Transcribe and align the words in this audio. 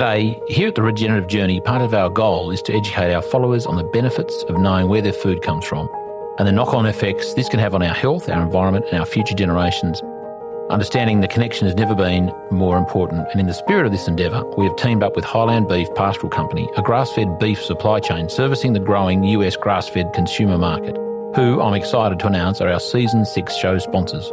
G'day. 0.00 0.40
Here 0.48 0.68
at 0.68 0.76
the 0.76 0.82
Regenerative 0.82 1.28
Journey, 1.28 1.60
part 1.60 1.82
of 1.82 1.92
our 1.92 2.08
goal 2.08 2.50
is 2.50 2.62
to 2.62 2.72
educate 2.72 3.12
our 3.12 3.20
followers 3.20 3.66
on 3.66 3.76
the 3.76 3.84
benefits 3.84 4.44
of 4.44 4.56
knowing 4.56 4.88
where 4.88 5.02
their 5.02 5.12
food 5.12 5.42
comes 5.42 5.66
from 5.66 5.90
and 6.38 6.48
the 6.48 6.52
knock 6.52 6.72
on 6.72 6.86
effects 6.86 7.34
this 7.34 7.50
can 7.50 7.60
have 7.60 7.74
on 7.74 7.82
our 7.82 7.92
health, 7.92 8.26
our 8.30 8.42
environment, 8.42 8.86
and 8.90 8.98
our 8.98 9.04
future 9.04 9.34
generations. 9.34 10.00
Understanding 10.70 11.20
the 11.20 11.28
connection 11.28 11.66
has 11.66 11.76
never 11.76 11.94
been 11.94 12.32
more 12.50 12.78
important, 12.78 13.28
and 13.30 13.40
in 13.40 13.46
the 13.46 13.52
spirit 13.52 13.84
of 13.84 13.92
this 13.92 14.08
endeavour, 14.08 14.42
we 14.56 14.64
have 14.64 14.76
teamed 14.76 15.02
up 15.02 15.16
with 15.16 15.24
Highland 15.26 15.68
Beef 15.68 15.88
Pastoral 15.94 16.30
Company, 16.30 16.66
a 16.78 16.82
grass 16.82 17.12
fed 17.12 17.38
beef 17.38 17.62
supply 17.62 18.00
chain 18.00 18.30
servicing 18.30 18.72
the 18.72 18.80
growing 18.80 19.22
US 19.24 19.54
grass 19.54 19.86
fed 19.86 20.14
consumer 20.14 20.56
market, 20.56 20.96
who 21.36 21.60
I'm 21.60 21.74
excited 21.74 22.18
to 22.20 22.26
announce 22.26 22.62
are 22.62 22.70
our 22.70 22.80
season 22.80 23.26
six 23.26 23.54
show 23.54 23.76
sponsors. 23.76 24.32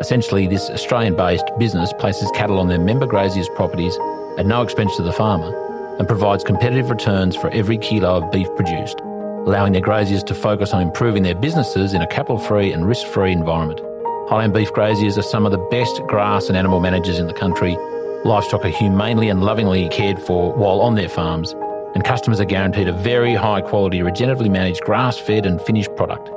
Essentially, 0.00 0.46
this 0.46 0.70
Australian 0.70 1.16
based 1.16 1.44
business 1.58 1.92
places 1.94 2.30
cattle 2.32 2.60
on 2.60 2.68
their 2.68 2.78
member 2.78 3.06
graziers' 3.06 3.48
properties 3.56 3.98
at 4.38 4.46
no 4.46 4.62
expense 4.62 4.94
to 4.96 5.02
the 5.02 5.12
farmer 5.12 5.52
and 5.98 6.06
provides 6.06 6.44
competitive 6.44 6.88
returns 6.88 7.34
for 7.34 7.50
every 7.50 7.76
kilo 7.78 8.18
of 8.18 8.30
beef 8.30 8.46
produced, 8.54 9.00
allowing 9.00 9.72
their 9.72 9.82
graziers 9.82 10.22
to 10.22 10.34
focus 10.34 10.72
on 10.72 10.82
improving 10.82 11.24
their 11.24 11.34
businesses 11.34 11.94
in 11.94 12.02
a 12.02 12.06
capital 12.06 12.38
free 12.38 12.72
and 12.72 12.86
risk 12.86 13.08
free 13.08 13.32
environment. 13.32 13.80
Highland 14.28 14.54
beef 14.54 14.72
graziers 14.72 15.18
are 15.18 15.22
some 15.22 15.44
of 15.44 15.50
the 15.50 15.68
best 15.70 16.00
grass 16.06 16.48
and 16.48 16.56
animal 16.56 16.78
managers 16.78 17.18
in 17.18 17.26
the 17.26 17.32
country. 17.32 17.76
Livestock 18.24 18.64
are 18.64 18.68
humanely 18.68 19.28
and 19.28 19.42
lovingly 19.42 19.88
cared 19.88 20.20
for 20.20 20.52
while 20.52 20.80
on 20.80 20.94
their 20.94 21.08
farms, 21.08 21.56
and 21.96 22.04
customers 22.04 22.38
are 22.38 22.44
guaranteed 22.44 22.86
a 22.86 22.92
very 22.92 23.34
high 23.34 23.62
quality, 23.62 23.98
regeneratively 23.98 24.50
managed 24.50 24.82
grass 24.82 25.18
fed 25.18 25.44
and 25.44 25.60
finished 25.62 25.94
product 25.96 26.30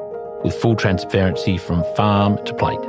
with 0.44 0.55
full 0.55 0.75
transparency 0.75 1.59
from 1.59 1.84
farm 1.95 2.44
to 2.45 2.55
plate. 2.55 2.80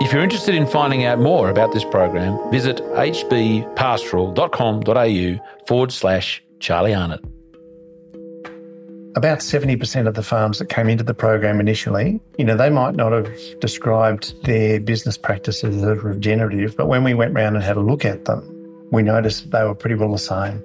If 0.00 0.12
you're 0.12 0.22
interested 0.22 0.56
in 0.56 0.66
finding 0.66 1.04
out 1.04 1.20
more 1.20 1.50
about 1.50 1.72
this 1.72 1.84
program, 1.84 2.36
visit 2.50 2.78
hbpastoral.com.au 2.78 5.66
forward 5.66 5.92
slash 5.92 6.42
Charlie 6.58 6.92
Arnott. 6.92 7.24
About 9.16 9.38
70% 9.38 10.08
of 10.08 10.14
the 10.14 10.24
farms 10.24 10.58
that 10.58 10.68
came 10.68 10.88
into 10.88 11.04
the 11.04 11.14
program 11.14 11.60
initially, 11.60 12.20
you 12.36 12.44
know, 12.44 12.56
they 12.56 12.70
might 12.70 12.96
not 12.96 13.12
have 13.12 13.30
described 13.60 14.34
their 14.44 14.80
business 14.80 15.16
practices 15.16 15.84
as 15.84 16.02
regenerative, 16.02 16.76
but 16.76 16.88
when 16.88 17.04
we 17.04 17.14
went 17.14 17.32
round 17.32 17.54
and 17.54 17.64
had 17.64 17.76
a 17.76 17.80
look 17.80 18.04
at 18.04 18.24
them, 18.24 18.42
we 18.90 19.02
noticed 19.02 19.52
they 19.52 19.62
were 19.62 19.76
pretty 19.76 19.94
well 19.94 20.10
the 20.10 20.18
same. 20.18 20.60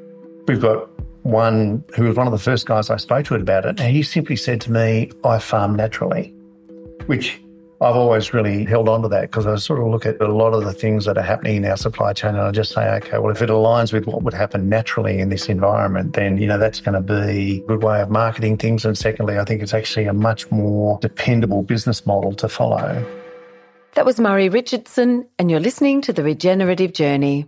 We've 0.48 0.60
got 0.60 0.90
one 1.22 1.84
who 1.96 2.06
was 2.06 2.18
one 2.18 2.26
of 2.26 2.34
the 2.34 2.40
first 2.40 2.66
guys 2.66 2.90
I 2.90 2.98
spoke 2.98 3.28
to 3.28 3.36
about 3.36 3.66
it, 3.66 3.80
and 3.80 3.96
he 3.96 4.02
simply 4.02 4.36
said 4.36 4.60
to 4.62 4.72
me, 4.72 5.12
I 5.24 5.38
farm 5.38 5.76
naturally, 5.76 6.34
which 7.06 7.40
I've 7.82 7.96
always 7.96 8.34
really 8.34 8.66
held 8.66 8.90
on 8.90 9.04
to 9.04 9.08
that 9.08 9.22
because 9.22 9.48
I 9.48 9.56
sort 9.56 9.80
of 9.80 9.88
look 9.88 10.06
at 10.06 10.20
a 10.20 10.28
lot 10.28 10.54
of 10.54 10.66
the 10.66 10.74
things 10.74 11.06
that 11.06 11.18
are 11.18 11.24
happening 11.24 11.56
in 11.56 11.66
our 11.66 11.78
supply 11.78 12.12
chain 12.12 12.32
and 12.32 12.42
I 12.42 12.52
just 12.52 12.74
say, 12.74 12.86
okay, 12.96 13.20
well, 13.20 13.32
if 13.32 13.42
it 13.42 13.50
aligns 13.50 13.94
with 13.94 14.06
what 14.06 14.22
would 14.22 14.34
happen 14.34 14.68
naturally 14.68 15.20
in 15.20 15.30
this 15.30 15.48
environment, 15.48 16.14
then, 16.14 16.38
you 16.38 16.46
know, 16.46 16.58
that's 16.58 16.82
going 16.82 16.96
to 16.96 17.02
be 17.02 17.62
a 17.64 17.68
good 17.68 17.82
way 17.82 18.02
of 18.02 18.10
marketing 18.10 18.58
things. 18.58 18.84
And 18.84 18.98
secondly, 18.98 19.40
I 19.40 19.46
think 19.46 19.62
it's 19.62 19.74
actually 19.74 20.08
a 20.08 20.14
much 20.14 20.52
more 20.52 21.00
dependable 21.02 21.64
business 21.64 22.06
model 22.06 22.34
to 22.34 22.50
follow. 22.50 23.06
That 23.94 24.06
was 24.06 24.20
Murray 24.20 24.50
Richardson, 24.50 25.26
and 25.40 25.50
you're 25.50 25.62
listening 25.62 26.02
to 26.02 26.12
The 26.12 26.22
Regenerative 26.22 26.92
Journey. 26.92 27.48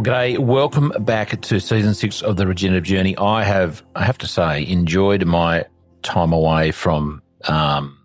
Well, 0.00 0.14
g'day. 0.14 0.38
Welcome 0.38 0.94
back 1.00 1.38
to 1.42 1.60
season 1.60 1.92
six 1.92 2.22
of 2.22 2.38
the 2.38 2.46
Regenerative 2.46 2.84
Journey. 2.84 3.14
I 3.18 3.44
have, 3.44 3.82
I 3.94 4.02
have 4.02 4.16
to 4.18 4.26
say, 4.26 4.66
enjoyed 4.66 5.26
my 5.26 5.66
time 6.00 6.32
away 6.32 6.70
from 6.70 7.20
um, 7.44 7.98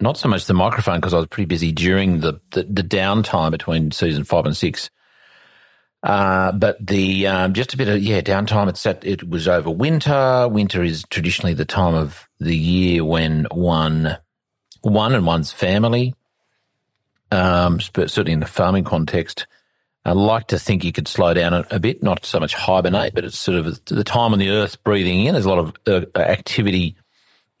not 0.00 0.16
so 0.16 0.28
much 0.28 0.46
the 0.46 0.54
microphone 0.54 0.96
because 0.96 1.14
I 1.14 1.18
was 1.18 1.28
pretty 1.28 1.46
busy 1.46 1.70
during 1.70 2.18
the, 2.18 2.40
the, 2.50 2.64
the 2.64 2.82
downtime 2.82 3.52
between 3.52 3.92
season 3.92 4.24
five 4.24 4.44
and 4.44 4.56
six. 4.56 4.90
Uh, 6.02 6.50
but 6.50 6.84
the 6.84 7.28
um, 7.28 7.52
just 7.52 7.74
a 7.74 7.76
bit 7.76 7.86
of 7.86 8.02
yeah 8.02 8.20
downtime. 8.20 8.68
It's 8.68 8.80
set, 8.80 9.06
it 9.06 9.28
was 9.28 9.46
over 9.46 9.70
winter. 9.70 10.48
Winter 10.48 10.82
is 10.82 11.04
traditionally 11.10 11.54
the 11.54 11.64
time 11.64 11.94
of 11.94 12.28
the 12.40 12.56
year 12.56 13.04
when 13.04 13.46
one 13.52 14.18
one 14.80 15.14
and 15.14 15.24
one's 15.24 15.52
family, 15.52 16.12
um, 17.30 17.78
certainly 17.78 18.32
in 18.32 18.40
the 18.40 18.46
farming 18.46 18.82
context, 18.82 19.46
I 20.04 20.12
like 20.12 20.48
to 20.48 20.58
think 20.58 20.84
you 20.84 20.92
could 20.92 21.08
slow 21.08 21.32
down 21.32 21.54
a, 21.54 21.66
a, 21.70 21.80
bit, 21.80 22.02
not 22.02 22.26
so 22.26 22.38
much 22.38 22.54
hibernate, 22.54 23.14
but 23.14 23.24
it's 23.24 23.38
sort 23.38 23.58
of 23.58 23.84
the 23.86 24.04
time 24.04 24.32
on 24.32 24.38
the 24.38 24.50
earth 24.50 24.82
breathing 24.84 25.24
in. 25.24 25.32
There's 25.32 25.46
a 25.46 25.50
lot 25.50 25.58
of 25.58 25.74
uh, 25.86 26.18
activity 26.18 26.96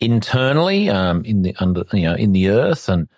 internally 0.00 0.90
um, 0.90 1.24
in 1.24 1.42
the 1.42 1.54
under 1.58 1.84
you 1.92 2.02
know 2.02 2.14
in 2.14 2.32
the 2.32 2.48
earth 2.50 2.88
and 2.88 3.08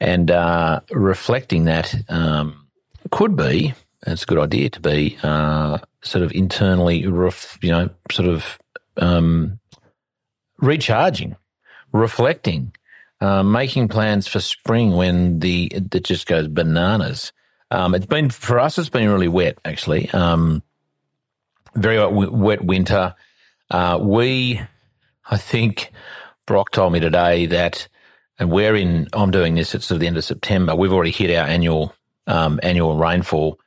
and 0.00 0.30
uh, 0.30 0.80
reflecting 0.90 1.64
that 1.64 1.94
um, 2.08 2.66
could 3.10 3.36
be 3.36 3.72
it's 4.06 4.24
a 4.24 4.26
good 4.26 4.38
idea 4.38 4.68
to 4.68 4.80
be 4.80 5.16
uh, 5.22 5.78
sort 6.02 6.24
of 6.24 6.32
internally 6.32 7.06
ref, 7.06 7.58
you 7.62 7.70
know 7.70 7.88
sort 8.10 8.28
of 8.28 8.58
um, 8.96 9.58
recharging, 10.58 11.36
reflecting, 11.92 12.74
uh, 13.20 13.42
making 13.42 13.88
plans 13.88 14.26
for 14.26 14.40
spring 14.40 14.92
when 14.92 15.38
the 15.38 15.66
it 15.66 16.04
just 16.04 16.26
goes 16.26 16.48
bananas. 16.48 17.32
Um, 17.72 17.94
it's 17.94 18.04
been 18.04 18.28
for 18.28 18.60
us. 18.60 18.76
It's 18.76 18.90
been 18.90 19.08
really 19.08 19.28
wet, 19.28 19.56
actually. 19.64 20.10
Um, 20.10 20.62
very 21.74 21.98
wet, 22.06 22.62
winter. 22.62 23.14
Uh, 23.70 23.98
we, 23.98 24.60
I 25.30 25.38
think, 25.38 25.90
Brock 26.44 26.70
told 26.72 26.92
me 26.92 27.00
today 27.00 27.46
that, 27.46 27.88
and 28.38 28.50
we're 28.50 28.76
in. 28.76 29.08
I'm 29.14 29.30
doing 29.30 29.54
this 29.54 29.74
It's 29.74 29.90
at 29.90 30.00
the 30.00 30.06
end 30.06 30.18
of 30.18 30.24
September. 30.24 30.76
We've 30.76 30.92
already 30.92 31.12
hit 31.12 31.34
our 31.34 31.46
annual 31.46 31.94
um, 32.26 32.60
annual 32.62 32.98
rainfall, 32.98 33.58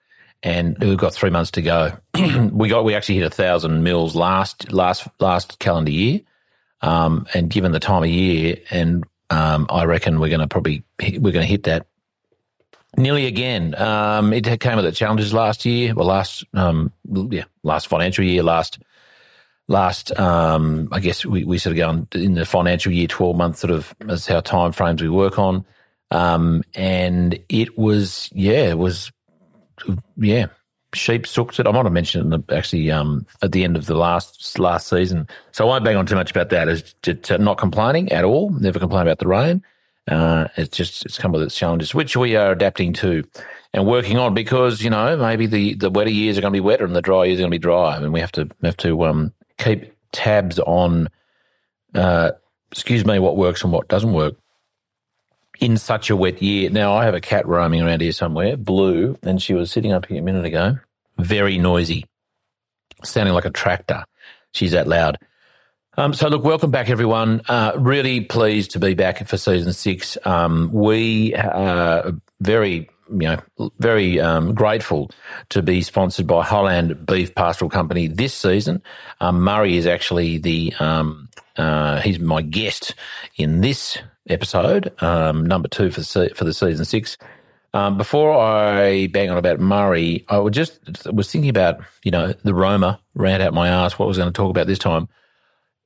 and 0.44 0.78
we've 0.78 1.00
got 1.00 1.16
three 1.16 1.32
months 1.32 1.50
to 1.52 1.64
go. 1.64 1.98
we 2.52 2.70
got 2.70 2.86
we 2.86 2.94
actually 2.94 3.16
hit 3.16 3.26
a 3.26 3.32
thousand 3.32 3.82
mils 3.82 4.16
last 4.16 4.72
last 4.72 5.08
last 5.20 5.58
calendar 5.58 5.92
year, 5.92 6.20
um, 6.82 7.26
and 7.34 7.50
given 7.50 7.72
the 7.72 7.80
time 7.80 8.04
of 8.04 8.10
year, 8.10 8.58
and 8.70 9.04
um, 9.32 9.66
I 9.68 9.86
reckon 9.86 10.20
we're 10.20 10.30
going 10.30 10.42
to 10.42 10.48
probably 10.48 10.84
we're 11.00 11.32
going 11.32 11.42
to 11.42 11.52
hit 11.52 11.64
that 11.64 11.88
Nearly 12.98 13.26
again. 13.26 13.76
Um, 13.76 14.32
it 14.32 14.60
came 14.60 14.78
with 14.78 14.86
the 14.86 14.92
challenges 14.92 15.34
last 15.34 15.66
year. 15.66 15.94
Well, 15.94 16.08
last 16.08 16.46
um, 16.54 16.92
yeah, 17.30 17.44
last 17.64 17.88
financial 17.88 18.24
year, 18.24 18.42
last 18.42 18.80
last 19.68 20.18
um, 20.18 20.88
I 20.92 21.00
guess 21.00 21.26
we, 21.26 21.44
we 21.44 21.58
sort 21.58 21.78
of 21.78 21.78
go 21.78 22.20
in 22.20 22.36
the 22.36 22.46
financial 22.46 22.92
year, 22.92 23.08
twelve 23.08 23.36
months 23.36 23.60
sort 23.60 23.72
of 23.72 23.94
as 24.08 24.26
how 24.26 24.40
time 24.40 24.72
frames 24.72 25.02
we 25.02 25.10
work 25.10 25.38
on. 25.38 25.66
Um, 26.12 26.64
and 26.74 27.38
it 27.50 27.78
was 27.78 28.30
yeah, 28.34 28.70
it 28.70 28.78
was 28.78 29.12
yeah, 30.16 30.48
sheep 30.94 31.28
sooked 31.28 31.60
it. 31.60 31.68
I 31.68 31.72
might 31.72 31.84
have 31.84 31.92
mentioned 31.92 32.34
it 32.34 32.48
the, 32.48 32.56
actually 32.56 32.92
um, 32.92 33.26
at 33.42 33.52
the 33.52 33.64
end 33.64 33.76
of 33.76 33.88
the 33.88 33.96
last 33.96 34.58
last 34.58 34.88
season. 34.88 35.28
So 35.52 35.66
I 35.66 35.68
won't 35.68 35.84
bang 35.84 35.98
on 35.98 36.06
too 36.06 36.16
much 36.16 36.32
about 36.32 36.50
that. 36.50 36.70
As 36.70 36.96
to, 37.02 37.14
to 37.14 37.38
not 37.38 37.58
complaining 37.58 38.12
at 38.12 38.24
all. 38.24 38.52
Never 38.52 38.80
complain 38.80 39.02
about 39.02 39.20
the 39.20 39.28
rain. 39.28 39.64
Uh, 40.08 40.48
it's 40.56 40.76
just 40.78 41.06
it's 41.06 41.18
come 41.18 41.32
with 41.32 41.42
its 41.42 41.56
challenges, 41.56 41.96
which 41.96 42.16
we 42.16 42.36
are 42.36 42.52
adapting 42.52 42.94
to. 42.94 43.24
and 43.74 43.86
working 43.86 44.18
on 44.18 44.34
because 44.34 44.82
you 44.82 44.90
know 44.90 45.18
maybe 45.18 45.48
the 45.48 45.74
the 45.76 45.90
wetter 45.90 46.10
years 46.10 46.38
are 46.38 46.42
going 46.42 46.54
to 46.54 46.58
be 46.58 46.62
wetter 46.62 46.86
and 46.86 46.96
the 46.96 47.02
dry 47.02 47.26
years 47.26 47.40
are 47.40 47.44
going 47.44 47.52
to 47.52 47.56
be 47.56 47.60
dry, 47.60 47.98
and 47.98 48.14
we 48.14 48.22
have 48.22 48.32
to 48.34 48.50
have 48.64 48.78
to 48.78 49.06
um, 49.06 49.34
keep 49.58 49.94
tabs 50.12 50.60
on. 50.60 51.10
Uh, 51.94 52.32
excuse 52.72 53.06
me, 53.06 53.20
what 53.20 53.38
works 53.38 53.64
and 53.64 53.72
what 53.72 53.88
doesn't 53.88 54.14
work 54.14 54.36
in 55.60 55.78
such 55.78 56.10
a 56.10 56.16
wet 56.16 56.42
year. 56.42 56.70
Now 56.70 56.96
I 56.96 57.06
have 57.06 57.14
a 57.14 57.22
cat 57.22 57.48
roaming 57.48 57.82
around 57.82 58.02
here 58.02 58.12
somewhere, 58.12 58.58
blue, 58.58 59.18
and 59.24 59.42
she 59.42 59.54
was 59.54 59.72
sitting 59.72 59.92
up 59.94 60.06
here 60.06 60.20
a 60.20 60.22
minute 60.22 60.46
ago, 60.46 60.78
very 61.18 61.58
noisy, 61.58 62.06
sounding 63.04 63.34
like 63.34 63.46
a 63.46 63.50
tractor. 63.50 64.06
She's 64.54 64.72
that 64.72 64.88
loud. 64.88 65.18
Um, 65.98 66.14
so 66.14 66.28
look, 66.28 66.44
welcome 66.44 66.72
back, 66.72 66.90
everyone. 66.90 67.42
Uh, 67.48 67.72
really 67.78 68.20
pleased 68.20 68.72
to 68.72 68.80
be 68.80 68.94
back 68.96 69.26
for 69.26 69.38
season 69.38 69.72
six. 69.72 70.18
Um, 70.26 70.70
we 70.74 71.34
are 71.36 72.12
very, 72.42 72.90
you 73.10 73.40
know, 73.60 73.72
very 73.80 74.20
um, 74.20 74.54
grateful 74.54 75.10
to 75.50 75.62
be 75.62 75.82
sponsored 75.82 76.28
by 76.28 76.44
Highland 76.44 77.06
Beef 77.06 77.34
Pastoral 77.34 77.70
Company 77.70 78.08
this 78.08 78.34
season. 78.34 78.84
Um, 79.22 79.40
Murray 79.40 79.78
is 79.78 79.88
actually 79.88 80.38
the 80.38 80.74
um, 80.80 81.30
uh, 81.56 82.02
he's 82.02 82.20
my 82.20 82.42
guest 82.42 82.94
in 83.38 83.62
this 83.62 83.98
episode, 84.28 84.92
um, 85.02 85.46
number 85.46 85.70
two 85.70 85.92
for 85.92 86.02
the, 86.02 86.32
for 86.36 86.44
the 86.44 86.54
season 86.54 86.84
six. 86.84 87.18
Before 87.98 88.38
I 88.38 89.08
bang 89.08 89.30
on 89.30 89.38
about 89.38 89.60
Murray, 89.60 90.26
I 90.30 90.40
would 90.40 90.54
just 90.54 90.80
was 91.12 91.32
thinking 91.32 91.50
about 91.50 91.80
you 92.04 92.12
know 92.12 92.34
the 92.44 92.54
Roma 92.54 93.00
ran 93.16 93.42
out 93.42 93.54
my 93.54 93.70
ass. 93.70 93.98
What 93.98 94.06
I 94.06 94.08
was 94.08 94.18
going 94.18 94.32
to 94.32 94.38
talk 94.38 94.50
about 94.50 94.68
this 94.68 94.80
time 94.80 95.10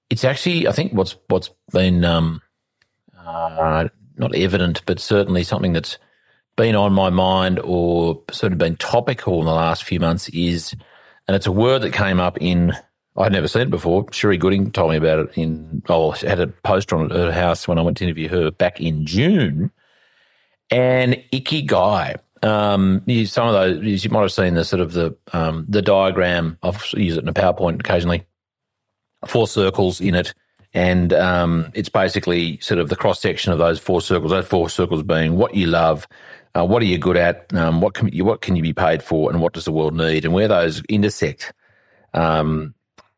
it's 0.09 0.23
actually 0.23 0.67
I 0.67 0.71
think 0.71 0.93
what's 0.93 1.15
what's 1.27 1.49
been 1.71 2.03
um, 2.03 2.41
uh, 3.17 3.87
not 4.17 4.35
evident, 4.35 4.83
but 4.85 4.99
certainly 4.99 5.43
something 5.43 5.73
that's 5.73 5.97
been 6.55 6.75
on 6.75 6.93
my 6.93 7.09
mind 7.09 7.59
or 7.59 8.21
sort 8.31 8.51
of 8.51 8.57
been 8.57 8.75
topical 8.75 9.39
in 9.39 9.45
the 9.45 9.53
last 9.53 9.83
few 9.83 9.99
months 9.99 10.27
is, 10.29 10.75
and 11.27 11.35
it's 11.35 11.47
a 11.47 11.51
word 11.51 11.83
that 11.83 11.93
came 11.93 12.19
up 12.19 12.37
in 12.41 12.73
I'd 13.17 13.31
never 13.31 13.47
seen 13.47 13.63
it 13.63 13.69
before. 13.69 14.05
Sherry 14.11 14.37
Gooding 14.37 14.71
told 14.71 14.91
me 14.91 14.97
about 14.97 15.19
it 15.19 15.37
in 15.37 15.83
oh 15.89 16.11
had 16.11 16.39
a 16.39 16.47
poster 16.47 16.95
on 16.95 17.09
her 17.09 17.31
house 17.31 17.67
when 17.67 17.77
I 17.77 17.81
went 17.81 17.97
to 17.97 18.03
interview 18.03 18.29
her 18.29 18.51
back 18.51 18.79
in 18.81 19.05
June, 19.05 19.71
and 20.71 21.21
ikigai. 21.33 22.17
Um, 22.41 23.01
you, 23.05 23.25
some 23.25 23.49
of 23.49 23.53
those 23.53 24.03
you 24.03 24.09
might 24.09 24.21
have 24.21 24.31
seen 24.31 24.53
the 24.53 24.63
sort 24.63 24.81
of 24.81 24.93
the 24.93 25.15
um, 25.33 25.65
the 25.67 25.81
diagram. 25.81 26.57
I've 26.63 26.81
used 26.93 27.17
it 27.17 27.23
in 27.23 27.27
a 27.27 27.33
PowerPoint 27.33 27.81
occasionally 27.81 28.23
four 29.27 29.47
circles 29.47 30.01
in 30.01 30.15
it. 30.15 30.33
And 30.73 31.13
um, 31.13 31.71
it's 31.73 31.89
basically 31.89 32.59
sort 32.59 32.79
of 32.79 32.89
the 32.89 32.95
cross 32.95 33.19
section 33.19 33.51
of 33.51 33.57
those 33.57 33.79
four 33.79 34.01
circles. 34.01 34.31
Those 34.31 34.47
four 34.47 34.69
circles 34.69 35.01
being 35.01 35.35
what 35.35 35.55
you 35.55 35.65
love, 35.65 36.07
uh, 36.53 36.65
what 36.65 36.83
are 36.83 36.85
you 36.85 36.99
good 36.99 37.17
at, 37.17 37.51
um, 37.55 37.81
what 37.81 37.95
can 37.95 38.09
you, 38.09 38.23
what 38.23 38.41
can 38.41 38.55
you 38.55 38.61
be 38.61 38.73
paid 38.73 39.01
for, 39.01 39.31
and 39.31 39.41
what 39.41 39.53
does 39.53 39.65
the 39.65 39.71
world 39.71 39.95
need, 39.95 40.25
and 40.25 40.33
where 40.33 40.47
those 40.47 40.83
intersect. 40.87 41.53
Um, 42.13 42.75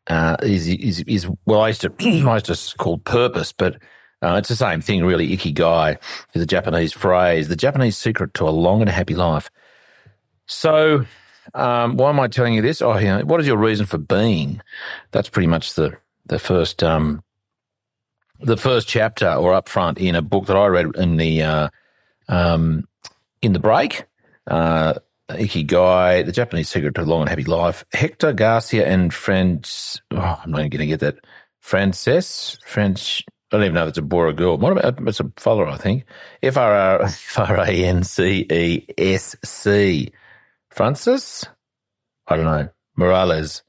uh, 0.08 0.36
is, 0.42 0.66
is 0.66 1.00
is 1.00 1.28
well, 1.46 1.60
I 1.60 1.68
used 1.68 1.82
to 1.82 1.92
I 2.00 2.34
used 2.34 2.46
to 2.46 2.76
call 2.78 2.98
purpose, 2.98 3.52
but 3.52 3.76
uh, 4.22 4.36
it's 4.36 4.48
the 4.48 4.56
same 4.56 4.80
thing, 4.80 5.04
really. 5.04 5.36
Ikigai 5.36 5.98
is 6.34 6.42
a 6.42 6.46
Japanese 6.46 6.92
phrase, 6.92 7.48
the 7.48 7.56
Japanese 7.56 7.96
secret 7.96 8.34
to 8.34 8.48
a 8.48 8.50
long 8.50 8.80
and 8.80 8.88
happy 8.88 9.14
life. 9.14 9.50
So 10.46 11.04
um, 11.54 11.96
why 11.96 12.10
am 12.10 12.20
I 12.20 12.28
telling 12.28 12.54
you 12.54 12.62
this? 12.62 12.82
Oh, 12.82 12.96
yeah. 12.96 13.22
What 13.22 13.40
is 13.40 13.46
your 13.46 13.58
reason 13.58 13.86
for 13.86 13.98
being? 13.98 14.60
That's 15.10 15.28
pretty 15.28 15.48
much 15.48 15.74
the 15.74 15.96
the 16.26 16.38
first 16.38 16.82
um, 16.82 17.22
the 18.40 18.56
first 18.56 18.88
chapter 18.88 19.32
or 19.32 19.52
up 19.52 19.68
front 19.68 19.98
in 19.98 20.14
a 20.14 20.22
book 20.22 20.46
that 20.46 20.56
I 20.56 20.66
read 20.66 20.96
in 20.96 21.16
the 21.16 21.42
uh, 21.42 21.68
um, 22.28 22.88
in 23.40 23.52
the 23.52 23.58
break. 23.58 24.04
Uh, 24.46 24.94
Ikigai, 25.28 26.26
The 26.26 26.32
Japanese 26.32 26.68
Secret 26.68 26.94
to 26.96 27.02
a 27.02 27.04
Long 27.04 27.22
and 27.22 27.30
Happy 27.30 27.44
Life. 27.44 27.84
Hector 27.92 28.32
Garcia 28.32 28.86
and 28.86 29.12
Friends. 29.14 30.02
Oh, 30.10 30.40
I'm 30.44 30.50
not 30.50 30.58
going 30.58 30.70
to 30.70 30.86
get 30.86 31.00
that. 31.00 31.16
Frances, 31.60 32.58
French. 32.66 33.24
I 33.50 33.56
don't 33.56 33.64
even 33.64 33.74
know 33.74 33.84
if 33.84 33.90
it's 33.90 33.98
a 33.98 34.02
boy 34.02 34.18
or 34.18 34.28
a 34.28 34.32
girl. 34.32 34.58
What 34.58 34.72
about 34.72 35.06
it's 35.06 35.20
a 35.20 35.30
follower? 35.36 35.68
I 35.68 35.76
think 35.76 36.04
F 36.42 36.56
R 36.56 36.72
R 36.72 37.02
F 37.04 37.38
R 37.38 37.60
A 37.60 37.70
N 37.70 38.02
C 38.02 38.46
E 38.50 38.86
S 38.98 39.36
C. 39.44 40.12
Francis? 40.72 41.44
I 42.26 42.36
don't 42.36 42.44
know. 42.44 42.68
Morales. 42.96 43.62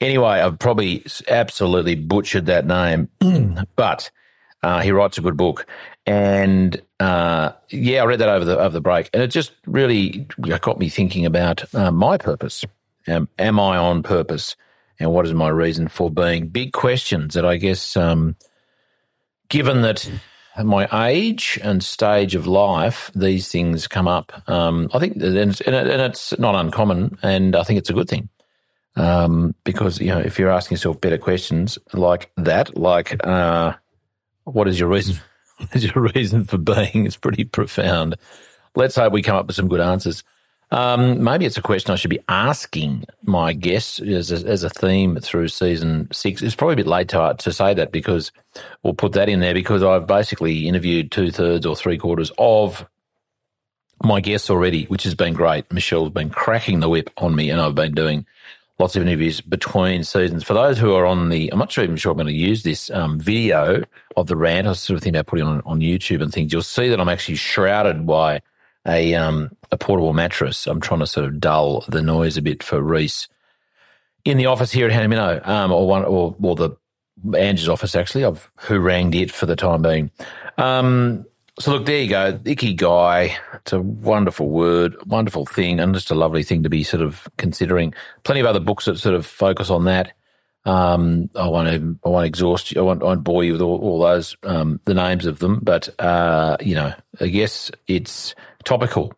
Anyway, 0.00 0.26
I've 0.40 0.58
probably 0.58 1.04
absolutely 1.28 1.94
butchered 1.94 2.46
that 2.46 2.66
name, 2.66 3.08
but 3.76 4.10
uh, 4.62 4.80
he 4.80 4.92
writes 4.92 5.18
a 5.18 5.22
good 5.22 5.36
book. 5.36 5.66
And 6.06 6.80
uh, 6.98 7.52
yeah, 7.70 8.02
I 8.02 8.06
read 8.06 8.18
that 8.20 8.28
over 8.28 8.44
the 8.44 8.58
over 8.58 8.72
the 8.72 8.80
break, 8.80 9.08
and 9.12 9.22
it 9.22 9.28
just 9.28 9.52
really 9.66 10.26
got 10.60 10.78
me 10.78 10.88
thinking 10.88 11.24
about 11.26 11.72
uh, 11.74 11.92
my 11.92 12.18
purpose. 12.18 12.64
Am 13.06 13.28
I 13.38 13.76
on 13.76 14.02
purpose, 14.02 14.56
and 14.98 15.12
what 15.12 15.26
is 15.26 15.34
my 15.34 15.48
reason 15.48 15.88
for 15.88 16.10
being? 16.10 16.48
Big 16.48 16.72
questions 16.72 17.34
that 17.34 17.44
I 17.44 17.56
guess, 17.56 17.96
um, 17.96 18.36
given 19.48 19.82
that 19.82 20.10
my 20.62 20.88
age 21.08 21.58
and 21.62 21.82
stage 21.82 22.34
of 22.34 22.46
life, 22.46 23.10
these 23.14 23.48
things 23.48 23.88
come 23.88 24.06
up. 24.06 24.48
Um, 24.48 24.90
I 24.92 24.98
think, 24.98 25.16
and 25.16 25.36
it's, 25.36 25.60
and 25.62 25.74
it's, 25.76 26.38
not 26.38 26.54
uncommon, 26.54 27.18
and 27.22 27.56
I 27.56 27.62
think 27.62 27.78
it's 27.78 27.90
a 27.90 27.94
good 27.94 28.08
thing. 28.08 28.28
Um, 28.94 29.54
because 29.64 30.00
you 30.00 30.08
know, 30.08 30.18
if 30.18 30.38
you're 30.38 30.50
asking 30.50 30.76
yourself 30.76 31.00
better 31.00 31.16
questions 31.16 31.78
like 31.94 32.30
that, 32.36 32.76
like 32.76 33.24
uh, 33.26 33.74
what 34.44 34.68
is 34.68 34.78
your 34.78 34.88
reason? 34.88 35.16
What 35.58 35.76
is 35.76 35.84
your 35.84 36.10
reason 36.14 36.44
for 36.44 36.58
being? 36.58 37.06
It's 37.06 37.16
pretty 37.16 37.44
profound. 37.44 38.16
Let's 38.74 38.96
hope 38.96 39.12
we 39.12 39.22
come 39.22 39.36
up 39.36 39.46
with 39.46 39.54
some 39.54 39.68
good 39.68 39.80
answers. 39.80 40.24
Um, 40.72 41.22
maybe 41.22 41.44
it's 41.44 41.58
a 41.58 41.62
question 41.62 41.92
I 41.92 41.96
should 41.96 42.08
be 42.08 42.24
asking 42.30 43.04
my 43.24 43.52
guests 43.52 44.00
as 44.00 44.32
a, 44.32 44.48
as 44.48 44.64
a 44.64 44.70
theme 44.70 45.18
through 45.20 45.48
season 45.48 46.08
six. 46.12 46.40
It's 46.40 46.54
probably 46.54 46.72
a 46.72 46.76
bit 46.76 46.86
late 46.86 47.08
to, 47.10 47.36
to 47.38 47.52
say 47.52 47.74
that 47.74 47.92
because 47.92 48.32
we'll 48.82 48.94
put 48.94 49.12
that 49.12 49.28
in 49.28 49.40
there 49.40 49.52
because 49.52 49.82
I've 49.82 50.06
basically 50.06 50.66
interviewed 50.66 51.12
two 51.12 51.30
thirds 51.30 51.66
or 51.66 51.76
three 51.76 51.98
quarters 51.98 52.32
of 52.38 52.86
my 54.02 54.22
guests 54.22 54.48
already, 54.48 54.86
which 54.86 55.02
has 55.02 55.14
been 55.14 55.34
great. 55.34 55.70
Michelle's 55.70 56.08
been 56.08 56.30
cracking 56.30 56.80
the 56.80 56.88
whip 56.88 57.10
on 57.18 57.36
me, 57.36 57.50
and 57.50 57.60
I've 57.60 57.74
been 57.74 57.92
doing 57.92 58.24
lots 58.78 58.96
of 58.96 59.02
interviews 59.02 59.42
between 59.42 60.04
seasons. 60.04 60.42
For 60.42 60.54
those 60.54 60.78
who 60.78 60.94
are 60.94 61.04
on 61.04 61.28
the, 61.28 61.52
I'm 61.52 61.58
not 61.58 61.70
sure 61.70 61.84
even 61.84 61.96
sure 61.96 62.12
I'm 62.12 62.16
going 62.16 62.28
to 62.28 62.32
use 62.32 62.62
this 62.62 62.88
um, 62.88 63.20
video 63.20 63.84
of 64.16 64.26
the 64.26 64.36
rant. 64.36 64.66
I 64.66 64.70
was 64.70 64.80
sort 64.80 64.96
of 64.96 65.02
thinking 65.02 65.18
about 65.18 65.26
putting 65.26 65.44
on 65.44 65.60
on 65.66 65.80
YouTube 65.80 66.22
and 66.22 66.32
things. 66.32 66.50
You'll 66.50 66.62
see 66.62 66.88
that 66.88 66.98
I'm 66.98 67.10
actually 67.10 67.34
shrouded 67.34 68.06
by 68.06 68.40
a 68.86 69.14
um, 69.14 69.56
a 69.70 69.76
portable 69.76 70.12
mattress. 70.12 70.66
I'm 70.66 70.80
trying 70.80 71.00
to 71.00 71.06
sort 71.06 71.26
of 71.26 71.40
dull 71.40 71.84
the 71.88 72.02
noise 72.02 72.36
a 72.36 72.42
bit 72.42 72.62
for 72.62 72.80
Rhys 72.80 73.28
in 74.24 74.36
the 74.36 74.46
office 74.46 74.70
here 74.70 74.88
at 74.88 74.92
Hannaminno, 74.92 75.46
um, 75.46 75.72
or 75.72 75.86
one 75.86 76.04
or, 76.04 76.36
or 76.40 76.56
the 76.56 76.70
Angie's 77.36 77.68
office 77.68 77.94
actually. 77.94 78.24
I've 78.24 78.50
harangued 78.58 79.14
it 79.14 79.30
for 79.30 79.46
the 79.46 79.56
time 79.56 79.82
being. 79.82 80.10
Um, 80.58 81.24
so 81.58 81.72
look, 81.72 81.86
there 81.86 82.00
you 82.00 82.08
go, 82.08 82.32
ikigai. 82.38 83.36
It's 83.54 83.72
a 83.72 83.80
wonderful 83.80 84.48
word, 84.48 84.96
wonderful 85.06 85.44
thing, 85.44 85.80
and 85.80 85.94
just 85.94 86.10
a 86.10 86.14
lovely 86.14 86.42
thing 86.42 86.62
to 86.62 86.70
be 86.70 86.82
sort 86.82 87.02
of 87.02 87.28
considering. 87.36 87.94
Plenty 88.24 88.40
of 88.40 88.46
other 88.46 88.60
books 88.60 88.86
that 88.86 88.98
sort 88.98 89.14
of 89.14 89.26
focus 89.26 89.68
on 89.68 89.84
that. 89.84 90.12
Um, 90.64 91.28
I 91.34 91.48
won't 91.48 91.68
even, 91.68 91.98
I 92.04 92.08
won't 92.08 92.26
exhaust 92.26 92.72
you. 92.72 92.80
I 92.80 92.84
won't, 92.84 93.02
I 93.02 93.06
won't 93.06 93.24
bore 93.24 93.44
you 93.44 93.52
with 93.52 93.62
all, 93.62 93.78
all 93.80 93.98
those 94.00 94.36
um, 94.44 94.80
the 94.84 94.94
names 94.94 95.26
of 95.26 95.40
them, 95.40 95.58
but 95.62 95.88
uh, 96.00 96.56
you 96.60 96.74
know, 96.74 96.94
I 97.20 97.26
guess 97.26 97.70
it's 97.86 98.34
topical. 98.64 99.12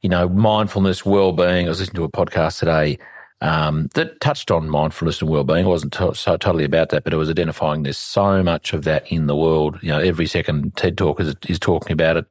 You 0.00 0.08
know, 0.08 0.28
mindfulness, 0.28 1.06
well-being. 1.06 1.66
I 1.66 1.68
was 1.68 1.80
listening 1.80 1.96
to 1.96 2.04
a 2.04 2.10
podcast 2.10 2.58
today 2.58 2.98
um, 3.40 3.88
that 3.94 4.20
touched 4.20 4.50
on 4.50 4.68
mindfulness 4.68 5.20
and 5.20 5.30
well-being. 5.30 5.64
It 5.64 5.68
wasn't 5.68 5.92
to- 5.94 6.14
so 6.14 6.36
totally 6.36 6.64
about 6.64 6.88
that, 6.90 7.04
but 7.04 7.12
it 7.12 7.16
was 7.18 7.30
identifying 7.30 7.82
there's 7.82 7.98
so 7.98 8.42
much 8.42 8.72
of 8.72 8.84
that 8.84 9.10
in 9.12 9.26
the 9.26 9.36
world. 9.36 9.78
You 9.80 9.90
know, 9.90 9.98
every 9.98 10.26
second 10.26 10.76
TED 10.76 10.98
talk 10.98 11.20
is, 11.20 11.34
is 11.48 11.58
talking 11.58 11.92
about 11.92 12.16
it, 12.16 12.26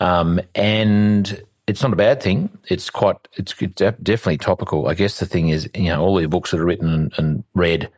um, 0.00 0.40
and 0.54 1.42
it's 1.66 1.82
not 1.82 1.92
a 1.92 1.96
bad 1.96 2.22
thing. 2.22 2.50
It's 2.68 2.90
quite, 2.90 3.16
it's, 3.34 3.54
it's 3.60 3.72
definitely 3.74 4.38
topical. 4.38 4.88
I 4.88 4.94
guess 4.94 5.18
the 5.18 5.26
thing 5.26 5.48
is, 5.48 5.68
you 5.74 5.90
know, 5.90 6.02
all 6.02 6.16
the 6.16 6.26
books 6.26 6.50
that 6.50 6.60
are 6.60 6.64
written 6.64 6.92
and, 6.92 7.12
and 7.18 7.44
read, 7.54 7.90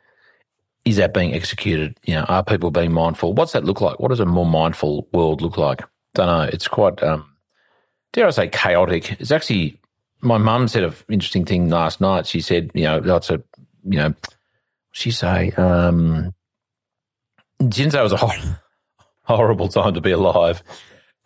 is 0.85 0.97
that 0.97 1.15
being 1.15 1.35
executed? 1.35 1.99
You 2.05 2.15
know, 2.15 2.23
are 2.23 2.45
people 2.45 2.71
being 2.71 2.93
mindful? 2.93 3.33
What's 3.35 3.53
that 3.53 3.65
look 3.65 3.81
like? 3.81 3.99
What 3.99 4.09
does 4.09 4.21
a 4.21 4.27
more 4.27 4.47
mindful 4.47 5.09
world 5.13 5.43
look 5.43 5.59
like? 5.59 5.83
Don't 6.15 6.27
know. 6.27 6.43
It's 6.43 6.69
quite, 6.69 7.03
um, 7.03 7.36
dare 8.17 8.27
I 8.27 8.31
say, 8.31 8.49
chaotic. 8.49 9.21
It's 9.21 9.31
actually, 9.31 9.79
my 10.23 10.39
mum 10.39 10.69
said 10.69 10.85
an 10.85 10.95
interesting 11.09 11.45
thing 11.45 11.69
last 11.69 12.01
night. 12.01 12.27
She 12.27 12.41
said, 12.41 12.71
you 12.75 12.85
know, 12.85 12.99
that's 12.99 13.31
a, 13.31 13.43
you 13.85 13.99
know, 13.99 14.15
she 14.93 15.11
say, 15.11 15.51
um, 15.53 16.35
Jinzo 17.61 18.03
was 18.03 18.13
a 18.13 18.17
hor- 18.17 18.61
horrible 19.23 19.69
time 19.69 19.95
to 19.95 20.01
be 20.01 20.13
alive. 20.13 20.63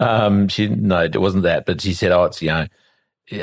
Um, 0.00 0.48
she 0.48 0.66
no, 0.66 1.04
it 1.04 1.20
wasn't 1.20 1.44
that, 1.44 1.66
but 1.66 1.80
she 1.80 1.92
said, 1.92 2.10
"Oh, 2.10 2.24
it's 2.24 2.40
you 2.40 2.48
know, 2.48 2.66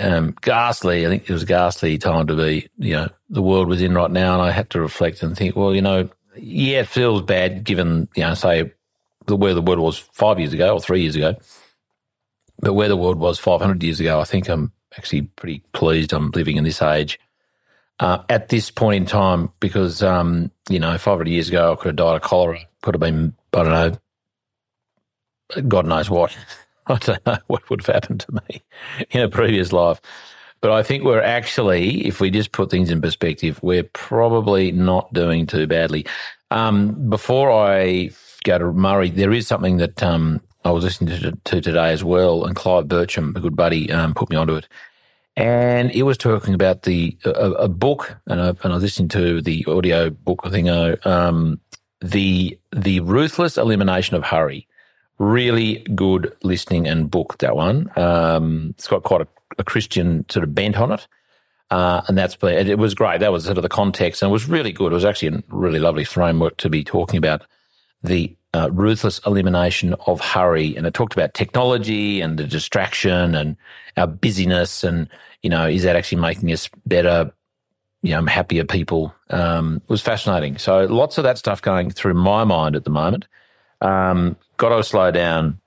um, 0.02 0.34
ghastly. 0.42 1.06
I 1.06 1.10
think 1.10 1.30
it 1.30 1.34
was 1.34 1.44
a 1.44 1.46
ghastly 1.48 1.98
time 2.00 2.26
to 2.28 2.36
be. 2.36 2.68
You 2.78 2.96
know, 2.96 3.10
the 3.30 3.44
world 3.44 3.68
was 3.68 3.82
in 3.82 3.94
right 3.94 4.10
now." 4.10 4.34
And 4.34 4.42
I 4.42 4.52
had 4.52 4.70
to 4.72 4.82
reflect 4.82 5.22
and 5.22 5.38
think, 5.38 5.56
well, 5.56 5.76
you 5.76 5.82
know, 5.84 6.10
yeah, 6.36 6.80
it 6.80 6.88
feels 6.88 7.22
bad 7.22 7.64
given 7.64 8.08
you 8.16 8.24
know, 8.24 8.34
say, 8.34 8.72
the 9.28 9.36
where 9.36 9.54
the 9.54 9.62
world 9.62 9.80
was 9.80 10.00
five 10.00 10.40
years 10.40 10.54
ago 10.54 10.74
or 10.74 10.80
three 10.80 11.02
years 11.02 11.16
ago, 11.16 11.36
but 12.60 12.74
where 12.74 12.90
the 12.90 12.98
world 12.98 13.20
was 13.20 13.40
five 13.40 13.62
hundred 13.62 13.84
years 13.84 14.00
ago, 14.00 14.20
I 14.20 14.24
think 14.24 14.50
I'm 14.50 14.72
actually 14.98 15.24
pretty 15.24 15.64
pleased 15.74 16.14
I'm 16.14 16.32
living 16.32 16.58
in 16.58 16.64
this 16.64 16.82
age 16.82 17.20
uh, 18.00 18.24
at 18.30 18.50
this 18.50 18.70
point 18.72 19.04
in 19.04 19.06
time 19.06 19.52
because, 19.60 20.04
um, 20.04 20.52
you 20.70 20.80
know, 20.80 20.98
500 20.98 21.28
years 21.28 21.50
ago, 21.50 21.74
I 21.74 21.76
could 21.76 21.88
have 21.88 21.96
died 21.96 22.16
of 22.16 22.22
cholera, 22.22 22.60
could 22.82 22.94
have 22.94 23.02
been, 23.02 23.34
I 23.54 23.64
don't 23.64 24.02
know, 25.54 25.62
God 25.68 25.86
knows 25.86 26.10
what. 26.10 26.36
I 26.88 26.98
don't 26.98 27.26
know 27.26 27.38
what 27.48 27.70
would 27.70 27.86
have 27.86 27.94
happened 27.94 28.22
to 28.22 28.32
me 28.34 28.64
in 29.10 29.22
a 29.22 29.30
previous 29.30 29.74
life. 29.74 30.00
But 30.62 30.72
I 30.72 30.84
think 30.84 31.04
we're 31.04 31.22
actually, 31.22 32.08
if 32.08 32.20
we 32.20 32.32
just 32.32 32.52
put 32.52 32.72
things 32.72 32.90
in 32.90 33.02
perspective, 33.02 33.60
we're 33.62 33.84
probably 33.84 34.72
not 34.72 35.12
doing 35.14 35.46
too 35.46 35.68
badly. 35.68 36.06
Um, 36.50 37.10
before 37.10 37.52
I 37.52 38.12
go 38.44 38.58
to 38.58 38.72
Murray, 38.72 39.10
there 39.10 39.34
is 39.34 39.48
something 39.48 39.78
that 39.78 40.02
um, 40.02 40.42
I 40.68 40.72
was 40.72 40.84
listening 40.84 41.20
to, 41.20 41.32
to, 41.32 41.62
today 41.62 41.92
as 41.92 42.04
well, 42.04 42.46
and 42.46 42.56
Clive 42.56 42.86
Bircham, 42.86 43.36
a 43.36 43.40
good 43.40 43.56
buddy, 43.56 43.92
um, 43.92 44.14
put 44.14 44.30
me 44.30 44.36
onto 44.36 44.56
it. 44.56 44.68
And 45.36 45.92
it 45.92 46.04
was 46.04 46.18
talking 46.18 46.54
about 46.54 46.84
the 46.84 47.18
a, 47.24 47.30
a 47.30 47.68
book, 47.68 48.18
and 48.28 48.42
I, 48.42 48.48
and 48.50 48.60
I 48.66 48.76
was 48.76 48.84
listening 48.84 49.10
to 49.10 49.42
the 49.42 49.66
audio 49.68 50.10
book, 50.10 50.42
I 50.44 50.50
think, 50.50 50.68
uh, 50.68 50.96
um, 51.06 51.60
the 52.02 52.58
the 52.76 53.00
ruthless 53.02 53.58
elimination 53.58 54.16
of 54.16 54.24
hurry 54.24 54.68
really 55.20 55.78
good 55.96 56.36
listening 56.44 56.88
and 56.88 57.10
book 57.10 57.38
that 57.40 57.56
one. 57.56 57.92
Um, 57.96 58.74
it's 58.78 58.88
got 58.88 59.04
quite 59.04 59.22
a, 59.22 59.28
a, 59.58 59.64
Christian 59.64 60.26
sort 60.30 60.44
of 60.44 60.54
bent 60.54 60.78
on 60.78 60.92
it. 60.92 61.08
Uh, 61.70 62.02
and 62.08 62.18
that's 62.18 62.36
been, 62.36 62.68
it 62.68 62.78
was 62.78 62.94
great. 62.94 63.20
That 63.20 63.32
was 63.32 63.46
sort 63.46 63.58
of 63.58 63.64
the 63.64 63.70
context 63.70 64.22
and 64.22 64.30
it 64.30 64.34
was 64.34 64.48
really 64.48 64.72
good. 64.72 64.92
It 64.92 64.96
was 64.96 65.06
actually 65.06 65.40
a 65.40 65.44
really 65.50 65.80
lovely 65.80 66.04
framework 66.04 66.58
to 66.58 66.70
be 66.70 66.84
talking 66.84 67.18
about 67.18 67.42
the 68.04 68.37
uh, 68.54 68.70
ruthless 68.72 69.20
elimination 69.26 69.94
of 70.06 70.20
hurry. 70.22 70.76
And 70.76 70.86
it 70.86 70.94
talked 70.94 71.14
about 71.14 71.34
technology 71.34 72.22
and 72.22 72.38
the 72.38 72.46
distraction 72.46 73.36
and 73.36 73.58
our 73.96 74.08
busyness. 74.08 74.84
And, 74.84 75.10
you 75.42 75.50
know, 75.50 75.68
is 75.68 75.84
that 75.84 75.96
actually 75.96 76.22
making 76.22 76.52
us 76.52 76.70
better, 76.86 77.32
you 78.02 78.12
know, 78.12 78.26
happier 78.26 78.64
people? 78.64 79.14
Um, 79.30 79.82
was 79.88 80.02
fascinating. 80.02 80.58
So 80.58 80.86
lots 80.86 81.18
of 81.18 81.24
that 81.26 81.38
stuff 81.38 81.62
going 81.62 81.92
through 81.92 82.14
my 82.14 82.44
mind 82.44 82.76
at 82.76 82.84
the 82.84 82.90
moment. 82.90 83.28
Um, 83.82 84.38
got 84.58 84.76
to 84.76 84.84
slow 84.84 85.12
down. 85.12 85.60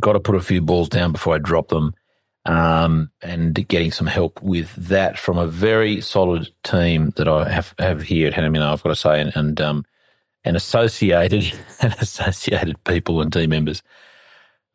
Got 0.00 0.12
to 0.14 0.20
put 0.20 0.34
a 0.34 0.40
few 0.40 0.60
balls 0.60 0.88
down 0.88 1.12
before 1.12 1.34
I 1.34 1.38
drop 1.38 1.68
them. 1.68 1.94
Um, 2.44 3.10
and 3.22 3.54
getting 3.66 3.90
some 3.90 4.06
help 4.06 4.40
with 4.40 4.72
that 4.76 5.18
from 5.18 5.36
a 5.36 5.48
very 5.48 6.00
solid 6.00 6.48
team 6.62 7.12
that 7.16 7.26
I 7.26 7.48
have, 7.48 7.74
have 7.76 8.02
here 8.02 8.28
at 8.28 8.34
Hannah 8.34 8.72
I've 8.72 8.84
got 8.84 8.90
to 8.90 8.94
say, 8.94 9.20
and, 9.20 9.32
and, 9.34 9.60
um, 9.60 9.84
and 10.46 10.56
associated 10.56 11.52
and 11.80 11.94
associated 12.00 12.82
people 12.84 13.20
and 13.20 13.32
team 13.32 13.50
members. 13.50 13.82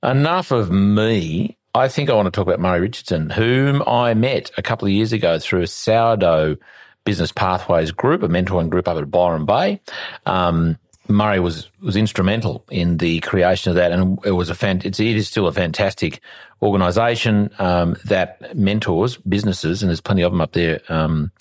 Enough 0.03 0.51
of 0.51 0.69
me. 0.69 1.57
I 1.73 1.87
think 1.87 2.09
I 2.09 2.13
want 2.13 2.25
to 2.25 2.31
talk 2.31 2.45
about 2.45 2.59
Murray 2.59 2.81
Richardson, 2.81 3.29
whom 3.29 3.81
I 3.87 4.13
met 4.13 4.51
a 4.57 4.61
couple 4.61 4.87
of 4.87 4.91
years 4.91 5.13
ago 5.13 5.39
through 5.39 5.61
a 5.61 5.67
sourdough 5.67 6.57
business 7.05 7.31
pathways 7.31 7.91
group, 7.91 8.21
a 8.23 8.27
mentoring 8.27 8.69
group 8.69 8.87
up 8.87 8.97
at 8.97 9.09
Byron 9.09 9.45
Bay. 9.45 9.79
Um, 10.25 10.77
Murray 11.07 11.39
was 11.39 11.69
was 11.81 11.95
instrumental 11.95 12.65
in 12.69 12.97
the 12.97 13.19
creation 13.21 13.69
of 13.69 13.75
that, 13.75 13.91
and 13.91 14.19
it 14.25 14.31
was 14.31 14.49
a 14.49 14.55
fan, 14.55 14.81
it's, 14.83 14.99
it 14.99 15.15
is 15.15 15.27
still 15.27 15.47
a 15.47 15.53
fantastic 15.53 16.21
organisation 16.61 17.49
um, 17.57 17.95
that 18.05 18.55
mentors 18.55 19.17
businesses, 19.17 19.81
and 19.81 19.89
there's 19.89 20.01
plenty 20.01 20.21
of 20.21 20.31
them 20.31 20.41
up 20.41 20.53
there 20.53 20.81
um, 20.89 21.31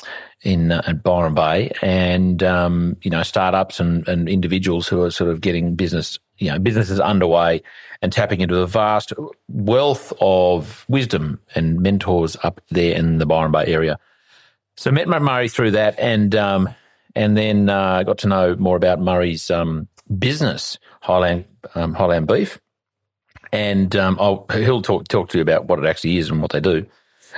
in 0.42 0.72
uh, 0.72 0.82
at 0.86 1.02
Byron 1.02 1.34
Bay, 1.34 1.72
and 1.82 2.42
um, 2.42 2.96
you 3.02 3.10
know 3.10 3.22
startups 3.22 3.80
and, 3.80 4.06
and 4.08 4.28
individuals 4.28 4.88
who 4.88 5.02
are 5.02 5.10
sort 5.10 5.30
of 5.30 5.40
getting 5.40 5.74
business 5.74 6.18
you 6.38 6.50
know 6.50 6.58
businesses 6.58 7.00
underway 7.00 7.62
and 8.02 8.12
tapping 8.12 8.40
into 8.40 8.54
the 8.54 8.66
vast 8.66 9.12
wealth 9.48 10.12
of 10.20 10.84
wisdom 10.88 11.40
and 11.54 11.80
mentors 11.80 12.36
up 12.42 12.60
there 12.70 12.94
in 12.96 13.18
the 13.18 13.26
Byron 13.26 13.52
Bay 13.52 13.66
area. 13.66 13.98
So 14.76 14.90
met 14.90 15.08
Murray 15.08 15.48
through 15.48 15.72
that, 15.72 15.98
and 15.98 16.34
um, 16.34 16.70
and 17.14 17.36
then 17.36 17.68
uh, 17.68 18.02
got 18.02 18.18
to 18.18 18.28
know 18.28 18.56
more 18.56 18.76
about 18.76 19.00
Murray's 19.00 19.50
um, 19.50 19.88
business, 20.18 20.78
Highland 21.02 21.44
um, 21.74 21.92
Highland 21.94 22.26
Beef, 22.26 22.58
and 23.52 23.94
um, 23.96 24.16
he'll 24.52 24.82
talk 24.82 25.08
talk 25.08 25.28
to 25.30 25.38
you 25.38 25.42
about 25.42 25.66
what 25.66 25.78
it 25.78 25.86
actually 25.86 26.16
is 26.16 26.30
and 26.30 26.40
what 26.40 26.52
they 26.52 26.60
do. 26.60 26.86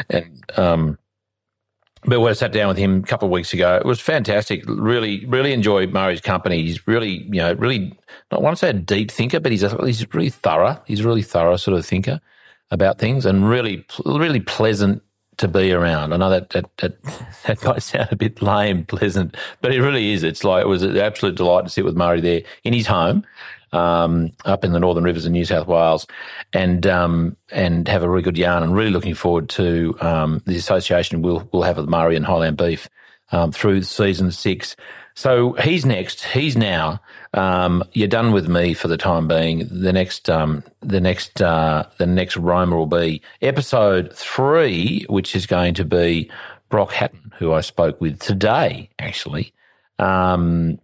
And 0.09 0.43
um, 0.57 0.99
but 2.05 2.21
when 2.21 2.31
I 2.31 2.35
sat 2.35 2.53
down 2.53 2.69
with 2.69 2.79
him 2.79 2.99
a 2.99 3.07
couple 3.07 3.27
of 3.27 3.33
weeks 3.33 3.53
ago, 3.53 3.77
it 3.77 3.85
was 3.85 4.01
fantastic. 4.01 4.65
Really, 4.67 5.25
really 5.27 5.53
enjoyed 5.53 5.93
Murray's 5.93 6.21
company. 6.21 6.63
He's 6.63 6.87
really, 6.89 7.25
you 7.31 7.41
know, 7.41 7.53
really 7.55 7.97
not 8.33 8.43
want 8.43 8.57
to 8.57 8.59
say 8.59 8.71
a 8.71 8.73
deep 8.73 9.11
thinker, 9.11 9.39
but 9.39 9.53
he's 9.53 9.63
a, 9.63 9.87
he's 9.87 10.13
really 10.13 10.31
thorough. 10.31 10.81
He's 10.87 11.01
a 11.01 11.07
really 11.07 11.23
thorough 11.23 11.57
sort 11.57 11.79
of 11.79 11.87
thinker 11.87 12.21
about 12.73 12.99
things, 12.99 13.25
and 13.25 13.49
really, 13.49 13.87
really 14.05 14.41
pleasant 14.41 15.03
to 15.37 15.47
be 15.47 15.73
around. 15.73 16.13
I 16.13 16.17
know 16.17 16.31
that, 16.31 16.51
that 16.51 16.77
that 16.79 17.03
that 17.47 17.65
might 17.65 17.83
sound 17.83 18.09
a 18.11 18.17
bit 18.17 18.43
lame, 18.43 18.85
pleasant, 18.85 19.37
but 19.61 19.73
it 19.73 19.81
really 19.81 20.13
is. 20.13 20.25
It's 20.25 20.43
like 20.43 20.65
it 20.65 20.69
was 20.69 20.83
an 20.83 20.97
absolute 20.97 21.37
delight 21.37 21.65
to 21.65 21.71
sit 21.71 21.85
with 21.85 21.97
Murray 21.97 22.21
there 22.21 22.43
in 22.65 22.73
his 22.73 22.87
home, 22.87 23.25
um, 23.73 24.33
up 24.45 24.65
in 24.65 24.73
the 24.73 24.81
Northern 24.81 25.05
Rivers 25.05 25.27
of 25.27 25.33
New 25.33 25.45
South 25.45 25.67
Wales, 25.67 26.07
and 26.53 26.87
um, 26.87 27.37
and 27.51 27.89
have 27.89 28.03
a 28.03 28.09
really 28.09 28.23
good 28.23 28.39
yarn. 28.39 28.63
And 28.63 28.75
really 28.75 28.91
looking 28.91 29.15
forward 29.15 29.49
to 29.51 29.97
um, 30.01 30.43
the 30.47 30.57
association 30.57 31.23
we'll 31.23 31.49
we'll 31.53 31.63
have 31.63 31.77
with 31.77 31.89
Murray 31.89 32.17
and 32.17 32.27
Highland 32.27 32.57
Beef 32.57 32.89
um, 33.33 33.53
through 33.53 33.83
season 33.83 34.31
six. 34.31 34.77
So 35.15 35.53
he's 35.55 35.85
next. 35.85 36.25
He's 36.25 36.57
now. 36.57 37.01
Um, 37.35 37.85
you're 37.93 38.09
done 38.09 38.33
with 38.33 38.49
me 38.49 38.75
for 38.75 38.89
the 38.89 38.97
time 38.97 39.29
being. 39.29 39.69
The 39.71 39.93
next, 39.93 40.31
um, 40.31 40.65
the 40.81 41.01
next, 41.01 41.43
uh, 41.43 41.85
the 41.99 42.07
next 42.07 42.37
Roma 42.37 42.77
will 42.77 42.87
be 42.87 43.21
episode 43.43 44.13
three, 44.15 45.05
which 45.09 45.37
is 45.37 45.47
going 45.47 45.75
to 45.75 45.85
be 45.85 46.31
Brock 46.71 46.93
Hatton, 46.93 47.33
who 47.39 47.53
I 47.53 47.61
spoke 47.61 48.01
with 48.01 48.21
today, 48.21 48.89
actually. 48.99 49.53
Um, 49.99 50.79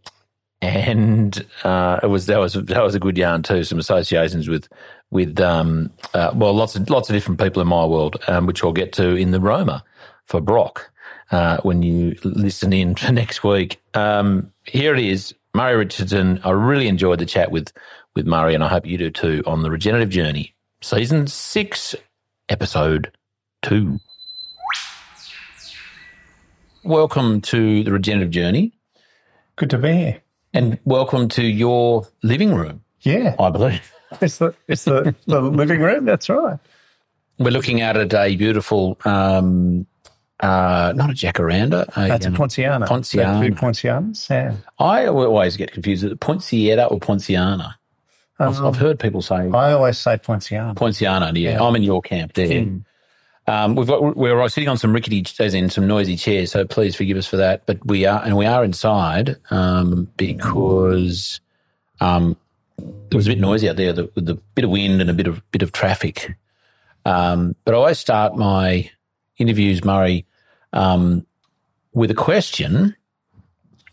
and 0.61 1.47
uh, 1.65 2.01
it 2.03 2.07
was 2.07 2.27
that 2.27 2.39
was 2.39 2.55
that 2.55 2.83
was 2.83 2.95
a 2.95 3.01
good 3.01 3.17
yarn 3.17 3.43
too. 3.43 3.65
Some 3.65 3.79
associations 3.79 4.49
with 4.49 4.69
with 5.11 5.39
um, 5.41 5.91
uh, 6.15 6.33
well, 6.35 6.53
lots 6.53 6.77
of 6.77 6.89
lots 6.91 7.09
of 7.09 7.15
different 7.15 7.41
people 7.41 7.63
in 7.63 7.69
my 7.69 7.85
world, 7.85 8.17
um, 8.27 8.47
which 8.47 8.63
I'll 8.63 8.73
get 8.73 8.93
to 8.95 9.15
in 9.15 9.31
the 9.31 9.41
Roma 9.41 9.85
for 10.27 10.41
Brock 10.41 10.91
uh, 11.31 11.59
when 11.63 11.83
you 11.83 12.17
listen 12.25 12.73
in 12.73 12.95
for 12.95 13.13
next 13.13 13.45
week. 13.45 13.81
Um, 13.95 14.53
here 14.65 14.95
it 14.95 15.05
is, 15.05 15.35
Murray 15.55 15.77
Richardson. 15.77 16.41
I 16.45 16.51
really 16.51 16.89
enjoyed 16.89 17.21
the 17.21 17.27
chat 17.27 17.51
with 17.51 17.73
with 18.15 18.27
Murray, 18.27 18.55
and 18.55 18.65
I 18.65 18.69
hope 18.69 18.87
you 18.87 18.99
do 18.99 19.11
too 19.11 19.43
on 19.47 19.63
the 19.63 19.71
regenerative 19.71 20.11
journey, 20.11 20.55
season 20.81 21.27
six, 21.27 21.95
episode 22.49 23.13
two. 23.63 23.99
Welcome 26.85 27.43
to 27.43 27.85
the 27.85 27.93
regenerative 27.93 28.31
journey. 28.31 28.73
Good 29.57 29.71
to 29.71 29.79
be 29.79 29.93
here, 29.93 30.23
and 30.59 30.77
welcome 30.85 31.29
to 31.29 31.45
your 31.45 32.07
living 32.23 32.53
room. 32.53 32.83
Yeah, 33.03 33.37
I 33.39 33.51
believe 33.51 33.93
it's 34.21 34.39
the 34.39 34.55
it's 34.67 34.85
the, 34.85 35.15
the 35.27 35.41
living 35.41 35.81
room. 35.81 36.05
That's 36.05 36.29
right. 36.29 36.59
We're 37.39 37.51
looking 37.51 37.81
at 37.81 37.97
a 37.97 38.37
beautiful 38.37 38.99
um, 39.05 39.87
uh, 40.41 40.93
not 40.97 41.11
a 41.11 41.13
jacaranda. 41.13 41.89
A, 41.97 42.09
That's 42.09 42.27
a 42.27 42.31
um, 42.31 42.35
Poinciana. 42.35 42.87
Poinciana. 42.87 43.41
Food 43.41 43.57
Poincianas, 43.57 44.29
yeah. 44.29 44.55
I 44.81 45.07
always 45.07 45.57
get 45.57 45.71
confused. 45.73 46.05
Is 46.05 46.13
it 46.13 46.21
Poinciana 46.21 46.87
or 46.87 46.99
Poinciana? 46.99 47.79
Um, 48.41 48.49
I've, 48.49 48.65
I've, 48.65 48.77
heard 48.77 48.99
people 48.99 49.23
say. 49.23 49.51
I 49.51 49.73
always 49.73 49.99
say 49.99 50.17
Poinciana. 50.17 50.75
Poinciana, 50.75 51.33
yeah. 51.35 51.53
yeah. 51.53 51.63
I'm 51.63 51.75
in 51.77 51.83
your 51.85 52.03
camp 52.03 52.35
there. 52.35 52.49
Mm. 52.49 52.85
Um, 53.49 53.77
we've 53.77 53.87
got, 53.87 54.15
we're 54.15 54.47
sitting 54.51 54.69
on 54.69 54.77
some 54.77 54.93
rickety, 54.93 55.25
as 55.41 55.55
in 55.55 55.71
some 55.71 55.87
noisy 55.87 56.17
chairs, 56.17 56.53
so 56.53 56.67
please 56.67 56.95
forgive 56.95 57.17
us 57.17 57.27
for 57.27 57.39
that. 57.39 57.65
But 57.65 57.85
we 57.87 58.05
are, 58.05 58.23
and 58.23 58.37
we 58.37 58.45
are 58.45 58.63
inside 58.63 59.37
um, 59.51 60.07
because 60.19 61.41
um, 61.99 62.37
it 63.11 63.15
was 63.15 63.27
a 63.27 63.31
bit 63.31 63.41
noisy 63.41 63.71
out 63.71 63.77
there 63.77 63.95
with 63.95 64.27
the 64.27 64.35
bit 64.55 64.65
of 64.65 64.71
wind 64.71 65.01
and 65.01 65.09
a 65.09 65.15
bit 65.15 65.27
of 65.27 65.51
bit 65.51 65.63
of 65.63 65.73
traffic. 65.73 66.37
Um, 67.07 67.57
but 67.65 67.73
I 67.73 67.79
always 67.79 67.99
start 67.99 68.37
my 68.37 68.91
interviews, 69.39 69.83
Murray, 69.83 70.27
um, 70.75 71.27
with 71.95 72.11
a 72.11 72.15
question. 72.15 72.95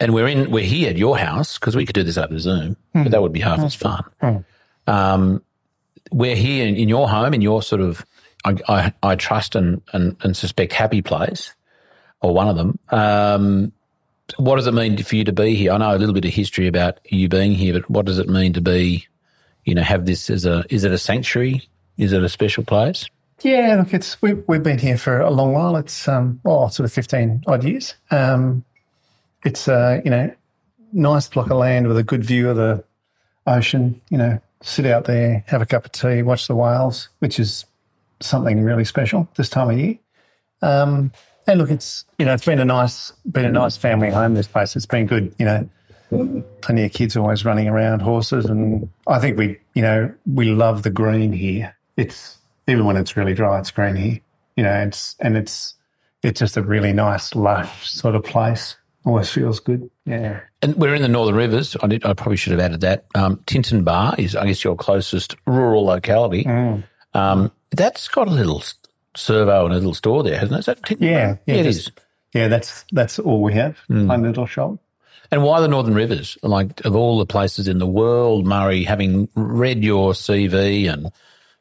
And 0.01 0.13
we're 0.13 0.27
in, 0.27 0.51
we're 0.51 0.65
here 0.65 0.89
at 0.89 0.97
your 0.97 1.17
house 1.17 1.57
because 1.57 1.77
we 1.77 1.85
could 1.85 1.95
do 1.95 2.03
this 2.03 2.17
over 2.17 2.37
Zoom, 2.37 2.75
mm. 2.93 3.03
but 3.03 3.11
that 3.11 3.21
would 3.21 3.31
be 3.31 3.39
half 3.39 3.59
mm. 3.59 3.65
as 3.65 3.75
fun. 3.75 4.03
Mm. 4.21 4.45
Um, 4.87 5.41
we're 6.11 6.35
here 6.35 6.67
in, 6.67 6.75
in, 6.75 6.89
your 6.89 7.07
home, 7.07 7.33
in 7.33 7.41
your 7.41 7.63
sort 7.63 7.79
of, 7.79 8.05
I, 8.45 8.55
I, 8.69 8.93
I 9.03 9.15
trust 9.15 9.55
and, 9.55 9.81
and, 9.91 10.15
and, 10.21 10.37
suspect 10.37 10.71
happy 10.71 11.01
place, 11.01 11.53
or 12.21 12.33
one 12.33 12.47
of 12.47 12.55
them. 12.55 12.79
Um, 12.89 13.71
what 14.37 14.55
does 14.55 14.67
it 14.67 14.73
mean 14.73 14.97
for 15.03 15.15
you 15.15 15.23
to 15.23 15.33
be 15.33 15.55
here? 15.55 15.71
I 15.71 15.77
know 15.77 15.95
a 15.95 15.97
little 15.97 16.13
bit 16.13 16.25
of 16.25 16.31
history 16.31 16.67
about 16.67 16.99
you 17.05 17.27
being 17.27 17.53
here, 17.53 17.73
but 17.73 17.89
what 17.89 18.05
does 18.05 18.19
it 18.19 18.29
mean 18.29 18.53
to 18.53 18.61
be, 18.61 19.05
you 19.65 19.75
know, 19.75 19.83
have 19.83 20.05
this 20.05 20.29
as 20.29 20.45
a, 20.45 20.63
is 20.69 20.83
it 20.83 20.91
a 20.91 20.97
sanctuary? 20.97 21.67
Is 21.97 22.13
it 22.13 22.23
a 22.23 22.29
special 22.29 22.63
place? 22.63 23.09
Yeah, 23.41 23.75
look, 23.77 23.93
it's 23.93 24.21
we, 24.21 24.33
we've 24.33 24.63
been 24.63 24.79
here 24.79 24.97
for 24.97 25.19
a 25.19 25.29
long 25.29 25.53
while. 25.53 25.75
It's 25.75 26.07
um, 26.07 26.39
oh, 26.45 26.67
sort 26.69 26.85
of 26.85 26.93
fifteen 26.93 27.43
odd 27.47 27.63
years. 27.63 27.93
Um, 28.09 28.63
it's 29.43 29.67
uh, 29.67 30.01
you 30.05 30.11
know, 30.11 30.33
nice 30.93 31.27
block 31.27 31.49
of 31.49 31.57
land 31.57 31.87
with 31.87 31.97
a 31.97 32.03
good 32.03 32.23
view 32.23 32.49
of 32.49 32.55
the 32.55 32.83
ocean. 33.45 34.01
You 34.09 34.17
know, 34.17 34.41
sit 34.61 34.85
out 34.85 35.05
there, 35.05 35.43
have 35.47 35.61
a 35.61 35.65
cup 35.65 35.85
of 35.85 35.91
tea, 35.91 36.21
watch 36.21 36.47
the 36.47 36.55
whales, 36.55 37.09
which 37.19 37.39
is 37.39 37.65
something 38.25 38.63
really 38.63 38.85
special 38.85 39.27
this 39.35 39.49
time 39.49 39.69
of 39.69 39.77
year. 39.77 39.97
Um, 40.61 41.11
and 41.47 41.59
look, 41.59 41.69
it's 41.69 42.05
you 42.17 42.25
know 42.25 42.33
it's 42.33 42.45
been 42.45 42.59
a 42.59 42.65
nice 42.65 43.11
been 43.31 43.45
a 43.45 43.51
nice 43.51 43.77
family 43.77 44.09
home. 44.09 44.33
This 44.33 44.47
place 44.47 44.75
it's 44.75 44.85
been 44.85 45.05
good. 45.05 45.35
You 45.37 45.45
know, 45.45 45.69
plenty 46.61 46.85
of 46.85 46.91
kids 46.91 47.15
always 47.15 47.45
running 47.45 47.67
around, 47.67 48.01
horses, 48.01 48.45
and 48.45 48.89
I 49.07 49.19
think 49.19 49.37
we 49.37 49.59
you 49.73 49.81
know 49.81 50.13
we 50.25 50.45
love 50.45 50.83
the 50.83 50.89
green 50.89 51.31
here. 51.31 51.75
It's 51.97 52.39
even 52.67 52.85
when 52.85 52.97
it's 52.97 53.15
really 53.15 53.33
dry, 53.33 53.59
it's 53.59 53.71
green 53.71 53.95
here. 53.95 54.19
You 54.55 54.63
know, 54.63 54.73
it's 54.73 55.15
and 55.19 55.37
it's 55.37 55.75
it's 56.23 56.39
just 56.39 56.57
a 56.57 56.63
really 56.63 56.93
nice, 56.93 57.35
lush 57.35 57.89
sort 57.91 58.15
of 58.15 58.23
place. 58.23 58.75
Always 59.05 59.29
feels 59.29 59.59
good. 59.59 59.87
Yeah. 60.05 60.39
And 60.63 60.75
we're 60.75 60.95
in 60.95 61.03
the 61.03 61.07
Northern 61.07 61.35
Rivers. 61.35 61.77
I, 61.83 61.87
did, 61.87 62.03
I 62.03 62.13
probably 62.13 62.37
should 62.37 62.51
have 62.53 62.59
added 62.59 62.81
that. 62.81 63.05
Um, 63.13 63.37
Tintenbar 63.45 64.17
is, 64.17 64.35
I 64.35 64.47
guess, 64.47 64.63
your 64.63 64.75
closest 64.75 65.35
rural 65.45 65.85
locality. 65.85 66.43
Um, 67.13 67.51
that's 67.75 68.07
got 68.07 68.27
a 68.27 68.31
little 68.31 68.63
servo 69.15 69.65
and 69.65 69.73
a 69.73 69.77
little 69.77 69.93
store 69.93 70.23
there, 70.23 70.37
hasn't 70.39 70.53
it? 70.55 70.59
Is 70.59 70.65
that 70.65 71.01
Yeah, 71.01 71.25
Bar? 71.27 71.39
yeah, 71.47 71.55
it 71.55 71.63
just- 71.63 71.79
is. 71.87 71.91
Yeah, 72.33 72.47
that's 72.49 72.83
that's 72.91 73.17
all 73.17 73.41
we 73.41 73.53
have. 73.53 73.77
One 73.87 74.23
little 74.23 74.45
shop. 74.45 74.77
And 75.31 75.41
why 75.41 75.61
the 75.61 75.69
Northern 75.69 75.93
Rivers? 75.95 76.37
Like, 76.43 76.83
of 76.85 76.95
all 76.95 77.17
the 77.17 77.25
places 77.25 77.67
in 77.69 77.77
the 77.79 77.87
world, 77.87 78.45
Murray, 78.45 78.83
having 78.83 79.29
read 79.35 79.83
your 79.83 80.11
CV 80.13 80.91
and 80.91 81.11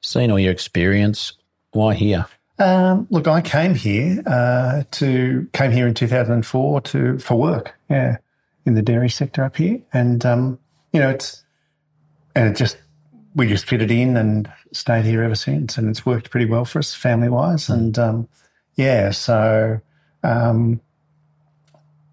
seen 0.02 0.30
all 0.32 0.38
your 0.38 0.50
experience, 0.52 1.32
why 1.70 1.94
here? 1.94 2.26
Um, 2.58 3.06
look, 3.08 3.26
I 3.28 3.40
came 3.40 3.74
here 3.76 4.22
uh, 4.26 4.82
to 4.92 5.48
came 5.52 5.70
here 5.70 5.86
in 5.86 5.94
2004 5.94 6.80
to 6.82 7.18
for 7.18 7.36
work. 7.36 7.74
Yeah, 7.88 8.16
in 8.66 8.74
the 8.74 8.82
dairy 8.82 9.08
sector 9.10 9.44
up 9.44 9.56
here, 9.56 9.80
and 9.92 10.26
um, 10.26 10.58
you 10.92 10.98
know 11.00 11.10
it's 11.10 11.42
and 12.34 12.48
it 12.48 12.56
just 12.56 12.76
we 13.34 13.48
just 13.48 13.66
fitted 13.66 13.90
in 13.90 14.16
and 14.16 14.50
stayed 14.72 15.04
here 15.04 15.22
ever 15.22 15.34
since, 15.34 15.76
and 15.76 15.88
it's 15.88 16.06
worked 16.06 16.30
pretty 16.30 16.46
well 16.46 16.64
for 16.64 16.78
us 16.78 16.94
family 16.94 17.28
wise, 17.28 17.68
and 17.68 17.98
um, 17.98 18.28
yeah, 18.74 19.10
so 19.10 19.80
um, 20.22 20.80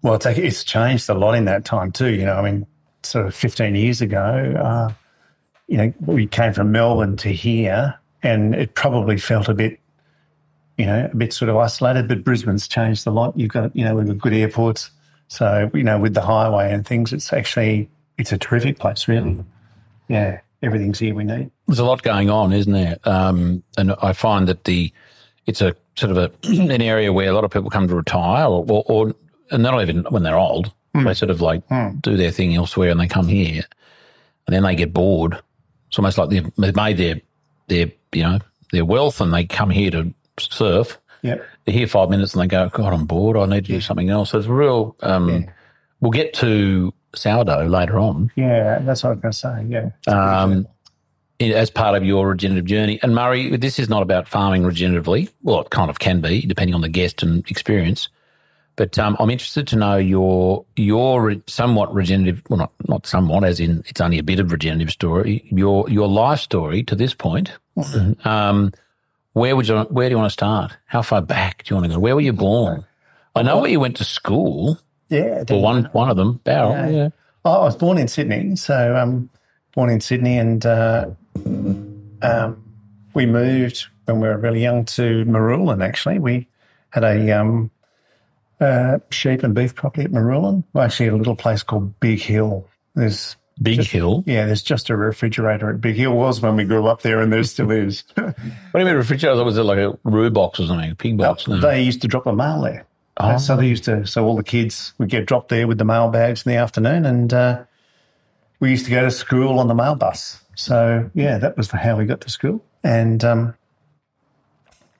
well, 0.02 0.14
it's 0.14 0.26
it's 0.26 0.64
changed 0.64 1.08
a 1.08 1.14
lot 1.14 1.34
in 1.34 1.44
that 1.46 1.64
time 1.64 1.92
too. 1.92 2.12
You 2.12 2.26
know, 2.26 2.34
I 2.34 2.42
mean, 2.42 2.66
sort 3.02 3.26
of 3.26 3.34
15 3.34 3.74
years 3.74 4.00
ago, 4.00 4.18
uh, 4.20 4.92
you 5.68 5.76
know, 5.76 5.92
we 6.00 6.26
came 6.26 6.52
from 6.52 6.72
Melbourne 6.72 7.16
to 7.18 7.28
here, 7.32 7.94
and 8.22 8.54
it 8.54 8.74
probably 8.74 9.18
felt 9.18 9.48
a 9.48 9.54
bit 9.54 9.78
you 10.78 10.86
know, 10.86 11.08
a 11.12 11.16
bit 11.16 11.32
sort 11.32 11.48
of 11.48 11.56
isolated, 11.56 12.08
but 12.08 12.24
Brisbane's 12.24 12.66
changed 12.66 13.06
a 13.06 13.10
lot. 13.10 13.38
You've 13.38 13.50
got, 13.50 13.74
you 13.76 13.84
know, 13.84 13.94
we've 13.94 14.06
got 14.06 14.18
good 14.18 14.32
airports. 14.32 14.90
So, 15.28 15.70
you 15.74 15.82
know, 15.82 15.98
with 15.98 16.14
the 16.14 16.22
highway 16.22 16.72
and 16.72 16.86
things, 16.86 17.12
it's 17.12 17.32
actually, 17.32 17.90
it's 18.18 18.32
a 18.32 18.38
terrific 18.38 18.78
place, 18.78 19.06
really. 19.08 19.44
Yeah, 20.08 20.40
everything's 20.62 20.98
here 20.98 21.14
we 21.14 21.24
need. 21.24 21.50
There's 21.66 21.78
a 21.78 21.84
lot 21.84 22.02
going 22.02 22.30
on, 22.30 22.52
isn't 22.52 22.72
there? 22.72 22.98
Um, 23.04 23.62
and 23.76 23.92
I 24.02 24.12
find 24.12 24.48
that 24.48 24.64
the 24.64 24.92
it's 25.46 25.60
a 25.60 25.74
sort 25.96 26.12
of 26.12 26.18
a 26.18 26.30
an 26.48 26.82
area 26.82 27.12
where 27.12 27.28
a 27.28 27.32
lot 27.32 27.44
of 27.44 27.50
people 27.50 27.70
come 27.70 27.88
to 27.88 27.94
retire, 27.94 28.46
or, 28.46 28.64
or, 28.68 28.84
or 28.86 29.14
and 29.50 29.62
not 29.62 29.80
even 29.82 30.04
when 30.10 30.22
they're 30.22 30.38
old, 30.38 30.72
they 30.94 31.14
sort 31.14 31.30
of 31.30 31.40
like 31.40 31.62
do 32.00 32.16
their 32.16 32.30
thing 32.30 32.54
elsewhere, 32.54 32.90
and 32.90 33.00
they 33.00 33.08
come 33.08 33.28
here, 33.28 33.62
and 34.46 34.54
then 34.54 34.62
they 34.62 34.74
get 34.74 34.92
bored. 34.92 35.40
It's 35.88 35.98
almost 35.98 36.18
like 36.18 36.30
they've 36.30 36.50
they've 36.56 36.76
made 36.76 36.96
their 36.96 37.20
their 37.68 37.92
you 38.12 38.22
know 38.22 38.38
their 38.72 38.84
wealth, 38.84 39.20
and 39.20 39.32
they 39.32 39.44
come 39.44 39.70
here 39.70 39.90
to 39.90 40.14
surf. 40.38 40.98
Yep. 41.22 41.46
They're 41.64 41.74
here 41.74 41.86
five 41.86 42.10
minutes, 42.10 42.34
and 42.34 42.42
they 42.42 42.46
go, 42.46 42.68
"God, 42.68 42.92
I'm 42.92 43.06
bored. 43.06 43.36
I 43.36 43.46
need 43.46 43.64
to 43.66 43.72
do 43.72 43.80
something 43.80 44.10
else." 44.10 44.30
So 44.30 44.38
it's 44.38 44.48
real. 44.48 44.96
Um, 45.00 45.46
We'll 46.00 46.10
get 46.10 46.34
to 46.34 46.92
sourdough 47.14 47.66
later 47.66 47.98
on. 47.98 48.30
Yeah, 48.36 48.78
that's 48.80 49.02
what 49.02 49.10
I 49.10 49.12
was 49.12 49.20
going 49.20 49.32
to 49.32 49.38
say. 49.38 49.66
Yeah. 50.06 50.42
um, 50.42 50.66
as 51.40 51.70
part 51.70 51.96
of 51.96 52.04
your 52.04 52.28
regenerative 52.28 52.66
journey. 52.66 53.00
And 53.02 53.14
Murray, 53.14 53.56
this 53.56 53.78
is 53.78 53.88
not 53.88 54.02
about 54.02 54.28
farming 54.28 54.62
regeneratively. 54.62 55.28
Well, 55.42 55.62
it 55.62 55.70
kind 55.70 55.90
of 55.90 55.98
can 55.98 56.20
be, 56.20 56.42
depending 56.46 56.74
on 56.74 56.82
the 56.82 56.88
guest 56.88 57.22
and 57.22 57.48
experience. 57.50 58.08
But 58.76 58.98
um, 58.98 59.16
I'm 59.18 59.28
interested 59.28 59.66
to 59.68 59.76
know 59.76 59.96
your 59.96 60.64
your 60.76 61.34
somewhat 61.46 61.92
regenerative, 61.92 62.42
well, 62.48 62.58
not 62.58 62.72
not 62.88 63.06
somewhat, 63.06 63.44
as 63.44 63.60
in 63.60 63.82
it's 63.86 64.00
only 64.00 64.18
a 64.18 64.22
bit 64.22 64.40
of 64.40 64.50
regenerative 64.50 64.90
story. 64.90 65.46
Your 65.50 65.88
your 65.90 66.08
life 66.08 66.40
story 66.40 66.82
to 66.84 66.94
this 66.94 67.12
point. 67.12 67.52
Um, 68.24 68.72
where 69.34 69.56
would 69.56 69.68
you 69.68 69.78
where 69.90 70.08
do 70.08 70.12
you 70.14 70.18
want 70.18 70.30
to 70.30 70.32
start? 70.32 70.76
How 70.86 71.02
far 71.02 71.20
back 71.20 71.64
do 71.64 71.74
you 71.74 71.80
want 71.80 71.90
to 71.90 71.96
go? 71.96 72.00
Where 72.00 72.14
were 72.14 72.22
you 72.22 72.32
born? 72.32 72.86
I 73.34 73.42
know 73.42 73.58
where 73.60 73.70
you 73.70 73.80
went 73.80 73.96
to 73.96 74.04
school. 74.04 74.78
Yeah. 75.12 75.44
Well, 75.48 75.60
one 75.60 75.84
one 75.92 76.08
of 76.10 76.16
them, 76.16 76.40
Bowral. 76.44 76.72
Yeah. 76.72 76.88
Yeah. 76.88 77.08
Oh, 77.44 77.62
I 77.62 77.64
was 77.64 77.76
born 77.76 77.98
in 77.98 78.08
Sydney, 78.08 78.56
so 78.56 78.96
um, 78.96 79.28
born 79.74 79.90
in 79.90 80.00
Sydney, 80.00 80.38
and 80.38 80.64
uh, 80.64 81.10
um, 82.22 82.64
we 83.14 83.26
moved 83.26 83.86
when 84.06 84.20
we 84.20 84.28
were 84.28 84.38
really 84.38 84.62
young 84.62 84.84
to 84.86 85.24
Marulan. 85.24 85.84
Actually, 85.84 86.18
we 86.18 86.48
had 86.90 87.04
a 87.04 87.32
um, 87.32 87.70
uh, 88.60 88.98
sheep 89.10 89.42
and 89.42 89.54
beef 89.54 89.74
property 89.74 90.04
at 90.04 90.12
Marulan. 90.12 90.64
Well, 90.72 90.84
actually, 90.84 91.08
a 91.08 91.16
little 91.16 91.36
place 91.36 91.62
called 91.62 91.98
Big 92.00 92.20
Hill. 92.20 92.66
There's 92.94 93.36
Big 93.60 93.84
Hill. 93.84 94.24
yeah, 94.26 94.46
there's 94.46 94.62
just 94.62 94.88
a 94.90 94.96
refrigerator 94.96 95.70
at 95.70 95.80
Big 95.80 95.96
Hill. 95.96 96.14
Was 96.14 96.40
when 96.40 96.56
we 96.56 96.64
grew 96.64 96.86
up 96.86 97.02
there, 97.02 97.20
and 97.20 97.32
there 97.32 97.44
still 97.44 97.70
is. 97.70 98.04
What 98.16 98.34
do 98.34 98.78
you 98.80 98.84
mean 98.86 98.94
refrigerator? 98.94 99.44
Was 99.44 99.58
it 99.58 99.64
like 99.64 99.78
a 99.78 99.98
roo 100.04 100.30
box 100.30 100.58
or 100.60 100.66
something? 100.66 100.92
A 100.92 100.94
pig 100.94 101.18
box? 101.18 101.46
No. 101.46 101.60
They 101.60 101.82
used 101.82 102.00
to 102.02 102.08
drop 102.08 102.24
the 102.24 102.32
mail 102.32 102.62
there. 102.62 102.86
Oh. 103.18 103.36
So 103.36 103.56
they 103.56 103.68
used 103.68 103.84
to. 103.84 104.06
So 104.06 104.24
all 104.24 104.36
the 104.36 104.42
kids 104.42 104.94
would 104.98 105.08
get 105.08 105.26
dropped 105.26 105.48
there 105.48 105.66
with 105.66 105.78
the 105.78 105.84
mail 105.84 106.08
bags 106.08 106.46
in 106.46 106.52
the 106.52 106.58
afternoon, 106.58 107.04
and 107.04 107.32
uh, 107.32 107.64
we 108.60 108.70
used 108.70 108.86
to 108.86 108.90
go 108.90 109.02
to 109.02 109.10
school 109.10 109.58
on 109.58 109.68
the 109.68 109.74
mail 109.74 109.94
bus. 109.94 110.42
So 110.54 111.10
yeah, 111.14 111.38
that 111.38 111.56
was 111.56 111.70
how 111.70 111.96
we 111.96 112.06
got 112.06 112.20
to 112.22 112.30
school, 112.30 112.64
and 112.82 113.22
um, 113.24 113.54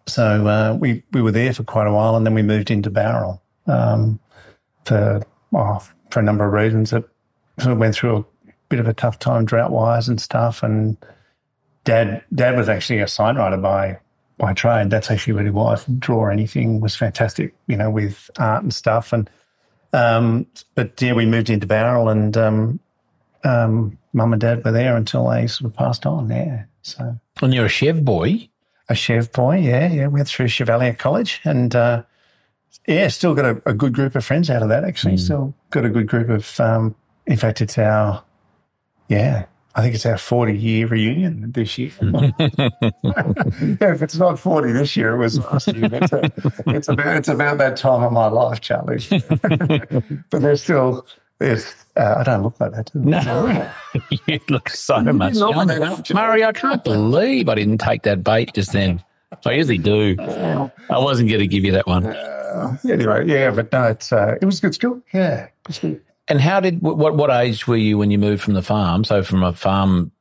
so 0.07 0.47
uh, 0.47 0.77
we 0.79 1.03
we 1.13 1.23
were 1.23 1.33
there 1.33 1.55
for 1.55 1.65
quite 1.65 1.87
a 1.87 1.93
while, 1.93 2.17
and 2.17 2.27
then 2.27 2.35
we 2.35 2.43
moved 2.43 2.71
into 2.71 2.91
Bowral 2.91 3.41
um, 3.67 4.21
for 4.85 5.23
oh, 5.55 5.87
for 6.11 6.21
a 6.21 6.23
number 6.23 6.45
of 6.45 6.53
reasons. 6.53 6.93
It 6.93 7.09
sort 7.59 7.73
of 7.73 7.79
went 7.79 7.95
through 7.95 8.17
a 8.19 8.53
bit 8.69 8.81
of 8.81 8.89
a 8.89 8.95
tough 8.95 9.19
time 9.19 9.45
drought 9.47 9.71
wise 9.71 10.09
and 10.09 10.21
stuff, 10.21 10.63
and 10.63 10.97
dad 11.85 12.25
dad 12.35 12.57
was 12.57 12.69
actually 12.69 13.01
a 13.01 13.09
sign 13.09 13.37
writer 13.37 13.57
by 13.57 13.99
by 14.43 14.53
trade. 14.53 14.91
That's 14.91 15.09
actually 15.09 15.35
what 15.35 15.45
he 15.45 15.51
was. 15.51 15.87
Draw 15.87 16.27
anything 16.29 16.81
was 16.81 16.97
fantastic, 16.97 17.55
you 17.69 17.77
know, 17.77 17.91
with 17.91 18.29
art 18.41 18.65
and 18.65 18.75
stuff. 18.75 19.13
And 19.13 19.31
um, 19.93 20.47
but 20.75 21.01
yeah, 21.01 21.13
we 21.13 21.25
moved 21.25 21.49
into 21.49 21.67
Bowral, 21.67 22.09
and 22.09 22.37
um, 22.37 22.81
um, 23.45 23.97
mum 24.13 24.33
and 24.33 24.41
dad 24.41 24.65
were 24.65 24.73
there 24.73 24.97
until 24.97 25.29
they 25.31 25.47
sort 25.47 25.71
of 25.71 25.77
passed 25.77 26.07
on. 26.07 26.29
Yeah, 26.29 26.65
so 26.83 27.19
And 27.41 27.55
you're 27.55 27.67
a 27.67 27.71
Chev 27.71 28.05
boy. 28.05 28.49
a 28.89 28.97
Chev 28.97 29.31
boy. 29.31 29.59
Yeah, 29.59 29.89
yeah, 29.93 30.09
went 30.09 30.27
through 30.27 30.49
Chevalier 30.49 30.95
College, 30.95 31.41
and 31.45 31.75
uh, 31.77 32.03
yeah, 32.89 33.07
still 33.09 33.35
got 33.35 33.45
a, 33.45 33.63
a 33.65 33.75
good 33.75 33.93
group 33.93 34.17
of 34.17 34.25
friends 34.25 34.51
out 34.51 34.63
of 34.65 34.71
that. 34.71 34.83
Actually, 34.83 35.19
still 35.19 35.55
got 35.71 35.85
a 35.85 35.91
good 35.91 36.09
group 36.09 36.29
of. 36.29 36.59
Um, 36.59 36.97
in 37.29 37.37
fact, 37.37 37.61
it's 37.61 37.79
our 37.79 38.25
yeah. 39.09 39.45
I 39.75 39.81
think 39.81 39.95
it's 39.95 40.05
our 40.05 40.19
40 40.19 40.57
year 40.57 40.87
reunion 40.87 41.53
this 41.53 41.79
year. 41.79 41.91
yeah, 42.03 42.31
if 43.93 44.03
it's 44.03 44.17
not 44.17 44.39
40 44.39 44.73
this 44.73 44.97
year, 44.97 45.15
it 45.15 45.19
was 45.19 45.39
last 45.39 45.69
year. 45.75 45.89
It's, 45.93 46.13
a, 46.13 46.33
it's, 46.67 46.89
about, 46.89 47.17
it's 47.17 47.29
about 47.29 47.59
that 47.59 47.77
time 47.77 48.03
of 48.03 48.13
my 48.13 48.27
life, 48.29 48.61
Charlie. 48.61 49.03
but 50.31 50.43
there's 50.43 50.63
still, 50.63 51.07
there's, 51.39 51.75
uh, 51.97 52.17
I 52.19 52.23
don't 52.23 52.43
look 52.43 52.61
like 52.61 52.73
that. 52.73 52.93
Do 52.93 53.01
I? 53.01 53.71
No, 53.95 54.11
you 54.27 54.41
look 54.51 54.69
so 54.69 55.01
much 55.01 55.37
younger. 55.37 55.79
like. 55.79 56.11
Murray, 56.13 56.45
I 56.45 56.53
can't 56.53 56.85
believe 56.85 57.49
I 57.49 57.55
didn't 57.55 57.79
take 57.79 58.03
that 58.03 58.23
bait 58.23 58.53
just 58.55 58.73
then. 58.73 59.03
I 59.47 59.53
usually 59.53 59.79
do. 59.79 60.17
I 60.21 60.99
wasn't 60.99 61.31
going 61.31 61.41
to 61.41 61.47
give 61.47 61.65
you 61.65 61.73
that 61.73 61.87
one. 61.87 62.07
Anyway, 62.89 63.27
yeah, 63.27 63.51
but 63.51 63.73
no, 63.73 63.85
it's, 63.85 64.13
uh, 64.13 64.37
it 64.41 64.45
was 64.45 64.59
a 64.59 64.63
good 64.63 64.75
school. 64.75 65.03
Yeah. 65.15 65.49
It 66.29 66.35
was 66.35 66.41
good. 66.41 66.41
And 66.41 66.41
how 66.41 66.61
did 66.61 66.83
what 66.83 67.17
what 67.17 67.31
age 67.31 67.67
were 67.67 67.77
you 67.77 67.99
when 67.99 68.11
you 68.11 68.19
moved 68.19 68.43
from 68.43 68.55
the 68.55 68.63
farm? 68.63 69.05
So 69.05 69.23
from 69.23 69.43
a 69.43 69.53
farm 69.53 70.13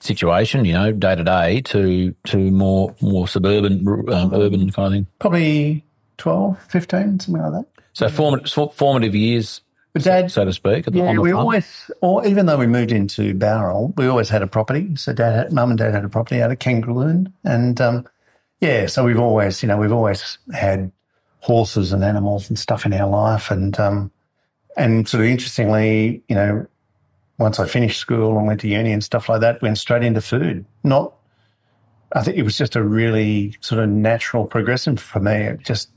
situation, 0.00 0.64
you 0.64 0.72
know, 0.72 0.92
day 0.92 1.14
to 1.14 1.24
day, 1.24 1.60
to 1.62 2.14
to 2.26 2.36
more 2.50 2.94
more 3.00 3.28
suburban, 3.28 3.86
um, 4.12 4.34
urban 4.34 4.70
kind 4.70 4.86
of 4.86 4.92
thing. 4.92 5.06
Probably 5.18 5.84
12, 6.18 6.58
15, 6.68 7.20
something 7.20 7.42
like 7.42 7.52
that. 7.52 7.66
So 7.92 8.08
formative, 8.08 8.74
formative 8.74 9.14
years, 9.14 9.62
But 9.92 10.02
dad, 10.04 10.30
so 10.30 10.44
to 10.44 10.52
speak. 10.52 10.86
At 10.86 10.92
the, 10.92 11.00
Yeah, 11.00 11.06
on 11.08 11.16
the 11.16 11.22
we 11.22 11.32
farm. 11.32 11.40
always, 11.40 11.90
or 12.02 12.26
even 12.26 12.46
though 12.46 12.58
we 12.58 12.66
moved 12.66 12.92
into 12.92 13.34
Bowral, 13.34 13.92
we 13.96 14.06
always 14.06 14.28
had 14.28 14.42
a 14.42 14.46
property. 14.46 14.94
So 14.96 15.12
dad, 15.12 15.34
had, 15.34 15.52
mum 15.52 15.70
and 15.70 15.78
dad 15.78 15.94
had 15.94 16.04
a 16.04 16.08
property 16.08 16.40
out 16.42 16.52
of 16.52 16.58
Kangaloon, 16.58 17.32
and 17.44 17.80
um, 17.80 18.06
yeah, 18.60 18.86
so 18.86 19.04
we've 19.04 19.18
always, 19.18 19.62
you 19.62 19.66
know, 19.66 19.76
we've 19.78 19.92
always 19.92 20.38
had 20.52 20.92
horses 21.40 21.92
and 21.92 22.04
animals 22.04 22.48
and 22.48 22.58
stuff 22.58 22.84
in 22.86 22.92
our 22.92 23.08
life, 23.08 23.50
and 23.50 23.78
um, 23.80 24.10
and 24.80 25.06
sort 25.06 25.22
of 25.22 25.30
interestingly, 25.30 26.22
you 26.28 26.34
know, 26.34 26.66
once 27.38 27.60
I 27.60 27.68
finished 27.68 28.00
school 28.00 28.38
and 28.38 28.46
went 28.46 28.60
to 28.62 28.68
uni 28.68 28.92
and 28.92 29.04
stuff 29.04 29.28
like 29.28 29.42
that, 29.42 29.60
went 29.60 29.76
straight 29.76 30.02
into 30.02 30.22
food. 30.22 30.64
Not, 30.82 31.12
I 32.12 32.22
think 32.22 32.38
it 32.38 32.42
was 32.42 32.56
just 32.56 32.76
a 32.76 32.82
really 32.82 33.56
sort 33.60 33.82
of 33.82 33.90
natural 33.90 34.46
progression 34.46 34.96
for 34.96 35.20
me. 35.20 35.32
It 35.32 35.60
just, 35.60 35.90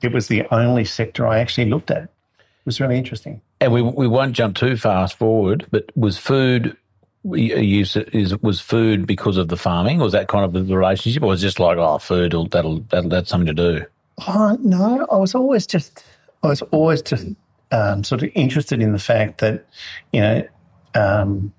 it 0.00 0.12
was 0.12 0.28
the 0.28 0.46
only 0.52 0.84
sector 0.84 1.26
I 1.26 1.40
actually 1.40 1.68
looked 1.68 1.90
at. 1.90 2.04
It 2.04 2.66
was 2.66 2.80
really 2.80 2.96
interesting. 2.96 3.40
And 3.60 3.72
we 3.72 3.82
we 3.82 4.06
won't 4.06 4.32
jump 4.32 4.56
too 4.56 4.76
fast 4.76 5.18
forward, 5.18 5.66
but 5.70 5.90
was 5.96 6.16
food 6.16 6.76
use 7.24 7.96
is 7.96 8.36
was 8.42 8.60
food 8.60 9.06
because 9.06 9.36
of 9.36 9.48
the 9.48 9.56
farming? 9.56 9.98
Was 9.98 10.12
that 10.12 10.28
kind 10.28 10.44
of 10.44 10.66
the 10.66 10.76
relationship, 10.76 11.22
or 11.22 11.26
was 11.26 11.42
it 11.42 11.46
just 11.46 11.60
like 11.60 11.76
oh, 11.76 11.98
food? 11.98 12.32
That'll, 12.32 12.80
that'll 12.80 13.08
that's 13.08 13.28
something 13.28 13.54
to 13.54 13.78
do. 13.78 13.84
Oh, 14.26 14.56
no, 14.60 15.06
I 15.10 15.16
was 15.16 15.34
always 15.34 15.66
just 15.66 16.04
I 16.42 16.48
was 16.48 16.62
always 16.62 17.02
just 17.02 17.26
um, 17.70 18.04
sort 18.04 18.22
of 18.22 18.30
interested 18.34 18.80
in 18.80 18.92
the 18.92 18.98
fact 18.98 19.38
that 19.38 19.66
you 20.12 20.20
know. 20.20 20.46
Um, 20.94 21.52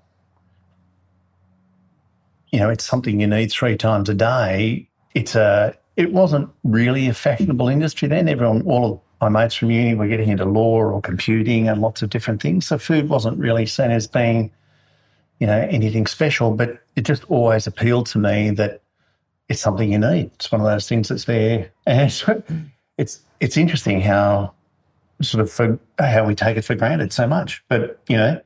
you 2.50 2.58
know, 2.58 2.68
it's 2.68 2.84
something 2.84 3.18
you 3.18 3.26
need 3.26 3.50
three 3.50 3.78
times 3.78 4.10
a 4.10 4.14
day. 4.14 4.86
It's 5.14 5.34
a, 5.34 5.74
it 5.96 6.12
wasn't 6.12 6.50
really 6.64 7.08
a 7.08 7.14
fashionable 7.14 7.66
industry 7.68 8.08
then. 8.08 8.28
Everyone, 8.28 8.60
all 8.66 8.92
of 8.92 9.00
my 9.22 9.40
mates 9.40 9.54
from 9.54 9.70
uni 9.70 9.94
were 9.94 10.06
getting 10.06 10.28
into 10.28 10.44
law 10.44 10.82
or 10.82 11.00
computing 11.00 11.66
and 11.66 11.80
lots 11.80 12.02
of 12.02 12.10
different 12.10 12.42
things. 12.42 12.66
So 12.66 12.76
food 12.76 13.08
wasn't 13.08 13.38
really 13.38 13.64
seen 13.64 13.90
as 13.90 14.06
being 14.06 14.50
you 15.42 15.48
know, 15.48 15.66
anything 15.72 16.06
special, 16.06 16.52
but 16.52 16.78
it 16.94 17.04
just 17.04 17.24
always 17.24 17.66
appealed 17.66 18.06
to 18.06 18.18
me 18.20 18.50
that 18.50 18.80
it's 19.48 19.60
something 19.60 19.90
you 19.90 19.98
need. 19.98 20.30
It's 20.34 20.52
one 20.52 20.60
of 20.60 20.68
those 20.68 20.88
things 20.88 21.08
that's 21.08 21.24
there. 21.24 21.72
And 21.84 22.12
so 22.12 22.40
it's 22.96 23.22
it's 23.40 23.56
interesting 23.56 24.00
how 24.00 24.54
sort 25.22 25.40
of 25.42 25.50
for, 25.50 25.78
how 25.98 26.26
we 26.26 26.34
take 26.34 26.56
it 26.56 26.62
for 26.62 26.74
granted 26.74 27.12
so 27.12 27.26
much. 27.26 27.64
But 27.68 28.00
you 28.08 28.16
know, 28.16 28.40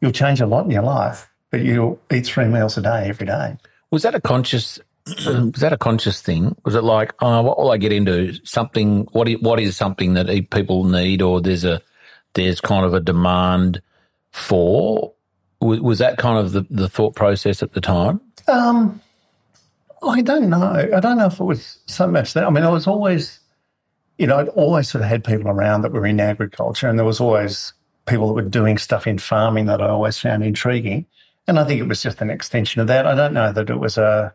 you'll 0.00 0.12
change 0.12 0.40
a 0.40 0.46
lot 0.46 0.64
in 0.64 0.70
your 0.70 0.82
life, 0.82 1.30
but 1.50 1.60
you'll 1.60 2.00
eat 2.12 2.26
three 2.26 2.46
meals 2.46 2.76
a 2.76 2.82
day 2.82 3.08
every 3.08 3.26
day. 3.26 3.56
Was 3.90 4.02
that 4.02 4.14
a 4.14 4.20
conscious? 4.20 4.78
was 5.06 5.60
that 5.60 5.72
a 5.72 5.78
conscious 5.78 6.20
thing? 6.20 6.54
Was 6.64 6.74
it 6.74 6.84
like, 6.84 7.14
oh, 7.20 7.42
what 7.42 7.58
will 7.58 7.70
I 7.70 7.76
get 7.76 7.92
into? 7.92 8.34
Something? 8.44 9.08
What 9.12 9.28
is, 9.28 9.40
what 9.40 9.60
is 9.60 9.76
something 9.76 10.14
that 10.14 10.26
people 10.50 10.84
need, 10.84 11.22
or 11.22 11.40
there's 11.40 11.64
a 11.64 11.80
there's 12.34 12.60
kind 12.60 12.84
of 12.84 12.94
a 12.94 13.00
demand 13.00 13.82
for? 14.30 15.12
Was, 15.60 15.80
was 15.80 15.98
that 15.98 16.18
kind 16.18 16.38
of 16.38 16.52
the, 16.52 16.66
the 16.70 16.88
thought 16.88 17.14
process 17.14 17.62
at 17.62 17.72
the 17.72 17.80
time? 17.80 18.20
Um, 18.48 19.00
I 20.02 20.22
don't 20.22 20.48
know. 20.48 20.88
I 20.94 21.00
don't 21.00 21.18
know 21.18 21.26
if 21.26 21.40
it 21.40 21.44
was 21.44 21.78
so 21.86 22.06
much 22.06 22.32
that. 22.34 22.44
I 22.44 22.50
mean, 22.50 22.64
I 22.64 22.70
was 22.70 22.86
always, 22.86 23.39
you 24.20 24.26
know, 24.26 24.36
I'd 24.36 24.48
always 24.48 24.90
sort 24.90 25.02
of 25.02 25.08
had 25.08 25.24
people 25.24 25.48
around 25.48 25.80
that 25.80 25.92
were 25.92 26.04
in 26.04 26.20
agriculture, 26.20 26.88
and 26.88 26.98
there 26.98 27.06
was 27.06 27.20
always 27.20 27.72
people 28.04 28.26
that 28.28 28.34
were 28.34 28.42
doing 28.42 28.76
stuff 28.76 29.06
in 29.06 29.16
farming 29.16 29.64
that 29.64 29.80
I 29.80 29.88
always 29.88 30.18
found 30.18 30.44
intriguing. 30.44 31.06
And 31.48 31.58
I 31.58 31.64
think 31.64 31.80
it 31.80 31.88
was 31.88 32.02
just 32.02 32.20
an 32.20 32.28
extension 32.28 32.82
of 32.82 32.86
that. 32.88 33.06
I 33.06 33.14
don't 33.14 33.32
know 33.32 33.50
that 33.50 33.70
it 33.70 33.78
was 33.80 33.96
a, 33.96 34.34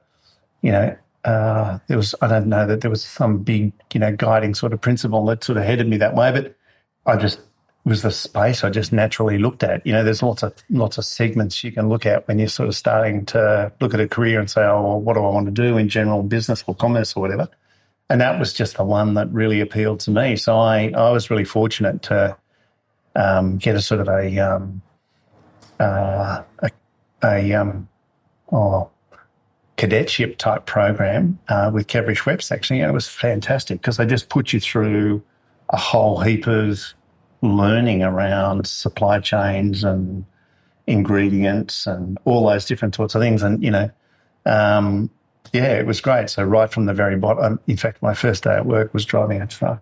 you 0.64 0.72
know, 0.72 0.98
uh, 1.24 1.78
there 1.86 1.98
was, 1.98 2.16
I 2.20 2.28
don't 2.28 2.48
know 2.48 2.66
that 2.66 2.82
there 2.82 2.90
was 2.90 3.04
some 3.04 3.44
big, 3.44 3.74
you 3.94 4.00
know, 4.00 4.16
guiding 4.16 4.56
sort 4.56 4.74
of 4.74 4.82
principle 4.82 5.24
that 5.28 5.44
sort 5.44 5.60
of 5.60 5.64
headed 5.64 5.88
me 5.88 5.98
that 5.98 6.16
way, 6.16 6.32
but 6.32 6.56
I 7.06 7.16
just 7.16 7.40
was 7.86 8.02
the 8.02 8.10
space 8.10 8.64
I 8.64 8.72
just 8.72 8.92
naturally 8.92 9.38
looked 9.38 9.62
at. 9.62 9.86
You 9.86 9.94
know, 9.94 10.04
there's 10.04 10.24
lots 10.24 10.42
of 10.42 10.56
lots 10.72 10.98
of 10.98 11.06
segments 11.06 11.64
you 11.64 11.72
can 11.72 11.90
look 11.90 12.08
at 12.08 12.28
when 12.28 12.40
you're 12.40 12.48
sort 12.48 12.70
of 12.70 12.76
starting 12.76 13.24
to 13.28 13.72
look 13.80 13.94
at 13.94 14.00
a 14.00 14.08
career 14.08 14.40
and 14.40 14.50
say, 14.50 14.64
oh, 14.64 14.82
well, 14.82 15.00
what 15.00 15.14
do 15.14 15.20
I 15.20 15.30
want 15.30 15.46
to 15.46 15.52
do 15.52 15.78
in 15.78 15.90
general 15.90 16.24
business 16.24 16.64
or 16.66 16.74
commerce 16.74 17.16
or 17.16 17.22
whatever? 17.22 17.48
And 18.10 18.22
that 18.22 18.40
was 18.40 18.54
just 18.54 18.78
the 18.78 18.84
one 18.84 19.16
that 19.16 19.32
really 19.32 19.62
appealed 19.62 20.00
to 20.02 20.12
me. 20.12 20.36
So 20.36 20.58
I, 20.58 20.92
I 20.96 21.12
was 21.12 21.30
really 21.30 21.46
fortunate 21.46 22.04
to 22.04 22.38
um, 23.16 23.58
get 23.58 23.76
a 23.76 23.82
sort 23.82 24.02
of 24.02 24.08
a 24.08 24.38
um, 24.40 24.82
uh, 25.80 26.44
a, 26.60 26.72
a 27.24 27.54
um, 27.54 27.90
oh, 28.52 28.90
cadetship 29.78 30.38
type 30.38 30.66
program 30.66 31.40
uh, 31.50 31.72
with 31.74 31.88
Cadbury 31.88 32.16
Schweppes 32.16 32.52
actually, 32.52 32.82
and 32.82 32.90
it 32.90 32.94
was 32.94 33.08
fantastic 33.08 33.82
because 33.82 33.98
they 33.98 34.06
just 34.06 34.30
put 34.30 34.54
you 34.54 34.60
through 34.60 35.24
a 35.70 35.78
whole 35.78 36.20
heap 36.20 36.48
of 36.48 36.94
learning 37.42 38.04
around 38.04 38.68
supply 38.68 39.20
chains 39.20 39.84
and 39.84 40.26
ingredients 40.88 41.88
and 41.88 42.18
all 42.26 42.48
those 42.48 42.66
different 42.66 42.96
sorts 42.96 43.16
of 43.16 43.22
things. 43.22 43.42
And, 43.42 43.64
you 43.64 43.72
know, 43.72 43.90
um, 44.46 45.10
yeah, 45.54 45.78
it 45.78 45.86
was 45.86 46.02
great. 46.02 46.30
So 46.30 46.44
right 46.44 46.72
from 46.72 46.86
the 46.86 46.94
very 46.94 47.16
bottom, 47.16 47.60
in 47.68 47.78
fact, 47.78 48.02
my 48.02 48.14
first 48.14 48.44
day 48.44 48.56
at 48.56 48.66
work 48.66 48.94
was 48.94 49.06
driving 49.06 49.42
a 49.42 49.48
truck. 49.48 49.82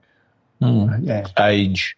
Mm. 0.61 1.05
yeah. 1.05 1.27
Age? 1.45 1.97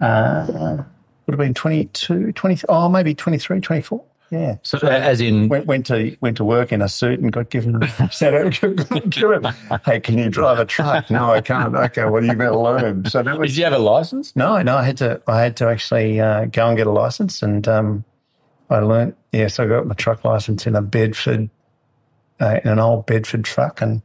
Uh, 0.00 0.82
would 1.26 1.32
have 1.32 1.38
been 1.38 1.54
22, 1.54 2.32
20, 2.32 2.62
oh, 2.68 2.88
maybe 2.88 3.14
23, 3.14 3.60
24. 3.60 4.04
Yeah. 4.30 4.56
So, 4.62 4.78
as 4.86 5.20
in 5.20 5.48
went, 5.48 5.66
went 5.66 5.86
to 5.86 6.14
went 6.20 6.36
to 6.36 6.44
work 6.44 6.70
in 6.70 6.82
a 6.82 6.88
suit 6.88 7.18
and 7.18 7.32
got 7.32 7.48
given 7.48 7.80
said, 8.10 8.54
"Hey, 9.84 10.00
can 10.00 10.18
you 10.18 10.28
drive 10.28 10.58
a 10.58 10.66
truck?" 10.66 11.10
no, 11.10 11.32
I 11.32 11.40
can't. 11.40 11.74
Okay, 11.74 12.04
what 12.04 12.22
are 12.22 12.26
you 12.26 12.34
going 12.34 12.52
to 12.52 12.58
learn? 12.58 13.04
So 13.06 13.22
that 13.22 13.38
was. 13.38 13.52
Did 13.52 13.58
you 13.58 13.64
have 13.64 13.72
a 13.72 13.78
license? 13.78 14.36
No, 14.36 14.60
no. 14.60 14.76
I 14.76 14.84
had 14.84 14.98
to. 14.98 15.22
I 15.26 15.40
had 15.40 15.56
to 15.58 15.68
actually 15.68 16.20
uh, 16.20 16.44
go 16.44 16.68
and 16.68 16.76
get 16.76 16.86
a 16.86 16.90
license, 16.90 17.42
and 17.42 17.66
um, 17.68 18.04
I 18.68 18.80
learned. 18.80 19.14
Yes, 19.32 19.40
yeah, 19.40 19.48
so 19.48 19.64
I 19.64 19.66
got 19.66 19.86
my 19.86 19.94
truck 19.94 20.24
license 20.24 20.66
in 20.66 20.76
a 20.76 20.82
Bedford, 20.82 21.48
uh, 22.40 22.60
in 22.64 22.70
an 22.70 22.78
old 22.78 23.06
Bedford 23.06 23.44
truck, 23.44 23.80
and 23.80 24.02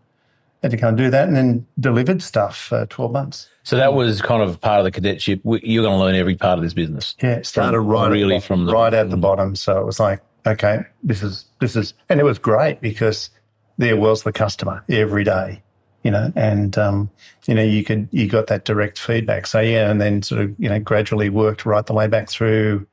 had 0.61 0.71
to 0.71 0.77
go 0.77 0.87
and 0.87 0.97
do 0.97 1.09
that, 1.09 1.27
and 1.27 1.35
then 1.35 1.67
delivered 1.79 2.21
stuff 2.21 2.57
for 2.57 2.85
twelve 2.87 3.11
months. 3.11 3.49
So 3.63 3.75
that 3.77 3.93
was 3.93 4.21
kind 4.21 4.41
of 4.41 4.59
part 4.59 4.79
of 4.79 4.85
the 4.85 4.91
cadetship. 4.91 5.41
You're 5.43 5.83
going 5.83 5.97
to 5.97 6.03
learn 6.03 6.15
every 6.15 6.35
part 6.35 6.57
of 6.57 6.63
this 6.63 6.73
business. 6.73 7.15
Yeah, 7.21 7.41
started 7.43 7.79
right 7.79 8.11
really 8.11 8.37
at, 8.37 8.43
from 8.43 8.65
the, 8.65 8.73
right 8.73 8.93
at 8.93 9.09
the 9.09 9.17
bottom. 9.17 9.55
So 9.55 9.79
it 9.79 9.85
was 9.85 9.99
like, 9.99 10.21
okay, 10.45 10.79
this 11.03 11.23
is 11.23 11.45
this 11.59 11.75
is, 11.75 11.93
and 12.09 12.19
it 12.19 12.23
was 12.23 12.39
great 12.39 12.81
because 12.81 13.29
there 13.77 13.97
was 13.97 14.23
the 14.23 14.31
customer 14.31 14.83
every 14.89 15.23
day, 15.23 15.61
you 16.03 16.11
know, 16.11 16.31
and 16.35 16.77
um, 16.77 17.09
you 17.45 17.55
know 17.55 17.63
you 17.63 17.83
could 17.83 18.07
you 18.11 18.27
got 18.27 18.47
that 18.47 18.65
direct 18.65 18.99
feedback. 18.99 19.47
So 19.47 19.59
yeah, 19.59 19.89
and 19.89 20.01
then 20.01 20.21
sort 20.21 20.41
of 20.41 20.55
you 20.59 20.69
know 20.69 20.79
gradually 20.79 21.29
worked 21.29 21.65
right 21.65 21.85
the 21.85 21.93
way 21.93 22.07
back 22.07 22.29
through 22.29 22.85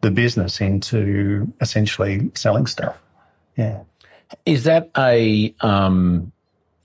the 0.00 0.10
business 0.10 0.60
into 0.60 1.50
essentially 1.60 2.30
selling 2.34 2.66
stuff. 2.66 3.00
Yeah, 3.56 3.82
is 4.46 4.64
that 4.64 4.90
a 4.96 5.54
um, 5.60 6.32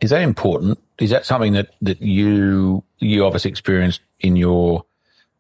is 0.01 0.09
that 0.11 0.21
important? 0.21 0.79
Is 0.99 1.09
that 1.09 1.25
something 1.25 1.53
that 1.53 1.73
that 1.81 2.01
you 2.01 2.83
you 2.99 3.25
obviously 3.25 3.51
experienced 3.51 4.01
in 4.19 4.35
your 4.35 4.85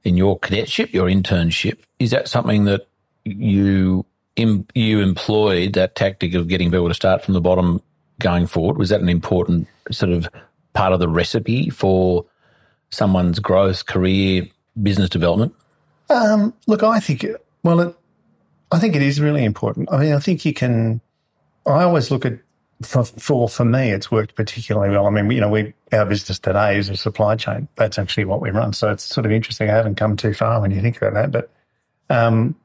in 0.03 0.17
your 0.17 0.39
cadetship, 0.39 0.93
your 0.93 1.07
internship. 1.07 1.79
Is 1.99 2.11
that 2.11 2.27
something 2.27 2.65
that 2.65 2.87
you 3.25 4.05
you 4.35 5.01
employed 5.01 5.73
that 5.73 5.95
tactic 5.95 6.33
of 6.33 6.47
getting 6.47 6.71
people 6.71 6.87
to 6.87 6.93
start 6.93 7.23
from 7.23 7.33
the 7.33 7.41
bottom 7.41 7.81
going 8.19 8.47
forward? 8.47 8.77
Was 8.77 8.89
that 8.89 9.01
an 9.01 9.09
important 9.09 9.67
sort 9.91 10.11
of 10.11 10.29
part 10.73 10.93
of 10.93 10.99
the 10.99 11.09
recipe 11.09 11.69
for 11.69 12.25
someone's 12.89 13.39
growth, 13.39 13.85
career, 13.85 14.47
business 14.81 15.09
development? 15.09 15.53
Um, 16.09 16.53
look, 16.67 16.83
I 16.83 16.99
think 16.99 17.25
well, 17.63 17.81
it, 17.81 17.95
I 18.71 18.79
think 18.79 18.95
it 18.95 19.01
is 19.01 19.19
really 19.19 19.43
important. 19.43 19.89
I 19.91 19.97
mean, 19.97 20.13
I 20.13 20.19
think 20.19 20.45
you 20.45 20.53
can. 20.53 21.01
I 21.73 21.83
always 21.83 22.11
look 22.11 22.25
at 22.25 22.39
for, 22.81 23.03
for 23.03 23.49
for 23.49 23.65
me, 23.65 23.91
it's 23.91 24.09
worked 24.09 24.35
particularly 24.35 24.89
well. 24.89 25.05
I 25.05 25.09
mean, 25.09 25.29
you 25.31 25.41
know, 25.41 25.49
we 25.49 25.73
our 25.91 26.05
business 26.05 26.39
today 26.39 26.77
is 26.77 26.89
a 26.89 26.95
supply 26.95 27.35
chain. 27.35 27.67
That's 27.75 27.99
actually 27.99 28.25
what 28.25 28.41
we 28.41 28.51
run. 28.51 28.73
So 28.73 28.91
it's 28.91 29.03
sort 29.03 29.25
of 29.25 29.31
interesting. 29.31 29.69
I 29.69 29.73
haven't 29.73 29.95
come 29.95 30.15
too 30.15 30.33
far 30.33 30.61
when 30.61 30.71
you 30.71 30.81
think 30.81 30.97
about 30.97 31.13
that, 31.13 31.31
but 31.31 31.51
um, 32.09 32.55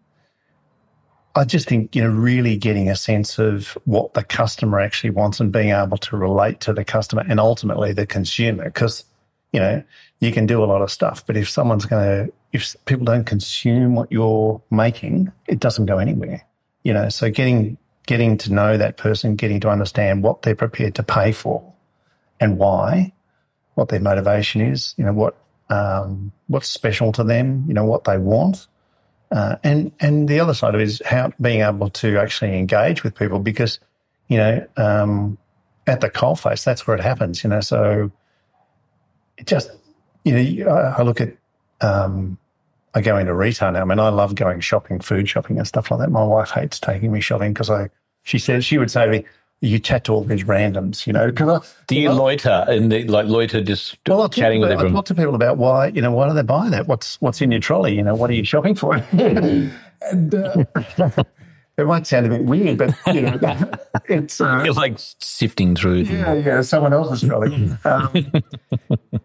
I 1.34 1.44
just 1.44 1.68
think 1.68 1.96
you 1.96 2.02
know, 2.02 2.10
really 2.10 2.56
getting 2.56 2.88
a 2.88 2.96
sense 2.96 3.38
of 3.38 3.76
what 3.84 4.14
the 4.14 4.22
customer 4.22 4.78
actually 4.78 5.10
wants 5.10 5.40
and 5.40 5.50
being 5.50 5.70
able 5.70 5.98
to 5.98 6.16
relate 6.16 6.60
to 6.60 6.72
the 6.72 6.84
customer 6.84 7.24
and 7.28 7.40
ultimately 7.40 7.92
the 7.92 8.06
consumer, 8.06 8.64
because 8.64 9.04
you 9.52 9.58
know 9.58 9.82
you 10.20 10.30
can 10.30 10.46
do 10.46 10.62
a 10.62 10.66
lot 10.66 10.80
of 10.80 10.92
stuff, 10.92 11.26
but 11.26 11.36
if 11.36 11.50
someone's 11.50 11.86
going 11.86 12.02
to, 12.26 12.32
if 12.52 12.76
people 12.84 13.04
don't 13.04 13.24
consume 13.24 13.96
what 13.96 14.12
you're 14.12 14.62
making, 14.70 15.32
it 15.48 15.58
doesn't 15.58 15.86
go 15.86 15.98
anywhere. 15.98 16.46
You 16.84 16.92
know, 16.92 17.08
so 17.08 17.30
getting 17.30 17.78
getting 18.06 18.36
to 18.38 18.52
know 18.52 18.76
that 18.76 18.96
person, 18.96 19.36
getting 19.36 19.60
to 19.60 19.68
understand 19.68 20.22
what 20.22 20.42
they're 20.42 20.54
prepared 20.54 20.94
to 20.96 21.02
pay 21.02 21.32
for 21.32 21.72
and 22.40 22.58
why, 22.58 23.12
what 23.74 23.88
their 23.88 24.00
motivation 24.00 24.60
is, 24.60 24.94
you 24.96 25.04
know, 25.04 25.12
what 25.12 25.36
um, 25.70 26.32
what's 26.48 26.68
special 26.68 27.12
to 27.12 27.24
them, 27.24 27.64
you 27.66 27.74
know, 27.74 27.84
what 27.84 28.04
they 28.04 28.18
want. 28.18 28.66
Uh, 29.30 29.56
and 29.64 29.90
and 30.00 30.28
the 30.28 30.38
other 30.38 30.54
side 30.54 30.74
of 30.74 30.80
it 30.80 30.84
is 30.84 31.02
how 31.04 31.32
being 31.40 31.62
able 31.62 31.90
to 31.90 32.18
actually 32.18 32.56
engage 32.58 33.02
with 33.02 33.14
people 33.14 33.38
because, 33.38 33.80
you 34.28 34.36
know, 34.36 34.66
um, 34.76 35.38
at 35.86 36.00
the 36.00 36.10
coalface, 36.10 36.64
that's 36.64 36.86
where 36.86 36.96
it 36.96 37.02
happens, 37.02 37.42
you 37.42 37.50
know. 37.50 37.60
So 37.60 38.10
it 39.36 39.46
just, 39.46 39.70
you 40.24 40.64
know, 40.64 40.70
I, 40.70 41.02
look 41.02 41.20
at, 41.20 41.36
um, 41.80 42.38
I 42.94 43.00
go 43.00 43.18
into 43.18 43.34
retail 43.34 43.72
now. 43.72 43.82
I 43.82 43.84
mean, 43.84 43.98
I 43.98 44.08
love 44.08 44.34
going 44.34 44.60
shopping, 44.60 45.00
food 45.00 45.28
shopping 45.28 45.58
and 45.58 45.66
stuff 45.66 45.90
like 45.90 46.00
that. 46.00 46.10
My 46.10 46.24
wife 46.24 46.50
hates 46.50 46.78
taking 46.78 47.10
me 47.12 47.20
shopping 47.20 47.52
because 47.52 47.68
I, 47.68 47.90
she 48.22 48.38
says, 48.38 48.64
she 48.64 48.78
would 48.78 48.90
say 48.90 49.04
to 49.04 49.10
me, 49.10 49.24
you 49.60 49.78
chat 49.78 50.04
to 50.04 50.12
all 50.12 50.24
these 50.24 50.44
randoms, 50.44 51.06
you 51.06 51.12
know. 51.12 51.30
Do 51.86 51.96
you 51.96 52.12
loiter 52.12 52.64
and 52.68 52.90
like 53.10 53.26
loiter 53.26 53.62
just 53.62 53.96
well, 54.06 54.28
chatting 54.28 54.60
with 54.60 54.70
everyone? 54.70 54.92
I 54.92 54.96
talk 54.96 55.06
to 55.06 55.14
people 55.14 55.34
about 55.34 55.56
why, 55.56 55.88
you 55.88 56.02
know, 56.02 56.12
why 56.12 56.28
do 56.28 56.34
they 56.34 56.42
buy 56.42 56.68
that? 56.68 56.86
What's 56.86 57.20
what's 57.20 57.40
in 57.40 57.50
your 57.50 57.60
trolley? 57.60 57.96
You 57.96 58.02
know, 58.02 58.14
what 58.14 58.30
are 58.30 58.34
you 58.34 58.44
shopping 58.44 58.74
for? 58.74 58.96
and 59.12 60.34
uh, 60.34 60.64
it 61.76 61.86
might 61.86 62.06
sound 62.06 62.26
a 62.26 62.28
bit 62.28 62.44
weird, 62.44 62.78
but 62.78 62.94
you 63.12 63.22
know, 63.22 63.38
it's 64.08 64.40
uh, 64.40 64.64
like 64.76 64.94
sifting 64.96 65.74
through. 65.74 66.02
Yeah, 66.02 66.34
yeah, 66.34 66.60
someone 66.62 66.92
else's 66.92 67.28
trolley. 67.28 67.70
Um, 67.84 68.42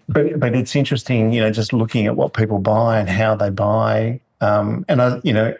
but 0.07 0.39
but 0.39 0.55
it's 0.55 0.75
interesting, 0.75 1.31
you 1.31 1.41
know, 1.41 1.51
just 1.51 1.73
looking 1.73 2.07
at 2.07 2.15
what 2.15 2.33
people 2.33 2.59
buy 2.59 2.99
and 2.99 3.09
how 3.09 3.35
they 3.35 3.49
buy. 3.49 4.19
Um, 4.41 4.85
and 4.87 5.01
I, 5.01 5.21
you 5.23 5.33
know, 5.33 5.55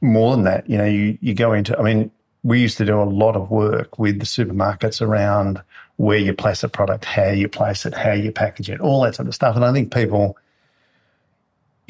more 0.00 0.34
than 0.34 0.44
that, 0.44 0.68
you 0.68 0.76
know, 0.76 0.84
you, 0.84 1.16
you 1.20 1.34
go 1.34 1.52
into, 1.52 1.78
I 1.78 1.82
mean, 1.82 2.10
we 2.42 2.60
used 2.60 2.76
to 2.78 2.84
do 2.84 3.00
a 3.00 3.04
lot 3.04 3.36
of 3.36 3.50
work 3.50 3.98
with 3.98 4.18
the 4.18 4.26
supermarkets 4.26 5.00
around 5.00 5.62
where 5.96 6.18
you 6.18 6.34
place 6.34 6.62
a 6.64 6.68
product, 6.68 7.04
how 7.04 7.28
you 7.28 7.48
place 7.48 7.86
it, 7.86 7.94
how 7.94 8.12
you 8.12 8.32
package 8.32 8.68
it, 8.68 8.80
all 8.80 9.02
that 9.02 9.14
sort 9.14 9.28
of 9.28 9.34
stuff. 9.34 9.54
And 9.54 9.64
I 9.64 9.72
think 9.72 9.94
people, 9.94 10.36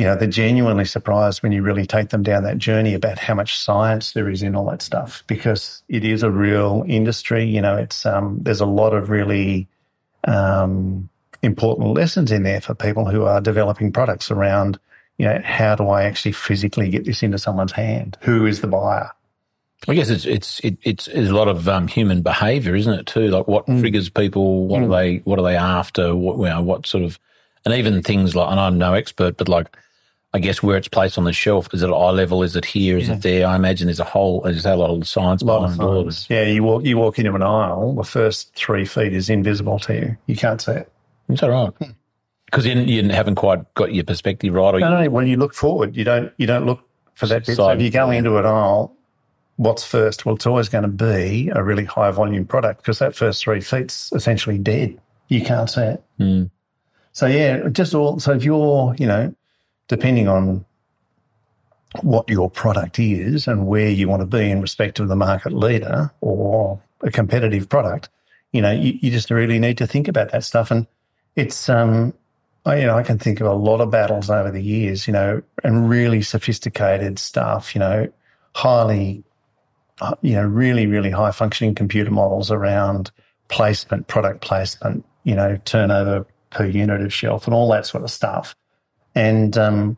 you 0.03 0.09
know, 0.09 0.17
they're 0.17 0.27
genuinely 0.27 0.85
surprised 0.85 1.45
when 1.45 1.53
you 1.53 1.63
really 1.63 1.87
take 1.87 2.09
them 2.09 2.25
down 2.25 2.43
that 2.43 2.59
journey 2.59 2.93
about 2.93 3.21
how 3.21 3.35
much 3.35 3.57
science 3.57 4.15
there 4.15 4.29
is 4.29 4.43
in 4.43 4.57
all 4.57 4.69
that 4.69 4.83
stuff 4.83 5.23
because 5.29 5.85
it 5.89 6.05
is 6.05 6.25
a 6.25 6.31
real 6.33 6.85
industry. 6.89 7.45
You 7.45 7.61
know, 7.61 7.77
it's 7.77 8.05
um, 8.05 8.41
there's 8.43 8.61
a 8.61 8.67
lot 8.67 8.95
of 8.95 9.11
really 9.11 9.69
um, 10.25 11.09
important 11.41 11.95
lessons 11.95 12.33
in 12.33 12.43
there 12.43 12.61
for 12.61 12.75
people 12.75 13.05
who 13.05 13.27
are 13.27 13.41
developing 13.41 13.93
products 13.93 14.29
around, 14.29 14.77
you 15.19 15.25
know, 15.25 15.41
how 15.45 15.77
do 15.77 15.89
I 15.89 16.03
actually 16.03 16.33
physically 16.33 16.89
get 16.89 17.05
this 17.05 17.23
into 17.23 17.39
someone's 17.39 17.71
hand? 17.71 18.19
Who 18.23 18.45
is 18.45 18.61
the 18.61 18.67
buyer? 18.67 19.13
I 19.87 19.95
guess 19.95 20.11
it's 20.11 20.25
it's 20.25 20.59
it, 20.65 20.79
it's, 20.83 21.07
it's 21.07 21.31
a 21.31 21.33
lot 21.33 21.47
of 21.47 21.69
um, 21.69 21.87
human 21.87 22.23
behaviour, 22.23 22.75
isn't 22.75 22.93
it? 22.93 23.07
Too 23.07 23.29
like 23.29 23.47
what 23.47 23.69
mm. 23.69 23.79
triggers 23.79 24.11
people, 24.11 24.67
what 24.67 24.81
mm. 24.81 24.87
are 24.87 25.01
they 25.01 25.19
what 25.19 25.39
are 25.39 25.45
they 25.45 25.55
after, 25.55 26.17
what 26.17 26.39
you 26.39 26.47
know, 26.47 26.61
what 26.61 26.89
sort 26.89 27.05
of, 27.05 27.21
and 27.65 27.73
even 27.73 28.03
things 28.03 28.35
like, 28.35 28.51
and 28.51 28.59
I'm 28.59 28.79
no 28.79 28.95
expert, 28.95 29.37
but 29.37 29.49
like, 29.49 29.69
I 30.35 30.39
guess 30.39 30.63
where 30.63 30.79
it's 30.79 30.89
placed 30.89 31.19
on 31.19 31.25
the 31.25 31.33
shelf 31.33 31.69
is 31.75 31.83
it 31.83 31.91
eye 31.91 32.11
level, 32.11 32.43
is 32.43 32.57
it 32.57 32.65
here, 32.65 32.97
is 32.97 33.09
yeah. 33.09 33.15
it 33.15 33.23
there? 33.23 33.47
I 33.47 33.55
imagine 33.57 33.87
there's 33.87 34.01
a 34.01 34.05
whole 34.05 34.41
there's 34.41 34.65
a 34.65 34.77
lot 34.77 34.91
of 34.91 35.07
science 35.07 35.43
behind 35.43 35.81
all 35.81 36.09
of 36.09 36.27
Yeah, 36.31 36.45
you 36.45 36.63
walk 36.63 36.85
you 36.85 36.97
walk 36.97 37.19
into 37.19 37.35
an 37.35 37.43
aisle, 37.43 37.95
the 37.95 38.05
first 38.05 38.55
three 38.55 38.87
feet 38.87 39.13
is 39.13 39.29
invisible 39.29 39.79
to 39.81 39.95
you. 39.95 40.17
You 40.27 40.37
can't 40.37 40.61
see 40.61 40.73
it. 40.73 40.93
it. 41.29 41.35
Is 41.35 41.41
that 41.41 41.51
right? 41.51 41.73
Because 42.47 42.67
you, 42.67 42.75
you 42.81 43.09
haven't 43.11 43.35
quite 43.35 43.73
got 43.75 43.95
your 43.95 44.05
perspective 44.05 44.55
right. 44.55 44.75
Or 44.75 44.81
no, 44.81 45.03
no. 45.03 45.11
When 45.11 45.27
you 45.27 45.37
look 45.37 45.55
forward, 45.55 45.97
you 45.97 46.05
don't 46.05 46.33
you 46.39 46.47
don't 46.47 46.65
look 46.65 46.81
for 47.15 47.27
that 47.27 47.47
bit. 47.47 47.57
So 47.57 47.69
if 47.69 47.83
you 47.83 47.91
go 47.91 48.11
into 48.11 48.39
an 48.39 48.47
aisle, 48.47 48.97
what's 49.57 49.85
first? 49.85 50.25
Well, 50.25 50.35
it's 50.35 50.47
always 50.47 50.69
going 50.69 50.83
to 50.83 50.89
be 50.89 51.51
a 51.55 51.63
really 51.63 51.85
high 51.85 52.11
volume 52.11 52.47
product 52.47 52.83
because 52.83 52.99
that 53.01 53.15
first 53.15 53.43
three 53.43 53.61
feet's 53.61 54.13
essentially 54.13 54.59
dead. 54.59 54.99
You 55.29 55.45
can't 55.45 55.69
see 55.69 55.83
it. 55.83 56.05
Mm. 56.19 56.51
So 57.13 57.27
yeah, 57.27 57.69
just 57.69 57.95
all. 57.95 58.19
So 58.19 58.33
if 58.33 58.45
you're, 58.45 58.95
you 58.99 59.07
know, 59.07 59.35
depending 59.93 60.27
on 60.27 60.65
what 62.01 62.27
your 62.31 62.49
product 62.49 62.99
is 62.99 63.47
and 63.47 63.67
where 63.67 63.91
you 63.91 64.09
want 64.09 64.21
to 64.21 64.27
be 64.27 64.51
in 64.51 64.63
respect 64.63 64.99
of 64.99 65.09
the 65.09 65.17
market 65.17 65.53
leader 65.53 66.11
or 66.23 66.81
a 67.03 67.11
competitive 67.11 67.69
product, 67.69 68.09
you 68.53 68.63
know, 68.63 68.73
you, 68.73 68.99
you 69.03 69.11
just 69.11 69.31
really 69.31 69.59
need 69.59 69.77
to 69.77 69.87
think 69.87 70.09
about 70.09 70.33
that 70.33 70.45
stuff. 70.45 70.71
And 70.71 70.87
it's, 71.37 71.69
um, 71.69 72.15
I, 72.65 72.79
you 72.79 72.87
know, 72.87 72.97
I 72.97 73.03
can 73.03 73.19
think 73.19 73.41
of 73.41 73.47
a 73.47 73.53
lot 73.53 73.83
of 73.83 73.91
battles 73.91 74.31
over 74.31 74.51
the 74.51 74.63
years, 74.63 75.07
you 75.07 75.13
know, 75.13 75.43
and 75.63 75.91
really 75.91 76.23
sophisticated 76.23 77.19
stuff, 77.19 77.75
you 77.75 77.81
know, 77.81 78.11
highly 78.55 79.25
uh, 80.01 80.15
you 80.23 80.35
know, 80.35 80.47
really, 80.47 80.87
really 80.87 81.11
high 81.11 81.33
functioning 81.33 81.75
computer 81.75 82.11
models 82.11 82.51
around 82.51 83.11
placement, 83.49 84.09
product 84.09 84.41
placement, 84.41 85.05
you 85.25 85.35
know, 85.35 85.59
turnover 85.67 86.27
per 86.49 86.65
unit 86.65 87.03
of 87.03 87.13
shelf 87.13 87.47
and 87.47 87.53
all 87.53 87.71
that 87.71 87.85
sort 87.85 88.03
of 88.03 88.11
stuff. 88.11 88.57
And, 89.15 89.57
um, 89.59 89.97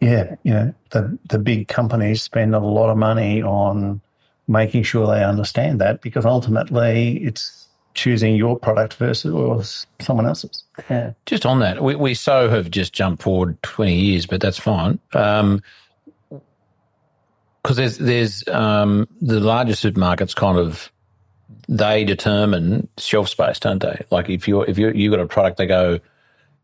yeah, 0.00 0.36
you 0.42 0.52
know, 0.52 0.74
the, 0.90 1.18
the 1.28 1.38
big 1.38 1.68
companies 1.68 2.22
spend 2.22 2.54
a 2.54 2.58
lot 2.58 2.90
of 2.90 2.96
money 2.96 3.42
on 3.42 4.00
making 4.48 4.82
sure 4.82 5.06
they 5.06 5.22
understand 5.22 5.80
that 5.80 6.00
because 6.00 6.24
ultimately 6.24 7.18
it's 7.18 7.68
choosing 7.94 8.34
your 8.34 8.58
product 8.58 8.94
versus 8.94 9.32
or 9.32 9.62
someone 10.02 10.26
else's. 10.26 10.64
Yeah. 10.88 11.12
Just 11.26 11.44
on 11.44 11.60
that, 11.60 11.82
we, 11.82 11.94
we 11.96 12.14
so 12.14 12.48
have 12.48 12.70
just 12.70 12.92
jumped 12.92 13.22
forward 13.22 13.62
20 13.62 13.94
years, 13.94 14.26
but 14.26 14.40
that's 14.40 14.58
fine. 14.58 14.98
Um, 15.12 15.62
because 17.62 17.76
there's 17.76 17.98
there's 17.98 18.48
um, 18.48 19.06
the 19.20 19.38
larger 19.38 19.74
supermarkets 19.74 20.34
kind 20.34 20.58
of 20.58 20.90
they 21.68 22.04
determine 22.04 22.88
shelf 22.98 23.28
space, 23.28 23.58
don't 23.58 23.82
they? 23.82 24.04
Like 24.10 24.30
if 24.30 24.48
you're 24.48 24.64
if 24.68 24.78
you 24.78 24.90
you've 24.92 25.12
got 25.12 25.20
a 25.20 25.26
product, 25.26 25.58
they 25.58 25.66
go, 25.66 26.00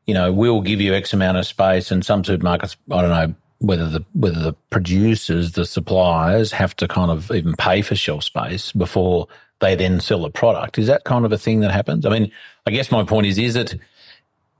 you 0.06 0.14
know, 0.14 0.32
we'll 0.32 0.60
give 0.60 0.80
you 0.80 0.94
X 0.94 1.12
amount 1.12 1.38
of 1.38 1.46
space, 1.46 1.90
and 1.90 2.04
some 2.04 2.22
supermarkets, 2.22 2.76
I 2.90 3.00
don't 3.02 3.10
know 3.10 3.34
whether 3.58 3.88
the 3.88 4.04
whether 4.12 4.40
the 4.40 4.52
producers, 4.70 5.52
the 5.52 5.64
suppliers, 5.64 6.52
have 6.52 6.76
to 6.76 6.88
kind 6.88 7.10
of 7.10 7.30
even 7.30 7.54
pay 7.54 7.82
for 7.82 7.94
shelf 7.94 8.24
space 8.24 8.72
before 8.72 9.28
they 9.60 9.74
then 9.74 10.00
sell 10.00 10.22
the 10.22 10.30
product. 10.30 10.78
Is 10.78 10.86
that 10.88 11.04
kind 11.04 11.24
of 11.24 11.32
a 11.32 11.38
thing 11.38 11.60
that 11.60 11.70
happens? 11.70 12.04
I 12.04 12.10
mean, 12.10 12.30
I 12.66 12.70
guess 12.70 12.90
my 12.90 13.04
point 13.04 13.26
is, 13.26 13.38
is 13.38 13.56
it 13.56 13.78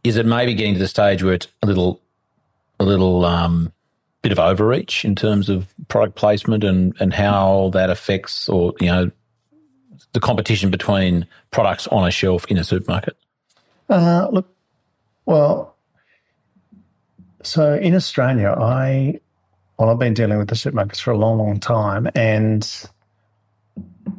is 0.02 0.16
it 0.16 0.26
maybe 0.26 0.54
getting 0.54 0.74
to 0.74 0.80
the 0.80 0.88
stage 0.88 1.22
where 1.22 1.34
it's 1.34 1.48
a 1.62 1.66
little 1.66 2.00
a 2.78 2.84
little 2.84 3.24
um, 3.24 3.72
bit 4.22 4.32
of 4.32 4.38
overreach 4.38 5.04
in 5.04 5.14
terms 5.14 5.48
of 5.48 5.72
product 5.88 6.16
placement 6.16 6.64
and, 6.64 6.94
and 7.00 7.12
how 7.12 7.70
that 7.72 7.90
affects 7.90 8.48
or, 8.48 8.74
you 8.80 8.88
know, 8.88 9.10
the 10.12 10.20
competition 10.20 10.70
between 10.70 11.26
products 11.50 11.86
on 11.88 12.06
a 12.06 12.10
shelf 12.10 12.44
in 12.46 12.58
a 12.58 12.64
supermarket? 12.64 13.16
Uh, 13.88 14.28
look, 14.32 14.52
well, 15.26 15.76
so 17.42 17.74
in 17.74 17.94
Australia, 17.94 18.54
I, 18.58 19.20
well, 19.78 19.90
I've 19.90 19.98
been 19.98 20.14
dealing 20.14 20.38
with 20.38 20.48
the 20.48 20.54
supermarkets 20.54 21.00
for 21.00 21.12
a 21.12 21.18
long, 21.18 21.38
long 21.38 21.60
time, 21.60 22.08
and 22.14 22.88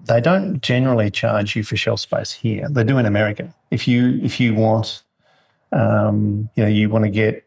they 0.06 0.22
don't 0.22 0.62
generally 0.62 1.10
charge 1.10 1.56
you 1.56 1.64
for 1.64 1.76
shelf 1.76 2.00
space 2.00 2.32
here. 2.32 2.68
They 2.70 2.84
do 2.84 2.98
in 2.98 3.06
America. 3.06 3.54
If 3.72 3.88
you 3.88 4.20
if 4.22 4.40
you 4.40 4.54
want, 4.54 5.04
um, 5.72 6.50
you 6.56 6.64
know, 6.64 6.70
you 6.70 6.90
want 6.90 7.06
to 7.06 7.12
get 7.12 7.46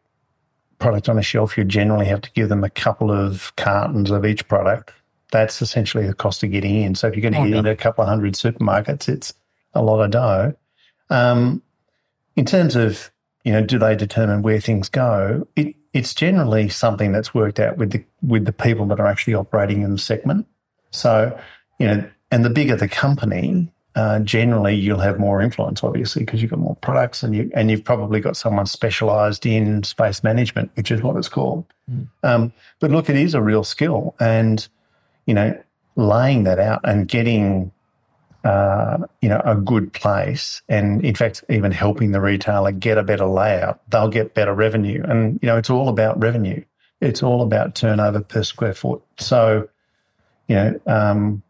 product 0.78 1.08
on 1.08 1.18
a 1.18 1.22
shelf, 1.22 1.56
you 1.56 1.64
generally 1.64 2.06
have 2.06 2.22
to 2.22 2.30
give 2.32 2.48
them 2.48 2.64
a 2.64 2.70
couple 2.70 3.10
of 3.10 3.54
cartons 3.56 4.10
of 4.10 4.24
each 4.24 4.46
product. 4.48 4.92
That's 5.30 5.62
essentially 5.62 6.06
the 6.06 6.14
cost 6.14 6.42
of 6.42 6.50
getting 6.50 6.74
in. 6.82 6.94
So 6.94 7.06
if 7.06 7.14
you're 7.14 7.22
going 7.22 7.34
to 7.34 7.48
get 7.48 7.58
into 7.58 7.70
a 7.70 7.76
couple 7.76 8.02
of 8.02 8.08
hundred 8.08 8.34
supermarkets, 8.34 9.08
it's 9.08 9.32
a 9.74 9.82
lot 9.82 10.02
of 10.02 10.10
dough. 10.10 10.54
Um, 11.08 11.62
in 12.36 12.44
terms 12.44 12.74
of, 12.74 13.10
you 13.44 13.52
know, 13.52 13.62
do 13.62 13.78
they 13.78 13.96
determine 13.96 14.42
where 14.42 14.60
things 14.60 14.88
go? 14.88 15.46
It, 15.56 15.74
it's 15.92 16.14
generally 16.14 16.68
something 16.68 17.12
that's 17.12 17.34
worked 17.34 17.58
out 17.58 17.76
with 17.76 17.90
the 17.90 18.04
with 18.22 18.44
the 18.44 18.52
people 18.52 18.86
that 18.86 19.00
are 19.00 19.06
actually 19.06 19.34
operating 19.34 19.82
in 19.82 19.90
the 19.90 19.98
segment. 19.98 20.46
So, 20.90 21.38
you 21.78 21.86
know, 21.86 22.08
and 22.30 22.44
the 22.44 22.50
bigger 22.50 22.76
the 22.76 22.88
company, 22.88 23.72
uh, 23.96 24.20
generally 24.20 24.76
you'll 24.76 25.00
have 25.00 25.18
more 25.18 25.40
influence, 25.40 25.82
obviously, 25.82 26.24
because 26.24 26.42
you've 26.42 26.50
got 26.50 26.60
more 26.60 26.76
products 26.76 27.22
and 27.22 27.34
you 27.34 27.50
and 27.54 27.70
you've 27.70 27.84
probably 27.84 28.20
got 28.20 28.36
someone 28.36 28.66
specialised 28.66 29.46
in 29.46 29.82
space 29.82 30.22
management, 30.22 30.70
which 30.74 30.90
is 30.90 31.02
what 31.02 31.16
it's 31.16 31.28
called. 31.28 31.64
Mm. 31.90 32.08
Um, 32.22 32.52
but 32.78 32.90
look, 32.90 33.08
it 33.08 33.16
is 33.16 33.34
a 33.34 33.42
real 33.42 33.64
skill, 33.64 34.14
and 34.20 34.66
you 35.26 35.34
know, 35.34 35.60
laying 35.96 36.44
that 36.44 36.58
out 36.58 36.80
and 36.84 37.08
getting 37.08 37.72
uh, 38.44 38.98
you 39.20 39.28
know 39.28 39.40
a 39.44 39.56
good 39.56 39.92
place, 39.92 40.62
and 40.68 41.04
in 41.04 41.14
fact, 41.14 41.44
even 41.48 41.72
helping 41.72 42.12
the 42.12 42.20
retailer 42.20 42.72
get 42.72 42.98
a 42.98 43.02
better 43.02 43.26
layout, 43.26 43.80
they'll 43.90 44.08
get 44.08 44.34
better 44.34 44.54
revenue, 44.54 45.02
and 45.06 45.38
you 45.42 45.46
know, 45.46 45.56
it's 45.56 45.70
all 45.70 45.88
about 45.88 46.20
revenue. 46.20 46.64
It's 47.00 47.22
all 47.22 47.42
about 47.42 47.74
turnover 47.74 48.20
per 48.20 48.42
square 48.42 48.74
foot. 48.74 49.02
So, 49.18 49.68
you 50.48 50.54
know. 50.54 50.80
Um, 50.86 51.42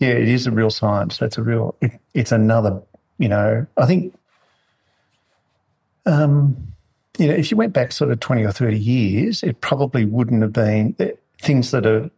yeah, 0.00 0.14
it 0.14 0.28
is 0.28 0.46
a 0.46 0.50
real 0.50 0.70
science. 0.70 1.18
That's 1.18 1.38
a 1.38 1.42
real. 1.42 1.76
It, 1.80 1.92
it's 2.14 2.32
another. 2.32 2.82
You 3.18 3.28
know, 3.28 3.66
I 3.76 3.86
think. 3.86 4.14
Um, 6.06 6.72
you 7.18 7.28
know, 7.28 7.34
if 7.34 7.50
you 7.50 7.56
went 7.58 7.74
back 7.74 7.92
sort 7.92 8.10
of 8.10 8.18
twenty 8.18 8.42
or 8.44 8.50
thirty 8.50 8.78
years, 8.78 9.42
it 9.42 9.60
probably 9.60 10.06
wouldn't 10.06 10.42
have 10.42 10.54
been 10.54 10.96
eh, 10.98 11.12
things 11.40 11.70
that 11.70 11.86
are. 11.86 12.10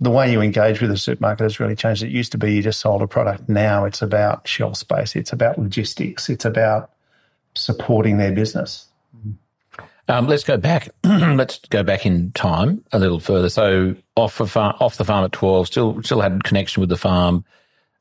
The 0.00 0.10
way 0.10 0.30
you 0.30 0.40
engage 0.40 0.80
with 0.80 0.90
a 0.90 0.96
supermarket 0.96 1.42
has 1.42 1.58
really 1.58 1.74
changed. 1.74 2.02
It 2.02 2.10
used 2.10 2.32
to 2.32 2.38
be 2.38 2.54
you 2.54 2.62
just 2.62 2.80
sold 2.80 3.02
a 3.02 3.08
product. 3.08 3.48
Now 3.48 3.84
it's 3.84 4.00
about 4.00 4.46
shelf 4.46 4.76
space. 4.76 5.16
It's 5.16 5.32
about 5.32 5.58
logistics. 5.58 6.28
It's 6.28 6.44
about 6.44 6.90
supporting 7.54 8.18
their 8.18 8.32
business. 8.32 8.86
Um, 10.08 10.26
let's 10.26 10.44
go 10.44 10.56
back. 10.56 10.88
let's 11.04 11.58
go 11.68 11.82
back 11.82 12.06
in 12.06 12.32
time 12.32 12.84
a 12.92 12.98
little 12.98 13.20
further. 13.20 13.50
So 13.50 13.94
off 14.16 14.34
farm, 14.34 14.76
off 14.80 14.96
the 14.96 15.04
farm 15.04 15.24
at 15.24 15.32
twelve, 15.32 15.66
still 15.66 16.02
still 16.02 16.20
had 16.20 16.44
connection 16.44 16.80
with 16.80 16.88
the 16.88 16.96
farm, 16.96 17.44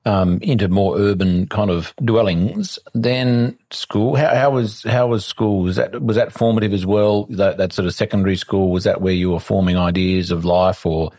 um, 0.05 0.39
into 0.41 0.69
more 0.69 0.97
urban 0.97 1.47
kind 1.47 1.69
of 1.69 1.93
dwellings. 2.03 2.79
Then 2.93 3.57
school. 3.71 4.15
How, 4.15 4.33
how, 4.33 4.51
was 4.51 4.83
how 4.83 5.07
was 5.07 5.25
school? 5.25 5.63
Was 5.63 5.75
that 5.75 6.01
was 6.01 6.15
that 6.15 6.31
formative 6.31 6.71
as 6.71 6.85
well? 6.85 7.25
That 7.25 7.57
that 7.57 7.73
sort 7.73 7.87
of 7.87 7.93
secondary 7.93 8.37
school 8.37 8.71
was 8.71 8.85
that 8.85 9.01
where 9.01 9.13
you 9.13 9.31
were 9.31 9.39
forming 9.41 9.77
ideas 9.77 10.31
of 10.31 10.45
life, 10.45 10.85
or 10.85 11.11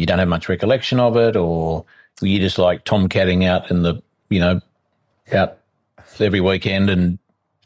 you 0.00 0.06
don't 0.06 0.18
have 0.18 0.28
much 0.28 0.48
recollection 0.48 0.98
of 0.98 1.16
it, 1.16 1.36
or 1.36 1.84
were 2.20 2.26
you 2.26 2.38
just 2.40 2.58
like 2.58 2.84
tomcatting 2.84 3.44
out 3.44 3.70
in 3.70 3.82
the 3.82 4.02
you 4.28 4.40
know 4.40 4.60
out 5.32 5.58
every 6.18 6.40
weekend 6.40 6.90
and 6.90 7.18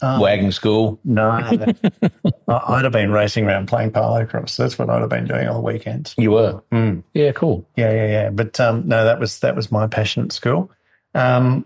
Oh, 0.03 0.21
Wagging 0.21 0.53
school? 0.53 1.01
No. 1.05 1.31
I'd 2.49 2.85
have 2.85 2.93
been 2.93 3.11
racing 3.11 3.47
around 3.47 3.69
playing 3.69 3.93
polocrosse. 3.93 4.57
That's 4.57 4.79
what 4.79 4.91
I'd 4.91 5.01
have 5.01 5.09
been 5.09 5.27
doing 5.27 5.49
on 5.49 5.55
the 5.55 5.61
weekends. 5.61 6.15
You 6.19 6.33
were? 6.33 6.61
Mm. 6.73 7.05
Yeah, 7.15 7.33
cool. 7.33 7.67
Yeah, 7.77 7.91
yeah, 7.93 8.07
yeah. 8.07 8.31
But 8.31 8.59
um, 8.61 8.87
no, 8.87 9.05
that 9.05 9.19
was 9.19 9.39
that 9.39 9.57
was 9.57 9.73
my 9.73 9.87
passion 9.87 10.25
at 10.25 10.33
school. 10.33 10.71
Um, 11.15 11.65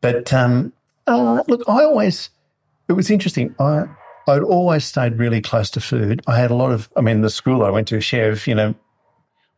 but 0.00 0.32
um, 0.32 0.72
uh, 1.06 1.42
look, 1.48 1.62
I 1.68 1.82
always, 1.82 2.30
it 2.88 2.94
was 2.94 3.10
interesting. 3.10 3.54
I, 3.58 3.84
I'd 4.28 4.42
always 4.42 4.84
stayed 4.84 5.18
really 5.18 5.42
close 5.42 5.70
to 5.70 5.80
food. 5.80 6.22
I 6.26 6.38
had 6.38 6.50
a 6.50 6.54
lot 6.54 6.72
of, 6.72 6.88
I 6.96 7.00
mean, 7.00 7.20
the 7.20 7.30
school 7.30 7.64
I 7.64 7.70
went 7.70 7.88
to, 7.88 8.00
Chev, 8.00 8.46
you 8.46 8.54
know, 8.54 8.74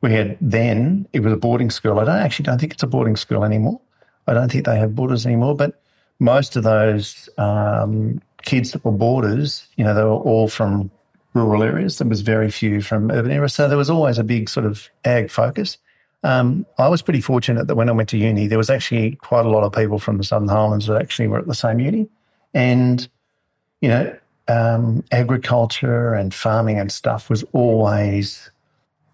we 0.03 0.13
had 0.13 0.37
then 0.41 1.09
it 1.13 1.21
was 1.21 1.33
a 1.33 1.37
boarding 1.37 1.71
school. 1.71 1.99
I 1.99 2.05
don't 2.05 2.19
actually 2.19 2.45
don't 2.45 2.61
think 2.61 2.75
it's 2.75 2.83
a 2.83 2.89
boarding 2.89 3.17
school 3.17 3.45
anymore. 3.45 3.81
I 4.27 4.35
don't 4.35 4.51
think 4.51 4.67
they 4.67 4.77
have 4.77 4.95
boarders 4.95 5.25
anymore. 5.25 5.57
But 5.57 5.81
most 6.19 6.57
of 6.57 6.65
those 6.65 7.29
um, 7.39 8.21
kids 8.43 8.73
that 8.73 8.85
were 8.85 8.93
boarders, 8.93 9.67
you 9.77 9.85
know, 9.85 9.95
they 9.95 10.03
were 10.03 10.11
all 10.11 10.49
from 10.49 10.91
rural 11.35 11.63
areas. 11.63 11.99
There 11.99 12.09
was 12.09 12.21
very 12.21 12.51
few 12.51 12.83
from 12.83 13.11
urban 13.11 13.31
areas. 13.31 13.55
So 13.55 13.69
there 13.69 13.79
was 13.79 13.91
always 13.91 14.19
a 14.19 14.25
big 14.25 14.49
sort 14.49 14.67
of 14.67 14.89
ag 15.05 15.31
focus. 15.31 15.79
Um, 16.25 16.67
I 16.79 16.89
was 16.89 17.03
pretty 17.03 17.21
fortunate 17.21 17.67
that 17.67 17.75
when 17.75 17.89
I 17.89 17.93
went 17.93 18.09
to 18.11 18.19
uni, 18.19 18.47
there 18.47 18.59
was 18.59 18.71
actually 18.71 19.17
quite 19.17 19.45
a 19.45 19.49
lot 19.49 19.65
of 19.65 19.73
people 19.73 19.99
from 19.99 20.19
the 20.19 20.25
Southern 20.25 20.49
Highlands 20.49 20.87
that 20.87 21.01
actually 21.01 21.29
were 21.29 21.39
at 21.39 21.47
the 21.47 21.55
same 21.55 21.81
uni. 21.81 22.09
And, 22.55 23.09
you 23.81 23.89
know, 23.89 24.17
um, 24.47 25.05
agriculture 25.11 26.15
and 26.15 26.33
farming 26.33 26.79
and 26.79 26.93
stuff 26.93 27.31
was 27.31 27.45
always 27.53 28.52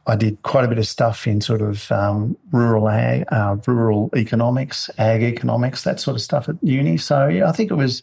I 0.08 0.16
did 0.16 0.42
quite 0.42 0.64
a 0.64 0.68
bit 0.68 0.78
of 0.78 0.88
stuff 0.88 1.26
in 1.26 1.42
sort 1.42 1.60
of 1.60 1.92
um, 1.92 2.36
rural 2.50 2.88
ag, 2.88 3.24
uh, 3.30 3.56
rural 3.66 4.10
economics, 4.16 4.88
ag 4.96 5.22
economics, 5.22 5.84
that 5.84 6.00
sort 6.00 6.16
of 6.16 6.22
stuff 6.22 6.48
at 6.48 6.56
uni. 6.62 6.96
So 6.96 7.28
yeah, 7.28 7.46
I 7.46 7.52
think 7.52 7.70
it 7.70 7.74
was, 7.74 8.02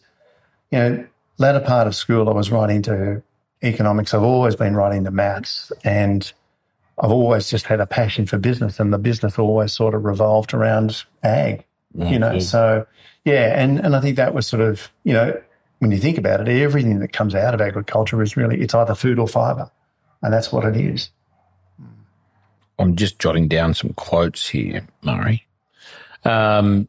you 0.70 0.78
know, 0.78 1.06
latter 1.38 1.60
part 1.60 1.88
of 1.88 1.96
school 1.96 2.28
I 2.28 2.32
was 2.32 2.52
right 2.52 2.70
into 2.70 3.22
economics. 3.62 4.14
I've 4.14 4.22
always 4.22 4.54
been 4.54 4.76
right 4.76 4.94
into 4.94 5.10
maths, 5.10 5.72
and 5.82 6.32
I've 6.98 7.10
always 7.10 7.50
just 7.50 7.66
had 7.66 7.80
a 7.80 7.86
passion 7.86 8.24
for 8.24 8.38
business, 8.38 8.78
and 8.78 8.92
the 8.92 8.98
business 8.98 9.36
always 9.36 9.72
sort 9.72 9.94
of 9.94 10.04
revolved 10.04 10.54
around 10.54 11.04
ag. 11.24 11.64
Yeah, 11.92 12.10
you 12.10 12.18
know, 12.20 12.32
yeah. 12.34 12.38
so 12.38 12.86
yeah, 13.24 13.60
and 13.60 13.80
and 13.80 13.96
I 13.96 14.00
think 14.00 14.16
that 14.16 14.32
was 14.32 14.46
sort 14.46 14.62
of 14.62 14.90
you 15.02 15.12
know 15.12 15.40
when 15.80 15.90
you 15.90 15.98
think 15.98 16.18
about 16.18 16.40
it, 16.40 16.48
everything 16.48 17.00
that 17.00 17.12
comes 17.12 17.34
out 17.34 17.52
of 17.52 17.60
agriculture 17.60 18.22
is 18.22 18.36
really 18.36 18.60
it's 18.60 18.74
either 18.74 18.94
food 18.94 19.18
or 19.18 19.26
fibre, 19.26 19.70
and 20.22 20.32
that's 20.32 20.52
what 20.52 20.64
it 20.64 20.76
is. 20.76 21.10
I'm 22.78 22.96
just 22.96 23.18
jotting 23.18 23.48
down 23.48 23.74
some 23.74 23.92
quotes 23.94 24.48
here, 24.48 24.86
Murray. 25.02 25.46
Um, 26.24 26.88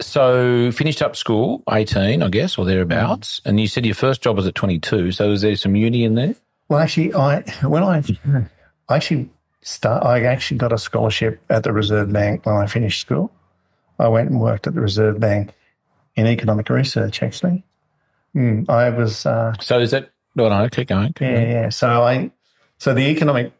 so 0.00 0.70
finished 0.72 1.00
up 1.00 1.16
school, 1.16 1.62
18, 1.70 2.22
I 2.22 2.28
guess, 2.28 2.58
or 2.58 2.64
thereabouts. 2.64 3.40
And 3.44 3.58
you 3.60 3.66
said 3.66 3.86
your 3.86 3.94
first 3.94 4.22
job 4.22 4.36
was 4.36 4.46
at 4.46 4.54
22. 4.54 5.12
So 5.12 5.30
was 5.30 5.42
there 5.42 5.56
some 5.56 5.76
uni 5.76 6.04
in 6.04 6.14
there? 6.14 6.34
Well, 6.68 6.80
actually, 6.80 7.14
I 7.14 7.42
when 7.62 7.82
I, 7.82 8.02
I 8.88 8.96
actually 8.96 9.30
start, 9.62 10.04
I 10.04 10.24
actually 10.24 10.58
got 10.58 10.72
a 10.72 10.78
scholarship 10.78 11.40
at 11.48 11.62
the 11.62 11.72
Reserve 11.72 12.12
Bank 12.12 12.44
when 12.44 12.56
I 12.56 12.66
finished 12.66 13.00
school. 13.00 13.30
I 13.98 14.08
went 14.08 14.30
and 14.30 14.40
worked 14.40 14.66
at 14.66 14.74
the 14.74 14.80
Reserve 14.80 15.20
Bank 15.20 15.52
in 16.16 16.26
economic 16.26 16.68
research. 16.68 17.22
Actually, 17.22 17.64
mm, 18.34 18.68
I 18.68 18.90
was. 18.90 19.24
Uh, 19.24 19.54
so 19.60 19.78
is 19.78 19.92
that? 19.92 20.10
No, 20.34 20.48
no, 20.48 20.68
keep 20.68 20.88
going. 20.88 21.12
Keep 21.12 21.20
yeah, 21.20 21.34
going. 21.34 21.50
yeah. 21.50 21.68
So 21.68 22.02
I, 22.02 22.30
so 22.78 22.92
the 22.92 23.06
economic 23.08 23.52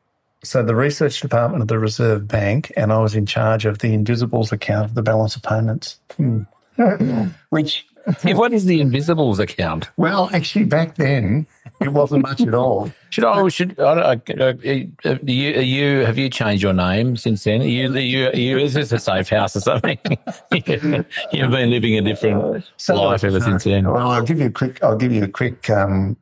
so 0.46 0.62
the 0.62 0.74
research 0.74 1.20
department 1.20 1.62
of 1.62 1.68
the 1.68 1.78
Reserve 1.78 2.28
Bank, 2.28 2.72
and 2.76 2.92
I 2.92 2.98
was 2.98 3.14
in 3.14 3.26
charge 3.26 3.66
of 3.66 3.80
the 3.80 3.92
invisibles 3.92 4.52
account 4.52 4.87
of 4.87 4.94
the 4.94 5.02
balance 5.02 5.37
of 5.37 5.42
payments. 5.42 5.98
Hmm. 6.16 6.42
Which, 7.50 7.87
what 8.24 8.52
is 8.52 8.66
the 8.66 8.80
invisibles 8.80 9.38
account? 9.38 9.90
Well, 9.96 10.30
actually, 10.32 10.66
back 10.66 10.96
then 10.96 11.46
it 11.80 11.88
wasn't 11.88 12.22
much 12.22 12.40
at 12.42 12.54
all. 12.54 12.92
Should 13.11 13.24
I? 13.24 13.48
Should 13.48 13.80
I, 13.80 13.82
uh, 13.82 14.16
uh, 14.38 15.16
you, 15.22 15.61
you? 15.61 16.04
Have 16.04 16.18
you 16.18 16.28
changed 16.28 16.62
your 16.62 16.74
name 16.74 17.16
since 17.16 17.44
then? 17.44 17.62
Are 17.62 17.64
you, 17.64 17.92
are 17.92 17.98
you, 17.98 18.26
are 18.28 18.37
you, 18.37 18.59
is 18.59 18.74
this 18.74 18.92
a 18.92 18.98
safe 18.98 19.28
house 19.28 19.56
or 19.56 19.61
something? 19.61 19.98
You've 20.52 21.50
been 21.50 21.70
living 21.70 21.98
a 21.98 22.02
different 22.02 22.64
so, 22.76 22.94
life 22.94 23.24
ever 23.24 23.40
since 23.40 23.64
then. 23.64 23.90
Well, 23.90 24.11
I'll 24.11 24.22
give 24.22 24.38
you 24.38 24.46
a 24.46 24.50
quick. 24.50 24.82
I'll 24.82 24.96
give 24.96 25.12
you 25.12 25.24
a 25.24 25.28
quick 25.28 25.68
um, 25.70 26.16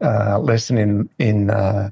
uh, 0.00 0.38
lesson 0.38 0.78
in 0.78 1.08
in. 1.18 1.50
Uh, 1.50 1.90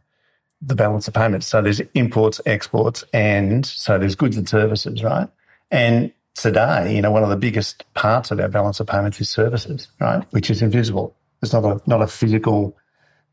the 0.62 0.74
balance 0.74 1.08
of 1.08 1.14
payments. 1.14 1.46
So 1.46 1.62
there's 1.62 1.80
imports, 1.94 2.40
exports, 2.46 3.04
and 3.12 3.64
so 3.64 3.98
there's 3.98 4.14
goods 4.14 4.36
and 4.36 4.48
services, 4.48 5.02
right? 5.02 5.28
And 5.70 6.12
today, 6.34 6.94
you 6.94 7.02
know, 7.02 7.10
one 7.10 7.22
of 7.22 7.30
the 7.30 7.36
biggest 7.36 7.84
parts 7.94 8.30
of 8.30 8.40
our 8.40 8.48
balance 8.48 8.80
of 8.80 8.86
payments 8.86 9.20
is 9.20 9.30
services, 9.30 9.88
right? 10.00 10.24
Which 10.32 10.50
is 10.50 10.62
invisible. 10.62 11.16
It's 11.42 11.52
not 11.52 11.64
a 11.64 11.80
not 11.86 12.02
a 12.02 12.06
physical. 12.06 12.76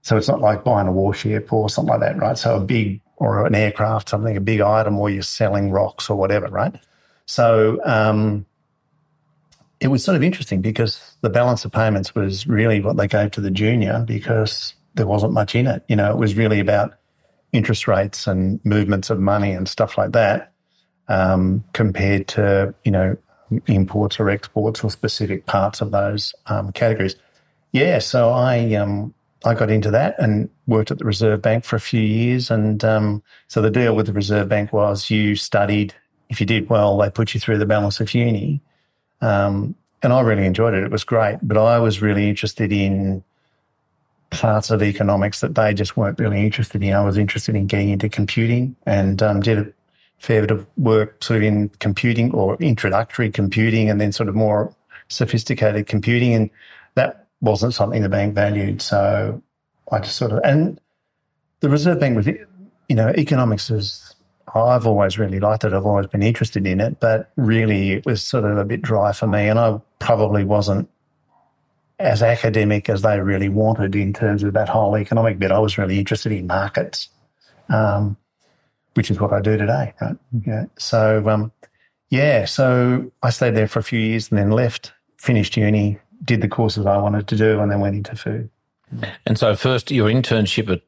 So 0.04 0.16
it's 0.16 0.28
not 0.28 0.40
like 0.40 0.64
buying 0.64 0.88
a 0.88 0.92
warship 0.92 1.52
or 1.52 1.70
something 1.70 1.92
like 1.92 2.00
that, 2.00 2.18
right? 2.18 2.38
So 2.38 2.56
a 2.56 2.62
big 2.62 3.02
or 3.18 3.46
an 3.46 3.56
aircraft, 3.56 4.10
something 4.10 4.38
a 4.38 4.42
big 4.42 4.62
item, 4.62 4.98
or 4.98 5.10
you're 5.10 5.24
selling 5.24 5.72
rocks 5.72 6.10
or 6.10 6.16
whatever, 6.16 6.48
right? 6.48 6.74
So 7.26 7.82
um, 7.84 8.46
it 9.80 9.88
was 9.88 10.04
sort 10.04 10.16
of 10.16 10.24
interesting 10.24 10.62
because 10.62 11.18
the 11.22 11.30
balance 11.30 11.66
of 11.66 11.72
payments 11.72 12.16
was 12.16 12.48
really 12.48 12.80
what 12.80 12.96
they 12.96 13.08
gave 13.08 13.32
to 13.32 13.42
the 13.42 13.52
junior 13.52 14.04
because 14.08 14.76
there 14.94 15.08
wasn't 15.08 15.34
much 15.34 15.56
in 15.56 15.68
it. 15.68 15.84
You 15.90 15.96
know, 15.96 16.10
it 16.12 16.18
was 16.18 16.36
really 16.36 16.60
about 16.60 16.94
interest 17.54 17.88
rates 17.88 18.28
and 18.28 18.60
movements 18.66 19.10
of 19.10 19.20
money 19.20 19.54
and 19.54 19.68
stuff 19.68 19.98
like 19.98 20.12
that 20.12 20.52
um, 21.08 21.64
compared 21.74 22.28
to 22.28 22.74
you 22.84 22.92
know 22.92 23.18
imports 23.68 24.20
or 24.20 24.30
exports 24.30 24.84
or 24.84 24.92
specific 24.92 25.46
parts 25.46 25.82
of 25.82 25.92
those 25.92 26.34
um, 26.48 26.72
categories. 26.72 27.16
Yeah, 27.72 28.00
so 28.00 28.30
I 28.32 28.74
um, 28.76 29.14
I 29.46 29.54
got 29.54 29.70
into 29.70 29.92
that 29.92 30.16
and 30.20 30.50
worked 30.66 30.92
at 30.92 30.98
the 30.98 31.06
Reserve 31.06 31.42
Bank 31.42 31.64
for 31.64 31.76
a 31.76 31.82
few 31.82 32.02
years. 32.02 32.50
And 32.50 32.84
um, 32.84 33.24
so 33.48 33.62
the 33.62 33.72
deal 33.72 33.96
with 33.96 34.08
the 34.08 34.14
Reserve 34.14 34.50
Bank 34.50 34.74
was 34.74 35.10
you 35.10 35.36
studied. 35.36 35.94
If 36.30 36.40
you 36.40 36.46
did 36.46 36.70
well, 36.70 36.98
they 36.98 37.10
put 37.10 37.34
you 37.34 37.40
through 37.40 37.58
the 37.58 37.66
balance 37.66 38.00
of 38.00 38.14
uni. 38.14 38.62
Um, 39.22 39.76
and 40.04 40.12
I 40.12 40.22
really 40.22 40.46
enjoyed 40.46 40.74
it. 40.74 40.84
It 40.84 40.92
was 40.92 41.04
great. 41.04 41.40
But 41.42 41.58
I 41.58 41.80
was 41.80 42.02
really 42.02 42.30
interested 42.30 42.72
in 42.72 43.24
parts 44.30 44.70
of 44.70 44.84
economics 44.84 45.42
that 45.42 45.56
they 45.56 45.74
just 45.74 45.96
weren't 45.96 46.20
really 46.20 46.44
interested 46.44 46.84
in. 46.84 46.94
I 46.94 47.04
was 47.04 47.18
interested 47.18 47.56
in 47.56 47.68
getting 47.68 47.90
into 47.90 48.10
computing 48.10 48.76
and 48.86 49.22
um, 49.24 49.40
did 49.40 49.58
a 49.58 49.74
fair 50.20 50.42
bit 50.42 50.52
of 50.52 50.66
work 50.78 51.24
sort 51.24 51.38
of 51.38 51.44
in 51.44 51.70
computing 51.80 52.34
or 52.34 52.56
introductory 52.58 53.32
computing 53.32 53.90
and 53.90 54.02
then 54.02 54.12
sort 54.12 54.30
of 54.30 54.36
more 54.36 54.74
sophisticated 55.08 55.88
computing. 55.88 56.34
And 56.34 56.50
that 56.96 57.28
wasn't 57.42 57.74
something 57.74 58.02
the 58.02 58.10
bank 58.10 58.36
valued. 58.36 58.82
So 58.82 59.42
I 59.92 60.00
just 60.00 60.18
sort 60.18 60.32
of, 60.32 60.42
and 60.44 60.80
the 61.62 61.70
Reserve 61.70 62.00
Bank 62.00 62.16
was, 62.16 62.28
you 62.28 62.96
know, 62.96 63.10
economics 63.18 63.70
is, 63.70 64.16
I've 64.54 64.88
always 64.88 65.20
really 65.20 65.40
liked 65.40 65.64
it. 65.64 65.74
I've 65.74 65.86
always 65.86 66.08
been 66.08 66.24
interested 66.24 66.66
in 66.66 66.80
it, 66.80 67.00
but 67.00 67.32
really 67.36 67.92
it 67.92 68.06
was 68.06 68.24
sort 68.24 68.46
of 68.46 68.58
a 68.58 68.66
bit 68.66 68.82
dry 68.82 69.12
for 69.12 69.28
me. 69.28 69.48
And 69.48 69.60
I 69.60 69.80
probably 70.00 70.44
wasn't 70.44 70.90
as 72.00 72.22
academic 72.22 72.90
as 72.90 73.02
they 73.02 73.20
really 73.20 73.50
wanted 73.50 73.96
in 73.96 74.14
terms 74.14 74.44
of 74.44 74.54
that 74.54 74.70
whole 74.70 74.98
economic 74.98 75.40
bit. 75.40 75.52
I 75.52 75.60
was 75.60 75.78
really 75.78 75.98
interested 75.98 76.32
in 76.32 76.48
markets, 76.48 77.10
um, 77.70 78.18
which 78.94 79.10
is 79.10 79.20
what 79.20 79.34
I 79.34 79.42
do 79.42 79.58
today. 79.58 79.94
Right? 80.00 80.18
Mm-hmm. 80.36 80.50
Yeah. 80.50 80.66
So, 80.78 81.28
um, 81.28 81.52
yeah, 82.10 82.46
so 82.46 83.12
I 83.24 83.32
stayed 83.32 83.56
there 83.56 83.68
for 83.68 83.80
a 83.80 83.84
few 83.84 84.00
years 84.00 84.30
and 84.30 84.38
then 84.38 84.52
left, 84.52 84.94
finished 85.18 85.58
uni, 85.58 86.00
did 86.24 86.42
the 86.42 86.48
courses 86.48 86.86
I 86.86 86.98
wanted 86.98 87.28
to 87.28 87.36
do, 87.36 87.60
and 87.60 87.72
then 87.72 87.80
went 87.80 87.96
into 87.96 88.16
food. 88.16 88.50
And 89.26 89.38
so, 89.38 89.56
first, 89.56 89.92
your 89.92 90.10
internship 90.10 90.72
at 90.72 90.82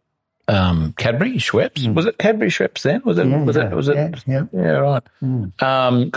um, 0.48 0.94
Cadbury 0.98 1.36
Schweppes 1.36 1.86
mm. 1.86 1.94
was 1.94 2.06
it 2.06 2.18
Cadbury 2.18 2.50
Schweppes 2.50 2.82
then? 2.82 3.02
Was 3.06 3.20
it? 3.20 3.28
Yeah, 3.28 3.44
was 3.44 3.56
it? 3.56 3.72
Was 3.72 3.90
it? 3.90 3.96
Yeah, 3.96 4.16
yeah. 4.26 4.46
yeah 4.52 4.70
right. 4.70 5.04
Because 5.20 5.52
mm. 5.62 5.64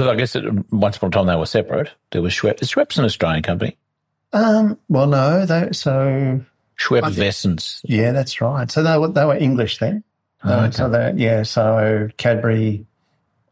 um, 0.01 0.09
I 0.09 0.15
guess 0.15 0.35
it, 0.35 0.45
once 0.73 0.97
upon 0.97 1.09
a 1.09 1.11
time 1.11 1.27
they 1.27 1.37
were 1.37 1.47
separate. 1.47 1.91
There 2.13 2.23
was 2.23 2.33
Schweppes. 2.33 2.63
Is 2.63 2.73
Schweppes 2.73 2.99
an 2.99 3.05
Australian 3.05 3.43
company? 3.43 3.77
Um, 4.33 4.79
well, 4.89 5.07
no, 5.07 5.45
they 5.45 5.69
so 5.73 6.41
Schweppes 6.79 7.03
Yeah, 7.85 8.13
that's 8.13 8.41
right. 8.41 8.71
So 8.71 8.83
they 8.83 8.99
were 8.99 9.09
they 9.09 9.25
were 9.25 9.37
English 9.37 9.79
then. 9.79 10.03
Oh, 10.45 10.65
okay. 10.65 10.71
So 10.73 10.89
that 10.89 11.19
yeah, 11.19 11.43
so 11.43 12.09
Cadbury. 12.17 12.87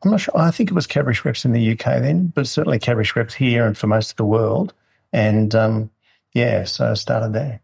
I'm 0.02 0.10
not 0.10 0.20
sure. 0.20 0.36
I 0.36 0.50
think 0.50 0.70
it 0.70 0.74
was 0.74 0.86
Cadbury 0.86 1.14
Schweppes 1.14 1.44
in 1.44 1.52
the 1.52 1.72
UK 1.72 2.00
then, 2.00 2.28
but 2.28 2.46
certainly 2.46 2.78
Cadbury 2.78 3.04
Schweppes 3.04 3.34
here 3.34 3.66
and 3.66 3.76
for 3.76 3.86
most 3.86 4.12
of 4.12 4.16
the 4.16 4.24
world. 4.24 4.72
And 5.12 5.54
um, 5.54 5.90
yeah, 6.32 6.64
so 6.64 6.90
I 6.90 6.94
started 6.94 7.34
there. 7.34 7.60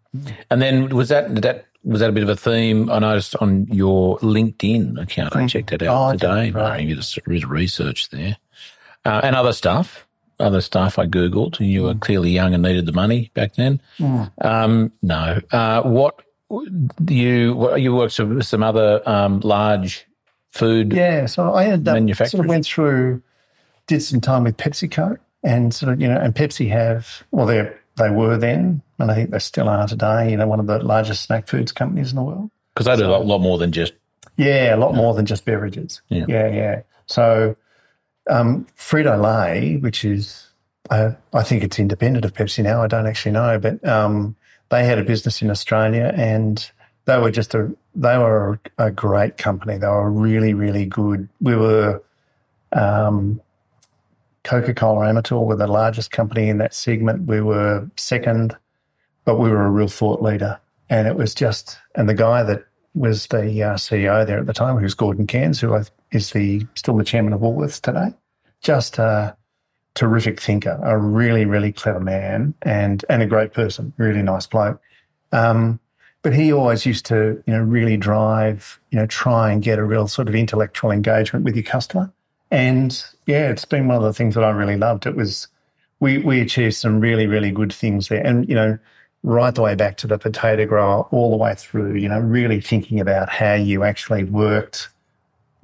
And 0.51 0.61
then 0.61 0.91
was 0.91 1.09
that 1.09 1.35
that 1.43 1.67
was 1.83 2.01
that 2.01 2.11
a 2.11 2.13
bit 2.13 2.23
of 2.23 2.29
a 2.29 2.37
theme? 2.37 2.91
I 2.91 2.99
noticed 2.99 3.37
on 3.37 3.67
your 3.69 4.19
LinkedIn 4.19 5.01
account. 5.01 5.35
I 5.35 5.47
checked 5.47 5.73
it 5.73 5.83
out 5.83 6.09
oh, 6.09 6.13
today. 6.13 6.51
Right. 6.51 6.87
You 6.87 6.97
did 6.97 7.45
research 7.47 8.11
there, 8.11 8.37
uh, 9.07 9.23
and 9.25 9.35
other 9.35 9.53
stuff 9.55 10.06
other 10.39 10.61
stuff 10.61 10.99
I 10.99 11.07
Googled. 11.07 11.59
You 11.61 11.85
were 11.85 11.95
mm. 11.95 12.01
clearly 12.01 12.31
young 12.31 12.55
and 12.55 12.63
needed 12.63 12.87
the 12.87 12.93
money 12.93 13.31
back 13.35 13.55
then. 13.55 13.81
Mm. 13.99 14.31
Um, 14.45 14.93
no. 15.03 15.41
Uh, 15.51 15.83
what 15.83 16.21
you 17.09 17.77
you 17.77 17.95
worked 17.95 18.19
with 18.19 18.47
some 18.47 18.63
other 18.63 19.03
um, 19.09 19.41
large 19.41 20.07
food 20.51 20.93
yeah 20.93 21.27
so 21.27 21.53
i 21.55 21.65
had 21.65 21.87
um, 21.89 22.09
sort 22.15 22.35
of 22.35 22.47
went 22.47 22.65
through 22.65 23.21
did 23.87 24.01
some 24.01 24.21
time 24.21 24.45
with 24.45 24.57
pepsico 24.57 25.19
and 25.43 25.75
sort 25.75 25.93
of 25.93 26.01
you 26.01 26.09
know 26.09 26.19
and 26.19 26.35
pepsi 26.35 26.69
have 26.69 27.25
well 27.31 27.47
they 27.47 27.71
they 27.97 28.11
were 28.11 28.39
then 28.39 28.81
and 28.99 29.11
i 29.11 29.15
think 29.15 29.31
they 29.31 29.39
still 29.39 29.69
are 29.69 29.87
today 29.87 30.31
you 30.31 30.37
know 30.37 30.47
one 30.47 30.61
of 30.61 30.67
the 30.67 30.79
largest 30.79 31.25
snack 31.25 31.47
foods 31.47 31.73
companies 31.73 32.11
in 32.11 32.17
the 32.17 32.23
world 32.23 32.51
because 32.75 32.87
they 32.87 32.95
do 32.97 33.03
so, 33.03 33.17
a 33.17 33.19
lot 33.19 33.41
more 33.41 33.59
than 33.59 33.73
just 33.73 33.93
yeah 34.37 34.75
a 34.75 34.79
lot 34.79 34.95
more 34.95 35.15
than 35.15 35.27
just 35.27 35.45
beverages 35.45 36.01
yeah 36.09 36.25
yeah, 36.29 36.49
yeah. 36.49 36.83
so 37.07 37.57
um, 38.29 38.67
Frito 38.77 39.21
Lay, 39.21 39.77
which 39.77 40.05
is, 40.05 40.49
uh, 40.91 41.13
I 41.33 41.43
think 41.43 41.63
it's 41.63 41.79
independent 41.79 42.25
of 42.25 42.35
Pepsi 42.35 42.63
now. 42.63 42.83
I 42.83 42.87
don't 42.87 43.07
actually 43.07 43.33
know, 43.33 43.59
but 43.59 43.87
um, 43.87 44.37
they 44.71 44.85
had 44.85 44.99
a 44.99 45.05
business 45.05 45.43
in 45.43 45.51
Australia 45.51 46.13
and 46.17 46.71
they 47.07 47.19
were 47.19 47.31
just 47.31 47.55
a 47.55 47.75
they 47.95 48.19
were 48.19 48.61
a 48.79 48.91
great 48.91 49.39
company. 49.39 49.79
They 49.79 49.87
were 49.87 50.11
really 50.11 50.55
really 50.55 50.85
good. 50.87 51.29
We 51.41 51.57
were 51.57 52.03
um, 52.73 53.41
Coca 54.45 54.75
Cola 54.75 55.07
Amatil 55.07 55.47
were 55.47 55.57
the 55.57 55.67
largest 55.67 56.11
company 56.11 56.49
in 56.49 56.59
that 56.59 56.75
segment. 56.75 57.27
We 57.27 57.41
were 57.41 57.89
second, 57.97 58.57
but 59.25 59.39
we 59.39 59.51
were 59.51 59.65
a 59.65 59.71
real 59.71 59.89
thought 59.89 60.23
leader. 60.23 60.61
And 60.91 61.09
it 61.09 61.17
was 61.17 61.35
just 61.35 61.79
and 61.95 62.09
the 62.09 62.15
guy 62.15 62.43
that 62.43 62.65
was 62.95 63.27
the 63.29 63.63
uh, 63.63 63.75
CEO 63.75 64.27
there 64.27 64.39
at 64.39 64.47
the 64.47 64.53
time, 64.53 64.79
who's 64.79 64.95
Gordon 64.95 65.27
Cairns, 65.27 65.61
who 65.61 65.75
is 66.17 66.33
the 66.33 66.67
still 66.75 66.97
the 66.97 67.05
chairman 67.05 67.33
of 67.33 67.41
Woolworths 67.41 67.81
today. 67.81 68.15
Just 68.63 68.99
a 68.99 69.37
terrific 69.95 70.41
thinker, 70.41 70.81
a 70.83 70.99
really 70.99 71.45
really 71.45 71.73
clever 71.73 72.01
man, 72.01 72.55
and 72.63 73.05
and 73.09 73.23
a 73.23 73.27
great 73.27 73.53
person, 73.53 73.93
really 73.97 74.23
nice 74.23 74.47
bloke. 74.47 74.81
Um, 75.33 75.79
but 76.23 76.35
he 76.35 76.53
always 76.53 76.85
used 76.85 77.07
to, 77.07 77.43
you 77.47 77.53
know, 77.53 77.61
really 77.61 77.97
drive, 77.97 78.81
you 78.91 78.99
know, 78.99 79.07
try 79.07 79.53
and 79.53 79.63
get 79.63 79.79
a 79.79 79.85
real 79.85 80.09
sort 80.09 80.29
of 80.29 80.35
intellectual 80.35 80.91
engagement 80.91 81.45
with 81.45 81.55
your 81.55 81.63
customer. 81.63 82.13
And 82.51 83.01
yeah, 83.27 83.49
it's 83.51 83.65
been 83.65 83.87
one 83.87 83.99
of 83.99 84.03
the 84.03 84.13
things 84.13 84.35
that 84.35 84.43
I 84.43 84.51
really 84.51 84.77
loved. 84.77 85.07
It 85.07 85.15
was 85.15 85.47
we 86.01 86.19
we 86.19 86.41
achieved 86.41 86.75
some 86.75 87.01
really 87.01 87.27
really 87.27 87.51
good 87.51 87.73
things 87.73 88.09
there, 88.09 88.27
and 88.27 88.49
you 88.49 88.55
know, 88.55 88.79
right 89.23 89.55
the 89.55 89.63
way 89.63 89.75
back 89.75 89.97
to 89.99 90.07
the 90.07 90.19
potato 90.19 90.67
grower, 90.67 91.03
all 91.11 91.31
the 91.31 91.37
way 91.37 91.55
through, 91.55 91.95
you 91.95 92.09
know, 92.09 92.21
really 92.21 92.61
thinking 92.61 93.01
about 93.01 93.29
how 93.29 93.55
you 93.55 93.85
actually 93.85 94.25
worked 94.25 94.89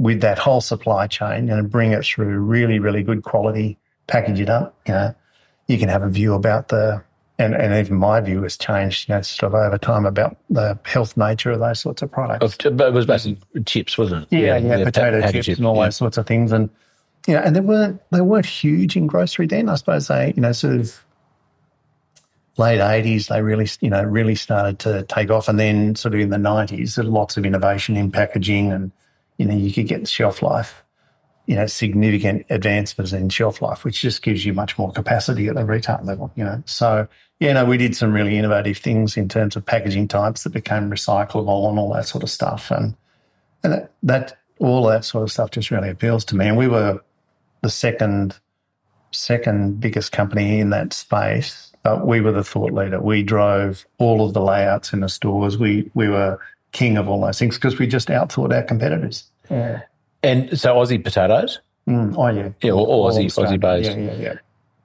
with 0.02 0.20
that 0.20 0.36
whole 0.36 0.60
supply 0.60 1.06
chain 1.06 1.48
and 1.48 1.70
bring 1.70 1.92
it 1.92 2.04
through 2.04 2.40
really 2.40 2.80
really 2.80 3.04
good 3.04 3.22
quality, 3.22 3.78
package 4.08 4.40
it 4.40 4.50
up. 4.50 4.76
You 4.86 4.94
know, 4.94 5.14
you 5.68 5.78
can 5.78 5.88
have 5.88 6.02
a 6.02 6.08
view 6.08 6.34
about 6.34 6.68
the 6.68 7.04
and, 7.38 7.54
and 7.54 7.74
even 7.74 7.96
my 7.96 8.20
view 8.20 8.42
has 8.42 8.56
changed, 8.56 9.08
you 9.08 9.14
know, 9.14 9.22
sort 9.22 9.54
of 9.54 9.60
over 9.60 9.78
time 9.78 10.04
about 10.04 10.36
the 10.50 10.78
health 10.84 11.16
nature 11.16 11.50
of 11.50 11.60
those 11.60 11.80
sorts 11.80 12.02
of 12.02 12.10
products. 12.10 12.56
But 12.62 12.88
it 12.88 12.92
was 12.92 13.06
basically 13.06 13.62
chips, 13.64 13.96
wasn't 13.96 14.24
it? 14.24 14.36
Yeah, 14.36 14.58
yeah, 14.58 14.78
yeah 14.78 14.84
potato 14.84 15.20
chips, 15.30 15.46
chips, 15.46 15.58
and 15.58 15.66
all 15.66 15.76
yeah. 15.76 15.84
those 15.84 15.96
sorts 15.96 16.18
of 16.18 16.26
things. 16.26 16.50
And 16.50 16.68
you 17.28 17.34
know, 17.34 17.40
and 17.40 17.54
they 17.54 17.60
weren't 17.60 18.02
they 18.10 18.20
weren't 18.20 18.46
huge 18.46 18.96
in 18.96 19.06
grocery 19.06 19.46
then. 19.46 19.68
I 19.68 19.76
suppose 19.76 20.08
they, 20.08 20.32
you 20.34 20.42
know, 20.42 20.52
sort 20.52 20.74
of 20.74 21.04
late 22.58 22.80
eighties, 22.80 23.28
they 23.28 23.40
really, 23.40 23.68
you 23.80 23.90
know, 23.90 24.02
really 24.02 24.34
started 24.34 24.80
to 24.80 25.04
take 25.04 25.30
off. 25.30 25.48
And 25.48 25.60
then 25.60 25.94
sort 25.94 26.14
of 26.14 26.20
in 26.20 26.30
the 26.30 26.38
nineties, 26.38 26.96
there 26.96 27.04
lots 27.04 27.36
of 27.36 27.46
innovation 27.46 27.96
in 27.96 28.10
packaging 28.10 28.72
and, 28.72 28.90
you 29.38 29.46
know, 29.46 29.54
you 29.54 29.72
could 29.72 29.86
get 29.88 30.08
shelf 30.08 30.42
life 30.42 30.82
you 31.46 31.56
know, 31.56 31.66
significant 31.66 32.46
advancements 32.50 33.12
in 33.12 33.28
shelf 33.28 33.60
life, 33.60 33.84
which 33.84 34.00
just 34.00 34.22
gives 34.22 34.46
you 34.46 34.52
much 34.52 34.78
more 34.78 34.92
capacity 34.92 35.48
at 35.48 35.54
the 35.54 35.64
retail 35.64 36.00
level, 36.04 36.30
you 36.36 36.44
know. 36.44 36.62
So, 36.66 37.08
yeah, 37.40 37.54
no, 37.54 37.64
we 37.64 37.76
did 37.76 37.96
some 37.96 38.12
really 38.12 38.38
innovative 38.38 38.78
things 38.78 39.16
in 39.16 39.28
terms 39.28 39.56
of 39.56 39.66
packaging 39.66 40.08
types 40.08 40.44
that 40.44 40.50
became 40.50 40.90
recyclable 40.90 41.68
and 41.68 41.78
all 41.78 41.92
that 41.94 42.06
sort 42.06 42.22
of 42.22 42.30
stuff. 42.30 42.70
And, 42.70 42.94
and 43.64 43.72
that, 43.72 43.92
that 44.04 44.38
all 44.58 44.86
that 44.86 45.04
sort 45.04 45.24
of 45.24 45.32
stuff 45.32 45.50
just 45.50 45.70
really 45.72 45.90
appeals 45.90 46.24
to 46.26 46.36
me. 46.36 46.46
And 46.46 46.56
we 46.56 46.68
were 46.68 47.02
the 47.62 47.70
second, 47.70 48.38
second 49.10 49.80
biggest 49.80 50.12
company 50.12 50.60
in 50.60 50.70
that 50.70 50.92
space, 50.92 51.72
but 51.82 52.06
we 52.06 52.20
were 52.20 52.32
the 52.32 52.44
thought 52.44 52.72
leader. 52.72 53.00
We 53.00 53.24
drove 53.24 53.84
all 53.98 54.24
of 54.24 54.32
the 54.32 54.40
layouts 54.40 54.92
in 54.92 55.00
the 55.00 55.08
stores. 55.08 55.58
We, 55.58 55.90
we 55.94 56.08
were 56.08 56.38
king 56.72 56.96
of 56.96 57.08
all 57.08 57.20
those 57.20 57.38
things 57.38 57.56
because 57.56 57.78
we 57.78 57.86
just 57.86 58.08
outthought 58.08 58.52
our 58.54 58.62
competitors. 58.62 59.24
Yeah. 59.50 59.82
And 60.22 60.58
so 60.58 60.74
Aussie 60.76 61.02
potatoes? 61.02 61.60
Mm, 61.88 62.14
oh, 62.16 62.28
yeah. 62.28 62.50
Yeah, 62.62 62.72
all, 62.72 62.86
all 62.86 63.10
Aussie, 63.10 63.26
Aussie 63.26 63.60
based. 63.60 63.90
Yeah, 63.90 63.96
yeah, 63.96 64.14
yeah. 64.14 64.34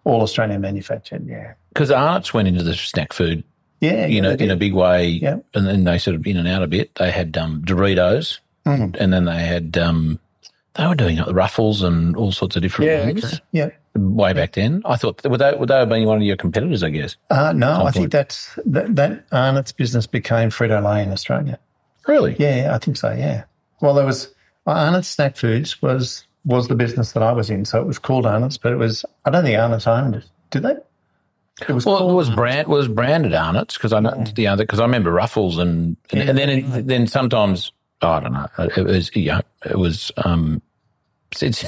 All 0.04 0.22
Australian 0.22 0.62
manufactured, 0.62 1.28
yeah. 1.28 1.54
Because 1.70 1.92
Arnott's 1.92 2.34
went 2.34 2.48
into 2.48 2.64
the 2.64 2.74
snack 2.74 3.14
food, 3.14 3.44
yeah, 3.82 4.08
you 4.08 4.22
know, 4.22 4.32
in 4.32 4.50
a 4.50 4.56
big 4.56 4.74
way, 4.74 5.08
yeah. 5.08 5.38
and 5.54 5.68
then 5.68 5.84
they 5.84 6.00
sort 6.00 6.16
of 6.16 6.26
in 6.26 6.38
and 6.38 6.48
out 6.48 6.64
a 6.64 6.68
bit. 6.68 6.96
They 6.96 7.12
had 7.12 7.38
um, 7.38 7.62
Doritos, 7.62 8.40
mm. 8.66 8.96
and 9.00 9.14
then 9.14 9.26
they 9.26 9.40
had 9.40 9.78
um, 9.78 10.20
they 10.76 10.88
were 10.88 10.96
doing 10.96 11.20
Ruffles 11.20 11.84
and 11.84 12.16
all 12.16 12.32
sorts 12.32 12.56
of 12.56 12.64
different 12.64 12.90
yeah, 12.90 13.06
things. 13.06 13.26
Okay. 13.26 13.44
Yeah, 13.52 13.70
way 13.96 14.34
back 14.34 14.54
then. 14.54 14.82
I 14.86 14.96
thought 14.96 15.24
would 15.26 15.40
they 15.40 15.54
would 15.54 15.70
they 15.70 15.78
have 15.78 15.90
been 15.90 16.06
one 16.06 16.18
of 16.18 16.24
your 16.24 16.38
competitors? 16.38 16.82
I 16.82 16.90
guess. 16.90 17.18
Uh, 17.30 17.54
no, 17.54 17.86
I 17.86 17.92
think 17.92 18.12
that's 18.12 18.58
that, 18.66 18.96
that 18.96 19.26
Arnott's 19.32 19.74
business 19.74 20.08
became 20.08 20.50
Frito 20.50 20.84
Lay 20.84 21.04
in 21.04 21.12
Australia. 21.12 21.60
Really? 22.08 22.36
Yeah, 22.40 22.72
I 22.74 22.78
think 22.78 22.98
so. 22.98 23.12
Yeah. 23.12 23.44
Well, 23.82 23.94
there 23.94 24.06
was 24.06 24.34
Arnott's 24.66 25.08
Snack 25.08 25.36
Foods 25.36 25.82
was 25.82 26.24
was 26.46 26.68
the 26.68 26.76
business 26.76 27.12
that 27.12 27.24
I 27.24 27.34
was 27.34 27.50
in, 27.50 27.66
so 27.66 27.82
it 27.82 27.88
was 27.88 28.00
called 28.00 28.26
Arnott's, 28.26 28.58
but 28.58 28.72
it 28.72 28.78
was 28.78 29.06
I 29.26 29.30
don't 29.30 29.44
think 29.44 29.58
Arnott's 29.58 29.88
owned 29.88 30.16
it. 30.16 30.26
Did 30.50 30.64
they? 30.64 30.76
It 31.68 31.74
was 31.74 31.86
well, 31.86 32.10
it 32.10 32.14
was 32.14 32.30
brand 32.30 32.68
was 32.68 32.88
branded 32.88 33.34
Arnott's 33.34 33.76
because 33.76 33.92
I 33.92 34.00
know 34.00 34.24
yeah. 34.36 34.56
because 34.56 34.80
I 34.80 34.84
remember 34.84 35.12
Ruffles 35.12 35.58
and 35.58 35.98
and, 36.12 36.22
yeah. 36.22 36.30
and 36.30 36.38
then 36.38 36.50
it, 36.50 36.88
then 36.88 37.08
sometimes 37.08 37.72
oh, 38.02 38.10
I 38.10 38.20
don't 38.20 38.34
know 38.34 38.48
it 38.58 38.86
was 38.86 39.16
yeah 39.16 39.42
it 39.66 39.78
was 39.78 40.12
um 40.18 40.62
it's. 41.32 41.66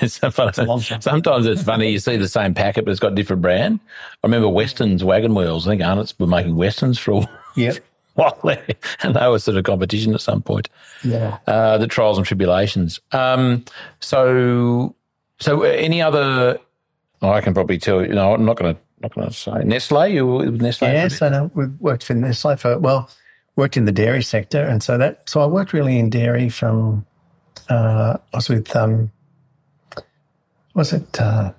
It's 0.00 0.14
so 0.20 0.30
funny. 0.30 0.52
Sometimes 1.00 1.46
it's 1.46 1.62
funny. 1.62 1.90
You 1.90 1.98
see 1.98 2.16
the 2.16 2.28
same 2.28 2.54
packet, 2.54 2.84
but 2.84 2.92
it's 2.92 3.00
got 3.00 3.14
different 3.14 3.42
brand. 3.42 3.80
I 4.22 4.26
remember 4.26 4.48
Weston's 4.48 5.04
wagon 5.04 5.34
wheels. 5.34 5.66
I 5.66 5.72
think 5.72 5.82
Arnott's 5.82 6.18
were 6.18 6.26
making 6.26 6.56
Weston's 6.56 6.98
for 6.98 7.12
a 7.12 7.28
yep. 7.56 7.78
While 8.14 8.38
there, 8.44 8.66
and 9.02 9.16
they 9.16 9.28
were 9.28 9.38
sort 9.38 9.56
of 9.56 9.64
competition 9.64 10.14
at 10.14 10.20
some 10.20 10.42
point. 10.42 10.68
Yeah, 11.04 11.38
uh, 11.46 11.78
the 11.78 11.86
trials 11.86 12.18
and 12.18 12.26
tribulations. 12.26 13.00
Um, 13.12 13.64
so, 14.00 14.94
so 15.38 15.62
any 15.62 16.02
other? 16.02 16.58
Oh, 17.22 17.30
I 17.30 17.40
can 17.40 17.54
probably 17.54 17.78
tell 17.78 18.02
you. 18.02 18.14
No, 18.14 18.34
I'm 18.34 18.44
not 18.44 18.56
going 18.56 18.74
to. 18.74 18.80
Not 19.00 19.16
going 19.16 19.26
to 19.26 19.34
say 19.34 19.64
Nestle. 19.64 20.06
You 20.06 20.26
with 20.26 20.62
Nestle? 20.62 20.86
Yes, 20.86 21.20
I 21.22 21.28
know. 21.28 21.50
We 21.54 21.66
worked 21.80 22.04
for 22.04 22.14
Nestle 22.14 22.56
for 22.56 22.78
well, 22.78 23.10
worked 23.56 23.76
in 23.76 23.84
the 23.84 23.92
dairy 23.92 24.22
sector, 24.22 24.62
and 24.62 24.80
so 24.80 24.96
that 24.98 25.28
so 25.28 25.40
I 25.40 25.46
worked 25.46 25.72
really 25.72 25.98
in 25.98 26.08
dairy 26.08 26.48
from. 26.48 27.04
Uh, 27.68 28.18
I 28.32 28.36
was 28.36 28.48
with 28.48 28.74
um, 28.76 29.10
was 30.74 30.92
it 30.92 31.20
uh, 31.20 31.52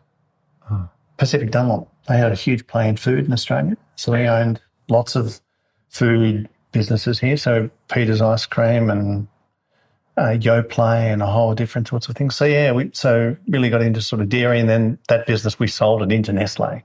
oh, 0.71 0.89
Pacific 1.17 1.51
Dunlop? 1.51 1.89
They 2.07 2.17
had 2.17 2.31
a 2.31 2.35
huge 2.35 2.65
play 2.67 2.87
in 2.87 2.95
food 2.95 3.25
in 3.25 3.33
Australia, 3.33 3.75
so 3.95 4.13
we 4.13 4.27
owned 4.27 4.61
lots 4.87 5.15
of 5.15 5.39
food 5.93 6.49
businesses 6.71 7.19
here. 7.19 7.37
So 7.37 7.69
Peter's 7.87 8.21
Ice 8.21 8.45
Cream 8.45 8.89
and 8.89 9.27
uh, 10.17 10.35
Yoplait 10.37 11.13
and 11.13 11.21
a 11.21 11.27
whole 11.27 11.53
different 11.53 11.87
sorts 11.87 12.09
of 12.09 12.15
things. 12.15 12.35
So 12.35 12.45
yeah, 12.45 12.71
we 12.71 12.89
so 12.93 13.37
really 13.47 13.69
got 13.69 13.81
into 13.81 14.01
sort 14.01 14.21
of 14.21 14.27
dairy, 14.27 14.59
and 14.59 14.67
then 14.67 14.99
that 15.07 15.25
business 15.25 15.59
we 15.59 15.67
sold 15.67 16.01
it 16.01 16.11
into 16.11 16.33
Nestle, 16.33 16.81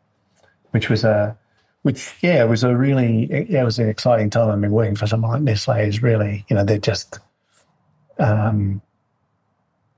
which 0.70 0.88
was 0.88 1.04
a 1.04 1.36
which 1.82 2.14
yeah 2.20 2.42
it 2.42 2.48
was 2.48 2.64
a 2.64 2.76
really 2.76 3.26
yeah, 3.50 3.62
it 3.62 3.64
was 3.64 3.78
an 3.78 3.88
exciting 3.88 4.30
time. 4.30 4.50
I 4.50 4.56
mean, 4.56 4.70
working 4.70 4.96
for 4.96 5.06
someone 5.06 5.30
like 5.30 5.42
Nestle 5.42 5.74
is 5.74 6.02
really 6.02 6.44
you 6.48 6.56
know 6.56 6.64
they're 6.64 6.78
just 6.78 7.18
um, 8.18 8.80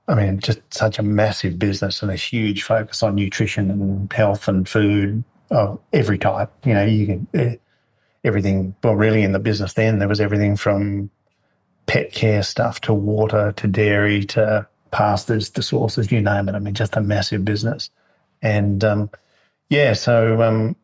I 0.07 0.15
mean 0.15 0.39
just 0.39 0.61
such 0.73 0.99
a 0.99 1.03
massive 1.03 1.59
business 1.59 2.01
and 2.01 2.11
a 2.11 2.15
huge 2.15 2.63
focus 2.63 3.03
on 3.03 3.15
nutrition 3.15 3.69
and 3.69 4.11
health 4.11 4.47
and 4.47 4.67
food 4.67 5.23
of 5.51 5.79
every 5.91 6.17
type. 6.17 6.51
You 6.65 6.73
know, 6.73 6.85
you 6.85 7.05
can. 7.05 7.27
Eh, 7.33 7.55
everything, 8.23 8.75
well, 8.83 8.95
really 8.95 9.23
in 9.23 9.31
the 9.31 9.39
business 9.39 9.73
then, 9.73 9.99
there 9.99 10.07
was 10.07 10.21
everything 10.21 10.55
from 10.55 11.09
pet 11.87 12.11
care 12.11 12.43
stuff 12.43 12.79
to 12.81 12.93
water 12.93 13.51
to 13.53 13.67
dairy 13.67 14.23
to 14.23 14.67
pastas 14.91 15.53
to 15.53 15.63
sauces, 15.63 16.11
you 16.11 16.21
name 16.21 16.49
it. 16.49 16.55
I 16.55 16.59
mean, 16.59 16.73
just 16.73 16.95
a 16.95 17.01
massive 17.01 17.43
business. 17.43 17.89
And 18.41 18.83
um, 18.83 19.09
yeah, 19.69 19.93
so, 19.93 20.41
um, 20.41 20.75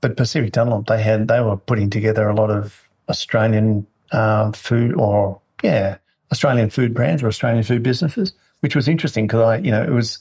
but 0.00 0.16
Pacific 0.16 0.52
Dunlop, 0.52 0.86
they 0.86 1.02
had, 1.02 1.28
they 1.28 1.40
were 1.40 1.56
putting 1.56 1.90
together 1.90 2.28
a 2.28 2.34
lot 2.34 2.50
of 2.50 2.88
Australian 3.08 3.86
uh, 4.12 4.52
food 4.52 4.94
or, 4.96 5.40
yeah, 5.62 5.96
Australian 6.32 6.70
food 6.70 6.94
brands 6.94 7.22
or 7.22 7.28
Australian 7.28 7.62
food 7.62 7.82
businesses, 7.82 8.32
which 8.60 8.74
was 8.74 8.88
interesting 8.88 9.26
because 9.26 9.40
I, 9.40 9.58
you 9.58 9.70
know, 9.70 9.82
it 9.82 9.90
was, 9.90 10.18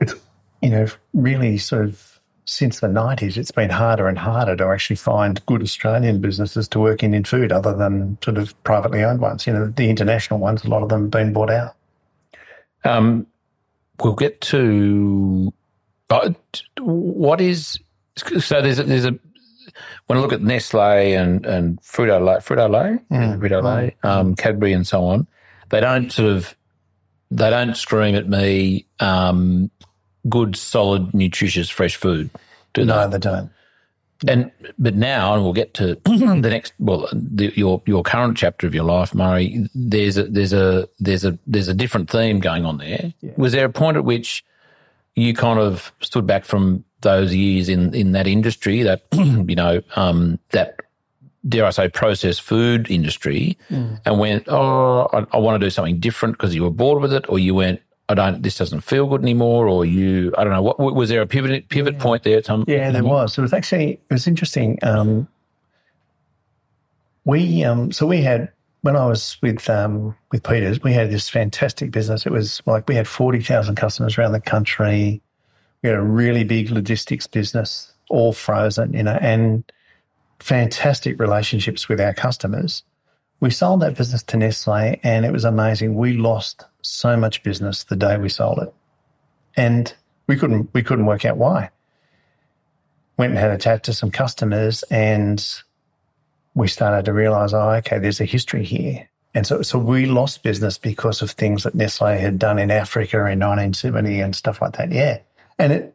it's, 0.00 0.14
you 0.60 0.70
know, 0.70 0.86
really 1.14 1.56
sort 1.58 1.84
of 1.84 2.09
since 2.50 2.80
the 2.80 2.88
90s, 2.88 3.36
it's 3.36 3.52
been 3.52 3.70
harder 3.70 4.08
and 4.08 4.18
harder 4.18 4.56
to 4.56 4.66
actually 4.66 4.96
find 4.96 5.40
good 5.46 5.62
Australian 5.62 6.20
businesses 6.20 6.66
to 6.66 6.80
work 6.80 7.04
in 7.04 7.14
in 7.14 7.22
food 7.22 7.52
other 7.52 7.72
than 7.76 8.18
sort 8.24 8.38
of 8.38 8.60
privately 8.64 9.04
owned 9.04 9.20
ones. 9.20 9.46
You 9.46 9.52
know, 9.52 9.68
the 9.68 9.88
international 9.88 10.40
ones, 10.40 10.64
a 10.64 10.68
lot 10.68 10.82
of 10.82 10.88
them 10.88 11.02
have 11.02 11.10
been 11.12 11.32
bought 11.32 11.50
out. 11.50 11.76
Um, 12.82 13.28
we'll 14.02 14.14
get 14.14 14.40
to 14.40 15.52
uh, 16.10 16.30
what 16.80 17.40
is 17.40 17.78
so 18.16 18.60
there's 18.60 18.80
a, 18.80 18.82
there's 18.82 19.04
a 19.04 19.16
when 20.08 20.18
I 20.18 20.20
look 20.20 20.32
at 20.32 20.42
Nestle 20.42 21.14
and 21.14 21.46
and 21.46 21.80
Frito 21.82 22.20
Lay, 22.20 22.38
Frito 22.38 22.68
Lay, 22.68 22.98
mm, 23.16 23.38
Frito 23.38 23.62
Lay, 23.62 23.96
um, 24.02 24.34
Cadbury, 24.34 24.72
and 24.72 24.84
so 24.84 25.04
on, 25.04 25.28
they 25.68 25.78
don't 25.78 26.10
sort 26.10 26.30
of 26.32 26.56
they 27.30 27.48
don't 27.48 27.76
scream 27.76 28.16
at 28.16 28.28
me. 28.28 28.86
Um, 28.98 29.70
good, 30.28 30.56
solid, 30.56 31.12
nutritious, 31.14 31.68
fresh 31.68 31.96
food. 31.96 32.30
Do 32.72 32.84
no, 32.84 33.06
they? 33.06 33.12
they 33.12 33.18
don't. 33.18 33.50
And 34.28 34.50
but 34.78 34.94
now, 34.94 35.34
and 35.34 35.42
we'll 35.42 35.54
get 35.54 35.72
to 35.74 35.94
the 36.04 36.48
next. 36.50 36.74
Well, 36.78 37.08
the, 37.12 37.52
your 37.56 37.82
your 37.86 38.02
current 38.02 38.36
chapter 38.36 38.66
of 38.66 38.74
your 38.74 38.84
life, 38.84 39.14
Murray. 39.14 39.66
There's 39.74 40.18
a 40.18 40.24
there's 40.24 40.52
a 40.52 40.88
there's 40.98 41.24
a 41.24 41.38
there's 41.46 41.68
a 41.68 41.74
different 41.74 42.10
theme 42.10 42.38
going 42.38 42.66
on 42.66 42.76
there. 42.76 43.14
Yeah. 43.22 43.32
Was 43.38 43.52
there 43.52 43.64
a 43.64 43.70
point 43.70 43.96
at 43.96 44.04
which 44.04 44.44
you 45.14 45.32
kind 45.32 45.58
of 45.58 45.92
stood 46.00 46.26
back 46.26 46.44
from 46.44 46.84
those 47.00 47.34
years 47.34 47.70
in 47.70 47.94
in 47.94 48.12
that 48.12 48.26
industry 48.26 48.82
that 48.82 49.04
you 49.12 49.54
know 49.54 49.80
um, 49.96 50.38
that 50.50 50.80
dare 51.48 51.64
I 51.64 51.70
say, 51.70 51.88
processed 51.88 52.42
food 52.42 52.90
industry 52.90 53.56
and 54.04 54.18
went, 54.18 54.44
oh, 54.48 55.08
I, 55.12 55.36
I 55.36 55.38
want 55.38 55.60
to 55.60 55.66
do 55.66 55.70
something 55.70 55.98
different 55.98 56.36
because 56.36 56.54
you 56.54 56.62
were 56.62 56.70
bored 56.70 57.00
with 57.00 57.12
it, 57.12 57.24
or 57.28 57.38
you 57.38 57.54
went, 57.54 57.80
I 58.10 58.14
don't, 58.14 58.42
this 58.42 58.58
doesn't 58.58 58.80
feel 58.80 59.06
good 59.06 59.22
anymore, 59.22 59.68
or 59.68 59.84
you, 59.84 60.34
I 60.36 60.42
don't 60.42 60.52
know, 60.52 60.62
what 60.62 60.80
was 60.80 61.10
there 61.10 61.22
a 61.22 61.28
pivot 61.28 61.68
pivot 61.68 62.00
point 62.00 62.24
there? 62.24 62.42
Yeah, 62.66 62.90
there 62.90 63.04
was. 63.04 63.38
It 63.38 63.40
was 63.40 63.52
actually 63.52 63.92
it 63.92 64.12
was 64.12 64.26
interesting. 64.26 64.80
Um, 64.82 65.28
we 67.24 67.62
um, 67.62 67.92
so 67.92 68.08
we 68.08 68.20
had 68.22 68.50
when 68.82 68.96
I 68.96 69.06
was 69.06 69.36
with 69.42 69.70
um, 69.70 70.16
with 70.32 70.42
Peters, 70.42 70.82
we 70.82 70.92
had 70.92 71.12
this 71.12 71.28
fantastic 71.28 71.92
business. 71.92 72.26
It 72.26 72.32
was 72.32 72.60
like 72.66 72.88
we 72.88 72.96
had 72.96 73.06
forty 73.06 73.40
thousand 73.40 73.76
customers 73.76 74.18
around 74.18 74.32
the 74.32 74.40
country. 74.40 75.22
We 75.82 75.88
had 75.88 75.98
a 75.98 76.02
really 76.02 76.42
big 76.42 76.70
logistics 76.70 77.28
business, 77.28 77.92
all 78.08 78.32
frozen, 78.32 78.92
you 78.92 79.04
know, 79.04 79.18
and 79.20 79.62
fantastic 80.40 81.20
relationships 81.20 81.88
with 81.88 82.00
our 82.00 82.12
customers. 82.12 82.82
We 83.38 83.50
sold 83.50 83.82
that 83.82 83.96
business 83.96 84.24
to 84.24 84.36
Nestle, 84.36 84.98
and 85.04 85.24
it 85.24 85.30
was 85.32 85.44
amazing. 85.44 85.94
We 85.94 86.14
lost 86.14 86.64
so 86.82 87.16
much 87.16 87.42
business 87.42 87.84
the 87.84 87.96
day 87.96 88.16
we 88.16 88.28
sold 88.28 88.58
it, 88.60 88.74
and 89.56 89.94
we 90.26 90.36
couldn't 90.36 90.70
we 90.72 90.82
couldn't 90.82 91.06
work 91.06 91.24
out 91.24 91.36
why. 91.36 91.70
Went 93.16 93.32
and 93.32 93.38
had 93.38 93.50
a 93.50 93.58
chat 93.58 93.84
to 93.84 93.92
some 93.92 94.10
customers, 94.10 94.82
and 94.84 95.62
we 96.54 96.68
started 96.68 97.04
to 97.04 97.12
realize, 97.12 97.52
oh, 97.52 97.70
okay, 97.70 97.98
there's 97.98 98.20
a 98.20 98.24
history 98.24 98.64
here. 98.64 99.08
And 99.34 99.46
so, 99.46 99.62
so 99.62 99.78
we 99.78 100.06
lost 100.06 100.42
business 100.42 100.78
because 100.78 101.22
of 101.22 101.30
things 101.30 101.62
that 101.62 101.74
Nestle 101.74 102.18
had 102.18 102.38
done 102.38 102.58
in 102.58 102.70
Africa 102.70 103.18
in 103.18 103.38
1970 103.38 104.20
and 104.20 104.34
stuff 104.34 104.60
like 104.60 104.76
that. 104.76 104.90
Yeah. 104.90 105.18
And 105.58 105.72
it, 105.72 105.94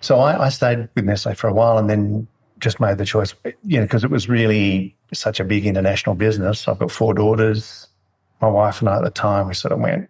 so 0.00 0.18
I, 0.18 0.46
I 0.46 0.48
stayed 0.48 0.88
with 0.94 1.04
Nestle 1.04 1.34
for 1.34 1.46
a 1.46 1.52
while 1.52 1.78
and 1.78 1.88
then 1.88 2.26
just 2.58 2.80
made 2.80 2.98
the 2.98 3.04
choice, 3.04 3.34
you 3.64 3.78
know, 3.78 3.84
because 3.84 4.02
it 4.02 4.10
was 4.10 4.28
really 4.28 4.96
such 5.12 5.38
a 5.38 5.44
big 5.44 5.64
international 5.64 6.14
business. 6.14 6.66
I've 6.66 6.78
got 6.78 6.90
four 6.90 7.14
daughters. 7.14 7.86
My 8.40 8.48
wife 8.48 8.80
and 8.80 8.88
I 8.88 8.96
at 8.96 9.04
the 9.04 9.10
time, 9.10 9.48
we 9.48 9.54
sort 9.54 9.72
of 9.72 9.80
went, 9.80 10.08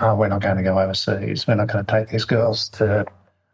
oh, 0.00 0.14
we're 0.16 0.28
not 0.28 0.40
going 0.40 0.56
to 0.56 0.62
go 0.62 0.78
overseas. 0.78 1.46
We're 1.46 1.54
not 1.56 1.68
going 1.68 1.84
to 1.84 1.90
take 1.92 2.08
these 2.08 2.24
girls 2.24 2.68
to 2.70 3.04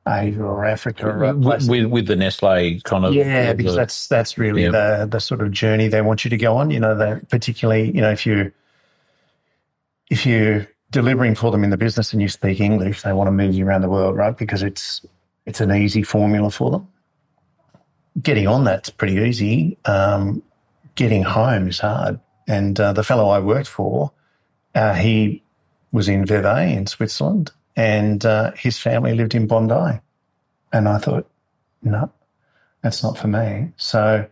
Asia 0.09 0.43
or 0.43 0.65
Africa 0.65 1.09
or 1.09 1.35
with, 1.35 1.87
with 1.87 2.07
the 2.07 2.17
Nestle 2.17 2.81
kind 2.85 3.05
of 3.05 3.15
yeah, 3.15 3.53
because 3.53 3.75
the- 3.75 3.81
that's 3.81 4.09
that's 4.09 4.39
really 4.39 4.65
Yeah. 4.65 4.71
the 4.71 5.07
the 5.11 5.21
sort 5.21 5.43
of 5.43 5.51
journey 5.51 5.89
they 5.89 6.01
want 6.01 6.25
you 6.25 6.31
to 6.31 6.37
go 6.37 6.57
on. 6.57 6.71
You 6.71 6.81
know, 6.81 7.21
particularly, 7.29 7.91
you 7.95 8.01
know, 8.01 8.11
if 8.11 8.25
you 8.25 8.51
if 10.11 10.25
you're 10.27 10.67
delivering 10.91 11.35
for 11.35 11.51
them 11.53 11.63
in 11.65 11.71
the 11.71 11.77
business 11.77 12.13
and 12.13 12.21
you 12.23 12.29
speak 12.29 12.61
English, 12.61 13.03
they 13.03 13.13
want 13.13 13.29
to 13.29 13.33
move 13.33 13.55
you 13.55 13.67
around 13.67 13.83
the 13.83 13.89
world, 13.91 14.17
right? 14.17 14.37
Because 14.37 14.63
it's 14.63 15.05
it's 15.47 15.61
an 15.61 15.71
easy 15.73 16.03
formula 16.03 16.51
for 16.51 16.71
them. 16.71 16.89
Getting 18.23 18.47
on 18.49 18.65
that's 18.65 18.91
pretty 18.91 19.15
easy. 19.17 19.77
Um, 19.85 20.43
getting 20.95 21.23
home 21.23 21.69
is 21.69 21.79
hard. 21.79 22.19
And 22.51 22.81
uh, 22.81 22.93
the 22.93 23.05
fellow 23.05 23.29
I 23.29 23.39
worked 23.39 23.69
for, 23.69 24.11
uh, 24.75 24.95
he 24.95 25.41
was 25.93 26.09
in 26.09 26.27
Vevey 26.27 26.77
in 26.77 26.89
Switzerland, 26.89 27.53
and 27.77 28.27
uh, 28.27 28.51
his 28.57 28.77
family 28.77 29.15
lived 29.15 29.37
in 29.37 29.47
Bondi. 29.47 30.01
And 30.73 30.89
I 30.89 30.99
thought, 30.99 31.31
no, 31.83 32.11
that's 32.83 33.05
not 33.05 33.17
for 33.17 33.29
me. 33.29 33.71
So, 33.77 34.27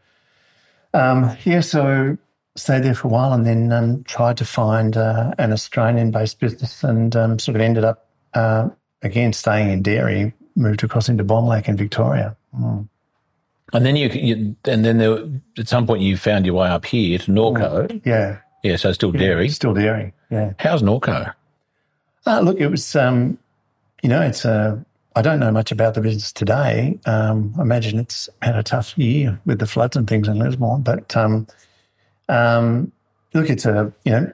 um, 0.95 1.37
yeah, 1.45 1.61
so 1.61 2.19
stayed 2.57 2.83
there 2.83 2.95
for 2.95 3.07
a 3.07 3.11
while 3.11 3.33
and 3.33 3.47
then 3.47 3.71
um, 3.71 4.03
tried 4.03 4.37
to 4.39 4.45
find 4.45 4.97
uh, 4.97 5.33
an 5.39 5.53
Australian 5.53 6.11
based 6.11 6.41
business 6.41 6.83
and 6.83 7.15
um, 7.15 7.39
sort 7.39 7.55
of 7.55 7.63
ended 7.63 7.85
up, 7.85 8.09
uh, 8.35 8.69
again, 9.03 9.33
staying 9.33 9.71
in 9.71 9.81
dairy, 9.81 10.35
moved 10.57 10.83
across 10.83 11.09
into 11.09 11.23
Bonlac 11.23 11.69
in 11.69 11.77
Victoria. 11.77 12.37
Mm. 12.59 12.89
And 13.73 13.85
then 13.85 13.97
you, 13.97 14.09
you 14.09 14.57
and 14.65 14.85
then 14.85 14.99
there, 14.99 15.19
at 15.59 15.69
some 15.69 15.87
point 15.87 16.03
you 16.03 16.17
found 16.17 16.47
your 16.47 16.55
way 16.55 16.69
up 16.69 16.85
here 16.85 17.19
to 17.19 17.31
Norco. 17.31 18.01
Yeah. 18.05 18.39
Yeah, 18.63 18.77
so 18.77 18.93
still 18.93 19.13
dairy. 19.13 19.49
Still 19.49 19.75
dairy. 19.75 20.13
Yeah. 20.31 20.55
How's 20.59 20.83
Norco? 20.83 21.33
Uh, 22.27 22.41
look, 22.41 22.59
it 22.59 22.69
was, 22.69 22.97
um, 22.97 23.39
you 24.03 24.09
know, 24.09 24.21
it's 24.21 24.45
a, 24.45 24.85
I 25.15 25.23
don't 25.23 25.41
know 25.41 25.53
much 25.53 25.73
about 25.73 25.95
the 25.95 26.01
business 26.01 26.33
today. 26.33 26.99
Um, 27.07 27.55
I 27.59 27.63
imagine 27.63 27.99
it's 27.99 28.29
had 28.43 28.57
a 28.57 28.63
tough 28.63 28.97
year 28.99 29.41
with 29.47 29.59
the 29.59 29.67
floods 29.67 29.97
and 29.97 30.09
things 30.09 30.29
in 30.29 30.39
Lismore, 30.39 30.79
but 30.79 31.17
um, 31.17 31.47
um, 32.29 32.93
look, 33.33 33.49
it's 33.49 33.65
a, 33.65 33.93
you 34.05 34.13
know, 34.13 34.33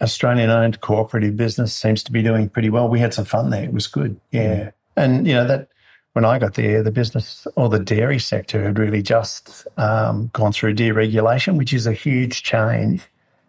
Australian 0.00 0.50
owned 0.50 0.80
cooperative 0.80 1.36
business 1.36 1.74
seems 1.74 2.02
to 2.04 2.12
be 2.12 2.22
doing 2.22 2.48
pretty 2.48 2.70
well. 2.70 2.88
We 2.88 2.98
had 2.98 3.14
some 3.14 3.24
fun 3.24 3.50
there. 3.50 3.64
It 3.64 3.72
was 3.72 3.86
good. 3.86 4.20
Yeah. 4.30 4.70
And, 4.96 5.26
you 5.26 5.34
know, 5.34 5.46
that 5.46 5.68
when 6.12 6.24
I 6.24 6.38
got 6.38 6.54
there, 6.54 6.82
the 6.82 6.90
business 6.90 7.46
or 7.56 7.68
the 7.68 7.78
dairy 7.78 8.18
sector 8.18 8.62
had 8.62 8.78
really 8.78 9.02
just 9.02 9.66
um, 9.78 10.30
gone 10.32 10.52
through 10.52 10.74
deregulation, 10.74 11.56
which 11.56 11.72
is 11.72 11.86
a 11.86 11.92
huge 11.92 12.42
change 12.42 13.02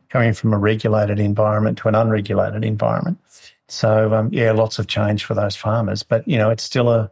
coming 0.09 0.33
from 0.33 0.53
a 0.53 0.57
regulated 0.57 1.19
environment 1.19 1.77
to 1.79 1.87
an 1.87 1.95
unregulated 1.95 2.63
environment. 2.63 3.17
So 3.67 4.13
um, 4.13 4.29
yeah, 4.31 4.51
lots 4.51 4.79
of 4.79 4.87
change 4.87 5.25
for 5.25 5.33
those 5.33 5.55
farmers, 5.55 6.03
but 6.03 6.27
you 6.27 6.37
know 6.37 6.49
it's 6.49 6.63
still 6.63 6.89
a 6.89 7.09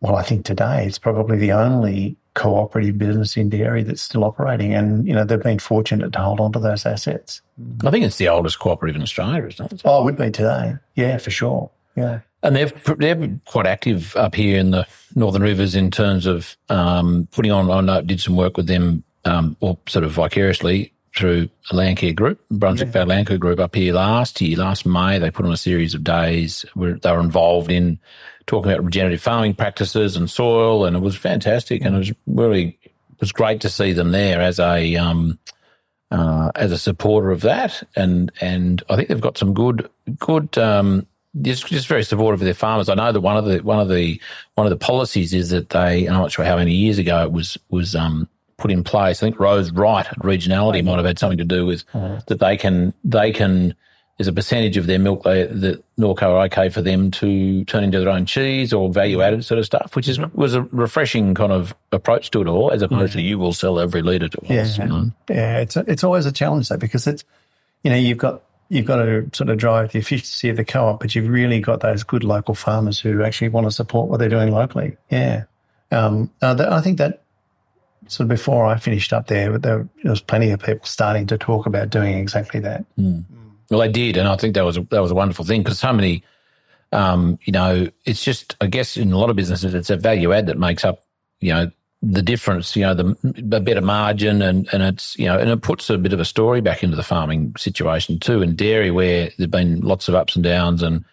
well. 0.00 0.16
I 0.16 0.22
think 0.22 0.44
today 0.44 0.86
it's 0.86 0.98
probably 0.98 1.36
the 1.36 1.52
only 1.52 2.16
cooperative 2.34 2.98
business 2.98 3.36
in 3.36 3.48
dairy 3.48 3.82
that's 3.82 4.02
still 4.02 4.24
operating, 4.24 4.74
and 4.74 5.06
you 5.06 5.12
know 5.12 5.24
they've 5.24 5.42
been 5.42 5.58
fortunate 5.58 6.12
to 6.12 6.18
hold 6.20 6.40
on 6.40 6.52
to 6.52 6.58
those 6.58 6.86
assets. 6.86 7.42
I 7.84 7.90
think 7.90 8.04
it's 8.04 8.18
the 8.18 8.28
oldest 8.28 8.58
cooperative 8.58 8.96
in 8.96 9.02
Australia, 9.02 9.46
isn't 9.46 9.72
it? 9.72 9.82
Oh, 9.84 10.02
it 10.02 10.04
would 10.04 10.16
be 10.16 10.30
today, 10.30 10.76
yeah, 10.94 11.18
for 11.18 11.30
sure. 11.30 11.70
Yeah, 11.96 12.20
And 12.44 12.54
they're 12.54 12.72
they're 12.96 13.40
quite 13.46 13.66
active 13.66 14.14
up 14.16 14.34
here 14.34 14.58
in 14.58 14.70
the 14.70 14.86
Northern 15.14 15.42
Rivers 15.42 15.74
in 15.74 15.90
terms 15.90 16.26
of 16.26 16.56
um, 16.68 17.26
putting 17.32 17.50
on. 17.50 17.70
I 17.70 17.80
know, 17.80 18.02
did 18.02 18.20
some 18.20 18.36
work 18.36 18.56
with 18.56 18.66
them, 18.66 19.02
um, 19.24 19.56
or 19.60 19.78
sort 19.88 20.04
of 20.04 20.12
vicariously 20.12 20.92
through 21.16 21.48
a 21.70 21.74
Landcare 21.74 22.14
group, 22.14 22.40
Brunswick 22.50 22.88
Valley 22.88 23.14
Landcare 23.14 23.38
group 23.38 23.60
up 23.60 23.74
here 23.74 23.94
last 23.94 24.40
year, 24.40 24.58
last 24.58 24.84
May. 24.84 25.18
They 25.18 25.30
put 25.30 25.46
on 25.46 25.52
a 25.52 25.56
series 25.56 25.94
of 25.94 26.04
days 26.04 26.64
where 26.74 26.94
they 26.94 27.10
were 27.12 27.20
involved 27.20 27.70
in 27.70 27.98
talking 28.46 28.70
about 28.70 28.84
regenerative 28.84 29.22
farming 29.22 29.54
practices 29.54 30.16
and 30.16 30.28
soil, 30.28 30.84
and 30.84 30.96
it 30.96 31.00
was 31.00 31.16
fantastic. 31.16 31.82
And 31.82 31.94
it 31.94 31.98
was 31.98 32.12
really 32.26 32.78
it 32.82 33.20
was 33.20 33.32
great 33.32 33.60
to 33.62 33.70
see 33.70 33.92
them 33.92 34.10
there 34.10 34.40
as 34.40 34.58
a 34.58 34.96
um, 34.96 35.38
uh, 36.10 36.50
as 36.54 36.72
a 36.72 36.78
supporter 36.78 37.30
of 37.30 37.42
that, 37.42 37.82
and 37.96 38.30
and 38.40 38.82
I 38.90 38.96
think 38.96 39.08
they've 39.08 39.20
got 39.20 39.38
some 39.38 39.54
good 39.54 39.88
good. 40.18 40.58
Um, 40.58 41.06
just, 41.42 41.66
just 41.66 41.88
very 41.88 42.04
supportive 42.04 42.40
of 42.40 42.44
their 42.44 42.54
farmers. 42.54 42.88
I 42.88 42.94
know 42.94 43.12
that 43.12 43.20
one 43.20 43.36
of 43.36 43.44
the 43.44 43.60
one 43.60 43.80
of 43.80 43.88
the 43.88 44.20
one 44.54 44.66
of 44.66 44.70
the 44.70 44.76
policies 44.76 45.34
is 45.34 45.50
that 45.50 45.70
they. 45.70 46.06
I'm 46.06 46.14
not 46.14 46.32
sure 46.32 46.44
how 46.44 46.56
many 46.56 46.72
years 46.72 46.98
ago 46.98 47.22
it 47.24 47.32
was 47.32 47.58
was 47.70 47.94
um, 47.96 48.28
put 48.56 48.70
in 48.70 48.84
place. 48.84 49.22
I 49.22 49.26
think 49.26 49.40
Rose 49.40 49.70
Wright 49.72 50.06
at 50.06 50.18
regionality 50.18 50.84
might 50.84 50.96
have 50.96 51.04
had 51.04 51.18
something 51.18 51.38
to 51.38 51.44
do 51.44 51.66
with 51.66 51.84
uh-huh. 51.92 52.20
that. 52.26 52.38
They 52.38 52.56
can 52.56 52.94
they 53.04 53.32
can. 53.32 53.74
There's 54.16 54.28
a 54.28 54.32
percentage 54.32 54.76
of 54.76 54.86
their 54.86 55.00
milk 55.00 55.24
they, 55.24 55.44
that 55.44 55.84
Norco 55.98 56.22
are 56.22 56.44
okay 56.44 56.68
for 56.68 56.80
them 56.80 57.10
to 57.10 57.64
turn 57.64 57.82
into 57.82 57.98
their 57.98 58.10
own 58.10 58.26
cheese 58.26 58.72
or 58.72 58.88
value 58.92 59.20
added 59.20 59.44
sort 59.44 59.58
of 59.58 59.64
stuff, 59.64 59.96
which 59.96 60.06
is 60.06 60.18
mm-hmm. 60.18 60.40
was 60.40 60.54
a 60.54 60.62
refreshing 60.62 61.34
kind 61.34 61.50
of 61.50 61.74
approach 61.90 62.30
to 62.30 62.40
it 62.40 62.46
all, 62.46 62.70
as 62.70 62.80
opposed 62.80 63.14
to 63.14 63.18
mm-hmm. 63.18 63.26
you 63.26 63.38
will 63.40 63.52
sell 63.52 63.80
every 63.80 64.02
litre 64.02 64.28
to 64.28 64.40
us. 64.42 64.78
Yeah. 64.78 64.84
you 64.84 64.88
know. 64.88 65.10
yeah. 65.28 65.58
It's 65.58 65.74
a, 65.74 65.84
it's 65.88 66.04
always 66.04 66.26
a 66.26 66.32
challenge 66.32 66.68
though 66.68 66.76
because 66.76 67.08
it's 67.08 67.24
you 67.82 67.90
know 67.90 67.96
you've 67.96 68.18
got 68.18 68.44
you've 68.68 68.86
got 68.86 68.96
to 68.96 69.28
sort 69.32 69.50
of 69.50 69.58
drive 69.58 69.92
the 69.92 69.98
efficiency 69.98 70.48
of 70.48 70.56
the 70.56 70.64
co-op, 70.64 71.00
but 71.00 71.14
you've 71.14 71.28
really 71.28 71.60
got 71.60 71.80
those 71.80 72.02
good 72.02 72.24
local 72.24 72.54
farmers 72.54 72.98
who 73.00 73.22
actually 73.22 73.48
want 73.48 73.66
to 73.66 73.70
support 73.70 74.08
what 74.08 74.18
they're 74.18 74.28
doing 74.28 74.52
locally. 74.52 74.96
Yeah, 75.10 75.44
um, 75.90 76.30
uh, 76.42 76.56
th- 76.56 76.68
I 76.68 76.80
think 76.80 76.98
that 76.98 77.22
sort 78.08 78.24
of 78.24 78.28
before 78.28 78.66
I 78.66 78.78
finished 78.78 79.12
up 79.12 79.28
there, 79.28 79.58
there, 79.58 79.88
there 80.02 80.10
was 80.10 80.20
plenty 80.20 80.50
of 80.50 80.60
people 80.60 80.86
starting 80.86 81.26
to 81.28 81.38
talk 81.38 81.66
about 81.66 81.90
doing 81.90 82.18
exactly 82.18 82.60
that. 82.60 82.84
Well, 83.70 83.80
they 83.80 83.90
did, 83.90 84.16
and 84.16 84.28
I 84.28 84.36
think 84.36 84.54
that 84.54 84.64
was 84.64 84.76
a, 84.76 84.82
that 84.90 85.00
was 85.00 85.10
a 85.10 85.14
wonderful 85.14 85.44
thing 85.44 85.62
because 85.62 85.78
so 85.78 85.92
many, 85.92 86.22
um, 86.92 87.38
you 87.44 87.52
know, 87.52 87.88
it's 88.04 88.22
just 88.22 88.56
I 88.60 88.66
guess 88.66 88.96
in 88.96 89.12
a 89.12 89.18
lot 89.18 89.30
of 89.30 89.36
businesses 89.36 89.74
it's 89.74 89.90
a 89.90 89.96
value 89.96 90.32
add 90.32 90.46
that 90.46 90.58
makes 90.58 90.84
up, 90.84 91.00
you 91.40 91.52
know, 91.52 91.70
the 92.04 92.22
difference. 92.22 92.76
You 92.76 92.82
know, 92.82 92.94
the, 92.94 93.16
the 93.22 93.60
better 93.60 93.80
margin, 93.80 94.42
and 94.42 94.68
and 94.72 94.82
it's 94.82 95.18
you 95.18 95.26
know, 95.26 95.38
and 95.38 95.50
it 95.50 95.62
puts 95.62 95.90
a 95.90 95.98
bit 95.98 96.12
of 96.12 96.20
a 96.20 96.24
story 96.24 96.60
back 96.60 96.82
into 96.82 96.96
the 96.96 97.02
farming 97.02 97.54
situation 97.56 98.18
too. 98.18 98.42
In 98.42 98.54
dairy, 98.54 98.90
where 98.90 99.30
there've 99.38 99.50
been 99.50 99.80
lots 99.80 100.08
of 100.08 100.14
ups 100.14 100.36
and 100.36 100.44
downs, 100.44 100.82
and 100.82 101.04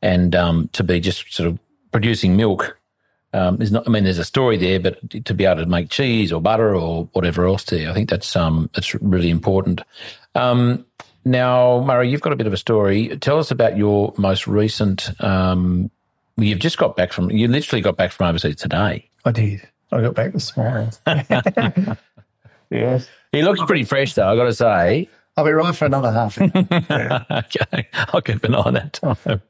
and 0.00 0.34
um, 0.34 0.68
to 0.72 0.82
be 0.82 1.00
just 1.00 1.32
sort 1.32 1.48
of 1.48 1.58
producing 1.90 2.36
milk. 2.36 2.78
Um, 3.34 3.62
is 3.62 3.72
not. 3.72 3.84
I 3.86 3.90
mean, 3.90 4.04
there's 4.04 4.18
a 4.18 4.24
story 4.24 4.58
there, 4.58 4.78
but 4.78 4.98
to 5.24 5.32
be 5.32 5.46
able 5.46 5.62
to 5.62 5.66
make 5.66 5.88
cheese 5.88 6.32
or 6.32 6.40
butter 6.42 6.74
or 6.74 7.08
whatever 7.12 7.46
else 7.46 7.64
there, 7.64 7.90
I 7.90 7.94
think 7.94 8.10
that's 8.10 8.36
um 8.36 8.68
that's 8.74 8.94
really 8.96 9.30
important. 9.30 9.80
Um, 10.34 10.84
now, 11.24 11.82
Murray, 11.86 12.10
you've 12.10 12.20
got 12.20 12.34
a 12.34 12.36
bit 12.36 12.46
of 12.46 12.52
a 12.52 12.58
story. 12.58 13.16
Tell 13.18 13.38
us 13.38 13.50
about 13.50 13.78
your 13.78 14.12
most 14.18 14.46
recent. 14.46 15.10
Um, 15.22 15.90
you've 16.36 16.58
just 16.58 16.76
got 16.76 16.94
back 16.94 17.12
from. 17.12 17.30
You 17.30 17.48
literally 17.48 17.80
got 17.80 17.96
back 17.96 18.12
from 18.12 18.26
overseas 18.26 18.56
today. 18.56 19.08
I 19.24 19.32
did. 19.32 19.66
I 19.92 20.00
got 20.00 20.14
back 20.14 20.32
this 20.32 20.56
morning. 20.56 20.90
yes. 22.70 23.08
He 23.30 23.42
looks 23.42 23.60
pretty 23.64 23.84
fresh, 23.84 24.14
though. 24.14 24.28
I 24.28 24.36
got 24.36 24.44
to 24.44 24.54
say. 24.54 25.08
I'll 25.36 25.44
be 25.44 25.52
right 25.52 25.74
for 25.74 25.86
another 25.86 26.12
half. 26.12 26.36
an 26.38 26.52
okay, 27.30 27.88
I'll 27.94 28.20
keep 28.20 28.44
an 28.44 28.54
eye 28.54 28.58
on 28.58 28.74
that 28.74 28.92
time. 28.92 29.42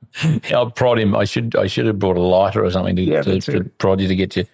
I'll 0.53 0.71
prod 0.71 0.99
him. 0.99 1.17
I 1.17 1.25
should 1.25 1.57
I 1.57 1.67
should 1.67 1.87
have 1.87 1.99
brought 1.99 2.17
a 2.17 2.21
lighter 2.21 2.65
or 2.65 2.71
something 2.71 2.95
to, 2.95 3.03
Yeah, 3.03 3.23
to, 3.23 3.41
to 3.41 3.65
prod 3.79 4.01
you 4.01 4.07
to 4.07 4.15
get 4.15 4.37
you 4.37 4.45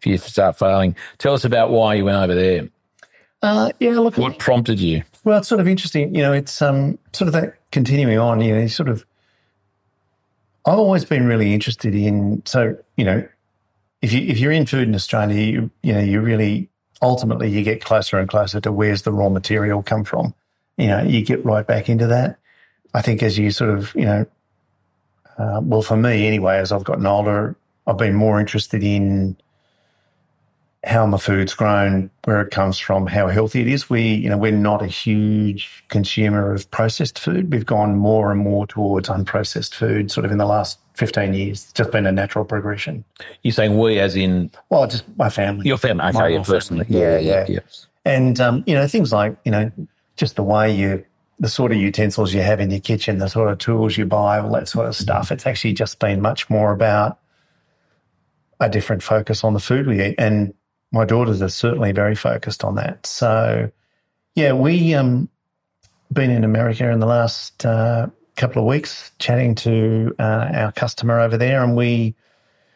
for 0.00 0.10
you 0.10 0.18
to 0.18 0.30
start 0.30 0.56
failing. 0.58 0.94
Tell 1.18 1.34
us 1.34 1.44
about 1.44 1.70
why 1.70 1.94
you 1.94 2.04
went 2.04 2.18
over 2.18 2.34
there. 2.34 2.68
Uh, 3.42 3.70
yeah, 3.80 3.98
look, 3.98 4.16
What 4.16 4.38
prompted 4.38 4.78
you? 4.78 5.02
Well, 5.24 5.38
it's 5.38 5.48
sort 5.48 5.60
of 5.60 5.66
interesting. 5.68 6.14
You 6.14 6.22
know, 6.22 6.32
it's 6.32 6.62
um, 6.62 6.98
sort 7.12 7.26
of 7.26 7.32
that 7.34 7.54
continuing 7.72 8.18
on, 8.18 8.40
you 8.40 8.54
know, 8.54 8.66
sort 8.66 8.88
of. 8.88 9.04
I've 10.64 10.78
always 10.78 11.04
been 11.04 11.26
really 11.26 11.54
interested 11.54 11.94
in, 11.94 12.42
so, 12.44 12.76
you 12.96 13.04
know, 13.04 13.26
if, 14.02 14.12
you, 14.12 14.20
if 14.20 14.38
you're 14.38 14.52
in 14.52 14.66
food 14.66 14.88
in 14.88 14.94
Australia, 14.94 15.40
you, 15.40 15.70
you 15.82 15.92
know, 15.92 16.00
you 16.00 16.20
really, 16.20 16.68
ultimately, 17.02 17.48
you 17.50 17.62
get 17.62 17.84
closer 17.84 18.18
and 18.18 18.28
closer 18.28 18.60
to 18.60 18.72
where's 18.72 19.02
the 19.02 19.12
raw 19.12 19.28
material 19.28 19.82
come 19.82 20.04
from. 20.04 20.34
You 20.76 20.88
know, 20.88 21.02
you 21.02 21.24
get 21.24 21.44
right 21.44 21.66
back 21.66 21.88
into 21.88 22.06
that. 22.06 22.38
I 22.94 23.02
think 23.02 23.22
as 23.22 23.38
you 23.38 23.50
sort 23.50 23.70
of, 23.70 23.94
you 23.94 24.04
know, 24.04 24.26
uh, 25.38 25.60
well, 25.62 25.82
for 25.82 25.96
me 25.96 26.26
anyway, 26.26 26.58
as 26.58 26.72
I've 26.72 26.84
gotten 26.84 27.06
older, 27.06 27.56
I've 27.86 27.98
been 27.98 28.14
more 28.14 28.40
interested 28.40 28.82
in 28.82 29.36
how 30.86 31.04
my 31.04 31.18
food's 31.18 31.52
grown, 31.52 32.08
where 32.24 32.40
it 32.40 32.52
comes 32.52 32.78
from, 32.78 33.08
how 33.08 33.26
healthy 33.26 33.60
it 33.60 33.66
is. 33.66 33.90
We, 33.90 34.02
you 34.02 34.30
know, 34.30 34.38
we're 34.38 34.52
not 34.52 34.82
a 34.82 34.86
huge 34.86 35.84
consumer 35.88 36.52
of 36.52 36.70
processed 36.70 37.18
food. 37.18 37.52
We've 37.52 37.66
gone 37.66 37.96
more 37.96 38.30
and 38.30 38.40
more 38.40 38.68
towards 38.68 39.08
unprocessed 39.08 39.74
food, 39.74 40.12
sort 40.12 40.24
of 40.24 40.30
in 40.30 40.38
the 40.38 40.46
last 40.46 40.78
fifteen 40.94 41.34
years. 41.34 41.64
It's 41.64 41.72
just 41.72 41.90
been 41.90 42.06
a 42.06 42.12
natural 42.12 42.44
progression. 42.44 43.04
You're 43.42 43.52
saying 43.52 43.76
we, 43.76 43.98
as 43.98 44.14
in 44.14 44.50
Well, 44.70 44.86
just 44.86 45.04
my 45.16 45.28
family, 45.28 45.66
your 45.66 45.76
family, 45.76 46.04
okay, 46.04 46.34
your 46.34 46.44
personally, 46.44 46.84
family. 46.84 47.26
Yeah, 47.26 47.46
yeah. 47.48 47.58
and 48.04 48.40
um, 48.40 48.62
you 48.66 48.74
know, 48.74 48.86
things 48.86 49.12
like 49.12 49.36
you 49.44 49.50
know, 49.50 49.72
just 50.16 50.36
the 50.36 50.44
way 50.44 50.72
you, 50.72 51.04
the 51.40 51.48
sort 51.48 51.72
of 51.72 51.78
utensils 51.78 52.32
you 52.32 52.42
have 52.42 52.60
in 52.60 52.70
your 52.70 52.80
kitchen, 52.80 53.18
the 53.18 53.28
sort 53.28 53.50
of 53.50 53.58
tools 53.58 53.96
you 53.96 54.06
buy, 54.06 54.38
all 54.38 54.52
that 54.52 54.68
sort 54.68 54.86
of 54.86 54.94
stuff. 54.94 55.32
It's 55.32 55.46
actually 55.46 55.72
just 55.72 55.98
been 55.98 56.20
much 56.20 56.48
more 56.48 56.70
about 56.70 57.18
a 58.60 58.68
different 58.68 59.02
focus 59.02 59.42
on 59.42 59.52
the 59.52 59.60
food 59.60 59.86
we 59.86 60.02
eat. 60.02 60.14
And 60.18 60.54
my 60.96 61.04
daughters 61.04 61.42
are 61.42 61.48
certainly 61.48 61.92
very 61.92 62.14
focused 62.14 62.64
on 62.64 62.74
that. 62.76 63.06
So, 63.06 63.70
yeah, 64.34 64.52
we 64.52 64.94
um 64.94 65.28
been 66.12 66.30
in 66.30 66.44
America 66.44 66.90
in 66.90 67.00
the 67.00 67.06
last 67.06 67.64
uh, 67.66 68.06
couple 68.36 68.62
of 68.62 68.68
weeks, 68.68 69.10
chatting 69.18 69.54
to 69.56 70.14
uh, 70.18 70.48
our 70.52 70.72
customer 70.72 71.20
over 71.20 71.36
there, 71.36 71.62
and 71.64 71.76
we, 71.76 72.14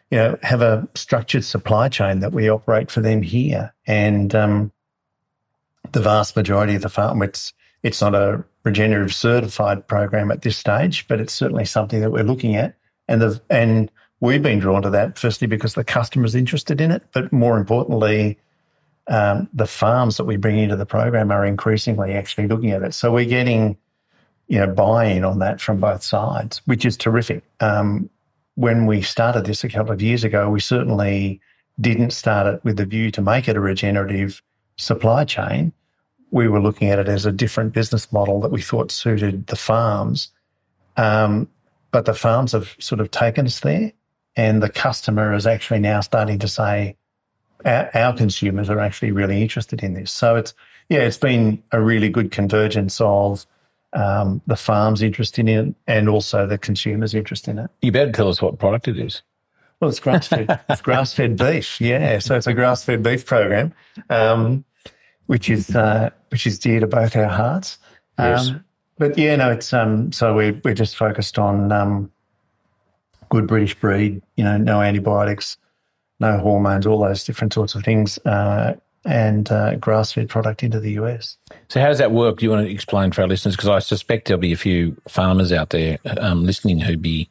you 0.09 0.17
know, 0.17 0.37
have 0.43 0.61
a 0.61 0.87
structured 0.95 1.43
supply 1.43 1.87
chain 1.87 2.19
that 2.19 2.33
we 2.33 2.49
operate 2.49 2.91
for 2.91 3.01
them 3.01 3.21
here, 3.21 3.73
and 3.87 4.35
um, 4.35 4.71
the 5.91 6.01
vast 6.01 6.35
majority 6.35 6.75
of 6.75 6.81
the 6.81 6.89
farm, 6.89 7.21
it's 7.21 7.53
it's 7.83 8.01
not 8.01 8.13
a 8.13 8.43
regenerative 8.63 9.13
certified 9.13 9.87
program 9.87 10.29
at 10.29 10.43
this 10.43 10.57
stage, 10.57 11.07
but 11.07 11.19
it's 11.19 11.33
certainly 11.33 11.65
something 11.65 12.01
that 12.01 12.11
we're 12.11 12.23
looking 12.23 12.55
at, 12.55 12.75
and 13.07 13.21
the 13.21 13.41
and 13.49 13.91
we've 14.21 14.41
been 14.41 14.59
drawn 14.59 14.83
to 14.83 14.89
that 14.91 15.19
firstly 15.19 15.47
because 15.47 15.73
the 15.73 15.83
customer's 15.83 16.35
interested 16.35 16.79
in 16.79 16.91
it, 16.91 17.03
but 17.11 17.33
more 17.33 17.57
importantly, 17.57 18.39
um, 19.07 19.49
the 19.53 19.67
farms 19.67 20.15
that 20.17 20.25
we 20.25 20.37
bring 20.37 20.57
into 20.57 20.77
the 20.77 20.85
program 20.85 21.31
are 21.31 21.45
increasingly 21.45 22.13
actually 22.13 22.47
looking 22.47 22.71
at 22.71 22.83
it. 22.83 22.93
So 22.93 23.11
we're 23.11 23.25
getting, 23.25 23.75
you 24.47 24.59
know, 24.59 24.67
buy-in 24.67 25.25
on 25.25 25.39
that 25.39 25.59
from 25.59 25.79
both 25.79 26.03
sides, 26.03 26.61
which 26.65 26.85
is 26.85 26.95
terrific. 26.95 27.43
Um, 27.59 28.09
when 28.55 28.85
we 28.85 29.01
started 29.01 29.45
this 29.45 29.63
a 29.63 29.69
couple 29.69 29.91
of 29.91 30.01
years 30.01 30.23
ago, 30.23 30.49
we 30.49 30.59
certainly 30.59 31.41
didn't 31.79 32.11
start 32.11 32.53
it 32.53 32.63
with 32.63 32.77
the 32.77 32.85
view 32.85 33.09
to 33.11 33.21
make 33.21 33.47
it 33.47 33.57
a 33.57 33.59
regenerative 33.59 34.41
supply 34.77 35.25
chain. 35.25 35.73
We 36.29 36.47
were 36.47 36.61
looking 36.61 36.89
at 36.89 36.99
it 36.99 37.07
as 37.07 37.25
a 37.25 37.31
different 37.31 37.73
business 37.73 38.11
model 38.13 38.39
that 38.41 38.51
we 38.51 38.61
thought 38.61 38.91
suited 38.91 39.47
the 39.47 39.55
farms. 39.55 40.29
Um, 40.95 41.49
but 41.91 42.05
the 42.05 42.13
farms 42.13 42.51
have 42.51 42.75
sort 42.79 43.01
of 43.01 43.09
taken 43.09 43.47
us 43.47 43.61
there, 43.61 43.91
and 44.35 44.61
the 44.61 44.69
customer 44.69 45.33
is 45.33 45.45
actually 45.45 45.79
now 45.79 46.01
starting 46.01 46.39
to 46.39 46.47
say, 46.47 46.95
our, 47.65 47.89
our 47.93 48.15
consumers 48.15 48.69
are 48.69 48.79
actually 48.79 49.11
really 49.11 49.41
interested 49.41 49.83
in 49.83 49.93
this. 49.93 50.11
So 50.11 50.35
it's 50.35 50.53
yeah, 50.89 50.99
it's 50.99 51.17
been 51.17 51.63
a 51.71 51.81
really 51.81 52.09
good 52.09 52.31
convergence 52.31 52.99
of 52.99 53.45
um, 53.93 54.41
the 54.47 54.55
farm's 54.55 55.01
interest 55.01 55.39
in 55.39 55.47
it 55.47 55.73
and 55.87 56.09
also 56.09 56.47
the 56.47 56.57
consumer's 56.57 57.13
interest 57.13 57.47
in 57.47 57.59
it. 57.59 57.69
You 57.81 57.91
better 57.91 58.11
tell 58.11 58.29
us 58.29 58.41
what 58.41 58.59
product 58.59 58.87
it 58.87 58.97
is. 58.97 59.21
Well, 59.79 59.89
it's 59.89 59.99
grass 59.99 60.27
fed. 60.27 60.59
it's 60.69 60.81
grass 60.81 61.13
fed 61.13 61.37
beef. 61.37 61.79
Yeah, 61.81 62.19
so 62.19 62.35
it's 62.35 62.47
a 62.47 62.53
grass 62.53 62.83
fed 62.83 63.03
beef 63.03 63.25
program, 63.25 63.73
um, 64.09 64.63
which 65.27 65.49
is 65.49 65.75
uh, 65.75 66.09
which 66.29 66.45
is 66.45 66.59
dear 66.59 66.79
to 66.79 66.87
both 66.87 67.15
our 67.15 67.29
hearts. 67.29 67.77
Um, 68.17 68.27
Yes. 68.27 68.51
But 68.97 69.17
yeah, 69.17 69.35
no, 69.35 69.51
it's 69.51 69.73
um, 69.73 70.11
so 70.11 70.35
we're 70.35 70.61
we're 70.63 70.75
just 70.75 70.95
focused 70.95 71.39
on 71.39 71.71
um, 71.71 72.10
good 73.31 73.47
British 73.47 73.73
breed. 73.73 74.21
You 74.35 74.43
know, 74.43 74.57
no 74.57 74.81
antibiotics, 74.81 75.57
no 76.19 76.37
hormones, 76.37 76.85
all 76.85 76.99
those 76.99 77.23
different 77.23 77.53
sorts 77.53 77.73
of 77.73 77.83
things, 77.83 78.19
uh, 78.19 78.75
and 79.05 79.51
uh, 79.51 79.75
grass 79.77 80.11
fed 80.11 80.29
product 80.29 80.61
into 80.61 80.79
the 80.79 80.91
US. 81.01 81.37
So 81.69 81.79
how 81.81 81.87
does 81.87 81.97
that 81.97 82.11
work? 82.11 82.37
Do 82.37 82.45
you 82.45 82.51
want 82.51 82.67
to 82.67 82.71
explain 82.71 83.11
for 83.11 83.23
our 83.23 83.27
listeners? 83.27 83.55
Because 83.55 83.69
I 83.69 83.79
suspect 83.79 84.27
there'll 84.27 84.39
be 84.39 84.53
a 84.53 84.57
few 84.57 84.95
farmers 85.07 85.51
out 85.51 85.71
there 85.71 85.97
um, 86.19 86.45
listening 86.45 86.79
who'd 86.79 87.01
be 87.01 87.27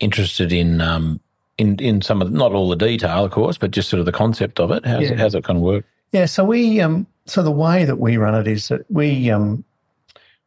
interested 0.00 0.52
in 0.52 0.80
um, 0.82 1.18
in 1.56 1.78
in 1.78 2.02
some 2.02 2.20
of 2.20 2.30
the, 2.30 2.36
not 2.36 2.52
all 2.52 2.68
the 2.68 2.76
detail, 2.76 3.24
of 3.24 3.30
course, 3.30 3.56
but 3.56 3.70
just 3.70 3.88
sort 3.88 4.00
of 4.00 4.06
the 4.06 4.12
concept 4.12 4.60
of 4.60 4.70
it. 4.70 4.84
How's 4.84 5.04
Yeah. 5.04 5.12
it, 5.12 5.18
how's 5.18 5.34
it 5.34 5.44
kind 5.44 5.56
of 5.56 5.62
work? 5.62 5.84
Yeah, 6.12 6.26
so 6.26 6.44
we 6.44 6.80
um 6.80 7.06
so 7.26 7.42
the 7.42 7.50
way 7.50 7.84
that 7.84 7.96
we 7.98 8.16
run 8.16 8.34
it 8.34 8.46
is 8.46 8.68
that 8.68 8.82
we 8.90 9.30
um 9.30 9.64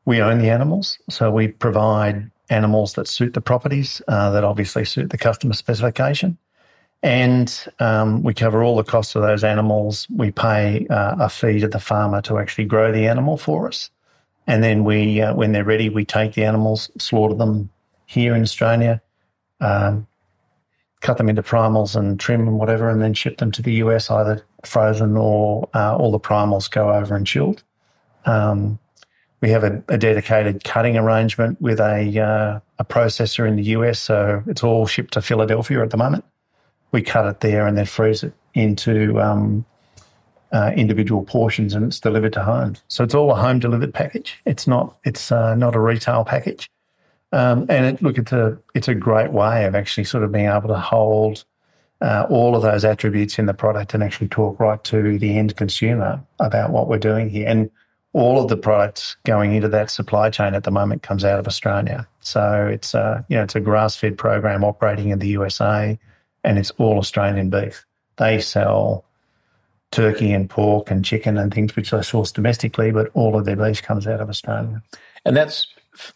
we 0.05 0.21
own 0.21 0.39
the 0.39 0.49
animals, 0.49 0.97
so 1.09 1.31
we 1.31 1.47
provide 1.47 2.29
animals 2.51 2.93
that 2.93 3.07
suit 3.07 3.33
the 3.33 3.41
properties 3.41 4.01
uh, 4.07 4.29
that 4.31 4.43
obviously 4.43 4.85
suit 4.85 5.09
the 5.09 5.17
customer 5.17 5.53
specification, 5.53 6.37
and 7.01 7.67
um, 7.79 8.21
we 8.21 8.33
cover 8.33 8.63
all 8.63 8.75
the 8.75 8.83
costs 8.83 9.15
of 9.15 9.23
those 9.23 9.43
animals. 9.43 10.07
We 10.15 10.31
pay 10.31 10.85
uh, 10.89 11.15
a 11.19 11.29
fee 11.29 11.59
to 11.61 11.67
the 11.67 11.79
farmer 11.79 12.21
to 12.23 12.37
actually 12.37 12.65
grow 12.65 12.91
the 12.91 13.07
animal 13.07 13.37
for 13.37 13.67
us, 13.67 13.89
and 14.45 14.63
then 14.63 14.83
we 14.83 15.21
uh, 15.21 15.33
when 15.33 15.51
they're 15.51 15.63
ready, 15.63 15.89
we 15.89 16.05
take 16.05 16.33
the 16.33 16.45
animals, 16.45 16.91
slaughter 16.97 17.35
them 17.35 17.69
here 18.05 18.35
in 18.35 18.43
Australia. 18.43 19.01
Um, 19.59 20.07
cut 21.01 21.17
them 21.17 21.29
into 21.29 21.41
primals 21.41 21.95
and 21.95 22.19
trim 22.19 22.47
and 22.47 22.57
whatever, 22.57 22.89
and 22.89 23.01
then 23.01 23.13
ship 23.13 23.37
them 23.37 23.51
to 23.51 23.61
the 23.61 23.73
US 23.73 24.09
either 24.09 24.45
frozen 24.63 25.17
or 25.17 25.67
uh, 25.73 25.95
all 25.97 26.11
the 26.11 26.19
primals 26.19 26.69
go 26.69 26.91
over 26.91 27.15
and 27.15 27.25
chilled. 27.25 27.63
Um, 28.25 28.79
we 29.41 29.49
have 29.49 29.63
a, 29.63 29.83
a 29.87 29.97
dedicated 29.97 30.63
cutting 30.63 30.97
arrangement 30.97 31.59
with 31.59 31.79
a 31.79 32.19
uh, 32.19 32.59
a 32.79 32.85
processor 32.85 33.47
in 33.47 33.55
the 33.55 33.63
US, 33.63 33.99
so 33.99 34.43
it's 34.47 34.63
all 34.63 34.85
shipped 34.85 35.13
to 35.13 35.21
Philadelphia 35.21 35.81
at 35.83 35.89
the 35.89 35.97
moment. 35.97 36.23
We 36.91 37.01
cut 37.01 37.25
it 37.27 37.39
there 37.39 37.67
and 37.67 37.77
then 37.77 37.85
freeze 37.85 38.23
it 38.23 38.33
into 38.53 39.19
um, 39.19 39.65
uh, 40.51 40.71
individual 40.75 41.23
portions, 41.23 41.73
and 41.73 41.85
it's 41.85 41.99
delivered 41.99 42.33
to 42.33 42.43
homes. 42.43 42.83
So 42.87 43.03
it's 43.03 43.15
all 43.15 43.31
a 43.31 43.35
home 43.35 43.59
delivered 43.59 43.93
package. 43.93 44.39
It's 44.45 44.67
not 44.67 44.97
it's 45.03 45.31
uh, 45.31 45.55
not 45.55 45.75
a 45.75 45.79
retail 45.79 46.23
package. 46.23 46.69
Um, 47.33 47.65
and 47.69 47.85
it, 47.85 48.01
look, 48.01 48.17
it's 48.17 48.31
a 48.31 48.59
it's 48.75 48.87
a 48.87 48.95
great 48.95 49.31
way 49.31 49.65
of 49.65 49.73
actually 49.73 50.03
sort 50.03 50.23
of 50.23 50.31
being 50.31 50.47
able 50.49 50.67
to 50.67 50.79
hold 50.79 51.45
uh, 52.01 52.25
all 52.29 52.55
of 52.55 52.61
those 52.61 52.83
attributes 52.83 53.39
in 53.39 53.45
the 53.45 53.53
product 53.53 53.93
and 53.93 54.03
actually 54.03 54.27
talk 54.27 54.59
right 54.59 54.83
to 54.83 55.17
the 55.17 55.37
end 55.37 55.55
consumer 55.55 56.21
about 56.39 56.71
what 56.71 56.87
we're 56.87 56.97
doing 56.97 57.29
here. 57.29 57.47
And 57.47 57.69
all 58.13 58.41
of 58.41 58.49
the 58.49 58.57
products 58.57 59.15
going 59.23 59.53
into 59.53 59.69
that 59.69 59.89
supply 59.89 60.29
chain 60.29 60.53
at 60.53 60.63
the 60.63 60.71
moment 60.71 61.01
comes 61.01 61.23
out 61.23 61.39
of 61.39 61.47
Australia. 61.47 62.07
So 62.19 62.67
it's 62.67 62.93
a 62.93 63.25
you 63.29 63.37
know 63.37 63.43
it's 63.43 63.55
a 63.55 63.59
grass 63.59 63.95
fed 63.95 64.17
program 64.17 64.63
operating 64.63 65.09
in 65.09 65.19
the 65.19 65.29
USA, 65.29 65.97
and 66.43 66.57
it's 66.57 66.71
all 66.71 66.97
Australian 66.97 67.49
beef. 67.49 67.85
They 68.17 68.41
sell 68.41 69.05
turkey 69.91 70.31
and 70.31 70.49
pork 70.49 70.89
and 70.89 71.03
chicken 71.03 71.37
and 71.37 71.53
things 71.53 71.75
which 71.75 71.91
they 71.91 72.01
source 72.01 72.31
domestically, 72.31 72.91
but 72.91 73.09
all 73.13 73.37
of 73.37 73.45
their 73.45 73.55
beef 73.55 73.81
comes 73.81 74.07
out 74.07 74.21
of 74.21 74.29
Australia. 74.29 74.81
And 75.25 75.35
that's 75.35 75.67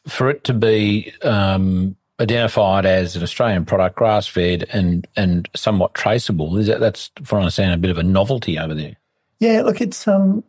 for 0.08 0.30
it 0.30 0.44
to 0.46 0.54
be 0.54 1.12
um, 1.24 1.96
identified 2.20 2.86
as 2.86 3.16
an 3.16 3.24
Australian 3.24 3.66
product, 3.66 3.96
grass 3.96 4.28
fed 4.28 4.66
and 4.72 5.08
and 5.16 5.50
somewhat 5.56 5.94
traceable. 5.94 6.58
Is 6.58 6.68
that 6.68 6.80
that's 6.80 7.12
for 7.24 7.38
I 7.38 7.42
understand 7.42 7.74
a 7.74 7.78
bit 7.78 7.92
of 7.92 7.98
a 7.98 8.04
novelty 8.04 8.58
over 8.60 8.74
there. 8.74 8.96
Yeah, 9.40 9.62
look, 9.64 9.82
it's 9.82 10.08
um, 10.08 10.44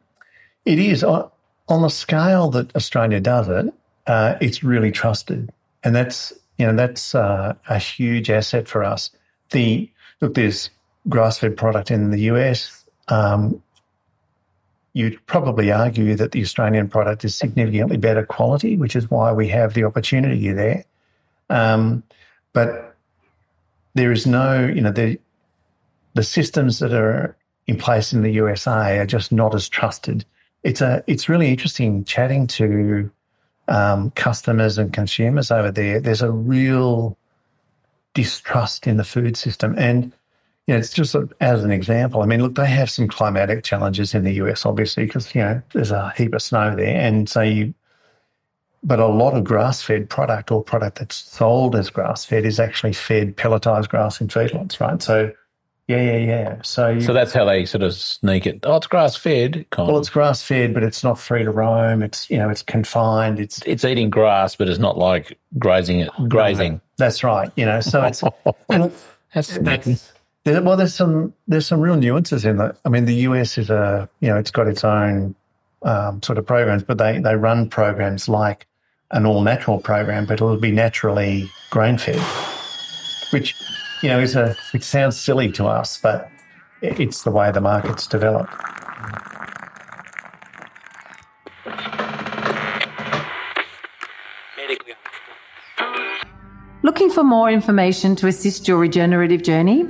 it 0.64 0.78
is 0.78 1.02
on, 1.02 1.30
on 1.68 1.82
the 1.82 1.88
scale 1.88 2.50
that 2.50 2.74
Australia 2.76 3.20
does 3.20 3.48
it. 3.48 3.72
Uh, 4.06 4.36
it's 4.40 4.62
really 4.62 4.92
trusted, 4.92 5.50
and 5.82 5.94
that's 5.94 6.32
you 6.58 6.66
know 6.66 6.74
that's 6.74 7.14
uh, 7.14 7.54
a 7.68 7.78
huge 7.78 8.30
asset 8.30 8.68
for 8.68 8.84
us. 8.84 9.10
The 9.50 9.90
look, 10.20 10.34
there's 10.34 10.70
grass-fed 11.08 11.56
product 11.56 11.90
in 11.90 12.10
the 12.10 12.20
US. 12.32 12.84
Um, 13.08 13.62
you'd 14.92 15.24
probably 15.26 15.70
argue 15.70 16.14
that 16.14 16.32
the 16.32 16.42
Australian 16.42 16.88
product 16.88 17.24
is 17.24 17.34
significantly 17.34 17.96
better 17.96 18.24
quality, 18.24 18.76
which 18.76 18.96
is 18.96 19.10
why 19.10 19.32
we 19.32 19.48
have 19.48 19.74
the 19.74 19.84
opportunity 19.84 20.50
there. 20.52 20.84
Um, 21.50 22.02
but 22.52 22.96
there 23.94 24.10
is 24.10 24.26
no, 24.26 24.66
you 24.66 24.80
know, 24.80 24.92
the 24.92 25.18
the 26.14 26.22
systems 26.22 26.78
that 26.78 26.94
are 26.94 27.36
in 27.66 27.76
place 27.76 28.12
in 28.12 28.22
the 28.22 28.32
USA 28.32 28.98
are 28.98 29.06
just 29.06 29.32
not 29.32 29.54
as 29.54 29.68
trusted 29.68 30.24
it's 30.66 30.80
a 30.80 31.02
it's 31.06 31.28
really 31.28 31.48
interesting 31.48 32.04
chatting 32.04 32.48
to 32.48 33.08
um, 33.68 34.10
customers 34.12 34.78
and 34.78 34.92
consumers 34.92 35.50
over 35.52 35.70
there. 35.70 36.00
There's 36.00 36.22
a 36.22 36.30
real 36.30 37.16
distrust 38.14 38.86
in 38.86 38.96
the 38.96 39.04
food 39.04 39.36
system, 39.36 39.76
and 39.78 40.12
you 40.66 40.74
know, 40.74 40.78
it's 40.78 40.92
just 40.92 41.14
a, 41.14 41.28
as 41.40 41.62
an 41.62 41.70
example. 41.70 42.20
I 42.20 42.26
mean, 42.26 42.42
look, 42.42 42.56
they 42.56 42.66
have 42.66 42.90
some 42.90 43.06
climatic 43.06 43.62
challenges 43.62 44.12
in 44.12 44.24
the 44.24 44.32
US, 44.42 44.66
obviously, 44.66 45.06
because 45.06 45.32
you 45.36 45.40
know 45.40 45.62
there's 45.72 45.92
a 45.92 46.12
heap 46.16 46.34
of 46.34 46.42
snow 46.42 46.74
there, 46.74 47.00
and 47.00 47.28
so 47.28 47.42
you. 47.42 47.72
But 48.82 49.00
a 49.00 49.06
lot 49.06 49.34
of 49.34 49.42
grass-fed 49.42 50.08
product 50.08 50.52
or 50.52 50.62
product 50.62 50.98
that's 50.98 51.16
sold 51.16 51.74
as 51.74 51.90
grass-fed 51.90 52.44
is 52.44 52.60
actually 52.60 52.92
fed 52.92 53.36
pelletized 53.36 53.88
grass 53.88 54.20
in 54.20 54.28
feedlots, 54.28 54.78
right? 54.78 55.02
So 55.02 55.32
yeah, 55.88 56.02
yeah, 56.02 56.16
yeah. 56.16 56.62
So, 56.62 56.88
you, 56.88 57.00
So 57.00 57.12
that's 57.12 57.32
how 57.32 57.44
they 57.44 57.64
sort 57.64 57.82
of 57.82 57.94
sneak 57.94 58.46
it. 58.46 58.60
Oh, 58.64 58.76
it's 58.76 58.88
grass 58.88 59.14
fed. 59.14 59.66
Well, 59.78 59.98
it's 59.98 60.10
grass 60.10 60.42
fed, 60.42 60.74
but 60.74 60.82
it's 60.82 61.04
not 61.04 61.18
free 61.18 61.44
to 61.44 61.50
roam. 61.50 62.02
It's 62.02 62.28
you 62.28 62.38
know, 62.38 62.50
it's 62.50 62.62
confined. 62.62 63.38
It's 63.38 63.62
It's 63.66 63.84
eating 63.84 64.10
grass, 64.10 64.56
but 64.56 64.68
it's 64.68 64.80
not 64.80 64.98
like 64.98 65.38
grazing 65.58 66.00
it. 66.00 66.10
Grazing. 66.28 66.80
that's 66.96 67.22
right. 67.22 67.50
You 67.56 67.66
know, 67.66 67.80
so 67.80 68.02
it's 68.02 68.22
and 68.68 68.92
That's 69.32 70.12
there, 70.44 70.62
well, 70.62 70.76
there's 70.76 70.94
some 70.94 71.34
there's 71.46 71.66
some 71.66 71.80
real 71.80 71.96
nuances 71.96 72.44
in 72.44 72.56
that. 72.56 72.78
I 72.84 72.88
mean, 72.88 73.04
the 73.04 73.14
US 73.14 73.56
is 73.56 73.70
a 73.70 74.08
you 74.20 74.28
know, 74.28 74.36
it's 74.36 74.50
got 74.50 74.66
its 74.66 74.82
own 74.82 75.36
um, 75.82 76.20
sort 76.22 76.38
of 76.38 76.46
programs, 76.46 76.82
but 76.82 76.98
they 76.98 77.20
they 77.20 77.36
run 77.36 77.68
programs 77.68 78.28
like 78.28 78.66
an 79.12 79.24
all 79.24 79.42
natural 79.42 79.78
program, 79.78 80.26
but 80.26 80.34
it'll 80.34 80.56
be 80.56 80.72
naturally 80.72 81.48
grain 81.70 81.96
fed, 81.96 82.20
which 83.30 83.54
you 84.02 84.08
know 84.08 84.20
is 84.20 84.36
a 84.36 84.56
it 84.74 84.84
sounds 84.84 85.18
silly 85.18 85.50
to 85.52 85.66
us, 85.66 85.98
but 85.98 86.30
it's 86.82 87.22
the 87.22 87.30
way 87.30 87.50
the 87.50 87.60
market's 87.60 88.06
developed. 88.06 88.52
Looking 96.82 97.10
for 97.10 97.24
more 97.24 97.50
information 97.50 98.14
to 98.16 98.26
assist 98.28 98.68
your 98.68 98.78
regenerative 98.78 99.42
journey? 99.42 99.86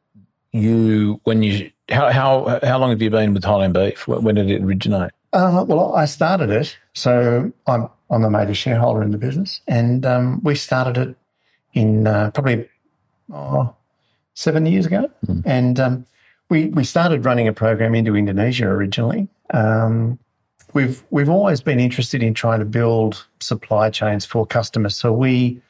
you 0.52 1.20
when 1.24 1.44
you 1.44 1.72
how 1.90 2.12
how 2.12 2.60
how 2.64 2.78
long 2.78 2.92
have 2.92 3.02
you 3.02 3.10
been 3.10 3.34
with 3.34 3.44
Highland 3.44 3.74
beef? 3.74 4.08
When 4.08 4.36
did 4.36 4.50
it 4.50 4.62
originate? 4.62 5.12
Uh, 5.32 5.64
well, 5.68 5.94
I 5.96 6.06
started 6.06 6.50
it, 6.50 6.78
so 6.94 7.52
I'm 7.68 7.90
I'm 8.10 8.24
a 8.24 8.30
major 8.30 8.54
shareholder 8.54 9.04
in 9.04 9.12
the 9.12 9.18
business, 9.18 9.62
and 9.68 10.06
um, 10.06 10.42
we 10.44 10.56
started 10.56 10.98
it 10.98 11.16
in 11.74 12.08
uh, 12.08 12.32
probably 12.32 12.68
oh, 13.32 13.76
seven 14.34 14.66
years 14.66 14.86
ago, 14.86 15.10
and 15.46 15.80
um, 15.80 16.06
we 16.50 16.68
we 16.68 16.84
started 16.84 17.26
running 17.26 17.48
a 17.48 17.54
program 17.54 17.94
into 17.94 18.16
Indonesia 18.16 18.68
originally. 18.68 19.28
Um, 19.54 20.20
we've 20.74 21.04
we've 21.10 21.30
always 21.30 21.62
been 21.62 21.80
interested 21.80 22.22
in 22.24 22.34
trying 22.34 22.60
to 22.60 22.66
build 22.66 23.26
supply 23.40 23.90
chains 23.90 24.26
for 24.26 24.46
customers. 24.46 24.96
So 24.96 25.12
we, 25.12 25.62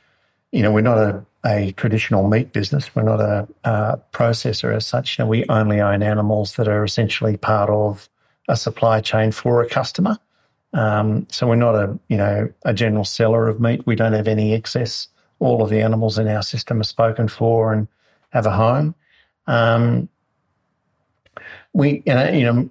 you 0.51 0.61
know, 0.61 0.71
we're 0.71 0.81
not 0.81 0.97
a, 0.97 1.25
a 1.45 1.71
traditional 1.73 2.27
meat 2.27 2.53
business. 2.53 2.93
We're 2.95 3.03
not 3.03 3.21
a, 3.21 3.47
uh 3.63 3.97
processor 4.11 4.75
as 4.75 4.85
such. 4.85 5.17
You 5.17 5.25
know, 5.25 5.29
we 5.29 5.45
only 5.49 5.79
own 5.79 6.03
animals 6.03 6.55
that 6.55 6.67
are 6.67 6.83
essentially 6.83 7.37
part 7.37 7.69
of 7.69 8.09
a 8.47 8.55
supply 8.55 8.99
chain 8.99 9.31
for 9.31 9.61
a 9.61 9.69
customer. 9.69 10.17
Um, 10.73 11.27
so 11.29 11.47
we're 11.47 11.55
not 11.55 11.75
a 11.75 11.97
you 12.09 12.17
know 12.17 12.49
a 12.63 12.73
general 12.73 13.05
seller 13.05 13.47
of 13.47 13.59
meat. 13.59 13.85
We 13.85 13.95
don't 13.95 14.13
have 14.13 14.27
any 14.27 14.53
excess. 14.53 15.07
All 15.39 15.63
of 15.63 15.69
the 15.69 15.81
animals 15.81 16.19
in 16.19 16.27
our 16.27 16.43
system 16.43 16.81
are 16.81 16.83
spoken 16.83 17.27
for 17.27 17.71
and 17.71 17.87
have 18.31 18.45
a 18.45 18.51
home. 18.51 18.93
Um, 19.47 20.09
we 21.73 22.03
you 22.05 22.13
know, 22.13 22.29
you 22.29 22.43
know 22.43 22.69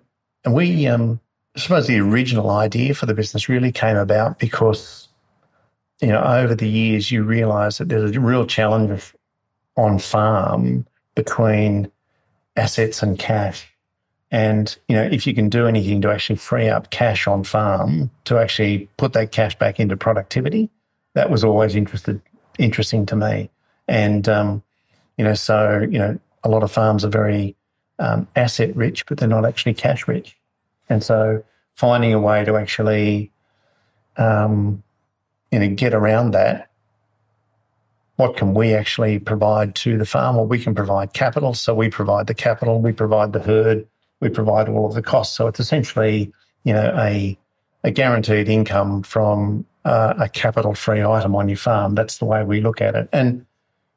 and 0.49 0.57
we 0.57 0.87
um, 0.87 1.21
I 1.55 1.61
suppose 1.61 1.87
the 1.87 2.01
original 2.01 2.49
idea 2.49 2.95
for 2.95 3.05
the 3.05 3.13
business 3.13 3.51
really 3.51 3.71
came 3.71 3.99
about 3.99 4.39
because 4.39 5.09
you 6.01 6.09
know 6.09 6.23
over 6.23 6.55
the 6.55 6.69
years 6.69 7.13
you 7.13 7.23
realise 7.23 7.77
that 7.77 7.91
there's 7.91 8.17
a 8.17 8.21
real 8.21 8.47
challenge 8.47 9.13
on 9.77 9.99
farm 9.99 10.87
between 11.15 11.93
assets 12.57 13.03
and 13.03 13.19
cash. 13.19 13.71
And 14.31 14.75
you 14.89 14.97
know, 14.97 15.03
if 15.03 15.27
you 15.27 15.35
can 15.35 15.51
do 15.51 15.67
anything 15.67 16.01
to 16.01 16.11
actually 16.11 16.37
free 16.37 16.71
up 16.71 16.91
cash 16.91 17.27
on 17.27 17.45
farm 17.45 18.11
to 18.25 18.39
actually 18.39 18.89
put 18.97 19.13
that 19.13 19.33
cash 19.33 19.55
back 19.59 19.79
into 19.79 19.99
productivity, 19.99 20.71
that 21.13 21.29
was 21.29 21.45
always 21.45 21.77
interested 21.77 22.23
interesting 22.59 23.05
to 23.05 23.17
me. 23.17 23.51
And 23.87 24.27
um, 24.31 24.63
you 25.19 25.25
know, 25.25 25.35
so 25.35 25.81
you 25.91 25.99
know, 25.99 26.19
a 26.43 26.49
lot 26.49 26.63
of 26.63 26.73
farms 26.73 27.05
are 27.05 27.11
very 27.11 27.55
um, 27.99 28.29
asset 28.37 28.75
rich, 28.77 29.05
but 29.07 29.19
they're 29.19 29.29
not 29.29 29.45
actually 29.45 29.75
cash 29.75 30.07
rich. 30.09 30.38
And 30.89 31.03
so, 31.03 31.43
finding 31.75 32.13
a 32.13 32.21
way 32.21 32.45
to 32.45 32.57
actually, 32.57 33.31
um, 34.17 34.83
you 35.53 35.59
know, 35.59 35.69
get 35.75 35.95
around 35.95 36.33
that. 36.33 36.71
What 38.17 38.37
can 38.37 38.53
we 38.53 38.75
actually 38.75 39.21
provide 39.21 39.77
to 39.77 39.97
the 39.97 40.05
farm? 40.05 40.37
Well, 40.37 40.47
we 40.47 40.59
can 40.59 40.75
provide 40.75 41.13
capital. 41.13 41.55
So 41.55 41.73
we 41.73 41.89
provide 41.89 42.27
the 42.27 42.35
capital, 42.35 42.81
we 42.81 42.91
provide 42.91 43.33
the 43.33 43.39
herd, 43.39 43.87
we 44.21 44.29
provide 44.29 44.69
all 44.69 44.87
of 44.87 44.95
the 44.95 45.03
costs. 45.03 45.37
So 45.37 45.47
it's 45.47 45.61
essentially, 45.61 46.33
you 46.65 46.73
know, 46.73 46.93
a 46.99 47.39
a 47.85 47.91
guaranteed 47.93 48.49
income 48.49 49.03
from 49.03 49.65
uh, 49.85 50.15
a 50.19 50.29
capital 50.29 50.75
free 50.75 51.03
item 51.03 51.37
on 51.37 51.49
your 51.49 51.57
farm. 51.57 51.95
That's 51.95 52.19
the 52.19 52.25
way 52.25 52.43
we 52.45 52.61
look 52.61 52.81
at 52.81 52.95
it. 52.95 53.09
And 53.13 53.47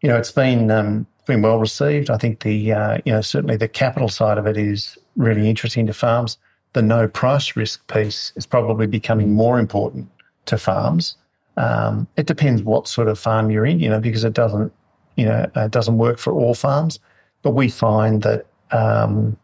you 0.01 0.09
know, 0.09 0.17
it's 0.17 0.31
been 0.31 0.69
um, 0.71 1.07
been 1.25 1.41
well 1.41 1.59
received. 1.59 2.09
I 2.09 2.17
think 2.17 2.41
the 2.41 2.73
uh, 2.73 2.97
you 3.05 3.11
know 3.11 3.21
certainly 3.21 3.57
the 3.57 3.67
capital 3.67 4.09
side 4.09 4.37
of 4.37 4.45
it 4.45 4.57
is 4.57 4.97
really 5.15 5.49
interesting 5.49 5.87
to 5.87 5.93
farms. 5.93 6.37
The 6.73 6.81
no 6.81 7.07
price 7.07 7.55
risk 7.55 7.85
piece 7.87 8.31
is 8.35 8.45
probably 8.45 8.87
becoming 8.87 9.33
more 9.33 9.59
important 9.59 10.09
to 10.45 10.57
farms. 10.57 11.17
Um, 11.57 12.07
it 12.17 12.27
depends 12.27 12.63
what 12.63 12.87
sort 12.87 13.07
of 13.07 13.19
farm 13.19 13.51
you're 13.51 13.65
in, 13.65 13.79
you 13.79 13.89
know, 13.89 13.99
because 13.99 14.23
it 14.23 14.33
doesn't 14.33 14.71
you 15.15 15.25
know 15.25 15.49
it 15.55 15.71
doesn't 15.71 15.97
work 15.97 16.17
for 16.17 16.33
all 16.33 16.53
farms. 16.53 16.99
But 17.41 17.51
we 17.51 17.69
find 17.69 18.21
that 18.23 18.45
um, 18.71 19.37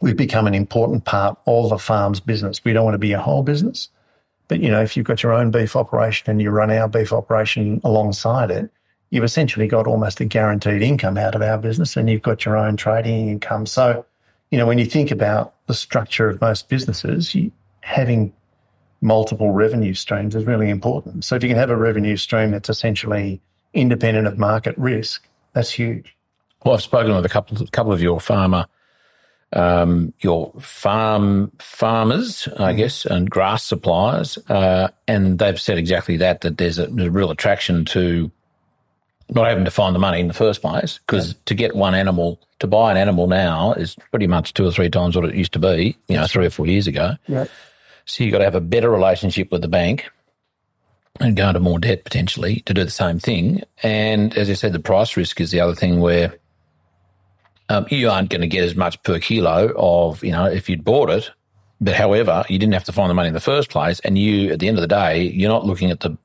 we've 0.00 0.16
become 0.16 0.46
an 0.46 0.54
important 0.54 1.04
part 1.04 1.38
of 1.46 1.72
a 1.72 1.78
farm's 1.78 2.20
business. 2.20 2.64
We 2.64 2.72
don't 2.72 2.84
want 2.84 2.94
to 2.94 2.98
be 2.98 3.12
a 3.12 3.20
whole 3.20 3.42
business, 3.42 3.88
but 4.48 4.60
you 4.60 4.70
know, 4.70 4.82
if 4.82 4.96
you've 4.96 5.06
got 5.06 5.22
your 5.22 5.32
own 5.32 5.50
beef 5.50 5.76
operation 5.76 6.30
and 6.30 6.40
you 6.40 6.50
run 6.50 6.70
our 6.70 6.88
beef 6.88 7.12
operation 7.12 7.80
alongside 7.84 8.50
it, 8.50 8.70
you've 9.10 9.24
essentially 9.24 9.66
got 9.66 9.86
almost 9.86 10.20
a 10.20 10.24
guaranteed 10.24 10.82
income 10.82 11.16
out 11.16 11.34
of 11.34 11.42
our 11.42 11.58
business, 11.58 11.96
and 11.96 12.10
you've 12.10 12.22
got 12.22 12.44
your 12.44 12.56
own 12.56 12.76
trading 12.76 13.28
income. 13.28 13.66
So, 13.66 14.04
you 14.50 14.58
know, 14.58 14.66
when 14.66 14.78
you 14.78 14.86
think 14.86 15.10
about 15.10 15.54
the 15.66 15.74
structure 15.74 16.28
of 16.28 16.40
most 16.40 16.68
businesses, 16.68 17.34
you, 17.34 17.50
having 17.80 18.32
multiple 19.00 19.50
revenue 19.52 19.94
streams 19.94 20.34
is 20.34 20.44
really 20.44 20.70
important. 20.70 21.24
So 21.24 21.36
if 21.36 21.42
you 21.42 21.48
can 21.48 21.58
have 21.58 21.70
a 21.70 21.76
revenue 21.76 22.16
stream 22.16 22.52
that's 22.52 22.68
essentially 22.68 23.40
independent 23.74 24.26
of 24.26 24.38
market 24.38 24.76
risk, 24.78 25.26
that's 25.52 25.70
huge. 25.70 26.16
Well, 26.64 26.74
I've 26.74 26.82
spoken 26.82 27.14
with 27.14 27.26
a 27.26 27.28
couple, 27.28 27.62
a 27.62 27.66
couple 27.66 27.92
of 27.92 28.00
your 28.00 28.20
farmer, 28.20 28.66
um, 29.52 30.12
your 30.20 30.52
farm 30.60 31.52
farmers, 31.58 32.48
I 32.58 32.72
mm. 32.72 32.76
guess, 32.78 33.04
and 33.04 33.30
grass 33.30 33.62
suppliers, 33.62 34.38
uh, 34.48 34.88
and 35.06 35.38
they've 35.38 35.60
said 35.60 35.78
exactly 35.78 36.16
that. 36.16 36.40
That 36.40 36.58
there's 36.58 36.78
a, 36.78 36.86
there's 36.86 37.08
a, 37.08 37.10
real 37.10 37.30
attraction 37.30 37.84
to 37.86 38.30
not 39.30 39.46
having 39.46 39.64
to 39.64 39.70
find 39.70 39.94
the 39.94 39.98
money 40.00 40.20
in 40.20 40.28
the 40.28 40.34
first 40.34 40.60
place, 40.60 40.98
because 41.06 41.28
yeah. 41.28 41.38
to 41.46 41.54
get 41.54 41.74
one 41.74 41.94
animal 41.94 42.40
to 42.60 42.66
buy 42.66 42.90
an 42.90 42.96
animal 42.96 43.26
now 43.26 43.72
is 43.72 43.96
pretty 44.10 44.26
much 44.26 44.54
two 44.54 44.66
or 44.66 44.70
three 44.70 44.90
times 44.90 45.16
what 45.16 45.24
it 45.24 45.34
used 45.34 45.52
to 45.52 45.58
be, 45.58 45.96
you 46.08 46.16
know, 46.16 46.26
three 46.26 46.46
or 46.46 46.50
four 46.50 46.66
years 46.66 46.86
ago. 46.86 47.16
Yeah. 47.26 47.46
So 48.06 48.22
you've 48.22 48.32
got 48.32 48.38
to 48.38 48.44
have 48.44 48.54
a 48.54 48.60
better 48.60 48.90
relationship 48.90 49.50
with 49.50 49.62
the 49.62 49.68
bank 49.68 50.10
and 51.20 51.36
go 51.36 51.48
into 51.48 51.60
more 51.60 51.78
debt 51.78 52.04
potentially 52.04 52.60
to 52.66 52.74
do 52.74 52.84
the 52.84 52.90
same 52.90 53.18
thing. 53.18 53.62
And 53.82 54.36
as 54.36 54.50
I 54.50 54.54
said, 54.54 54.72
the 54.72 54.80
price 54.80 55.16
risk 55.16 55.40
is 55.40 55.50
the 55.50 55.60
other 55.60 55.74
thing 55.74 56.00
where 56.00 56.34
um, 57.68 57.86
you 57.90 58.10
aren't 58.10 58.30
going 58.30 58.40
to 58.42 58.46
get 58.46 58.64
as 58.64 58.74
much 58.74 59.02
per 59.04 59.18
kilo 59.18 59.72
of, 59.76 60.22
you 60.22 60.32
know, 60.32 60.46
if 60.46 60.68
you'd 60.68 60.84
bought 60.84 61.10
it. 61.10 61.30
But 61.80 61.94
however, 61.94 62.44
you 62.48 62.58
didn't 62.58 62.74
have 62.74 62.84
to 62.84 62.92
find 62.92 63.10
the 63.10 63.14
money 63.14 63.28
in 63.28 63.34
the 63.34 63.40
first 63.40 63.70
place. 63.70 64.00
And 64.00 64.18
you, 64.18 64.52
at 64.52 64.58
the 64.58 64.68
end 64.68 64.76
of 64.76 64.82
the 64.82 64.88
day, 64.88 65.22
you're 65.22 65.50
not 65.50 65.66
looking 65.66 65.90
at 65.90 66.00
the, 66.00 66.16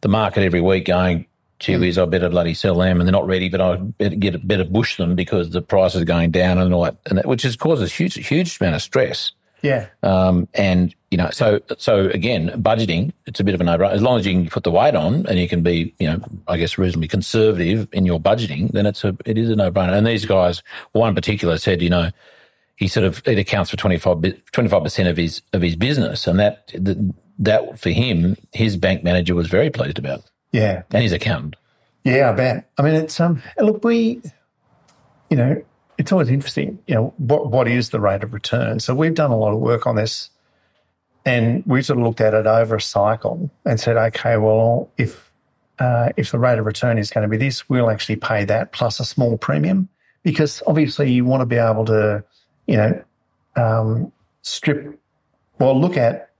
the 0.00 0.08
market 0.08 0.42
every 0.42 0.60
week 0.60 0.86
going, 0.86 1.26
whiz, 1.68 1.98
I 1.98 2.04
better 2.04 2.28
bloody 2.28 2.54
sell 2.54 2.76
them 2.76 3.00
and 3.00 3.06
they're 3.06 3.12
not 3.12 3.26
ready, 3.26 3.48
but 3.48 3.60
I 3.60 3.76
better 3.76 4.16
get 4.16 4.46
better 4.46 4.64
bush 4.64 4.96
them 4.96 5.14
because 5.14 5.50
the 5.50 5.62
price 5.62 5.94
is 5.94 6.04
going 6.04 6.30
down 6.30 6.58
and 6.58 6.72
all 6.74 6.84
that, 6.84 6.96
and 7.06 7.18
that 7.18 7.26
which 7.26 7.42
has 7.42 7.56
causes 7.56 7.92
huge, 7.92 8.14
huge 8.26 8.60
amount 8.60 8.76
of 8.76 8.82
stress. 8.82 9.32
Yeah. 9.62 9.86
Um, 10.02 10.48
and 10.54 10.94
you 11.10 11.18
know, 11.18 11.30
so 11.30 11.60
so 11.78 12.08
again, 12.08 12.50
budgeting 12.62 13.12
it's 13.26 13.38
a 13.38 13.44
bit 13.44 13.54
of 13.54 13.60
a 13.60 13.64
no-brainer. 13.64 13.92
As 13.92 14.02
long 14.02 14.18
as 14.18 14.26
you 14.26 14.32
can 14.32 14.48
put 14.48 14.64
the 14.64 14.70
weight 14.70 14.96
on 14.96 15.26
and 15.26 15.38
you 15.38 15.48
can 15.48 15.62
be, 15.62 15.94
you 15.98 16.08
know, 16.08 16.20
I 16.48 16.56
guess 16.56 16.78
reasonably 16.78 17.08
conservative 17.08 17.88
in 17.92 18.04
your 18.04 18.20
budgeting, 18.20 18.72
then 18.72 18.86
it's 18.86 19.04
a 19.04 19.16
it 19.24 19.38
is 19.38 19.48
a 19.48 19.56
no-brainer. 19.56 19.96
And 19.96 20.06
these 20.06 20.26
guys, 20.26 20.62
one 20.92 21.08
in 21.08 21.14
particular, 21.14 21.58
said, 21.58 21.80
you 21.80 21.90
know, 21.90 22.10
he 22.76 22.88
sort 22.88 23.06
of 23.06 23.22
it 23.26 23.38
accounts 23.38 23.70
for 23.70 23.76
25 23.76 24.82
percent 24.82 25.08
of 25.08 25.16
his 25.16 25.42
of 25.52 25.62
his 25.62 25.76
business, 25.76 26.26
and 26.26 26.40
that 26.40 26.72
that 27.38 27.78
for 27.78 27.90
him, 27.90 28.36
his 28.52 28.76
bank 28.76 29.04
manager 29.04 29.34
was 29.34 29.46
very 29.46 29.70
pleased 29.70 29.98
about. 29.98 30.22
Yeah, 30.52 30.82
and 30.90 31.02
his 31.02 31.12
accountant. 31.12 31.56
Yeah, 32.04 32.30
I 32.30 32.32
bet. 32.32 32.70
I 32.78 32.82
mean, 32.82 32.94
it's 32.94 33.18
um. 33.20 33.42
Look, 33.58 33.84
we, 33.84 34.20
you 35.30 35.36
know, 35.36 35.62
it's 35.98 36.12
always 36.12 36.28
interesting, 36.28 36.78
you 36.86 36.94
know, 36.94 37.14
what, 37.18 37.50
what 37.50 37.68
is 37.68 37.90
the 37.90 38.00
rate 38.00 38.24
of 38.24 38.32
return? 38.32 38.80
So 38.80 38.94
we've 38.94 39.14
done 39.14 39.30
a 39.30 39.36
lot 39.36 39.52
of 39.52 39.60
work 39.60 39.86
on 39.86 39.96
this 39.96 40.30
and 41.24 41.62
we 41.64 41.80
sort 41.82 41.98
of 41.98 42.04
looked 42.04 42.20
at 42.20 42.34
it 42.34 42.46
over 42.46 42.76
a 42.76 42.80
cycle 42.80 43.50
and 43.64 43.78
said, 43.78 43.96
okay, 43.96 44.36
well, 44.36 44.90
if 44.98 45.30
uh, 45.78 46.10
if 46.16 46.30
the 46.30 46.38
rate 46.38 46.58
of 46.58 46.66
return 46.66 46.98
is 46.98 47.10
going 47.10 47.22
to 47.22 47.28
be 47.28 47.36
this, 47.36 47.68
we'll 47.68 47.90
actually 47.90 48.16
pay 48.16 48.44
that 48.44 48.72
plus 48.72 49.00
a 49.00 49.04
small 49.04 49.38
premium 49.38 49.88
because 50.22 50.62
obviously 50.66 51.10
you 51.10 51.24
want 51.24 51.40
to 51.40 51.46
be 51.46 51.56
able 51.56 51.84
to, 51.84 52.24
you 52.66 52.76
know, 52.76 53.04
um, 53.56 54.12
strip, 54.42 54.98
well, 55.58 55.80
look 55.80 55.96
at 55.96 56.31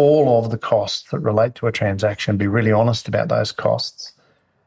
all 0.00 0.42
of 0.42 0.50
the 0.50 0.58
costs 0.58 1.10
that 1.10 1.20
relate 1.20 1.54
to 1.56 1.66
a 1.66 1.72
transaction, 1.72 2.36
be 2.36 2.46
really 2.46 2.72
honest 2.72 3.08
about 3.08 3.28
those 3.28 3.52
costs, 3.52 4.12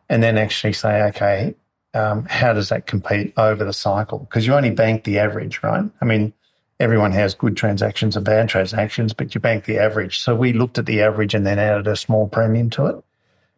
and 0.09 0.21
then 0.21 0.37
actually 0.37 0.73
say, 0.73 1.03
okay, 1.03 1.55
um, 1.93 2.25
how 2.25 2.53
does 2.53 2.69
that 2.69 2.85
compete 2.87 3.33
over 3.37 3.63
the 3.63 3.73
cycle? 3.73 4.19
Because 4.19 4.47
you 4.47 4.53
only 4.53 4.71
bank 4.71 5.03
the 5.03 5.19
average, 5.19 5.61
right? 5.63 5.83
I 6.01 6.05
mean, 6.05 6.33
everyone 6.79 7.11
has 7.11 7.33
good 7.33 7.55
transactions 7.55 8.15
and 8.15 8.25
bad 8.25 8.49
transactions, 8.49 9.13
but 9.13 9.33
you 9.33 9.41
bank 9.41 9.65
the 9.65 9.77
average. 9.77 10.19
So 10.19 10.35
we 10.35 10.53
looked 10.53 10.77
at 10.77 10.85
the 10.85 11.01
average 11.01 11.33
and 11.33 11.45
then 11.45 11.59
added 11.59 11.87
a 11.87 11.95
small 11.95 12.27
premium 12.27 12.69
to 12.71 12.85
it 12.87 13.03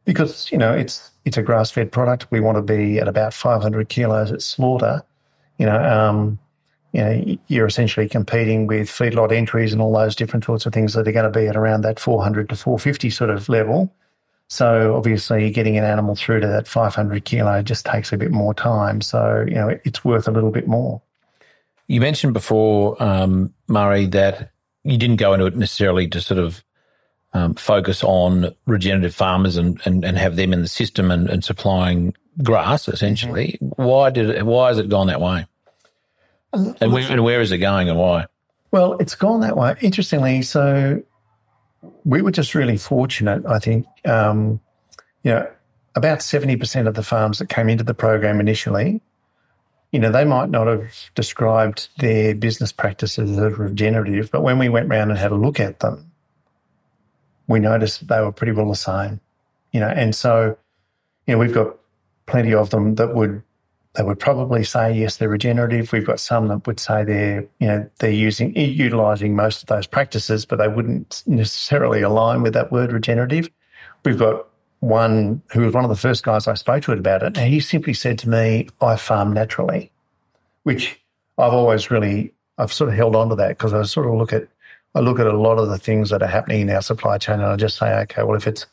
because 0.06 0.52
you 0.52 0.58
know 0.58 0.74
it's 0.74 1.12
it's 1.26 1.38
a 1.38 1.42
grass 1.42 1.72
fed 1.72 1.92
product. 1.92 2.28
We 2.30 2.40
want 2.40 2.58
to 2.58 2.62
be 2.62 3.00
at 3.00 3.08
about 3.08 3.34
500 3.34 3.90
kilos 3.90 4.32
at 4.32 4.42
slaughter. 4.42 5.04
You 5.58 5.66
know, 5.66 5.84
um, 5.84 6.40
you 6.96 7.04
know, 7.04 7.38
you're 7.48 7.66
essentially 7.66 8.08
competing 8.08 8.68
with 8.68 8.88
feedlot 8.88 9.34
entries 9.34 9.74
and 9.74 9.82
all 9.82 9.92
those 9.92 10.16
different 10.16 10.46
sorts 10.46 10.66
of 10.66 10.72
things 10.72 10.94
that 10.94 11.06
are 11.06 11.12
going 11.12 11.32
to 11.32 11.40
be 11.40 11.48
at 11.48 11.58
around 11.58 11.82
that 11.82 12.00
400 12.00 12.48
to 12.50 12.56
450 12.56 13.10
sort 13.10 13.30
of 13.30 13.50
level. 13.50 13.94
So 14.48 14.96
obviously, 14.96 15.50
getting 15.50 15.78
an 15.78 15.84
animal 15.84 16.16
through 16.16 16.40
to 16.40 16.48
that 16.48 16.68
500 16.68 17.26
kilo 17.26 17.62
just 17.62 17.86
takes 17.86 18.14
a 18.14 18.18
bit 18.18 18.32
more 18.32 18.54
time. 18.54 19.02
So 19.02 19.44
you 19.46 19.56
know, 19.56 19.78
it's 19.84 20.06
worth 20.06 20.28
a 20.28 20.32
little 20.32 20.52
bit 20.52 20.68
more. 20.68 21.02
You 21.88 22.00
mentioned 22.00 22.34
before, 22.34 23.02
um, 23.04 23.54
Murray, 23.68 24.06
that 24.08 24.52
you 24.84 24.98
didn't 24.98 25.18
go 25.18 25.34
into 25.34 25.48
it 25.48 25.58
necessarily 25.58 26.08
to 26.08 26.22
sort 26.22 26.40
of 26.40 26.64
um, 27.34 27.56
focus 27.56 28.04
on 28.04 28.56
regenerative 28.66 29.14
farmers 29.14 29.58
and, 29.58 29.82
and, 29.84 30.06
and 30.06 30.18
have 30.18 30.38
them 30.38 30.54
in 30.54 30.62
the 30.62 30.70
system 30.70 31.12
and, 31.12 31.30
and 31.30 31.44
supplying 31.44 32.16
grass 32.42 32.88
essentially. 32.88 33.60
Mm-hmm. 33.62 33.84
Why 33.84 34.10
did 34.12 34.30
it, 34.30 34.46
why 34.46 34.70
has 34.70 34.78
it 34.78 34.88
gone 34.88 35.08
that 35.08 35.20
way? 35.20 35.46
And 36.82 36.94
where, 36.94 37.12
and 37.12 37.24
where 37.24 37.42
is 37.42 37.52
it 37.52 37.60
going 37.60 37.90
and 37.90 37.98
why? 37.98 38.26
Well, 38.72 38.94
it's 38.94 39.16
gone 39.16 39.42
that 39.42 39.56
way. 39.56 39.76
Interestingly, 39.82 40.42
so 40.42 41.02
we 42.04 42.22
were 42.22 42.32
just 42.32 42.56
really 42.56 42.78
fortunate, 42.78 43.46
I 43.46 43.60
think. 43.60 43.86
Um, 44.06 44.60
you 45.24 45.32
know, 45.32 45.50
about 45.96 46.20
70% 46.20 46.88
of 46.88 46.94
the 46.94 47.04
farms 47.04 47.40
that 47.40 47.50
came 47.50 47.70
into 47.70 47.84
the 47.84 47.94
program 47.94 48.40
initially, 48.40 49.02
you 49.92 50.00
know, 50.00 50.12
they 50.12 50.26
might 50.26 50.50
not 50.50 50.68
have 50.68 51.10
described 51.16 51.88
their 52.00 52.36
business 52.36 52.72
practices 52.72 53.38
as 53.38 53.58
regenerative, 53.58 54.30
but 54.30 54.44
when 54.44 54.60
we 54.60 54.68
went 54.68 54.92
around 54.92 55.10
and 55.10 55.18
had 55.18 55.32
a 55.32 55.36
look 55.36 55.60
at 55.60 55.80
them, 55.80 56.12
we 57.48 57.60
noticed 57.60 58.08
they 58.08 58.20
were 58.20 58.32
pretty 58.32 58.52
well 58.52 58.68
the 58.68 58.76
same. 58.76 59.22
You 59.72 59.80
know, 59.80 59.88
and 59.88 60.14
so, 60.14 60.58
you 61.28 61.34
know, 61.34 61.38
we've 61.38 61.54
got 61.54 61.78
plenty 62.26 62.54
of 62.54 62.72
them 62.72 62.96
that 62.96 63.16
would 63.16 63.42
they 63.96 64.04
would 64.04 64.20
probably 64.20 64.64
say 64.64 64.94
yes, 64.94 65.18
they're 65.18 65.30
regenerative. 65.30 65.92
We've 65.92 66.06
got 66.06 66.20
some 66.20 66.48
that 66.50 66.68
would 66.68 66.80
say 66.80 67.04
they're 67.04 67.42
you 67.60 67.68
know 67.68 67.90
they're 68.00 68.12
using 68.12 68.56
utilizing 68.56 69.36
most 69.36 69.62
of 69.62 69.68
those 69.68 69.88
practices, 69.88 70.46
but 70.46 70.58
they 70.58 70.68
wouldn't 70.68 71.24
necessarily 71.26 72.02
align 72.02 72.42
with 72.42 72.54
that 72.54 72.72
word 72.72 72.92
regenerative. 72.92 73.50
We've 74.04 74.20
got 74.20 74.48
one 74.82 75.42
who 75.52 75.62
was 75.62 75.74
one 75.74 75.86
of 75.86 75.90
the 75.90 75.96
first 75.96 76.24
guys 76.24 76.48
I 76.48 76.56
spoke 76.56 76.84
to 76.84 76.92
about 76.92 77.24
it, 77.24 77.38
and 77.38 77.52
he 77.52 77.60
simply 77.60 77.94
said 77.94 78.20
to 78.20 78.30
me, 78.30 78.68
"I 78.82 78.98
farm 78.98 79.34
naturally," 79.34 79.92
which 80.64 81.00
I've 81.38 81.54
always 81.54 81.90
really 81.90 82.34
I've 82.58 82.74
sort 82.74 82.90
of 82.90 82.96
held 82.96 83.16
on 83.16 83.30
to 83.30 83.36
that 83.36 83.50
because 83.50 83.74
I 83.74 83.84
sort 83.84 84.08
of 84.08 84.14
look 84.14 84.34
at 84.34 84.48
I 84.94 85.00
look 85.00 85.20
at 85.20 85.28
a 85.28 85.38
lot 85.38 85.58
of 85.58 85.70
the 85.70 85.78
things 85.78 86.10
that 86.10 86.22
are 86.22 86.28
happening 86.28 86.62
in 86.62 86.70
our 86.70 86.82
supply 86.82 87.18
chain, 87.18 87.36
and 87.36 87.46
I 87.46 87.56
just 87.56 87.78
say, 87.78 87.94
okay, 88.02 88.24
well, 88.24 88.36
if 88.36 88.46
it's 88.46 88.66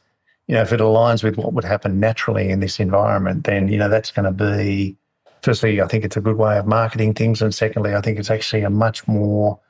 you 0.49 0.57
know 0.57 0.63
if 0.63 0.73
it 0.73 0.81
aligns 0.81 1.23
with 1.23 1.37
what 1.37 1.53
would 1.53 1.65
happen 1.65 2.01
naturally 2.01 2.51
in 2.51 2.59
this 2.59 2.81
environment, 2.81 3.45
then 3.45 3.69
you 3.69 3.79
know 3.79 3.89
that's 3.89 4.11
going 4.11 4.25
to 4.25 4.33
be 4.33 4.97
firstly, 5.43 5.81
I 5.81 5.87
think 5.87 6.05
it's 6.05 6.17
a 6.17 6.21
good 6.21 6.37
way 6.37 6.59
of 6.59 6.67
marketing 6.67 7.15
things. 7.15 7.43
And 7.43 7.55
secondly, 7.55 7.95
I 7.95 8.01
think 8.01 8.19
it's 8.19 8.31
actually 8.31 8.63
a 8.63 8.71
much 8.71 9.07
more 9.07 9.61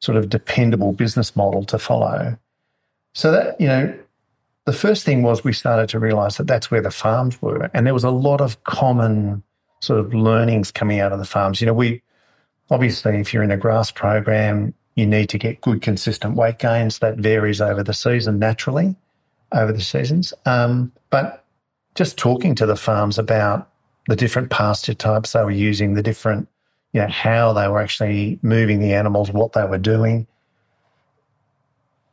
sort 0.00 0.16
of 0.16 0.28
dependable 0.28 0.92
business 0.92 1.34
model 1.34 1.64
to 1.64 1.78
follow. 1.78 2.38
So 3.14 3.32
that, 3.32 3.60
you 3.60 3.66
know, 3.66 3.98
the 4.66 4.72
first 4.72 5.04
thing 5.04 5.22
was 5.22 5.42
we 5.42 5.52
started 5.52 5.88
to 5.90 5.98
realize 5.98 6.36
that 6.36 6.46
that's 6.46 6.70
where 6.70 6.82
the 6.82 6.90
farms 6.90 7.40
were. 7.40 7.70
And 7.72 7.86
there 7.86 7.94
was 7.94 8.04
a 8.04 8.10
lot 8.10 8.40
of 8.40 8.62
common 8.64 9.42
sort 9.80 10.00
of 10.00 10.12
learnings 10.12 10.70
coming 10.70 11.00
out 11.00 11.12
of 11.12 11.18
the 11.18 11.24
farms. 11.24 11.60
You 11.60 11.66
know, 11.66 11.72
we 11.72 12.02
obviously, 12.70 13.16
if 13.18 13.32
you're 13.32 13.42
in 13.42 13.50
a 13.50 13.56
grass 13.56 13.90
program, 13.90 14.74
you 14.96 15.06
need 15.06 15.28
to 15.30 15.38
get 15.38 15.60
good, 15.60 15.82
consistent 15.82 16.36
weight 16.36 16.58
gains. 16.58 16.98
That 16.98 17.18
varies 17.18 17.60
over 17.60 17.82
the 17.82 17.94
season 17.94 18.38
naturally, 18.38 18.96
over 19.52 19.72
the 19.72 19.80
seasons. 19.80 20.34
Um, 20.44 20.92
but 21.10 21.44
just 21.94 22.18
talking 22.18 22.54
to 22.56 22.66
the 22.66 22.76
farms 22.76 23.18
about 23.18 23.70
the 24.06 24.16
different 24.16 24.50
pasture 24.50 24.94
types 24.94 25.32
they 25.32 25.42
were 25.42 25.50
using, 25.50 25.94
the 25.94 26.02
different, 26.02 26.48
you 26.92 27.00
know, 27.00 27.08
how 27.08 27.52
they 27.52 27.68
were 27.68 27.80
actually 27.80 28.38
moving 28.42 28.80
the 28.80 28.94
animals, 28.94 29.30
what 29.30 29.52
they 29.52 29.64
were 29.64 29.78
doing. 29.78 30.26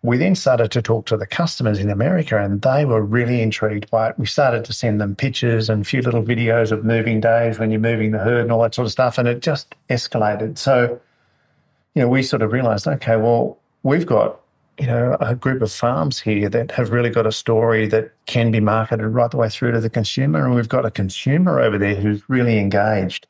We 0.02 0.18
then 0.18 0.36
started 0.36 0.70
to 0.72 0.82
talk 0.82 1.06
to 1.06 1.18
the 1.18 1.26
customers 1.26 1.80
in 1.80 1.90
America 1.90 2.38
and 2.38 2.62
they 2.62 2.84
were 2.84 3.02
really 3.02 3.42
intrigued 3.42 3.90
by 3.90 4.10
it. 4.10 4.20
We 4.20 4.26
started 4.26 4.66
to 4.66 4.74
send 4.74 5.00
them 5.00 5.16
pictures 5.16 5.70
and 5.70 5.84
a 5.84 5.86
few 5.86 6.02
little 6.02 6.24
videos 6.24 6.72
of 6.72 6.84
moving 6.84 7.22
days 7.22 7.58
when 7.58 7.72
you're 7.72 7.80
moving 7.80 8.12
the 8.12 8.18
herd 8.18 8.42
and 8.42 8.52
all 8.52 8.62
that 8.64 8.76
sort 8.76 8.86
of 8.86 8.92
stuff. 8.92 9.18
And 9.18 9.30
it 9.30 9.42
just 9.42 9.74
escalated. 9.90 10.58
So, 10.58 11.00
you 11.96 12.02
know, 12.02 12.10
we 12.10 12.22
sort 12.22 12.42
of 12.42 12.52
realized, 12.52 12.86
okay, 12.86 13.16
well, 13.16 13.58
we've 13.84 14.06
got 14.06 14.42
you 14.80 14.88
know, 14.88 15.18
a 15.20 15.36
group 15.36 15.62
of 15.62 15.72
farms 15.72 16.20
here 16.20 16.50
that 16.50 16.72
have 16.72 16.92
really 16.92 17.10
got 17.10 17.28
a 17.28 17.32
story 17.32 17.88
that 17.88 18.14
can 18.26 18.52
be 18.52 18.60
marketed 18.60 19.06
right 19.06 19.30
the 19.30 19.38
way 19.38 19.50
through 19.50 19.72
to 19.72 19.80
the 19.80 19.90
consumer. 19.90 20.44
And 20.44 20.56
we've 20.56 20.70
got 20.70 20.86
a 20.86 20.92
consumer 20.92 21.60
over 21.60 21.78
there 21.78 21.96
who's 21.96 22.28
really 22.28 22.58
engaged. 22.58 23.28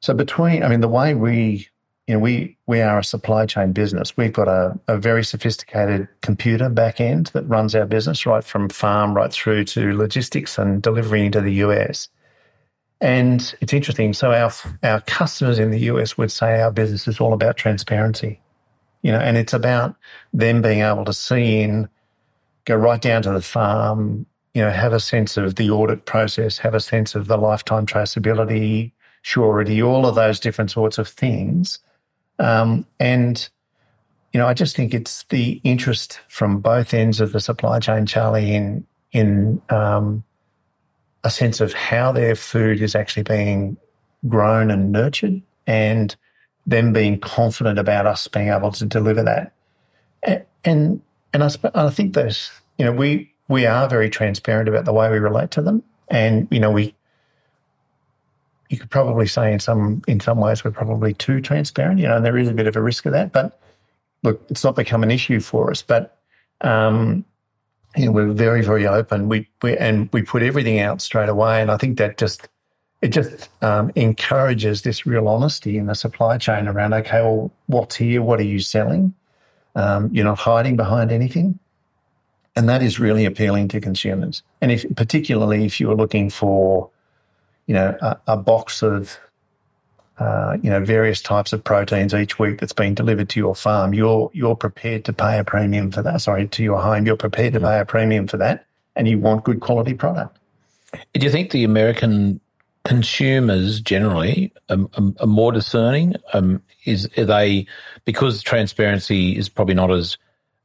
So 0.00 0.14
between, 0.14 0.62
I 0.62 0.68
mean, 0.68 0.80
the 0.80 0.88
way 0.88 1.14
we, 1.14 1.68
you 2.06 2.14
know, 2.14 2.20
we 2.20 2.56
we 2.66 2.80
are 2.80 2.98
a 2.98 3.04
supply 3.04 3.46
chain 3.46 3.72
business. 3.72 4.16
We've 4.16 4.32
got 4.32 4.48
a, 4.48 4.78
a 4.88 4.98
very 4.98 5.24
sophisticated 5.24 6.08
computer 6.20 6.68
back 6.68 7.00
end 7.00 7.26
that 7.28 7.42
runs 7.48 7.74
our 7.74 7.86
business 7.86 8.24
right 8.26 8.44
from 8.44 8.68
farm 8.68 9.14
right 9.14 9.32
through 9.32 9.64
to 9.64 9.96
logistics 9.96 10.58
and 10.58 10.82
delivery 10.82 11.26
into 11.26 11.40
the 11.40 11.52
US. 11.64 12.08
And 13.00 13.54
it's 13.60 13.72
interesting. 13.72 14.12
So 14.12 14.32
our 14.32 14.52
our 14.82 15.00
customers 15.02 15.58
in 15.58 15.70
the 15.70 15.80
US 15.80 16.16
would 16.18 16.32
say 16.32 16.60
our 16.60 16.70
business 16.70 17.08
is 17.08 17.20
all 17.20 17.32
about 17.32 17.56
transparency, 17.56 18.40
you 19.02 19.12
know, 19.12 19.18
and 19.18 19.36
it's 19.36 19.52
about 19.52 19.96
them 20.32 20.62
being 20.62 20.80
able 20.80 21.04
to 21.04 21.12
see 21.12 21.60
in, 21.60 21.88
go 22.64 22.76
right 22.76 23.00
down 23.00 23.22
to 23.22 23.30
the 23.30 23.42
farm, 23.42 24.26
you 24.54 24.62
know, 24.62 24.70
have 24.70 24.92
a 24.92 25.00
sense 25.00 25.36
of 25.36 25.54
the 25.54 25.70
audit 25.70 26.04
process, 26.04 26.58
have 26.58 26.74
a 26.74 26.80
sense 26.80 27.14
of 27.14 27.28
the 27.28 27.36
lifetime 27.36 27.86
traceability, 27.86 28.92
surety, 29.22 29.82
all 29.82 30.06
of 30.06 30.14
those 30.14 30.40
different 30.40 30.70
sorts 30.70 30.98
of 30.98 31.08
things. 31.08 31.78
Um, 32.38 32.86
and 32.98 33.48
you 34.32 34.38
know, 34.38 34.46
I 34.46 34.54
just 34.54 34.76
think 34.76 34.92
it's 34.92 35.24
the 35.24 35.60
interest 35.64 36.20
from 36.28 36.60
both 36.60 36.92
ends 36.92 37.20
of 37.20 37.32
the 37.32 37.40
supply 37.40 37.78
chain, 37.78 38.06
Charlie, 38.06 38.54
in 38.54 38.86
in 39.12 39.60
um, 39.70 40.22
a 41.24 41.30
sense 41.30 41.60
of 41.60 41.72
how 41.72 42.12
their 42.12 42.34
food 42.34 42.82
is 42.82 42.94
actually 42.94 43.22
being 43.22 43.76
grown 44.28 44.70
and 44.70 44.92
nurtured, 44.92 45.40
and 45.66 46.14
them 46.68 46.92
being 46.92 47.18
confident 47.18 47.78
about 47.78 48.06
us 48.06 48.28
being 48.28 48.48
able 48.48 48.70
to 48.70 48.84
deliver 48.84 49.22
that. 49.24 49.52
And 50.22 50.44
and, 50.64 51.02
and 51.32 51.42
I, 51.42 51.50
I 51.74 51.90
think 51.90 52.14
that 52.14 52.50
you 52.76 52.84
know 52.84 52.92
we 52.92 53.32
we 53.48 53.64
are 53.64 53.88
very 53.88 54.10
transparent 54.10 54.68
about 54.68 54.84
the 54.84 54.92
way 54.92 55.10
we 55.10 55.18
relate 55.18 55.50
to 55.52 55.62
them, 55.62 55.82
and 56.08 56.46
you 56.50 56.60
know 56.60 56.70
we 56.70 56.94
you 58.68 58.78
could 58.78 58.90
probably 58.90 59.26
say 59.26 59.50
in 59.50 59.60
some 59.60 60.02
in 60.06 60.20
some 60.20 60.38
ways 60.38 60.62
we're 60.62 60.70
probably 60.70 61.14
too 61.14 61.40
transparent. 61.40 62.00
You 62.00 62.08
know, 62.08 62.20
there 62.20 62.36
is 62.36 62.48
a 62.48 62.52
bit 62.52 62.66
of 62.66 62.76
a 62.76 62.82
risk 62.82 63.06
of 63.06 63.12
that. 63.12 63.32
But 63.32 63.58
look, 64.22 64.44
it's 64.50 64.62
not 64.62 64.76
become 64.76 65.02
an 65.02 65.10
issue 65.10 65.40
for 65.40 65.70
us. 65.70 65.80
But 65.80 66.18
um, 66.60 67.24
you 67.96 68.06
know, 68.06 68.12
we're 68.12 68.32
very 68.32 68.62
very 68.62 68.86
open. 68.86 69.30
We 69.30 69.48
we 69.62 69.74
and 69.78 70.10
we 70.12 70.20
put 70.20 70.42
everything 70.42 70.80
out 70.80 71.00
straight 71.00 71.30
away. 71.30 71.62
And 71.62 71.70
I 71.70 71.78
think 71.78 71.96
that 71.96 72.18
just 72.18 72.46
it 73.00 73.08
just 73.08 73.48
um, 73.62 73.92
encourages 73.94 74.82
this 74.82 75.06
real 75.06 75.28
honesty 75.28 75.78
in 75.78 75.86
the 75.86 75.94
supply 75.94 76.38
chain 76.38 76.66
around. 76.68 76.94
Okay, 76.94 77.20
well, 77.20 77.50
what's 77.66 77.96
here? 77.96 78.22
What 78.22 78.40
are 78.40 78.44
you 78.44 78.60
selling? 78.60 79.14
Um, 79.74 80.10
you're 80.12 80.24
not 80.24 80.38
hiding 80.38 80.76
behind 80.76 81.12
anything. 81.12 81.58
And 82.56 82.68
that 82.68 82.82
is 82.82 82.98
really 82.98 83.24
appealing 83.24 83.68
to 83.68 83.80
consumers. 83.80 84.42
And 84.60 84.72
if 84.72 84.84
particularly 84.96 85.64
if 85.64 85.78
you're 85.78 85.94
looking 85.94 86.28
for 86.28 86.90
you 87.68 87.74
know, 87.74 87.96
a, 88.00 88.18
a 88.26 88.36
box 88.36 88.82
of, 88.82 89.20
uh, 90.18 90.56
you 90.62 90.70
know, 90.70 90.82
various 90.84 91.20
types 91.20 91.52
of 91.52 91.62
proteins 91.62 92.14
each 92.14 92.38
week 92.38 92.58
that's 92.58 92.72
being 92.72 92.94
delivered 92.94 93.28
to 93.28 93.38
your 93.38 93.54
farm, 93.54 93.94
you're 93.94 94.30
you're 94.32 94.56
prepared 94.56 95.04
to 95.04 95.12
pay 95.12 95.38
a 95.38 95.44
premium 95.44 95.92
for 95.92 96.02
that. 96.02 96.20
Sorry, 96.22 96.48
to 96.48 96.62
your 96.64 96.80
home, 96.80 97.06
you're 97.06 97.16
prepared 97.16 97.52
to 97.52 97.60
pay 97.60 97.78
a 97.78 97.84
premium 97.84 98.26
for 98.26 98.38
that, 98.38 98.66
and 98.96 99.06
you 99.06 99.18
want 99.18 99.44
good 99.44 99.60
quality 99.60 99.94
product. 99.94 100.36
Do 101.12 101.24
you 101.24 101.30
think 101.30 101.50
the 101.50 101.62
American 101.62 102.40
consumers 102.88 103.80
generally 103.80 104.52
are, 104.68 104.78
are 105.20 105.26
more 105.26 105.52
discerning? 105.52 106.14
Um, 106.32 106.62
is 106.84 107.08
are 107.16 107.24
they 107.24 107.66
because 108.04 108.42
transparency 108.42 109.36
is 109.36 109.48
probably 109.48 109.74
not 109.74 109.90
as 109.90 110.16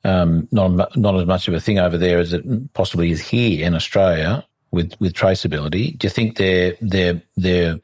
um, 0.04 0.48
not 0.52 0.96
not 0.98 1.16
as 1.16 1.26
much 1.26 1.48
of 1.48 1.54
a 1.54 1.60
thing 1.60 1.80
over 1.80 1.98
there 1.98 2.20
as 2.20 2.34
it 2.34 2.74
possibly 2.74 3.12
is 3.12 3.22
here 3.22 3.66
in 3.66 3.76
Australia? 3.76 4.46
with 4.74 5.00
with 5.00 5.14
traceability. 5.14 5.98
Do 5.98 6.08
you 6.08 6.10
think 6.10 6.36
they're 6.36 6.76
they're 6.82 7.22
they're 7.38 7.80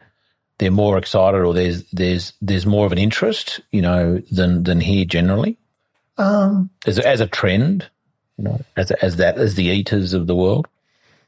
they're 0.57 0.71
more 0.71 0.97
excited, 0.97 1.41
or 1.41 1.53
there's 1.53 1.83
there's 1.91 2.33
there's 2.41 2.65
more 2.65 2.85
of 2.85 2.91
an 2.91 2.97
interest, 2.97 3.61
you 3.71 3.81
know, 3.81 4.21
than 4.31 4.63
than 4.63 4.81
here 4.81 5.05
generally? 5.05 5.57
Um, 6.17 6.69
as 6.85 6.99
as 6.99 7.21
a 7.21 7.27
trend, 7.27 7.87
you 8.37 8.45
know, 8.45 8.59
as 8.75 8.91
as 8.91 9.17
that 9.17 9.37
as 9.37 9.55
the 9.55 9.65
eaters 9.65 10.13
of 10.13 10.27
the 10.27 10.35
world. 10.35 10.67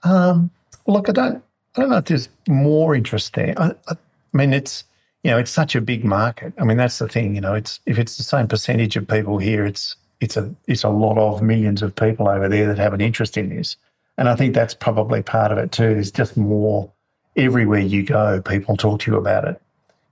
Um, 0.04 0.50
look, 0.88 1.08
I 1.08 1.12
don't 1.12 1.44
I 1.76 1.82
don't 1.82 1.90
know 1.90 1.98
if 1.98 2.06
there's 2.06 2.30
more 2.48 2.96
interest 2.96 3.34
there. 3.34 3.54
I, 3.58 3.74
I, 3.88 3.96
mean, 4.34 4.54
it's 4.54 4.84
you 5.24 5.32
know, 5.32 5.38
it's 5.38 5.52
such 5.52 5.76
a 5.76 5.82
big 5.82 6.04
market. 6.04 6.54
I 6.60 6.64
mean, 6.64 6.78
that's 6.78 6.98
the 7.00 7.08
thing. 7.08 7.36
You 7.36 7.42
know, 7.42 7.54
it's 7.54 7.80
if 7.86 7.98
it's 7.98 8.18
the 8.18 8.24
same 8.24 8.48
percentage 8.48 8.96
of 8.98 9.08
people 9.08 9.38
here, 9.38 9.66
it's 9.66 9.96
it's 10.20 10.38
a 10.38 10.54
it's 10.68 10.84
a 10.84 10.90
lot 10.90 11.18
of 11.18 11.42
millions 11.42 11.82
of 11.82 11.96
people 11.96 12.28
over 12.28 12.50
there 12.50 12.68
that 12.68 12.78
have 12.78 12.94
an 12.94 13.02
interest 13.02 13.38
in 13.38 13.50
this. 13.50 13.76
And 14.18 14.28
I 14.28 14.36
think 14.36 14.54
that's 14.54 14.74
probably 14.74 15.24
part 15.24 15.52
of 15.52 15.58
it 15.58 15.72
too. 15.72 15.94
There's 15.94 16.12
just 16.12 16.38
more 16.38 16.92
everywhere 17.36 17.80
you 17.80 18.04
go, 18.04 18.42
people 18.42 18.78
talk 18.78 19.02
to 19.02 19.12
you 19.12 19.18
about 19.18 19.48
it, 19.48 19.62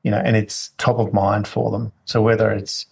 you 0.03 0.11
know, 0.11 0.17
and 0.17 0.35
it's 0.35 0.71
top 0.77 0.99
of 0.99 1.13
mind 1.13 1.47
for 1.47 1.71
them. 1.71 1.91
So 2.05 2.21
whether 2.21 2.51
it's, 2.51 2.85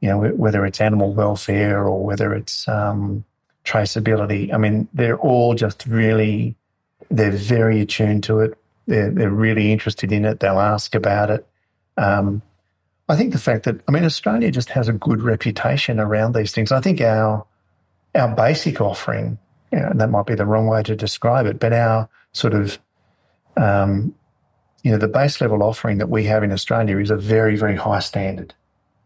you 0.00 0.08
know, 0.08 0.18
whether 0.18 0.66
it's 0.66 0.80
animal 0.80 1.12
welfare 1.12 1.86
or 1.86 2.04
whether 2.04 2.34
it's 2.34 2.66
um, 2.68 3.24
traceability, 3.64 4.52
I 4.52 4.56
mean, 4.56 4.88
they're 4.92 5.18
all 5.18 5.54
just 5.54 5.86
really, 5.86 6.56
they're 7.16 7.30
very 7.30 7.80
attuned 7.80 8.24
to 8.24 8.40
it. 8.40 8.58
They're, 8.86 9.10
they're 9.10 9.30
really 9.30 9.72
interested 9.72 10.12
in 10.12 10.24
it. 10.24 10.40
They'll 10.40 10.58
ask 10.58 10.94
about 10.94 11.30
it. 11.30 11.46
Um, 11.96 12.42
I 13.08 13.16
think 13.16 13.32
the 13.32 13.38
fact 13.38 13.64
that, 13.64 13.80
I 13.86 13.92
mean, 13.92 14.04
Australia 14.04 14.50
just 14.50 14.70
has 14.70 14.88
a 14.88 14.92
good 14.92 15.22
reputation 15.22 16.00
around 16.00 16.34
these 16.34 16.52
things. 16.52 16.72
I 16.72 16.80
think 16.80 17.00
our, 17.00 17.46
our 18.14 18.34
basic 18.34 18.80
offering 18.80 19.38
you 19.72 19.80
know, 19.80 19.92
that 19.94 20.10
might 20.10 20.26
be 20.26 20.34
the 20.34 20.46
wrong 20.46 20.66
way 20.66 20.82
to 20.82 20.94
describe 20.94 21.46
it, 21.46 21.58
but 21.58 21.72
our 21.72 22.08
sort 22.32 22.54
of, 22.54 22.78
um, 23.56 24.14
you 24.82 24.90
know, 24.90 24.98
the 24.98 25.08
base 25.08 25.40
level 25.40 25.62
offering 25.62 25.98
that 25.98 26.10
we 26.10 26.24
have 26.24 26.42
in 26.42 26.52
Australia 26.52 26.98
is 26.98 27.10
a 27.10 27.16
very, 27.16 27.56
very 27.56 27.76
high 27.76 28.00
standard. 28.00 28.54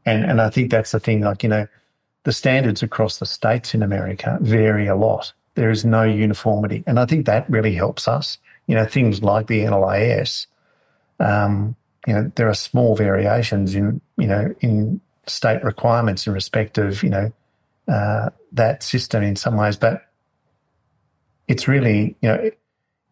And, 0.05 0.25
and 0.25 0.41
I 0.41 0.51
think 0.51 0.71
that's 0.71 0.93
the 0.93 1.01
thing, 1.01 1.21
like, 1.21 1.43
you 1.43 1.49
know, 1.49 1.67
the 2.25 2.33
standards 2.33 2.83
across 2.83 3.19
the 3.19 3.27
states 3.27 3.75
in 3.75 3.83
America 3.83 4.39
vary 4.41 4.89
a 4.89 4.97
lot. 4.97 5.33
There 5.57 5.71
is 5.71 5.85
no 5.85 6.05
uniformity. 6.05 6.85
And 6.87 7.01
I 7.01 7.07
think 7.07 7.27
that 7.27 7.49
really 7.51 7.75
helps 7.75 8.07
us. 8.07 8.39
You 8.67 8.75
know, 8.75 8.85
things 8.85 9.23
like 9.23 9.49
the 9.49 9.61
NLIS, 9.61 10.47
um, 11.19 11.75
you 12.07 12.15
know, 12.15 12.31
there 12.37 12.49
are 12.49 12.55
small 12.55 12.95
variations 12.95 13.75
in, 13.75 14.01
you 14.17 14.27
know, 14.27 14.55
in 14.61 15.01
state 15.27 15.63
requirements 15.65 16.27
in 16.27 16.33
respect 16.33 16.79
of, 16.79 17.03
you 17.03 17.11
know, 17.11 17.33
uh, 17.89 18.31
that 18.53 18.83
system 18.83 19.23
in 19.23 19.37
some 19.37 19.57
ways. 19.57 19.77
But 19.77 20.07
it's 21.49 21.67
really, 21.67 22.17
you 22.21 22.29
know, 22.29 22.35
it, 22.35 22.59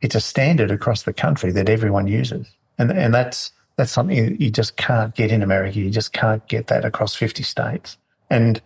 it's 0.00 0.14
a 0.14 0.20
standard 0.20 0.70
across 0.70 1.04
the 1.04 1.12
country 1.12 1.50
that 1.52 1.68
everyone 1.68 2.06
uses. 2.06 2.46
And, 2.78 2.90
and 2.90 3.14
that's, 3.14 3.52
that's 3.76 3.90
something 3.90 4.40
you 4.40 4.50
just 4.50 4.76
can't 4.76 5.14
get 5.14 5.32
in 5.32 5.42
America. 5.42 5.78
You 5.78 5.90
just 5.90 6.12
can't 6.12 6.46
get 6.46 6.66
that 6.68 6.84
across 6.84 7.14
50 7.14 7.42
states. 7.42 7.96
And 8.30 8.60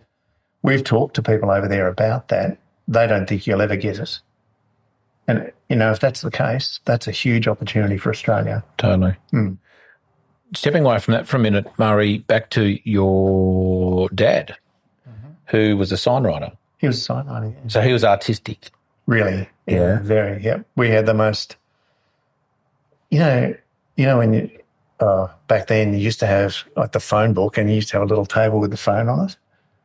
we've 0.63 0.83
talked 0.83 1.15
to 1.15 1.23
people 1.23 1.49
over 1.49 1.67
there 1.67 1.87
about 1.87 2.27
that. 2.27 2.57
They 2.89 3.05
don't 3.05 3.29
think 3.29 3.45
you'll 3.45 3.61
ever 3.61 3.75
get 3.75 3.99
it. 3.99 4.19
And, 5.27 5.51
you 5.69 5.75
know, 5.75 5.91
if 5.91 5.99
that's 5.99 6.21
the 6.21 6.31
case, 6.31 6.79
that's 6.85 7.07
a 7.07 7.11
huge 7.11 7.47
opportunity 7.47 7.97
for 7.97 8.09
Australia. 8.09 8.63
Totally. 8.79 9.15
Mm. 9.31 9.59
Stepping 10.55 10.83
away 10.83 10.97
from 10.97 11.13
that 11.13 11.27
for 11.27 11.37
a 11.37 11.39
minute, 11.39 11.67
Murray, 11.77 12.17
back 12.17 12.49
to 12.49 12.79
your 12.89 14.09
dad, 14.09 14.55
mm-hmm. 15.07 15.29
who 15.45 15.77
was 15.77 15.91
a 15.91 15.95
signwriter. 15.95 16.51
He 16.79 16.87
was 16.87 17.07
a 17.07 17.13
signwriter. 17.13 17.53
Yeah. 17.53 17.67
So 17.67 17.81
he 17.81 17.93
was 17.93 18.03
artistic. 18.03 18.71
Really? 19.05 19.47
Yeah, 19.67 19.75
yeah. 19.75 19.99
Very. 20.01 20.43
Yeah. 20.43 20.63
We 20.75 20.89
had 20.89 21.05
the 21.05 21.13
most, 21.13 21.57
you 23.11 23.19
know, 23.19 23.55
you 23.97 24.05
know, 24.07 24.17
when 24.17 24.33
you, 24.33 24.49
uh, 24.99 25.27
back 25.47 25.67
then 25.67 25.93
you 25.93 25.99
used 25.99 26.19
to 26.21 26.25
have 26.25 26.57
like 26.75 26.93
the 26.93 26.99
phone 26.99 27.33
book 27.33 27.59
and 27.59 27.69
you 27.69 27.75
used 27.75 27.89
to 27.89 27.97
have 27.97 28.03
a 28.03 28.09
little 28.09 28.25
table 28.25 28.59
with 28.59 28.71
the 28.71 28.77
phone 28.77 29.07
on 29.07 29.29
it. 29.29 29.37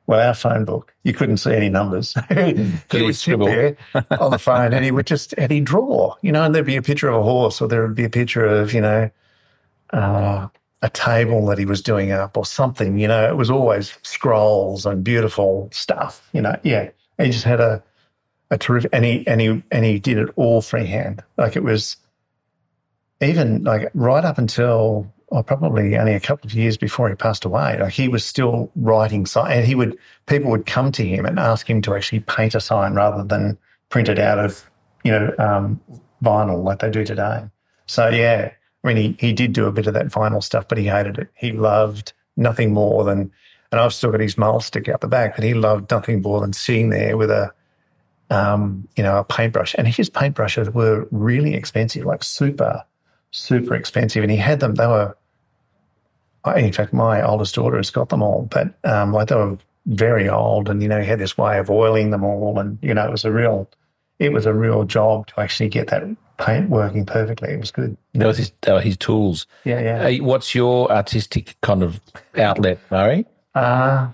Well, 0.06 0.20
our 0.20 0.34
phone 0.34 0.64
book, 0.64 0.94
you 1.02 1.14
couldn't 1.14 1.38
see 1.38 1.54
any 1.54 1.70
numbers. 1.70 2.14
he 2.28 3.02
would 3.02 3.16
sit 3.16 3.38
there 3.38 3.76
on 3.94 4.30
the 4.30 4.38
phone 4.38 4.74
and 4.74 4.84
he 4.84 4.90
would 4.90 5.06
just, 5.06 5.32
and 5.38 5.50
he'd 5.50 5.64
draw, 5.64 6.14
you 6.20 6.30
know, 6.30 6.44
and 6.44 6.54
there'd 6.54 6.66
be 6.66 6.76
a 6.76 6.82
picture 6.82 7.08
of 7.08 7.20
a 7.20 7.22
horse 7.22 7.62
or 7.62 7.68
there 7.68 7.86
would 7.86 7.94
be 7.94 8.04
a 8.04 8.10
picture 8.10 8.44
of, 8.44 8.74
you 8.74 8.82
know, 8.82 9.10
uh, 9.94 10.48
a 10.82 10.90
table 10.90 11.46
that 11.46 11.56
he 11.56 11.64
was 11.64 11.80
doing 11.80 12.12
up 12.12 12.36
or 12.36 12.44
something, 12.44 12.98
you 12.98 13.08
know, 13.08 13.26
it 13.26 13.36
was 13.36 13.50
always 13.50 13.96
scrolls 14.02 14.84
and 14.84 15.02
beautiful 15.02 15.70
stuff, 15.72 16.28
you 16.34 16.42
know. 16.42 16.54
Yeah. 16.62 16.90
He 17.16 17.30
just 17.30 17.44
had 17.44 17.60
a, 17.60 17.82
a 18.50 18.58
terrific, 18.58 18.90
and 18.92 19.04
he 19.04 19.26
and 19.26 19.40
he 19.40 19.62
and 19.70 19.84
he 19.84 19.98
did 19.98 20.18
it 20.18 20.28
all 20.36 20.60
freehand. 20.60 21.22
Like 21.36 21.56
it 21.56 21.62
was 21.62 21.96
even 23.20 23.64
like 23.64 23.90
right 23.94 24.24
up 24.24 24.38
until 24.38 25.12
or 25.34 25.42
probably 25.42 25.96
only 25.96 26.14
a 26.14 26.20
couple 26.20 26.46
of 26.46 26.54
years 26.54 26.76
before 26.76 27.08
he 27.08 27.14
passed 27.14 27.44
away. 27.44 27.78
Like 27.78 27.92
he 27.92 28.08
was 28.08 28.24
still 28.24 28.70
writing 28.76 29.26
sign, 29.26 29.58
and 29.58 29.66
he 29.66 29.74
would 29.74 29.98
people 30.26 30.50
would 30.50 30.66
come 30.66 30.92
to 30.92 31.04
him 31.04 31.26
and 31.26 31.38
ask 31.38 31.68
him 31.68 31.82
to 31.82 31.94
actually 31.94 32.20
paint 32.20 32.54
a 32.54 32.60
sign 32.60 32.94
rather 32.94 33.24
than 33.24 33.58
print 33.88 34.08
it 34.08 34.18
out 34.18 34.38
of 34.38 34.70
you 35.02 35.10
know 35.10 35.34
um, 35.38 35.80
vinyl 36.22 36.62
like 36.62 36.78
they 36.78 36.90
do 36.90 37.04
today. 37.04 37.44
So 37.86 38.08
yeah, 38.08 38.52
I 38.84 38.86
mean 38.86 38.96
he 38.96 39.16
he 39.18 39.32
did 39.32 39.52
do 39.52 39.66
a 39.66 39.72
bit 39.72 39.86
of 39.86 39.94
that 39.94 40.06
vinyl 40.06 40.42
stuff, 40.42 40.68
but 40.68 40.78
he 40.78 40.84
hated 40.84 41.18
it. 41.18 41.28
He 41.34 41.50
loved 41.52 42.12
nothing 42.36 42.72
more 42.72 43.02
than, 43.02 43.32
and 43.72 43.80
I've 43.80 43.92
still 43.92 44.12
got 44.12 44.20
his 44.20 44.38
mahl 44.38 44.60
stick 44.60 44.88
out 44.88 45.00
the 45.00 45.08
back, 45.08 45.34
but 45.34 45.44
he 45.44 45.54
loved 45.54 45.90
nothing 45.90 46.22
more 46.22 46.40
than 46.40 46.52
sitting 46.52 46.90
there 46.90 47.16
with 47.16 47.30
a 47.30 47.52
um, 48.30 48.88
you 48.96 49.02
know, 49.02 49.18
a 49.18 49.24
paintbrush. 49.24 49.74
And 49.76 49.86
his 49.86 50.10
paintbrushes 50.10 50.72
were 50.72 51.06
really 51.10 51.54
expensive, 51.54 52.04
like 52.04 52.22
super, 52.22 52.84
super 53.30 53.74
expensive. 53.74 54.22
And 54.22 54.30
he 54.30 54.38
had 54.38 54.60
them, 54.60 54.74
they 54.74 54.86
were, 54.86 55.16
I, 56.44 56.60
in 56.60 56.72
fact, 56.72 56.92
my 56.92 57.22
oldest 57.22 57.54
daughter 57.54 57.76
has 57.76 57.90
got 57.90 58.10
them 58.10 58.22
all, 58.22 58.48
but 58.50 58.74
um, 58.84 59.12
like 59.12 59.28
they 59.28 59.34
were 59.34 59.58
very 59.86 60.28
old, 60.28 60.68
and 60.68 60.82
you 60.82 60.88
know, 60.88 61.00
he 61.00 61.06
had 61.06 61.18
this 61.18 61.38
way 61.38 61.58
of 61.58 61.70
oiling 61.70 62.10
them 62.10 62.24
all, 62.24 62.58
and 62.58 62.78
you 62.82 62.94
know, 62.94 63.06
it 63.06 63.10
was 63.10 63.24
a 63.24 63.32
real, 63.32 63.68
it 64.18 64.32
was 64.32 64.46
a 64.46 64.54
real 64.54 64.84
job 64.84 65.26
to 65.28 65.40
actually 65.40 65.68
get 65.68 65.88
that 65.88 66.04
paint 66.38 66.68
working 66.68 67.06
perfectly. 67.06 67.50
It 67.50 67.60
was 67.60 67.70
good. 67.70 67.96
That 68.14 68.26
was 68.26 68.38
his, 68.38 68.52
that 68.62 68.74
were 68.74 68.80
his 68.80 68.96
tools. 68.96 69.46
Yeah, 69.64 69.80
yeah. 69.80 70.02
Hey, 70.02 70.20
what's 70.20 70.54
your 70.54 70.90
artistic 70.92 71.56
kind 71.62 71.82
of 71.82 72.00
outlet, 72.36 72.78
Murray? 72.90 73.26
Uh, 73.54 74.08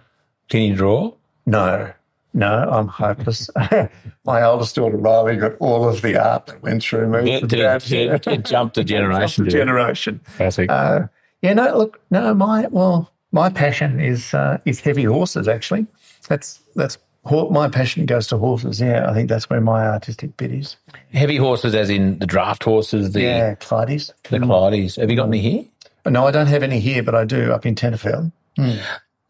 Can 0.48 0.62
you 0.62 0.74
draw? 0.74 1.12
no, 1.46 1.92
no, 2.32 2.70
I'm 2.70 2.86
hopeless. 2.86 3.50
my 4.24 4.42
oldest 4.42 4.76
daughter 4.76 4.96
Riley 4.96 5.36
got 5.36 5.56
all 5.58 5.88
of 5.88 6.02
the 6.02 6.16
art 6.16 6.46
that 6.46 6.62
went 6.62 6.82
through 6.82 7.08
me. 7.08 7.32
It, 7.32 7.52
it, 7.52 7.92
it, 7.92 8.26
it 8.26 8.44
jumped 8.44 8.78
a 8.78 8.84
generation. 8.84 9.44
didn't 9.44 9.56
it? 9.56 9.64
generation. 9.64 10.20
Classic. 10.36 10.70
Uh, 10.70 11.06
yeah, 11.42 11.52
no, 11.54 11.76
look, 11.76 12.00
no, 12.10 12.34
my 12.34 12.66
well, 12.68 13.10
my 13.32 13.48
passion 13.50 14.00
is 14.00 14.34
uh, 14.34 14.58
is 14.64 14.80
heavy 14.80 15.04
horses. 15.04 15.48
Actually, 15.48 15.86
that's 16.28 16.60
that's 16.76 16.98
my 17.24 17.68
passion 17.68 18.06
goes 18.06 18.26
to 18.28 18.38
horses. 18.38 18.80
Yeah, 18.80 19.08
I 19.10 19.14
think 19.14 19.28
that's 19.28 19.48
where 19.50 19.60
my 19.60 19.86
artistic 19.86 20.36
bit 20.36 20.52
is. 20.52 20.76
Heavy 21.12 21.36
horses, 21.36 21.74
as 21.74 21.90
in 21.90 22.18
the 22.18 22.26
draft 22.26 22.64
horses, 22.64 23.12
the 23.12 23.22
Yeah, 23.22 23.54
Clydes. 23.56 24.12
the 24.28 24.38
Clydes. 24.38 24.98
Have 25.00 25.10
you 25.10 25.16
got 25.16 25.28
any 25.28 25.40
here? 25.40 25.64
No, 26.06 26.26
I 26.26 26.30
don't 26.30 26.46
have 26.46 26.62
any 26.62 26.80
here, 26.80 27.02
but 27.02 27.14
I 27.14 27.24
do 27.24 27.52
up 27.52 27.66
in 27.66 27.74
Tenterfield. 27.74 28.32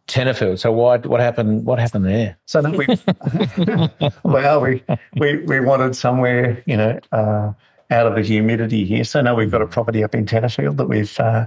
Tenterfield. 0.07 0.59
So 0.59 0.73
why? 0.73 0.99
What 0.99 1.21
happened? 1.21 1.65
What 1.67 1.79
happened 1.79 2.05
there? 2.05 2.37
So 2.47 2.61
no, 2.61 2.71
we, 2.71 2.87
well, 4.25 4.61
we, 4.61 4.83
we 5.17 5.37
we 5.45 5.61
wanted 5.61 5.95
somewhere, 5.97 6.63
you 6.67 6.77
know, 6.77 6.99
uh, 7.13 7.53
out 7.91 8.07
of 8.07 8.15
the 8.15 8.23
humidity 8.23 8.85
here. 8.85 9.05
So 9.05 9.21
now 9.21 9.35
we've 9.35 9.51
got 9.51 9.63
a 9.63 9.67
property 9.67 10.03
up 10.05 10.15
in 10.15 10.27
Tenterfield 10.27 10.77
that 10.79 10.87
we've 10.89 11.19
uh, 11.21 11.47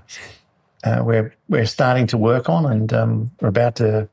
uh, 0.83 1.01
we're 1.03 1.33
we're 1.49 1.65
starting 1.65 2.07
to 2.07 2.17
work 2.17 2.49
on, 2.49 2.65
and 2.65 2.93
um, 2.93 3.31
we're 3.41 3.49
about 3.49 3.75
to 3.77 4.09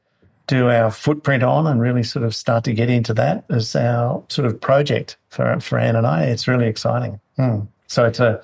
do 0.46 0.68
our 0.68 0.90
footprint 0.90 1.42
on, 1.42 1.66
and 1.66 1.80
really 1.80 2.02
sort 2.02 2.24
of 2.24 2.34
start 2.34 2.64
to 2.64 2.72
get 2.72 2.90
into 2.90 3.14
that 3.14 3.44
as 3.50 3.74
our 3.76 4.22
sort 4.28 4.46
of 4.46 4.60
project 4.60 5.16
for 5.28 5.58
for 5.60 5.78
Anne 5.78 5.96
and 5.96 6.06
I. 6.06 6.24
It's 6.24 6.48
really 6.48 6.66
exciting. 6.66 7.20
Hmm. 7.36 7.60
So 7.86 8.04
it's 8.04 8.20
a 8.20 8.42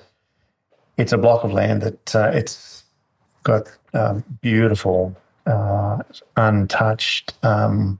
it's 0.97 1.13
a 1.13 1.17
block 1.17 1.43
of 1.43 1.51
land 1.51 1.81
that 1.81 2.15
uh, 2.15 2.31
it's 2.33 2.83
got 3.43 3.67
um, 3.93 4.23
beautiful, 4.41 5.15
uh, 5.45 5.99
untouched. 6.35 7.33
Um, 7.43 7.99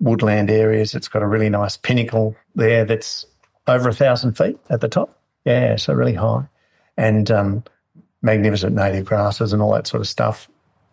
woodland 0.00 0.50
areas. 0.50 0.94
It's 0.94 1.08
got 1.08 1.22
a 1.22 1.26
really 1.26 1.48
nice 1.48 1.76
pinnacle 1.76 2.36
there 2.54 2.84
that's 2.84 3.26
over 3.66 3.88
a 3.88 3.94
thousand 3.94 4.36
feet 4.36 4.58
at 4.70 4.80
the 4.80 4.88
top. 4.88 5.18
Yeah, 5.44 5.76
so 5.76 5.94
really 5.94 6.14
high, 6.14 6.44
and 6.96 7.30
um, 7.30 7.64
magnificent 8.26 8.74
native 8.76 9.06
grasses 9.06 9.52
and 9.54 9.62
all 9.62 9.72
that 9.72 9.86
sort 9.86 10.02
of 10.02 10.08
stuff. 10.08 10.48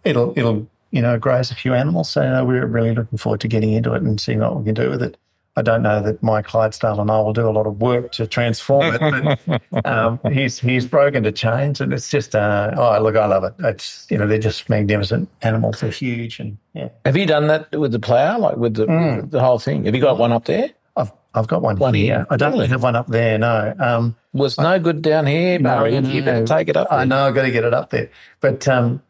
It'll 0.06 0.32
it'll 0.38 0.66
you 0.92 1.02
know 1.02 1.18
graze 1.18 1.52
a 1.52 1.56
few 1.56 1.74
animals. 1.74 2.10
So 2.12 2.22
uh, 2.22 2.44
we're 2.46 2.66
really 2.66 2.94
looking 2.96 3.18
forward 3.18 3.42
to 3.42 3.48
getting 3.50 3.74
into 3.74 3.94
it 3.94 4.02
and 4.04 4.22
seeing 4.22 4.40
what 4.40 4.56
we 4.58 4.64
can 4.64 4.76
do 4.76 4.90
with 4.90 5.04
it. 5.04 5.18
I 5.56 5.62
don't 5.62 5.84
know 5.84 6.02
that 6.02 6.24
my 6.24 6.42
Clydesdale 6.42 7.00
and 7.00 7.12
I 7.12 7.20
will 7.20 7.32
do 7.34 7.48
a 7.48 7.52
lot 7.52 7.68
of 7.68 7.80
work 7.80 8.12
to 8.14 8.26
transform 8.26 8.96
it, 8.96 9.40
but 9.46 9.86
um, 9.86 10.20
he's 10.32 10.60
he's 10.60 10.86
broken 10.88 11.22
to 11.24 11.32
chains, 11.32 11.80
and 11.80 11.94
it's 11.94 12.10
just 12.10 12.34
uh, 12.36 12.72
oh 12.76 13.00
look, 13.04 13.16
I 13.16 13.28
love 13.28 13.44
it. 13.44 13.54
It's 13.60 14.08
you 14.10 14.18
know 14.18 14.26
they're 14.26 14.40
just 14.40 14.68
magnificent 14.70 15.30
animals. 15.44 15.82
They're 15.82 15.92
huge, 15.92 16.40
and 16.40 16.58
yeah, 16.74 16.90
Have 17.06 17.16
you 17.18 17.28
done 17.28 17.48
that 17.48 17.72
with 17.72 17.92
the 17.92 18.00
plough, 18.00 18.40
like 18.40 18.58
with 18.58 18.74
the 18.76 18.88
the 19.30 19.40
whole 19.42 19.60
thing? 19.60 19.86
Have 19.86 19.94
you 19.94 20.02
got 20.02 20.18
one 20.18 20.32
up 20.32 20.46
there? 20.46 20.72
I've 20.96 21.12
I've 21.36 21.48
got 21.48 21.62
one, 21.62 21.78
One 21.78 21.94
here. 21.94 22.16
here. 22.18 22.28
I 22.32 22.38
don't 22.38 22.54
Really? 22.54 22.68
have 22.68 22.82
one 22.84 22.96
up 22.96 23.08
there. 23.08 23.38
No. 23.38 23.76
Um, 23.80 24.16
Was 24.34 24.58
no 24.58 24.80
good 24.80 25.04
down 25.04 25.28
here, 25.28 25.60
Barry. 25.60 26.00
no, 26.00 26.10
You 26.10 26.24
better 26.24 26.46
take 26.46 26.68
it 26.68 26.76
up. 26.76 26.88
I 26.92 27.06
know 27.06 27.28
I've 27.28 27.36
got 27.36 27.44
to 27.44 27.52
get 27.52 27.64
it 27.64 27.74
up 27.74 27.92
there. 27.92 28.10
But 28.42 28.68
um, 28.68 29.02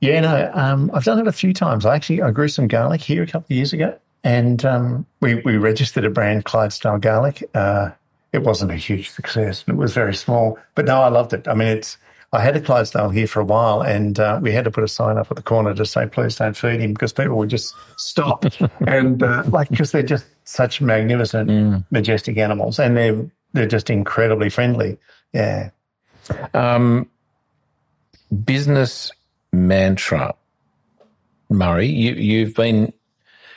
yeah, 0.00 0.20
no, 0.20 0.50
um, 0.52 0.90
I've 0.92 1.04
done 1.04 1.18
it 1.18 1.26
a 1.26 1.32
few 1.32 1.54
times. 1.54 1.86
I 1.86 1.94
actually 1.96 2.20
I 2.20 2.30
grew 2.30 2.48
some 2.48 2.68
garlic 2.68 3.00
here 3.00 3.22
a 3.22 3.26
couple 3.26 3.46
of 3.46 3.50
years 3.52 3.72
ago, 3.72 3.98
and 4.22 4.62
um, 4.64 5.06
we 5.20 5.36
we 5.36 5.56
registered 5.56 6.04
a 6.04 6.10
brand 6.10 6.44
Clydesdale 6.44 6.98
garlic. 6.98 7.42
Uh, 7.54 7.90
it 8.32 8.42
wasn't 8.42 8.70
a 8.70 8.76
huge 8.76 9.10
success. 9.10 9.64
It 9.66 9.76
was 9.76 9.92
very 9.94 10.14
small, 10.14 10.58
but 10.74 10.84
no, 10.84 11.00
I 11.00 11.08
loved 11.08 11.32
it. 11.32 11.48
I 11.48 11.54
mean, 11.54 11.68
it's. 11.68 11.96
I 12.32 12.40
had 12.40 12.54
a 12.54 12.60
Clydesdale 12.60 13.10
here 13.10 13.26
for 13.26 13.40
a 13.40 13.44
while, 13.44 13.82
and 13.82 14.20
uh, 14.20 14.38
we 14.40 14.52
had 14.52 14.64
to 14.64 14.70
put 14.70 14.84
a 14.84 14.88
sign 14.88 15.18
up 15.18 15.32
at 15.32 15.36
the 15.36 15.42
corner 15.42 15.74
to 15.74 15.84
say, 15.84 16.06
"Please 16.06 16.36
don't 16.36 16.56
feed 16.56 16.80
him," 16.80 16.92
because 16.92 17.12
people 17.12 17.36
would 17.38 17.48
just 17.48 17.74
stop 17.96 18.44
and 18.86 19.22
uh, 19.22 19.42
like 19.48 19.68
because 19.68 19.90
they're 19.90 20.02
just 20.02 20.26
such 20.44 20.80
magnificent, 20.80 21.84
majestic 21.90 22.36
animals, 22.38 22.78
and 22.78 22.96
they're 22.96 23.26
they're 23.52 23.66
just 23.66 23.90
incredibly 23.90 24.50
friendly. 24.50 24.98
Yeah. 25.32 25.70
Um, 26.54 27.08
business 28.44 29.10
mantra, 29.52 30.34
Murray. 31.48 31.88
You 31.88 32.14
you've 32.14 32.54
been 32.54 32.92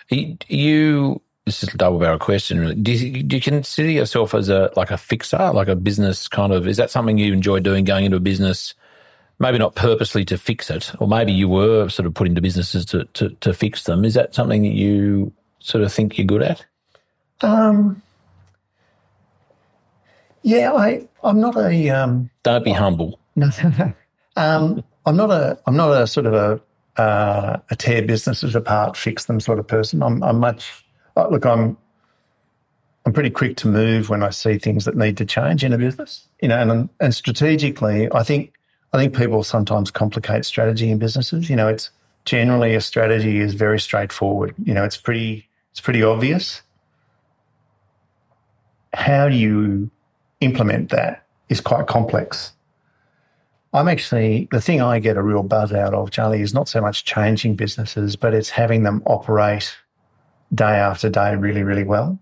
you. 0.09 0.37
you 0.47 1.21
this 1.45 1.61
is 1.61 1.73
a 1.73 1.77
double 1.77 1.99
barrel 1.99 2.19
question. 2.19 2.59
Really, 2.59 2.75
do 2.75 2.93
you, 2.93 3.23
do 3.23 3.35
you 3.35 3.41
consider 3.41 3.89
yourself 3.89 4.33
as 4.33 4.49
a 4.49 4.71
like 4.75 4.91
a 4.91 4.97
fixer, 4.97 5.51
like 5.53 5.67
a 5.67 5.75
business 5.75 6.27
kind 6.27 6.53
of? 6.53 6.67
Is 6.67 6.77
that 6.77 6.89
something 6.89 7.17
you 7.17 7.33
enjoy 7.33 7.59
doing, 7.59 7.83
going 7.83 8.05
into 8.05 8.17
a 8.17 8.21
business? 8.21 8.73
Maybe 9.39 9.57
not 9.57 9.75
purposely 9.75 10.23
to 10.25 10.37
fix 10.37 10.69
it, 10.69 10.93
or 10.99 11.07
maybe 11.07 11.33
you 11.33 11.49
were 11.49 11.89
sort 11.89 12.05
of 12.05 12.13
put 12.13 12.27
into 12.27 12.39
businesses 12.39 12.85
to, 12.85 13.03
to, 13.05 13.29
to 13.29 13.53
fix 13.53 13.83
them. 13.83 14.05
Is 14.05 14.13
that 14.13 14.33
something 14.33 14.61
that 14.61 14.73
you 14.73 15.33
sort 15.59 15.83
of 15.83 15.91
think 15.91 16.17
you're 16.17 16.27
good 16.27 16.43
at? 16.43 16.65
Um, 17.41 18.01
yeah, 20.43 20.73
I 20.73 21.07
I'm 21.23 21.39
not 21.39 21.55
a 21.57 21.89
um, 21.89 22.29
Don't 22.43 22.63
be 22.63 22.71
humble. 22.71 23.19
no, 23.35 23.49
um, 24.35 24.83
I'm 25.05 25.15
not 25.15 25.31
a 25.31 25.57
I'm 25.65 25.75
not 25.75 25.89
a 25.89 26.05
sort 26.05 26.25
of 26.25 26.33
a 26.33 27.01
uh, 27.01 27.57
a 27.71 27.75
tear 27.75 28.03
businesses 28.03 28.55
apart, 28.55 28.95
fix 28.95 29.25
them 29.25 29.39
sort 29.39 29.59
of 29.59 29.67
person. 29.67 30.03
I'm 30.03 30.21
I'm 30.23 30.39
much 30.39 30.85
uh, 31.17 31.27
look. 31.29 31.45
I'm 31.45 31.77
I'm 33.05 33.13
pretty 33.13 33.31
quick 33.31 33.57
to 33.57 33.67
move 33.67 34.09
when 34.09 34.23
I 34.23 34.29
see 34.29 34.57
things 34.57 34.85
that 34.85 34.95
need 34.95 35.17
to 35.17 35.25
change 35.25 35.63
in 35.63 35.73
a 35.73 35.77
business. 35.77 36.27
You 36.41 36.49
know, 36.49 36.59
and 36.59 36.89
and 36.99 37.15
strategically, 37.15 38.11
I 38.11 38.23
think 38.23 38.53
I 38.91 38.97
think 38.97 39.15
people 39.15 39.43
sometimes 39.43 39.91
complicate 39.91 40.45
strategy 40.45 40.91
in 40.91 40.99
businesses. 40.99 41.49
You 41.49 41.55
know, 41.55 41.67
it's 41.67 41.89
generally 42.25 42.75
a 42.75 42.81
strategy 42.81 43.39
is 43.39 43.53
very 43.53 43.79
straightforward. 43.79 44.53
You 44.63 44.73
know, 44.73 44.83
it's 44.83 44.97
pretty 44.97 45.49
it's 45.71 45.81
pretty 45.81 46.03
obvious. 46.03 46.61
How 48.93 49.27
do 49.27 49.35
you 49.35 49.89
implement 50.43 50.89
that 50.89 51.25
is 51.49 51.61
quite 51.61 51.87
complex. 51.87 52.53
I'm 53.73 53.87
actually, 53.87 54.47
the 54.51 54.61
thing 54.61 54.81
I 54.81 54.99
get 54.99 55.17
a 55.17 55.23
real 55.23 55.41
buzz 55.43 55.73
out 55.73 55.93
of, 55.93 56.11
Charlie, 56.11 56.41
is 56.41 56.53
not 56.53 56.69
so 56.69 56.79
much 56.79 57.05
changing 57.05 57.55
businesses, 57.55 58.15
but 58.15 58.33
it's 58.33 58.49
having 58.49 58.83
them 58.83 59.01
operate 59.05 59.75
day 60.53 60.65
after 60.65 61.09
day 61.09 61.35
really, 61.35 61.63
really 61.63 61.83
well. 61.83 62.19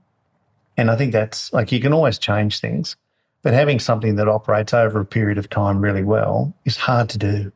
And 0.78 0.90
I 0.90 0.96
think 0.96 1.12
that's 1.12 1.52
like 1.52 1.72
you 1.72 1.82
can 1.82 1.92
always 1.92 2.18
change 2.18 2.60
things, 2.60 2.96
but 3.42 3.54
having 3.54 3.80
something 3.80 4.16
that 4.16 4.30
operates 4.30 4.74
over 4.74 5.02
a 5.02 5.06
period 5.06 5.38
of 5.38 5.50
time 5.50 5.82
really 5.82 6.04
well 6.04 6.54
is 6.64 6.78
hard 6.78 7.10
to 7.10 7.18
do. 7.18 7.52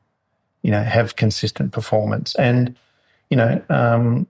You 0.62 0.72
know, 0.72 0.84
have 0.84 1.16
consistent 1.16 1.72
performance. 1.72 2.36
And, 2.36 2.76
you 3.30 3.38
know, 3.38 3.62
um, 3.70 4.28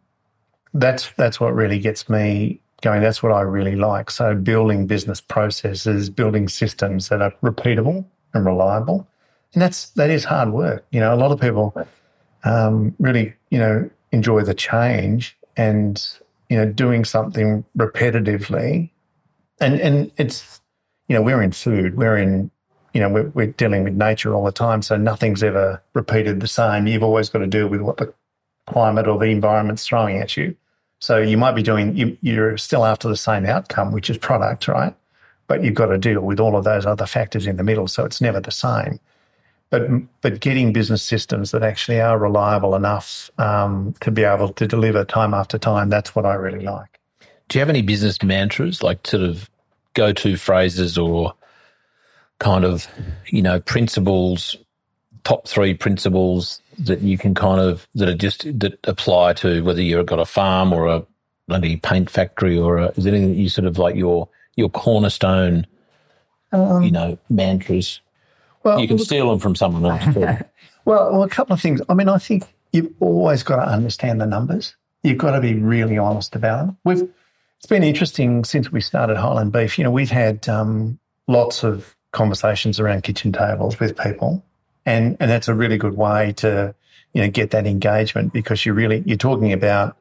that's 0.74 1.10
that's 1.18 1.40
what 1.40 1.56
really 1.56 1.80
gets 1.80 2.10
me 2.10 2.60
going. 2.81 3.02
That's 3.02 3.23
what 3.23 3.31
I 3.31 3.41
really 3.41 3.76
like. 3.76 4.10
So 4.11 4.35
building 4.35 4.88
business 4.88 5.22
processes, 5.22 6.10
building 6.10 6.47
systems 6.47 7.10
that 7.10 7.22
are 7.22 7.34
repeatable 7.43 8.06
and 8.34 8.45
reliable, 8.45 9.07
and 9.53 9.61
that's 9.61 9.89
that 9.91 10.10
is 10.10 10.23
hard 10.23 10.52
work. 10.52 10.85
You 10.91 10.99
know, 10.99 11.14
a 11.14 11.18
lot 11.18 11.31
of 11.31 11.39
people 11.39 11.76
um, 12.43 12.95
really 12.99 13.34
you 13.49 13.60
know 13.60 13.89
enjoy 14.11 14.43
the 14.43 14.53
change 14.53 15.38
and 15.57 16.06
you 16.49 16.57
know 16.57 16.72
doing 16.72 17.06
something 17.06 17.65
repetitively, 17.77 18.89
and 19.60 19.80
and 19.80 20.11
it's 20.18 20.61
you 21.07 21.15
know 21.15 21.22
we're 21.22 21.41
in 21.41 21.52
food, 21.52 21.97
we're 21.97 22.18
in 22.18 22.52
you 22.93 23.02
know 23.02 23.10
we're, 23.10 23.30
we're 23.30 23.47
dealing 23.47 23.84
with 23.84 23.93
nature 23.93 24.34
all 24.34 24.45
the 24.45 24.52
time, 24.52 24.81
so 24.81 24.97
nothing's 24.97 25.43
ever 25.43 25.81
repeated 25.93 26.39
the 26.39 26.47
same. 26.47 26.88
You've 26.88 27.03
always 27.03 27.30
got 27.30 27.39
to 27.39 27.47
deal 27.47 27.68
with 27.68 27.81
what 27.81 27.97
the 27.97 28.14
climate 28.68 29.07
or 29.07 29.19
the 29.19 29.26
environment's 29.26 29.85
throwing 29.85 30.18
at 30.18 30.35
you. 30.35 30.56
So 31.06 31.19
you 31.19 31.38
might 31.38 31.52
be 31.52 31.61
doing, 31.61 31.95
you, 31.95 32.18
you're 32.22 32.57
still 32.57 32.84
after 32.84 33.07
the 33.07 33.15
same 33.15 33.45
outcome, 33.45 33.91
which 33.91 34.10
is 34.10 34.18
product, 34.18 34.68
right? 34.68 34.91
But 35.45 35.64
you've 35.64 35.76
got 35.76 35.86
to 35.88 35.99
deal 35.99 36.22
with 36.22 36.40
all 36.40 36.57
of 36.57 36.64
those 36.64 36.84
other 36.84 37.06
factors 37.06 37.45
in 37.45 37.57
the 37.57 37.64
middle. 37.64 37.88
So 37.88 38.06
it's 38.06 38.22
never 38.22 38.40
the 38.40 38.49
same. 38.49 38.99
But, 39.69 39.88
but 40.22 40.40
getting 40.40 40.73
business 40.73 41.03
systems 41.03 41.52
that 41.52 41.61
actually 41.61 42.02
are 42.02 42.18
reliable 42.18 42.73
enough 42.73 43.30
um, 43.38 43.94
to 43.99 44.10
be 44.10 44.23
able 44.23 44.49
to 44.53 44.65
deliver 44.65 45.06
time 45.06 45.36
after 45.36 45.60
time, 45.60 45.90
that's 45.90 46.15
what 46.15 46.26
I 46.26 46.34
really 46.34 46.65
like. 46.65 46.99
Do 47.49 47.60
you 47.60 47.61
have 47.61 47.69
any 47.69 47.84
business 47.84 48.23
mantras, 48.23 48.82
like 48.82 49.06
sort 49.06 49.22
of 49.22 49.48
go 49.94 50.11
to 50.11 50.38
phrases 50.38 50.98
or 50.98 51.36
kind 52.40 52.65
of, 52.65 52.88
you 53.27 53.44
know, 53.44 53.60
principles, 53.60 54.57
top 55.26 55.47
three 55.47 55.73
principles 55.73 56.61
that 56.80 57.02
you 57.02 57.18
can 57.18 57.34
kind 57.34 57.60
of, 57.60 57.88
that 57.95 58.07
are 58.07 58.15
just, 58.15 58.43
that 58.60 58.80
apply 58.85 59.34
to 59.34 59.61
whether 59.64 59.81
you've 59.81 60.06
got 60.06 60.19
a 60.19 60.26
farm 60.26 60.72
or 60.72 60.88
a 60.88 61.06
bloody 61.47 61.76
paint 61.76 62.10
factory 62.10 62.57
or 62.57 62.77
a, 62.77 62.85
is 62.95 63.03
there 63.03 63.14
anything 63.14 63.31
that 63.31 63.41
you 63.41 63.49
sort 63.49 63.68
of 63.68 63.77
like 63.77 63.95
your, 63.95 64.30
your 64.56 64.69
cornerstone, 64.69 65.68
you 66.53 66.91
know, 66.91 67.18
mantras? 67.30 67.99
Well, 68.64 68.80
You 68.80 68.88
can 68.88 68.97
steal 68.97 69.30
them 69.30 69.39
from 69.39 69.56
someone 69.56 69.85
else. 69.85 70.14
Too. 70.14 70.45
Well, 70.85 71.11
well, 71.11 71.23
a 71.23 71.30
couple 71.30 71.52
of 71.56 71.60
things. 71.60 71.81
I 71.89 71.95
mean, 71.95 72.07
I 72.07 72.19
think 72.19 72.43
you've 72.72 72.93
always 72.99 73.41
got 73.41 73.56
to 73.56 73.72
understand 73.72 74.22
the 74.22 74.27
numbers. 74.27 74.76
You've 75.02 75.18
got 75.18 75.31
to 75.31 75.41
be 75.41 75.56
really 75.56 75.97
honest 75.97 76.35
about 76.35 76.68
them. 76.68 76.77
We've 76.84 77.10
it's 77.57 77.65
been 77.65 77.84
interesting 77.84 78.43
since 78.43 78.72
we 78.72 78.81
started 78.81 79.18
Highland 79.18 79.52
Beef. 79.52 79.80
You 79.80 79.84
know, 79.85 79.89
we've 79.89 80.11
had 80.11 80.47
um, 80.47 80.99
lots 81.27 81.64
of 81.64 81.95
conversations 82.11 82.80
around 82.80 83.02
kitchen 83.02 83.31
tables 83.31 83.80
with 83.80 83.97
people, 83.97 84.45
and 84.86 85.18
and 85.20 85.30
that's 85.30 85.48
a 85.48 85.53
really 85.53 85.78
good 85.78 85.95
way 85.98 86.34
to 86.34 86.76
you 87.14 87.22
know 87.22 87.30
get 87.30 87.52
that 87.52 87.66
engagement 87.66 88.34
because 88.34 88.66
you're 88.66 88.76
really 88.76 89.03
you're 89.06 89.18
talking 89.18 89.53
about 89.53 89.98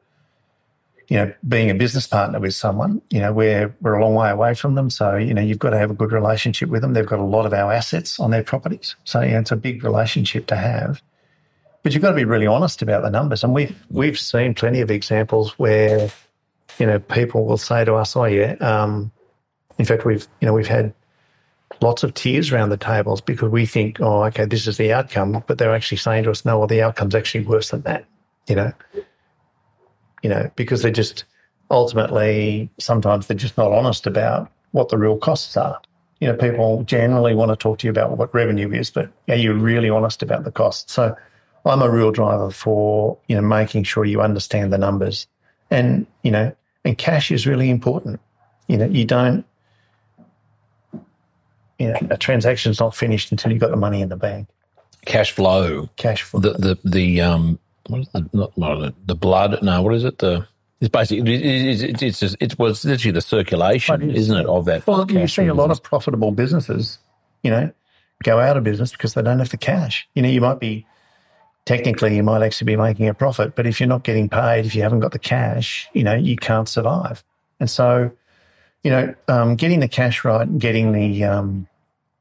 you 1.07 1.17
know 1.17 1.33
being 1.47 1.69
a 1.69 1.75
business 1.75 2.07
partner 2.07 2.39
with 2.39 2.53
someone. 2.53 3.01
You 3.09 3.21
know, 3.21 3.33
we're 3.33 3.75
we're 3.81 3.93
a 3.93 4.03
long 4.03 4.15
way 4.15 4.29
away 4.29 4.53
from 4.53 4.75
them, 4.75 4.89
so 4.89 5.15
you 5.15 5.33
know 5.33 5.41
you've 5.41 5.59
got 5.59 5.71
to 5.71 5.77
have 5.77 5.91
a 5.91 5.93
good 5.93 6.11
relationship 6.11 6.69
with 6.69 6.81
them. 6.81 6.93
They've 6.93 7.05
got 7.05 7.19
a 7.19 7.23
lot 7.23 7.45
of 7.45 7.53
our 7.53 7.71
assets 7.71 8.19
on 8.19 8.31
their 8.31 8.43
properties, 8.43 8.95
so 9.03 9.21
yeah, 9.21 9.39
it's 9.39 9.51
a 9.51 9.55
big 9.55 9.83
relationship 9.83 10.47
to 10.47 10.55
have. 10.55 11.01
But 11.83 11.93
you've 11.93 12.01
got 12.01 12.09
to 12.09 12.15
be 12.15 12.25
really 12.25 12.47
honest 12.47 12.81
about 12.81 13.03
the 13.03 13.11
numbers, 13.11 13.43
and 13.43 13.53
we've 13.53 13.79
we've 13.89 14.19
seen 14.19 14.53
plenty 14.53 14.81
of 14.81 14.89
examples 14.89 15.57
where 15.59 16.09
you 16.79 16.85
know 16.85 16.99
people 16.99 17.45
will 17.45 17.57
say 17.57 17.85
to 17.85 17.95
us, 17.95 18.15
"Oh 18.15 18.25
yeah," 18.25 18.53
um, 18.59 19.11
in 19.77 19.85
fact, 19.85 20.05
we've 20.05 20.27
you 20.41 20.47
know 20.47 20.53
we've 20.53 20.67
had 20.67 20.93
lots 21.81 22.03
of 22.03 22.13
tears 22.13 22.51
around 22.51 22.69
the 22.69 22.77
tables 22.77 23.21
because 23.21 23.49
we 23.49 23.65
think, 23.65 23.99
oh, 24.01 24.23
okay, 24.25 24.45
this 24.45 24.67
is 24.67 24.77
the 24.77 24.93
outcome, 24.93 25.43
but 25.47 25.57
they're 25.57 25.75
actually 25.75 25.97
saying 25.97 26.23
to 26.23 26.31
us, 26.31 26.45
no, 26.45 26.59
well, 26.59 26.67
the 26.67 26.81
outcome's 26.81 27.15
actually 27.15 27.45
worse 27.45 27.71
than 27.71 27.81
that, 27.81 28.05
you 28.47 28.55
know, 28.55 28.71
you 30.23 30.29
know, 30.29 30.49
because 30.55 30.81
they're 30.81 30.91
just 30.91 31.25
ultimately 31.71 32.69
sometimes 32.79 33.27
they're 33.27 33.37
just 33.37 33.57
not 33.57 33.71
honest 33.71 34.05
about 34.05 34.51
what 34.71 34.89
the 34.89 34.97
real 34.97 35.17
costs 35.17 35.57
are. 35.57 35.79
You 36.19 36.27
know, 36.29 36.35
people 36.35 36.83
generally 36.83 37.35
want 37.35 37.51
to 37.51 37.55
talk 37.55 37.79
to 37.79 37.87
you 37.87 37.91
about 37.91 38.17
what 38.17 38.33
revenue 38.33 38.71
is, 38.71 38.89
but 38.89 39.11
are 39.27 39.35
you 39.35 39.53
really 39.53 39.89
honest 39.89 40.23
about 40.23 40.43
the 40.43 40.51
costs? 40.51 40.93
So 40.93 41.15
I'm 41.65 41.81
a 41.81 41.89
real 41.89 42.11
driver 42.11 42.51
for, 42.51 43.17
you 43.27 43.35
know, 43.35 43.41
making 43.41 43.83
sure 43.83 44.05
you 44.05 44.21
understand 44.21 44.71
the 44.71 44.77
numbers. 44.77 45.27
And, 45.71 46.05
you 46.21 46.31
know, 46.31 46.55
and 46.85 46.97
cash 46.97 47.31
is 47.31 47.47
really 47.47 47.69
important. 47.69 48.19
You 48.67 48.77
know, 48.77 48.85
you 48.85 49.05
don't 49.05 49.45
you 51.79 51.89
know, 51.89 51.97
a 52.09 52.17
transaction's 52.17 52.79
not 52.79 52.95
finished 52.95 53.31
until 53.31 53.51
you've 53.51 53.61
got 53.61 53.71
the 53.71 53.77
money 53.77 54.01
in 54.01 54.09
the 54.09 54.15
bank. 54.15 54.47
Cash 55.05 55.31
flow. 55.31 55.89
Cash 55.97 56.23
flow. 56.23 56.39
The 56.39 56.53
the 56.53 56.79
the 56.83 57.21
um 57.21 57.59
what 57.87 58.01
is 58.01 58.07
the 58.09 58.29
not, 58.33 58.57
not 58.57 58.93
the 59.05 59.15
blood? 59.15 59.61
No, 59.61 59.81
what 59.81 59.93
is 59.93 60.03
it? 60.03 60.17
The 60.17 60.47
it's 60.81 60.89
basically 60.89 61.35
it's 61.35 61.81
it's 61.81 62.01
it's, 62.01 62.19
just, 62.19 62.37
it 62.39 62.59
was 62.59 62.83
literally 62.83 63.11
the 63.11 63.21
circulation, 63.21 64.09
is, 64.09 64.23
isn't 64.23 64.37
it, 64.37 64.45
of 64.45 64.65
that? 64.65 64.85
Well, 64.85 65.09
you 65.09 65.27
see 65.27 65.47
a 65.47 65.53
lot 65.53 65.71
of 65.71 65.81
profitable 65.83 66.31
businesses, 66.31 66.99
you 67.43 67.51
know, 67.51 67.71
go 68.23 68.39
out 68.39 68.57
of 68.57 68.63
business 68.63 68.91
because 68.91 69.13
they 69.13 69.21
don't 69.21 69.39
have 69.39 69.49
the 69.49 69.57
cash. 69.57 70.07
You 70.15 70.21
know, 70.21 70.29
you 70.29 70.41
might 70.41 70.59
be 70.59 70.85
technically 71.65 72.15
you 72.15 72.23
might 72.23 72.43
actually 72.43 72.65
be 72.65 72.75
making 72.75 73.07
a 73.07 73.13
profit, 73.13 73.55
but 73.55 73.65
if 73.65 73.79
you're 73.79 73.89
not 73.89 74.03
getting 74.03 74.29
paid, 74.29 74.65
if 74.65 74.75
you 74.75 74.81
haven't 74.81 74.99
got 74.99 75.11
the 75.11 75.19
cash, 75.19 75.87
you 75.93 76.03
know, 76.03 76.13
you 76.15 76.35
can't 76.35 76.67
survive. 76.67 77.23
And 77.59 77.69
so 77.69 78.11
you 78.85 78.91
know, 78.91 79.15
um, 79.29 79.55
getting 79.55 79.79
the 79.79 79.87
cash 79.87 80.23
right, 80.23 80.59
getting 80.59 80.91
the 80.91 81.23
um, 81.23 81.67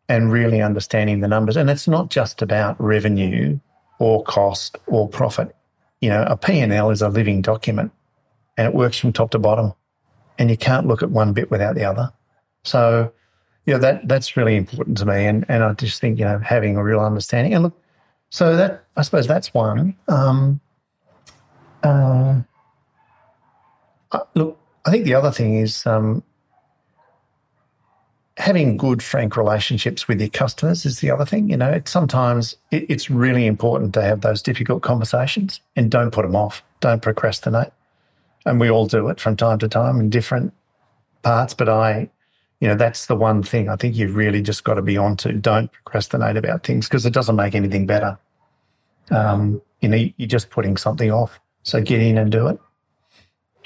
and 0.09 0.32
really 0.32 0.62
understanding 0.62 1.20
the 1.20 1.28
numbers. 1.28 1.59
And 1.59 1.69
it's 1.69 1.86
not 1.86 2.09
just 2.09 2.41
about 2.41 2.74
revenue 2.81 3.61
or 3.99 4.24
cost 4.24 4.78
or 4.86 5.07
profit. 5.07 5.55
You 6.01 6.09
know, 6.09 6.24
a 6.27 6.39
P&L 6.39 6.89
is 6.89 7.03
a 7.03 7.11
living 7.11 7.43
document 7.43 7.93
and 8.57 8.66
it 8.66 8.73
works 8.73 8.99
from 8.99 9.12
top 9.12 9.31
to 9.32 9.39
bottom. 9.39 9.74
And 10.39 10.49
you 10.49 10.57
can't 10.57 10.86
look 10.86 11.03
at 11.03 11.11
one 11.11 11.35
bit 11.35 11.51
without 11.51 11.74
the 11.74 11.85
other. 11.85 12.11
So, 12.62 13.12
you 13.66 13.74
know, 13.74 13.81
that 13.81 14.09
that's 14.09 14.35
really 14.35 14.57
important 14.57 14.97
to 14.99 15.05
me. 15.05 15.27
And 15.27 15.45
and 15.51 15.62
I 15.62 15.74
just 15.74 16.01
think, 16.01 16.19
you 16.19 16.24
know, 16.24 16.39
having 16.39 16.78
a 16.78 16.82
real 16.82 17.01
understanding. 17.01 17.53
And 17.53 17.65
look, 17.65 17.78
so 18.31 18.57
that 18.57 18.86
I 18.97 19.03
suppose 19.03 19.27
that's 19.27 19.53
one. 19.53 19.95
Um, 20.09 20.61
uh, 21.82 22.41
look, 24.35 24.59
I 24.86 24.91
think 24.91 25.05
the 25.05 25.15
other 25.15 25.31
thing 25.31 25.57
is 25.57 25.85
um, 25.85 26.23
having 28.36 28.77
good, 28.77 29.02
frank 29.02 29.36
relationships 29.36 30.09
with 30.09 30.20
your 30.20 30.31
customers 30.31 30.85
is 30.85 31.01
the 31.01 31.11
other 31.11 31.24
thing. 31.24 31.48
You 31.51 31.56
know, 31.56 31.70
it's 31.70 31.90
sometimes 31.90 32.56
it, 32.70 32.86
it's 32.89 33.09
really 33.09 33.47
important 33.47 33.94
to 33.94 34.02
have 34.02 34.23
those 34.23 34.43
difficult 34.43 34.82
conversations 34.82 35.61
and 35.77 35.90
don't 35.90 36.11
put 36.11 36.23
them 36.23 36.35
off. 36.35 36.62
Don't 36.81 37.02
procrastinate. 37.02 37.73
And 38.44 38.61
we 38.61 38.70
all 38.70 38.86
do 38.86 39.09
it 39.09 39.20
from 39.20 39.36
time 39.36 39.59
to 39.61 39.69
time 39.69 40.01
in 40.01 40.11
different 40.11 40.52
parts. 41.23 41.55
But 41.55 41.69
I, 41.69 42.11
you 42.61 42.69
know, 42.69 42.74
that's 42.74 43.06
the 43.06 43.16
one 43.16 43.43
thing 43.43 43.69
I 43.69 43.77
think 43.77 43.94
you've 43.94 44.16
really 44.16 44.43
just 44.43 44.65
got 44.65 44.74
to 44.74 44.82
be 44.82 44.97
on 44.97 45.16
to. 45.19 45.32
Don't 45.32 45.70
procrastinate 45.73 46.36
about 46.36 46.65
things 46.65 46.89
because 46.89 47.06
it 47.06 47.12
doesn't 47.12 47.36
make 47.36 47.55
anything 47.55 47.86
better. 47.86 48.19
Um, 49.11 49.62
you 49.81 49.89
know, 49.89 50.09
you're 50.16 50.28
just 50.28 50.51
putting 50.51 50.77
something 50.77 51.11
off. 51.11 51.39
So 51.62 51.81
get 51.81 52.01
in 52.01 52.19
and 52.19 52.32
do 52.32 52.48
it. 52.48 52.61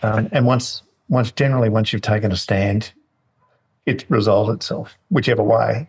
Um, 0.03 0.29
and 0.31 0.47
once, 0.47 0.83
once 1.09 1.33
generally, 1.33 1.69
once 1.69 1.93
you've 1.93 2.03
taken 2.03 2.31
a 2.31 2.37
stand, 2.37 2.93
it 3.89 4.05
resolves 4.11 4.53
itself, 4.53 4.97
whichever 5.09 5.43
way. 5.43 5.89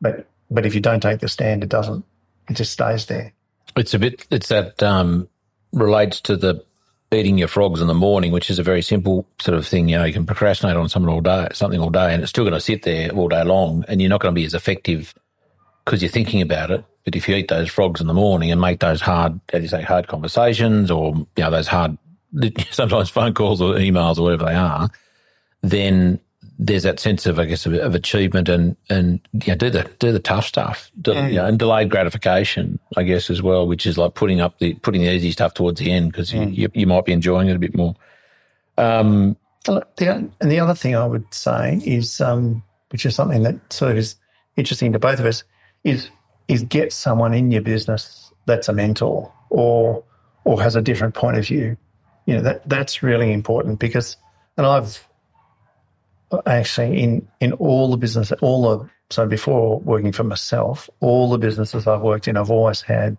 But 0.00 0.26
but 0.50 0.64
if 0.64 0.74
you 0.74 0.80
don't 0.80 1.00
take 1.00 1.20
the 1.20 1.28
stand, 1.28 1.62
it 1.62 1.68
doesn't. 1.68 2.04
It 2.48 2.54
just 2.54 2.72
stays 2.72 3.06
there. 3.06 3.32
It's 3.76 3.92
a 3.92 3.98
bit. 3.98 4.26
It's 4.30 4.48
that 4.48 4.82
um, 4.82 5.28
relates 5.72 6.20
to 6.22 6.36
the 6.36 6.64
eating 7.12 7.38
your 7.38 7.48
frogs 7.48 7.80
in 7.80 7.88
the 7.88 7.94
morning, 7.94 8.30
which 8.30 8.50
is 8.50 8.60
a 8.60 8.62
very 8.62 8.82
simple 8.82 9.26
sort 9.40 9.58
of 9.58 9.66
thing. 9.66 9.88
You 9.88 9.98
know, 9.98 10.04
you 10.04 10.12
can 10.12 10.26
procrastinate 10.26 10.76
on 10.76 10.88
something 10.88 11.12
all 11.12 11.20
day, 11.20 11.48
something 11.52 11.80
all 11.80 11.90
day, 11.90 12.14
and 12.14 12.22
it's 12.22 12.30
still 12.30 12.44
going 12.44 12.54
to 12.54 12.60
sit 12.60 12.82
there 12.84 13.10
all 13.10 13.28
day 13.28 13.42
long, 13.42 13.84
and 13.88 14.00
you're 14.00 14.10
not 14.10 14.20
going 14.20 14.32
to 14.32 14.38
be 14.40 14.46
as 14.46 14.54
effective 14.54 15.12
because 15.84 16.02
you're 16.02 16.10
thinking 16.10 16.40
about 16.40 16.70
it. 16.70 16.84
But 17.04 17.16
if 17.16 17.28
you 17.28 17.34
eat 17.34 17.48
those 17.48 17.68
frogs 17.68 18.00
in 18.00 18.06
the 18.06 18.14
morning 18.14 18.52
and 18.52 18.60
make 18.60 18.78
those 18.78 19.00
hard, 19.00 19.40
as 19.52 19.62
you 19.62 19.68
say, 19.68 19.82
hard 19.82 20.06
conversations, 20.06 20.90
or 20.90 21.14
you 21.14 21.26
know, 21.38 21.50
those 21.50 21.66
hard, 21.66 21.98
sometimes 22.70 23.10
phone 23.10 23.34
calls 23.34 23.60
or 23.60 23.74
emails 23.74 24.18
or 24.18 24.22
whatever 24.22 24.44
they 24.44 24.54
are, 24.54 24.88
then 25.62 26.20
there's 26.62 26.82
that 26.82 27.00
sense 27.00 27.24
of, 27.24 27.38
I 27.38 27.46
guess, 27.46 27.64
of, 27.64 27.72
of 27.72 27.94
achievement 27.94 28.50
and 28.50 28.76
and 28.90 29.18
you 29.32 29.48
know, 29.48 29.54
do 29.54 29.70
the 29.70 29.90
do 29.98 30.12
the 30.12 30.18
tough 30.18 30.44
stuff, 30.44 30.90
do, 31.00 31.12
mm. 31.12 31.30
you 31.30 31.36
know, 31.36 31.46
and 31.46 31.58
delayed 31.58 31.88
gratification, 31.88 32.78
I 32.98 33.02
guess, 33.02 33.30
as 33.30 33.40
well, 33.40 33.66
which 33.66 33.86
is 33.86 33.96
like 33.96 34.12
putting 34.12 34.42
up 34.42 34.58
the 34.58 34.74
putting 34.74 35.00
the 35.00 35.08
easy 35.08 35.32
stuff 35.32 35.54
towards 35.54 35.80
the 35.80 35.90
end 35.90 36.12
because 36.12 36.32
mm. 36.32 36.54
you, 36.54 36.68
you 36.74 36.86
might 36.86 37.06
be 37.06 37.12
enjoying 37.12 37.48
it 37.48 37.56
a 37.56 37.58
bit 37.58 37.74
more. 37.74 37.94
Um, 38.76 39.38
the, 39.64 40.30
and 40.40 40.50
the 40.50 40.60
other 40.60 40.74
thing 40.74 40.94
I 40.94 41.06
would 41.06 41.32
say 41.32 41.80
is, 41.84 42.20
um, 42.20 42.62
which 42.90 43.06
is 43.06 43.14
something 43.14 43.42
that 43.44 43.72
sort 43.72 43.92
of 43.92 43.96
is 43.96 44.16
interesting 44.56 44.92
to 44.92 44.98
both 44.98 45.18
of 45.18 45.24
us, 45.24 45.44
is 45.84 46.10
is 46.46 46.62
get 46.64 46.92
someone 46.92 47.32
in 47.32 47.50
your 47.50 47.62
business 47.62 48.32
that's 48.44 48.68
a 48.68 48.74
mentor 48.74 49.32
or 49.48 50.04
or 50.44 50.60
has 50.60 50.76
a 50.76 50.82
different 50.82 51.14
point 51.14 51.38
of 51.38 51.46
view. 51.46 51.78
You 52.26 52.34
know 52.34 52.42
that 52.42 52.68
that's 52.68 53.02
really 53.02 53.32
important 53.32 53.78
because, 53.78 54.18
and 54.58 54.66
I've 54.66 55.06
actually 56.46 57.02
in 57.02 57.28
in 57.40 57.52
all 57.54 57.90
the 57.90 57.96
business, 57.96 58.32
all 58.40 58.78
the 58.78 58.90
so 59.10 59.26
before 59.26 59.80
working 59.80 60.12
for 60.12 60.24
myself, 60.24 60.88
all 61.00 61.30
the 61.30 61.38
businesses 61.38 61.86
I've 61.86 62.02
worked 62.02 62.28
in, 62.28 62.36
I've 62.36 62.50
always 62.50 62.80
had 62.80 63.16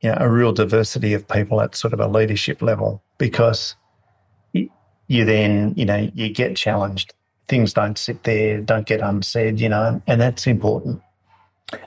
you 0.00 0.10
know, 0.10 0.16
a 0.20 0.28
real 0.28 0.52
diversity 0.52 1.14
of 1.14 1.26
people 1.26 1.60
at 1.60 1.74
sort 1.74 1.92
of 1.92 2.00
a 2.00 2.06
leadership 2.06 2.62
level 2.62 3.02
because 3.16 3.74
you, 4.52 5.24
then 5.24 5.74
you 5.76 5.84
know 5.84 6.10
you 6.14 6.28
get 6.28 6.56
challenged. 6.56 7.14
Things 7.48 7.72
don't 7.72 7.96
sit 7.96 8.24
there, 8.24 8.60
don't 8.60 8.86
get 8.86 9.00
unsaid, 9.00 9.58
you 9.58 9.70
know, 9.70 10.02
and 10.06 10.20
that's 10.20 10.46
important. 10.46 11.00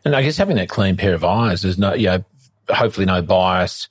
And 0.04 0.16
I 0.16 0.24
guess 0.24 0.38
having 0.38 0.56
that 0.56 0.70
clean 0.70 0.98
pair 0.98 1.14
of 1.14 1.24
eyes, 1.24 1.62
there's 1.62 1.78
no, 1.78 1.94
you 1.94 2.08
know, 2.08 2.24
hopefully 2.70 3.06
no 3.06 3.22
bias. 3.22 3.88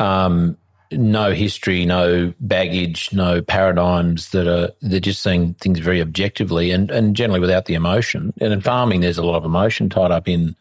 Um, 0.00 0.56
no 0.92 1.32
history, 1.32 1.84
no 1.84 2.32
baggage, 2.40 3.12
no 3.12 3.42
paradigms 3.42 4.30
that 4.30 4.46
are 4.46 4.70
they're 4.80 5.00
just 5.00 5.22
seeing 5.22 5.54
things 5.54 5.78
very 5.78 6.00
objectively 6.00 6.70
and, 6.70 6.90
and 6.90 7.16
generally 7.16 7.40
without 7.40 7.66
the 7.66 7.74
emotion. 7.74 8.32
And 8.40 8.52
in 8.52 8.60
farming, 8.60 9.00
there's 9.00 9.18
a 9.18 9.24
lot 9.24 9.36
of 9.36 9.44
emotion 9.44 9.88
tied 9.88 10.10
up 10.10 10.28
in 10.28 10.56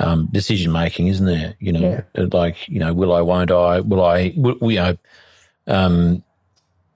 um, 0.00 0.28
decision 0.32 0.72
making, 0.72 1.08
isn't 1.08 1.26
there? 1.26 1.54
You 1.58 1.72
know, 1.72 2.04
yeah. 2.14 2.26
like 2.32 2.68
you 2.68 2.78
know, 2.78 2.92
will 2.92 3.12
I, 3.12 3.20
won't 3.22 3.50
I, 3.50 3.80
will 3.80 4.04
I, 4.04 4.32
will, 4.36 4.70
you 4.70 4.78
know, 4.78 4.96
um, 5.66 6.22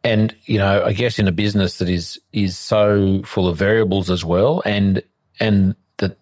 and 0.04 0.34
you 0.44 0.58
know, 0.58 0.84
I 0.84 0.92
guess 0.92 1.18
in 1.18 1.28
a 1.28 1.32
business 1.32 1.78
that 1.78 1.88
is 1.88 2.20
is 2.32 2.58
so 2.58 3.22
full 3.24 3.48
of 3.48 3.56
variables 3.56 4.10
as 4.10 4.24
well, 4.24 4.62
and 4.64 5.02
and 5.38 5.74
that 5.98 6.16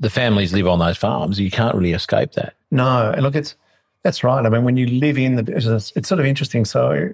the 0.00 0.10
families 0.10 0.52
live 0.52 0.66
on 0.66 0.78
those 0.78 0.96
farms, 0.96 1.38
you 1.38 1.50
can't 1.50 1.74
really 1.74 1.92
escape 1.92 2.32
that. 2.32 2.54
No, 2.70 3.10
and 3.10 3.22
look, 3.22 3.36
it's 3.36 3.54
that's 4.02 4.24
right. 4.24 4.44
I 4.44 4.48
mean, 4.48 4.64
when 4.64 4.76
you 4.76 4.86
live 4.86 5.18
in 5.18 5.36
the 5.36 5.42
business, 5.42 5.92
it's 5.94 6.08
sort 6.08 6.20
of 6.20 6.26
interesting. 6.26 6.64
So, 6.64 7.10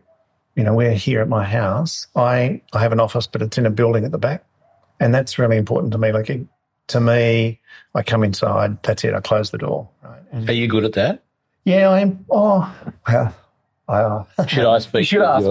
you 0.55 0.65
know, 0.65 0.74
we're 0.74 0.94
here 0.94 1.20
at 1.20 1.28
my 1.28 1.44
house. 1.44 2.06
I, 2.16 2.62
I 2.73 2.81
have 2.81 2.93
an 2.93 3.01
office, 3.01 3.27
but 3.27 3.43
it's 3.43 3.59
in 3.59 3.66
a 3.66 3.70
building 3.70 4.05
at 4.05 4.12
the 4.12 4.19
back. 4.19 4.44
And 5.01 5.15
that's 5.15 5.39
really 5.39 5.56
important 5.56 5.93
to 5.93 5.98
me. 5.98 6.12
Like, 6.12 6.31
it, 6.31 6.47
to 6.89 7.01
me, 7.01 7.60
I 7.94 8.02
come 8.02 8.24
inside, 8.24 8.82
that's 8.82 9.05
it, 9.05 9.15
I 9.15 9.20
close 9.20 9.51
the 9.51 9.59
door. 9.59 9.89
Right? 10.02 10.23
And, 10.32 10.48
Are 10.48 10.52
you 10.52 10.66
good 10.66 10.85
at 10.85 10.94
that? 10.94 11.23
Yeah, 11.65 11.90
I 11.90 12.01
am. 12.01 12.24
Oh, 12.31 12.74
well, 13.06 13.35
I, 13.89 14.01
uh, 14.01 14.47
should 14.47 14.65
I 14.65 14.78
speak? 14.78 15.06
should 15.06 15.23
ask 15.23 15.44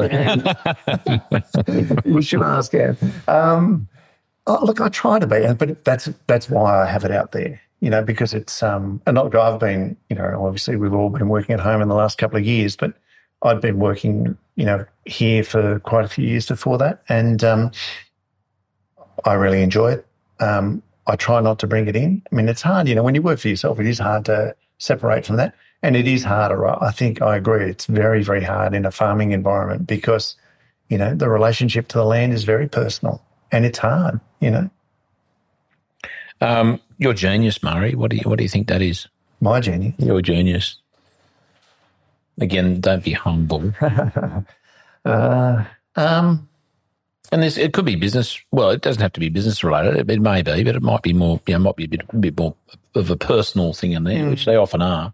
you 2.06 2.22
should 2.22 2.42
ask 2.42 2.72
him. 2.74 2.98
Um, 3.28 3.88
oh, 4.48 4.60
look, 4.64 4.82
I 4.82 4.90
try 4.90 5.20
to 5.20 5.28
be, 5.28 5.54
but 5.54 5.84
that's 5.84 6.10
that's 6.26 6.50
why 6.50 6.84
I 6.84 6.86
have 6.86 7.04
it 7.04 7.12
out 7.12 7.32
there. 7.32 7.62
You 7.80 7.90
know, 7.90 8.04
because 8.04 8.34
it's 8.34 8.64
um, 8.64 9.02
and 9.06 9.16
not 9.16 9.34
I've 9.36 9.60
been, 9.60 9.98
you 10.10 10.16
know, 10.16 10.46
obviously 10.46 10.76
we've 10.76 10.94
all 10.94 11.10
been 11.10 11.30
working 11.30 11.54
at 11.54 11.60
home 11.60 11.82
in 11.82 11.88
the 11.88 11.96
last 11.96 12.18
couple 12.18 12.38
of 12.38 12.46
years, 12.46 12.76
but 12.76 12.94
I'd 13.44 13.62
been 13.62 13.80
working, 13.80 14.38
you 14.56 14.66
know, 14.66 14.86
here 15.06 15.44
for 15.44 15.80
quite 15.80 16.06
a 16.06 16.08
few 16.08 16.28
years 16.28 16.48
before 16.48 16.78
that, 16.80 17.04
and 17.08 17.44
um, 17.44 17.72
I 19.26 19.34
really 19.34 19.62
enjoy 19.62 19.94
it. 19.94 20.08
Um, 20.40 20.82
I 21.08 21.16
try 21.16 21.40
not 21.42 21.60
to 21.60 21.68
bring 21.68 21.88
it 21.88 21.96
in. 21.96 22.22
I 22.32 22.36
mean, 22.36 22.50
it's 22.50 22.62
hard, 22.62 22.88
you 22.88 22.96
know, 22.96 23.04
when 23.04 23.16
you 23.16 23.22
work 23.22 23.40
for 23.40 23.48
yourself, 23.48 23.80
it 23.80 23.88
is 23.88 24.00
hard 24.00 24.26
to 24.26 24.56
separate 24.78 25.26
from 25.26 25.38
that. 25.38 25.56
And 25.84 25.96
it 25.96 26.08
is 26.08 26.24
harder. 26.24 26.66
I 26.66 26.92
think 26.92 27.22
I 27.22 27.38
agree. 27.38 27.70
It's 27.70 27.86
very, 27.86 28.24
very 28.24 28.44
hard 28.44 28.74
in 28.74 28.86
a 28.86 28.92
farming 28.92 29.32
environment 29.32 29.88
because, 29.88 30.36
you 30.90 30.98
know, 30.98 31.14
the 31.14 31.30
relationship 31.30 31.88
to 31.90 31.98
the 32.00 32.04
land 32.04 32.34
is 32.34 32.44
very 32.44 32.68
personal 32.68 33.22
and 33.52 33.66
it's 33.66 33.78
hard, 33.78 34.20
you 34.42 34.52
know. 34.52 34.70
Um, 36.42 36.82
your 36.98 37.14
genius, 37.14 37.62
Murray. 37.64 37.96
What 37.96 38.12
do 38.12 38.18
you 38.18 38.24
what 38.24 38.38
do 38.38 38.44
you 38.44 38.50
think 38.50 38.68
that 38.68 38.82
is? 38.82 39.08
My 39.40 39.60
genius. 39.60 39.96
Your 39.98 40.22
genius. 40.22 40.78
Again, 42.40 42.82
don't 42.82 43.04
be 43.04 43.14
humble. 43.14 43.74
uh, 45.06 45.64
um, 45.96 46.48
and 47.32 47.44
this, 47.44 47.58
it 47.58 47.74
could 47.74 47.86
be 47.86 47.96
business. 47.96 48.40
Well, 48.52 48.70
it 48.70 48.82
doesn't 48.82 49.02
have 49.02 49.14
to 49.14 49.20
be 49.20 49.30
business 49.30 49.64
related. 49.64 49.98
It, 49.98 50.10
it 50.10 50.22
may 50.22 50.42
be, 50.42 50.64
but 50.64 50.76
it 50.76 50.82
might 50.82 51.02
be 51.02 51.14
more. 51.14 51.42
You 51.48 51.54
know, 51.54 51.60
might 51.60 51.76
be 51.76 51.86
a 51.86 51.88
bit, 51.88 52.02
a 52.10 52.16
bit 52.16 52.38
more 52.38 52.56
of 52.96 53.10
a 53.10 53.16
personal 53.16 53.74
thing 53.74 53.92
in 53.92 54.04
there, 54.04 54.24
mm. 54.24 54.30
which 54.30 54.46
they 54.46 54.56
often 54.56 54.82
are. 54.82 55.14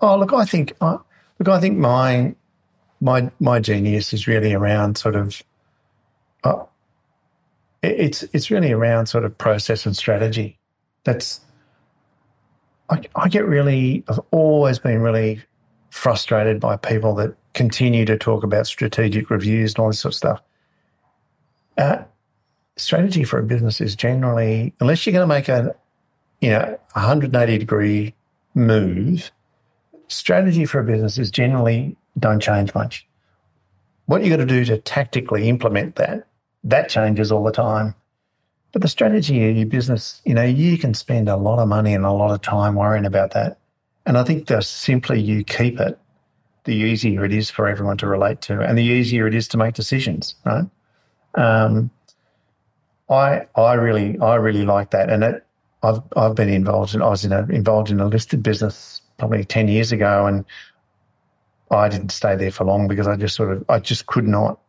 Oh, 0.00 0.16
look, 0.16 0.32
I 0.32 0.44
think, 0.44 0.74
uh, 0.80 0.98
look, 1.38 1.48
I 1.48 1.60
think 1.60 1.78
my 1.78 2.34
my 3.00 3.30
my 3.40 3.58
genius 3.58 4.12
is 4.12 4.26
really 4.26 4.52
around 4.52 4.98
sort 4.98 5.16
of. 5.16 5.42
Uh, 6.44 6.64
it's 7.82 8.22
it's 8.32 8.50
really 8.50 8.72
around 8.72 9.06
sort 9.06 9.24
of 9.24 9.36
process 9.38 9.86
and 9.86 9.96
strategy. 9.96 10.57
That's. 11.08 11.40
I, 12.90 13.00
I 13.16 13.28
get 13.28 13.46
really. 13.46 14.04
I've 14.08 14.20
always 14.30 14.78
been 14.78 15.00
really 15.00 15.42
frustrated 15.90 16.60
by 16.60 16.76
people 16.76 17.14
that 17.16 17.34
continue 17.54 18.04
to 18.04 18.16
talk 18.16 18.44
about 18.44 18.66
strategic 18.66 19.30
reviews 19.30 19.72
and 19.72 19.80
all 19.80 19.88
this 19.88 20.00
sort 20.00 20.12
of 20.12 20.16
stuff 20.16 20.42
uh, 21.78 22.02
strategy 22.76 23.24
for 23.24 23.38
a 23.38 23.42
business 23.42 23.80
is 23.80 23.96
generally, 23.96 24.74
unless 24.80 25.06
you're 25.06 25.12
going 25.12 25.26
to 25.26 25.34
make 25.34 25.48
a, 25.48 25.74
you 26.40 26.50
know, 26.50 26.78
180 26.92 27.58
degree 27.58 28.14
move, 28.54 29.30
strategy 30.08 30.64
for 30.64 30.80
a 30.80 30.84
business 30.84 31.18
is 31.18 31.30
generally 31.30 31.96
don't 32.18 32.40
change 32.40 32.74
much. 32.74 33.06
What 34.06 34.24
you 34.24 34.30
got 34.30 34.38
to 34.38 34.46
do 34.46 34.64
to 34.66 34.78
tactically 34.78 35.48
implement 35.48 35.96
that, 35.96 36.26
that 36.64 36.88
changes 36.88 37.30
all 37.30 37.44
the 37.44 37.52
time. 37.52 37.94
But 38.72 38.82
the 38.82 38.88
strategy 38.88 39.48
of 39.48 39.56
your 39.56 39.66
business, 39.66 40.20
you 40.24 40.34
know, 40.34 40.44
you 40.44 40.76
can 40.76 40.92
spend 40.94 41.28
a 41.28 41.36
lot 41.36 41.58
of 41.58 41.68
money 41.68 41.94
and 41.94 42.04
a 42.04 42.12
lot 42.12 42.30
of 42.30 42.42
time 42.42 42.74
worrying 42.74 43.06
about 43.06 43.32
that. 43.32 43.58
And 44.04 44.18
I 44.18 44.24
think 44.24 44.46
the 44.46 44.60
simpler 44.60 45.16
you 45.16 45.42
keep 45.44 45.80
it, 45.80 45.98
the 46.64 46.74
easier 46.74 47.24
it 47.24 47.32
is 47.32 47.50
for 47.50 47.66
everyone 47.66 47.96
to 47.98 48.06
relate 48.06 48.42
to 48.42 48.60
and 48.60 48.76
the 48.76 48.82
easier 48.82 49.26
it 49.26 49.34
is 49.34 49.48
to 49.48 49.56
make 49.56 49.74
decisions, 49.74 50.34
right? 50.44 50.64
Um, 51.34 51.90
I 53.08 53.46
I 53.56 53.74
really 53.74 54.18
I 54.18 54.34
really 54.34 54.64
like 54.64 54.90
that, 54.90 55.10
and 55.10 55.24
it, 55.24 55.46
I've 55.82 56.02
I've 56.16 56.34
been 56.34 56.48
involved 56.48 56.94
in 56.94 57.02
I 57.02 57.08
was 57.08 57.24
in 57.24 57.32
a, 57.32 57.46
involved 57.46 57.90
in 57.90 58.00
a 58.00 58.06
listed 58.06 58.42
business 58.42 59.00
probably 59.16 59.44
ten 59.44 59.68
years 59.68 59.92
ago, 59.92 60.26
and 60.26 60.44
I 61.70 61.88
didn't 61.88 62.12
stay 62.12 62.36
there 62.36 62.50
for 62.50 62.64
long 62.64 62.88
because 62.88 63.06
I 63.06 63.16
just 63.16 63.34
sort 63.34 63.52
of 63.52 63.64
I 63.68 63.78
just 63.78 64.06
could 64.06 64.26
not 64.26 64.60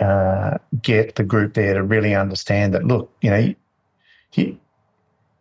uh, 0.00 0.58
get 0.82 1.16
the 1.16 1.24
group 1.24 1.54
there 1.54 1.74
to 1.74 1.82
really 1.82 2.14
understand 2.14 2.74
that. 2.74 2.84
Look, 2.84 3.12
you 3.20 3.30
know, 3.30 3.54
you, 4.34 4.58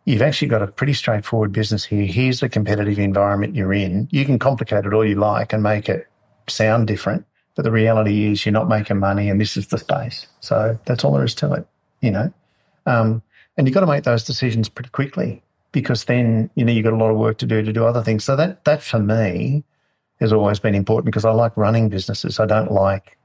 you've 0.06 0.22
actually 0.22 0.48
got 0.48 0.62
a 0.62 0.68
pretty 0.68 0.94
straightforward 0.94 1.52
business 1.52 1.84
here. 1.86 2.06
Here's 2.06 2.40
the 2.40 2.50
competitive 2.50 3.00
environment 3.00 3.56
you're 3.56 3.74
in. 3.74 4.08
You 4.12 4.26
can 4.26 4.40
complicate 4.40 4.86
it 4.86 4.94
all 4.94 5.06
you 5.06 5.16
like 5.16 5.54
and 5.54 5.64
make 5.64 5.90
it 5.90 6.08
sound 6.48 6.88
different, 6.88 7.26
but 7.56 7.64
the 7.64 7.72
reality 7.72 8.32
is, 8.32 8.46
you're 8.46 8.54
not 8.54 8.70
making 8.70 9.00
money, 9.00 9.30
and 9.30 9.40
this 9.40 9.58
is 9.58 9.68
the 9.68 9.78
space. 9.78 10.28
So 10.40 10.78
that's 10.86 11.04
all 11.04 11.14
there 11.14 11.24
is 11.24 11.36
to 11.36 11.54
it, 11.54 11.68
you 12.02 12.12
know. 12.12 12.34
Um, 12.86 13.22
and 13.58 13.68
you've 13.68 13.74
got 13.74 13.82
to 13.82 13.88
make 13.88 14.04
those 14.04 14.24
decisions 14.24 14.70
pretty 14.70 14.90
quickly 14.90 15.44
because 15.72 16.06
then 16.06 16.50
you 16.56 16.66
know 16.66 16.72
you've 16.72 16.84
got 16.84 16.94
a 16.94 16.98
lot 16.98 17.12
of 17.12 17.18
work 17.18 17.38
to 17.40 17.46
do 17.46 17.62
to 17.62 17.74
do 17.74 17.86
other 17.86 18.04
things. 18.04 18.24
So 18.24 18.36
that 18.36 18.66
that 18.66 18.82
for 18.82 19.00
me 19.00 19.64
has 20.20 20.34
always 20.34 20.60
been 20.60 20.76
important 20.76 21.06
because 21.06 21.26
I 21.26 21.32
like 21.32 21.56
running 21.58 21.90
businesses. 21.90 22.40
I 22.40 22.46
don't 22.46 22.72
like, 22.72 23.18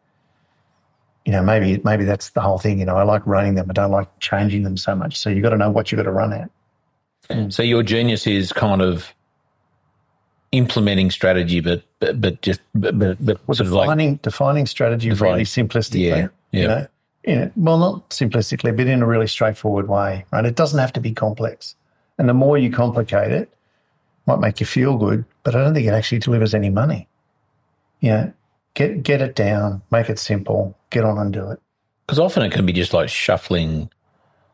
you 1.25 1.33
know, 1.33 1.43
maybe 1.43 1.81
maybe 1.85 2.05
that's 2.05 2.31
the 2.31 2.41
whole 2.41 2.59
thing. 2.59 2.79
You 2.79 2.87
know, 2.87 2.97
I 2.97 3.03
like 3.03 3.27
running 3.27 3.55
them. 3.55 3.67
I 3.69 3.73
don't 3.73 3.91
like 3.91 4.09
changing 4.21 4.63
them 4.63 4.77
so 4.77 4.95
much. 4.95 5.19
So 5.19 5.31
you've 5.31 5.43
got 5.43 5.51
to 5.51 5.59
know 5.59 5.71
what 5.71 5.93
you've 5.93 5.99
got 5.99 6.05
to 6.05 6.13
run 6.13 6.33
at. 6.33 6.51
Mm. 7.31 7.53
So 7.53 7.63
your 7.63 7.83
genius 7.83 8.27
is 8.27 8.53
kind 8.53 8.81
of 8.81 9.13
implementing 10.53 11.11
strategy, 11.11 11.61
but 11.61 11.83
but, 12.01 12.21
but 12.21 12.41
just 12.41 12.61
but, 12.75 12.99
but, 12.99 13.25
but 13.25 13.39
well, 13.47 13.55
defining 13.55 14.13
like, 14.13 14.23
defining 14.23 14.67
strategy 14.67 15.11
defining, 15.11 15.33
really 15.35 15.45
simplistically. 15.45 16.09
Yeah, 16.09 16.29
yeah. 16.53 16.61
You 16.61 16.69
know, 16.69 16.87
in 17.25 17.39
it, 17.41 17.53
well, 17.57 17.79
not 17.79 18.09
simplistically, 18.11 18.75
but 18.75 18.87
in 18.87 19.03
a 19.03 19.07
really 19.07 19.27
straightforward 19.27 19.89
way. 19.89 20.25
Right? 20.33 20.45
It 20.47 20.55
doesn't 20.55 20.79
have 20.79 20.93
to 20.95 21.01
be 21.01 21.13
complex, 21.13 21.75
and 22.17 22.29
the 22.29 22.35
more 22.35 22.57
you 22.57 22.71
complicate 22.71 23.33
it, 23.33 23.53
might 24.25 24.41
make 24.41 24.61
you 24.61 24.67
feel 24.67 24.97
good, 24.97 25.25
but 25.43 25.55
I 25.55 25.63
don't 25.63 25.75
think 25.75 25.87
it 25.87 25.91
actually 25.91 26.21
delivers 26.21 26.55
any 26.55 26.71
money. 26.71 27.09
You 28.01 28.11
know, 28.11 28.33
get 28.79 29.03
get 29.03 29.21
it 29.21 29.35
down, 29.35 29.83
make 29.91 30.09
it 30.09 30.19
simple, 30.19 30.79
get 30.91 31.05
on 31.05 31.19
and 31.19 31.33
do 31.33 31.51
it. 31.51 31.61
Because 32.07 32.19
often 32.19 32.45
it 32.45 32.53
can 32.53 32.65
be 32.65 32.73
just 32.73 32.95
like 32.95 33.09
shuffling 33.09 33.91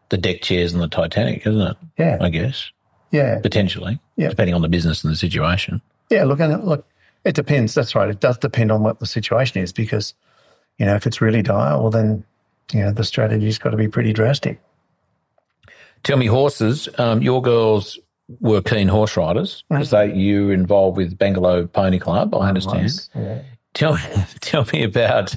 the 0.09 0.16
deck 0.16 0.40
chairs 0.40 0.74
on 0.74 0.80
the 0.80 0.88
Titanic, 0.88 1.46
isn't 1.46 1.60
it? 1.60 1.76
Yeah, 1.98 2.18
I 2.20 2.30
guess. 2.30 2.70
Yeah. 3.10 3.38
Potentially. 3.40 4.01
Yeah. 4.16 4.30
Depending 4.30 4.55
on 4.55 4.62
the 4.62 4.68
business 4.68 5.05
and 5.05 5.12
the 5.12 5.16
situation. 5.16 5.80
Yeah. 6.10 6.24
Look, 6.24 6.40
and 6.40 6.64
look, 6.64 6.84
it 7.24 7.34
depends. 7.34 7.74
That's 7.74 7.94
right. 7.94 8.09
It 8.09 8.18
does 8.18 8.38
depend 8.38 8.72
on 8.72 8.82
what 8.82 8.98
the 8.98 9.06
situation 9.06 9.62
is 9.62 9.72
because, 9.72 10.14
you 10.78 10.86
know, 10.86 10.96
if 10.96 11.06
it's 11.06 11.20
really 11.20 11.42
dire, 11.42 11.78
well, 11.78 11.90
then, 11.90 12.24
you 12.72 12.80
know, 12.80 12.92
the 12.92 13.05
strategy's 13.05 13.59
got 13.59 13.70
to 13.70 13.76
be 13.76 13.86
pretty 13.86 14.12
drastic. 14.12 14.60
Tell 16.02 16.16
me, 16.16 16.26
horses. 16.26 16.88
Um, 16.98 17.22
your 17.22 17.40
girls 17.40 17.98
were 18.40 18.62
keen 18.62 18.88
horse 18.88 19.16
riders 19.16 19.62
because 19.68 19.90
mm-hmm. 19.90 20.12
they 20.12 20.18
you 20.18 20.46
were 20.46 20.52
involved 20.52 20.96
with 20.96 21.16
Bangalow 21.16 21.70
Pony 21.72 22.01
Club. 22.01 22.34
I 22.34 22.48
understand. 22.48 23.09
Yeah. 23.14 23.42
Tell 23.74 23.98
tell 24.40 24.66
me 24.72 24.82
about 24.82 25.34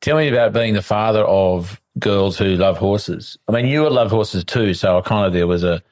tell 0.00 0.16
me 0.16 0.28
about 0.28 0.52
being 0.52 0.74
the 0.74 0.82
father 0.82 1.24
of 1.24 1.80
girls 1.98 2.38
who 2.38 2.56
love 2.56 2.76
horses. 2.78 3.38
I 3.48 3.52
mean, 3.52 3.66
you 3.66 3.88
love 3.88 4.10
horses 4.10 4.44
too, 4.44 4.74
so 4.74 4.98
I 4.98 5.00
kind 5.00 5.26
of 5.26 5.32
there 5.32 5.46
was 5.46 5.64
a 5.64 5.82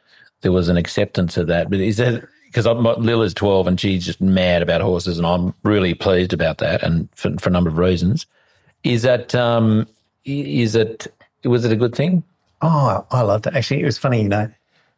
there 0.43 0.53
was 0.53 0.69
an 0.69 0.77
acceptance 0.77 1.37
of 1.37 1.47
that. 1.49 1.71
But 1.71 1.81
is 1.81 1.97
that 1.97 2.27
because 2.47 2.67
Lil 2.67 3.23
is 3.23 3.35
12 3.35 3.67
and 3.67 3.81
she's 3.81 4.05
just 4.05 4.21
mad 4.21 4.63
about 4.63 4.81
horses, 4.81 5.19
and 5.19 5.27
I'm 5.27 5.55
really 5.63 5.95
pleased 5.95 6.33
about 6.33 6.59
that, 6.59 6.83
and 6.83 7.09
for, 7.15 7.37
for 7.39 7.49
a 7.49 7.53
number 7.53 7.71
of 7.71 7.79
reasons. 7.79 8.27
Is 8.85 9.03
that 9.03 9.35
um, 9.35 9.87
is 10.25 10.75
it 10.75 11.07
was 11.45 11.65
it 11.65 11.73
a 11.73 11.77
good 11.77 11.95
thing? 11.95 12.23
Oh, 12.63 13.07
I 13.11 13.23
loved 13.23 13.47
it. 13.47 13.55
Actually, 13.55 13.83
it 13.83 13.87
was 13.87 13.99
funny, 13.99 14.23
you 14.23 14.29
know. 14.29 14.51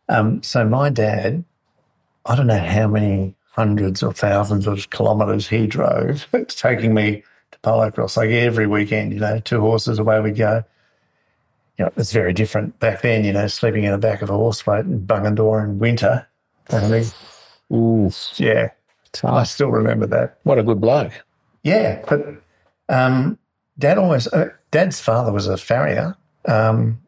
Um, 0.08 0.42
so 0.42 0.64
my 0.64 0.90
dad, 0.90 1.44
I 2.24 2.36
don't 2.36 2.46
know 2.46 2.58
how 2.58 2.86
many 2.86 3.34
hundreds 3.58 4.02
or 4.02 4.12
thousands 4.12 4.66
of 4.66 4.88
kilometres 4.90 5.48
he 5.48 5.66
drove, 5.66 6.26
It's 6.32 6.54
taking 6.54 6.94
me 6.94 7.22
to 7.50 7.58
polocrosse 7.58 8.16
like 8.16 8.30
every 8.30 8.66
weekend. 8.66 9.12
You 9.12 9.20
know, 9.20 9.40
two 9.40 9.60
horses 9.60 9.98
away 9.98 10.20
we 10.20 10.30
go 10.30 10.64
you 11.78 11.84
know, 11.84 11.92
it's 11.96 12.12
very 12.12 12.32
different 12.32 12.78
back 12.80 13.02
then, 13.02 13.24
you 13.24 13.32
know, 13.32 13.46
sleeping 13.46 13.84
in 13.84 13.92
the 13.92 13.98
back 13.98 14.20
of 14.20 14.30
a 14.30 14.34
horse 14.34 14.62
boat 14.62 14.84
in 14.84 15.06
Bungendore 15.06 15.64
in 15.64 15.78
winter. 15.78 16.26
I 16.70 16.88
mean, 16.88 17.04
Ooh. 17.72 18.10
yeah, 18.34 18.70
I 19.22 19.44
still 19.44 19.70
remember 19.70 20.06
that. 20.08 20.38
What 20.42 20.58
a 20.58 20.62
good 20.62 20.80
bloke. 20.80 21.12
Yeah, 21.62 22.04
but 22.08 22.26
um, 22.88 23.38
Dad 23.78 23.96
always, 23.96 24.26
uh, 24.26 24.50
Dad's 24.72 25.00
father 25.00 25.32
was 25.32 25.46
a 25.46 25.56
farrier. 25.56 26.16
Um, 26.46 27.00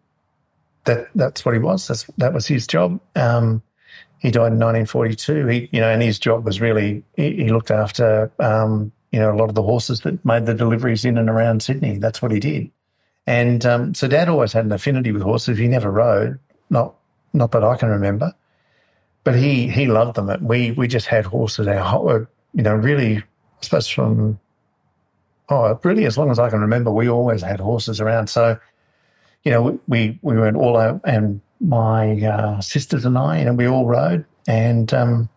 that 0.85 1.09
that's 1.15 1.45
what 1.45 1.55
he 1.55 1.61
was. 1.61 1.89
That's 1.89 2.05
that 2.19 2.33
was 2.33 2.47
his 2.47 2.67
job. 2.67 3.01
Um, 3.17 3.63
he 4.21 4.31
died 4.31 4.53
in 4.53 4.61
1942. 4.61 5.47
He, 5.47 5.69
you 5.73 5.81
know, 5.81 5.89
and 5.89 6.03
his 6.03 6.19
job 6.19 6.45
was 6.45 6.61
really 6.61 7.03
he, 7.17 7.37
he 7.37 7.49
looked 7.51 7.71
after, 7.71 8.31
um, 8.39 8.93
you 9.11 9.19
know, 9.19 9.33
a 9.33 9.37
lot 9.37 9.49
of 9.49 9.55
the 9.55 9.63
horses 9.63 10.01
that 10.01 10.25
made 10.25 10.47
the 10.47 10.55
deliveries 10.55 11.05
in 11.05 11.19
and 11.19 11.29
around 11.29 11.63
Sydney. 11.63 11.99
That's 11.99 12.21
what 12.21 12.31
he 12.31 12.39
did. 12.39 12.71
And 13.27 13.65
um, 13.65 13.95
so 13.95 14.09
Dad 14.09 14.29
always 14.29 14.53
had 14.53 14.67
an 14.67 14.73
affinity 14.73 15.11
with 15.11 15.23
horses. 15.23 15.59
He 15.59 15.69
never 15.69 15.91
rode, 15.91 16.39
not 16.69 16.95
not 17.33 17.53
that 17.53 17.65
I 17.65 17.77
can 17.77 17.89
remember, 17.89 18.35
but 19.25 19.35
he 19.35 19.69
he 19.69 19.87
loved 19.87 20.17
them. 20.17 20.47
We 20.47 20.73
we 20.73 20.87
just 20.87 21.07
had 21.07 21.25
horses 21.25 21.67
our 21.67 21.79
whole, 21.79 22.27
you 22.53 22.63
know, 22.63 22.75
really, 22.75 23.19
I 23.19 23.23
suppose 23.63 23.89
from 23.89 24.39
oh, 25.49 25.79
really 25.83 26.05
as 26.05 26.19
long 26.19 26.31
as 26.31 26.39
I 26.39 26.51
can 26.51 26.61
remember, 26.61 26.91
we 26.91 27.09
always 27.09 27.43
had 27.43 27.61
horses 27.61 28.01
around. 28.01 28.29
So, 28.29 28.59
you 29.45 29.51
know, 29.51 29.81
we 29.89 30.19
we 30.23 30.39
went 30.39 30.57
all 30.57 30.77
out, 30.77 31.01
and 31.05 31.41
my 31.61 32.21
uh, 32.23 32.61
sisters 32.61 33.05
and 33.05 33.17
I, 33.19 33.37
and 33.39 33.57
we 33.59 33.67
all 33.67 33.87
rode. 33.87 34.25
And 34.49 34.93
um, 34.95 35.29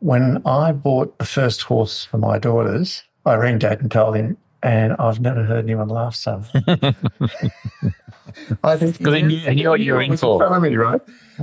when 0.00 0.42
I 0.46 0.72
bought 0.72 1.18
the 1.18 1.24
first 1.24 1.62
horse 1.62 2.04
for 2.04 2.18
my 2.18 2.38
daughters, 2.38 3.02
I 3.24 3.34
rang 3.34 3.58
Dad 3.58 3.80
and 3.80 3.90
told 3.90 4.16
him, 4.16 4.36
and 4.62 4.94
I've 4.98 5.20
never 5.20 5.42
heard 5.44 5.64
anyone 5.64 5.88
laugh 5.88 6.14
so. 6.14 6.42
I 8.64 8.76
think 8.76 8.98
Because 8.98 9.14
he 9.14 9.22
knew, 9.22 9.38
he 9.38 9.54
knew 9.54 9.68
what 9.70 9.80
you 9.80 9.94
were 9.94 10.02
in 10.02 10.16
for. 10.16 10.38
front 10.38 10.54
of 10.54 10.62
me, 10.62 10.76
right? 10.76 11.00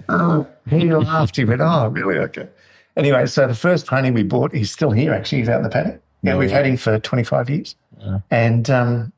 Oh, 0.09 0.47
he 0.69 0.91
laughed. 0.91 1.35
He 1.35 1.45
went, 1.45 1.61
"Oh, 1.61 1.87
really? 1.89 2.17
Okay." 2.19 2.47
Anyway, 2.97 3.25
so 3.25 3.47
the 3.47 3.55
first 3.55 3.87
pony 3.87 4.11
we 4.11 4.23
bought, 4.23 4.53
he's 4.53 4.71
still 4.71 4.91
here. 4.91 5.13
Actually, 5.13 5.39
he's 5.39 5.49
out 5.49 5.57
in 5.57 5.63
the 5.63 5.69
paddock. 5.69 6.01
Yeah, 6.21 6.37
we've 6.37 6.51
had 6.51 6.65
him 6.65 6.77
for 6.77 6.99
twenty 6.99 7.23
five 7.23 7.49
years, 7.49 7.75
and 8.31 8.69
um, 8.69 9.11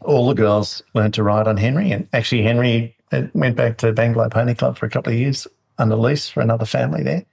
all 0.00 0.26
the 0.28 0.34
girls 0.34 0.82
learned 0.94 1.14
to 1.14 1.22
ride 1.22 1.46
on 1.46 1.56
Henry. 1.56 1.90
And 1.90 2.08
actually, 2.12 2.42
Henry 2.42 2.96
uh, 3.14 3.28
went 3.34 3.56
back 3.56 3.78
to 3.78 3.92
Bangalow 3.92 4.30
Pony 4.30 4.54
Club 4.54 4.76
for 4.76 4.86
a 4.86 4.90
couple 4.90 5.12
of 5.12 5.18
years 5.18 5.46
under 5.78 5.96
lease 5.96 6.28
for 6.28 6.40
another 6.40 6.64
family 6.64 7.02
there. 7.02 7.24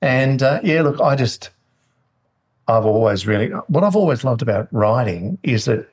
And 0.00 0.42
uh, 0.42 0.60
yeah, 0.62 0.82
look, 0.82 1.00
I 1.00 1.16
just, 1.16 1.50
I've 2.66 2.86
always 2.86 3.26
really, 3.26 3.48
what 3.68 3.84
I've 3.84 3.96
always 3.96 4.24
loved 4.24 4.42
about 4.42 4.68
riding 4.72 5.38
is 5.42 5.64
that, 5.64 5.88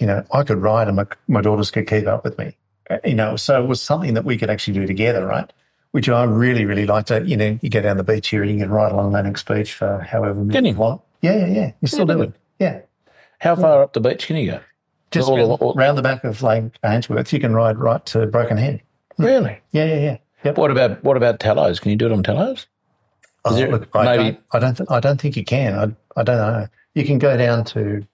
you 0.00 0.06
know, 0.06 0.24
I 0.32 0.42
could 0.42 0.58
ride 0.58 0.88
and 0.88 0.96
my, 0.96 1.06
my 1.28 1.40
daughters 1.40 1.70
could 1.70 1.86
keep 1.86 2.06
up 2.06 2.24
with 2.24 2.36
me, 2.38 2.56
Uh, 2.90 2.98
you 3.04 3.14
know, 3.14 3.36
so 3.36 3.62
it 3.62 3.66
was 3.66 3.80
something 3.80 4.14
that 4.14 4.24
we 4.24 4.36
could 4.36 4.50
actually 4.50 4.74
do 4.74 4.86
together, 4.86 5.26
right? 5.26 5.52
Which 5.92 6.08
I 6.08 6.24
really, 6.24 6.64
really 6.64 6.86
like 6.86 7.06
to, 7.06 7.24
you 7.24 7.36
know, 7.36 7.58
you 7.62 7.70
go 7.70 7.80
down 7.80 7.96
the 7.96 8.04
beach 8.04 8.28
here 8.28 8.42
and 8.42 8.50
you 8.50 8.58
can 8.58 8.70
ride 8.70 8.90
along 8.90 9.12
Lennox 9.12 9.44
Beach 9.44 9.72
for 9.72 10.00
however 10.00 10.40
many 10.40 10.52
Can 10.52 10.64
you? 10.64 10.74
want. 10.74 11.00
Yeah, 11.20 11.36
yeah, 11.36 11.46
yeah. 11.46 11.72
You 11.80 11.88
still 11.88 12.06
do 12.06 12.22
it. 12.22 12.32
Yeah. 12.58 12.80
How 13.38 13.54
far 13.54 13.82
up 13.82 13.92
the 13.92 14.00
beach 14.00 14.26
can 14.26 14.36
you 14.36 14.50
go? 14.50 14.60
Just 15.14 15.28
All- 15.28 15.36
round, 15.36 15.50
all- 15.60 15.74
round 15.74 15.96
the 15.98 16.02
back 16.02 16.24
of 16.24 16.42
Lake 16.42 16.64
Ainsworth, 16.84 17.32
you 17.32 17.38
can 17.40 17.54
ride 17.54 17.78
right 17.78 18.04
to 18.06 18.26
Broken 18.26 18.56
Head. 18.56 18.82
Really? 19.16 19.58
Yeah, 19.72 19.84
yeah, 19.86 19.98
yeah. 20.00 20.16
Yep. 20.44 20.58
What 20.58 20.70
about 20.70 21.02
what 21.04 21.16
about 21.16 21.38
Tallows? 21.40 21.80
Can 21.80 21.90
you 21.90 21.96
do 21.96 22.06
it 22.06 22.12
on 22.12 22.22
Tallows? 22.22 22.66
Oh, 23.44 23.54
there- 23.54 23.70
look, 23.70 23.88
I 23.94 24.04
maybe- 24.04 24.22
don't, 24.32 24.40
I 24.52 24.58
don't, 24.58 24.76
th- 24.76 24.90
I 24.90 25.00
don't 25.00 25.20
think 25.20 25.36
you 25.36 25.44
can. 25.44 25.74
I, 26.16 26.20
I 26.20 26.22
don't 26.24 26.36
know. 26.38 26.66
You 26.94 27.04
can 27.04 27.18
go 27.18 27.36
down 27.36 27.64
to 27.66 28.04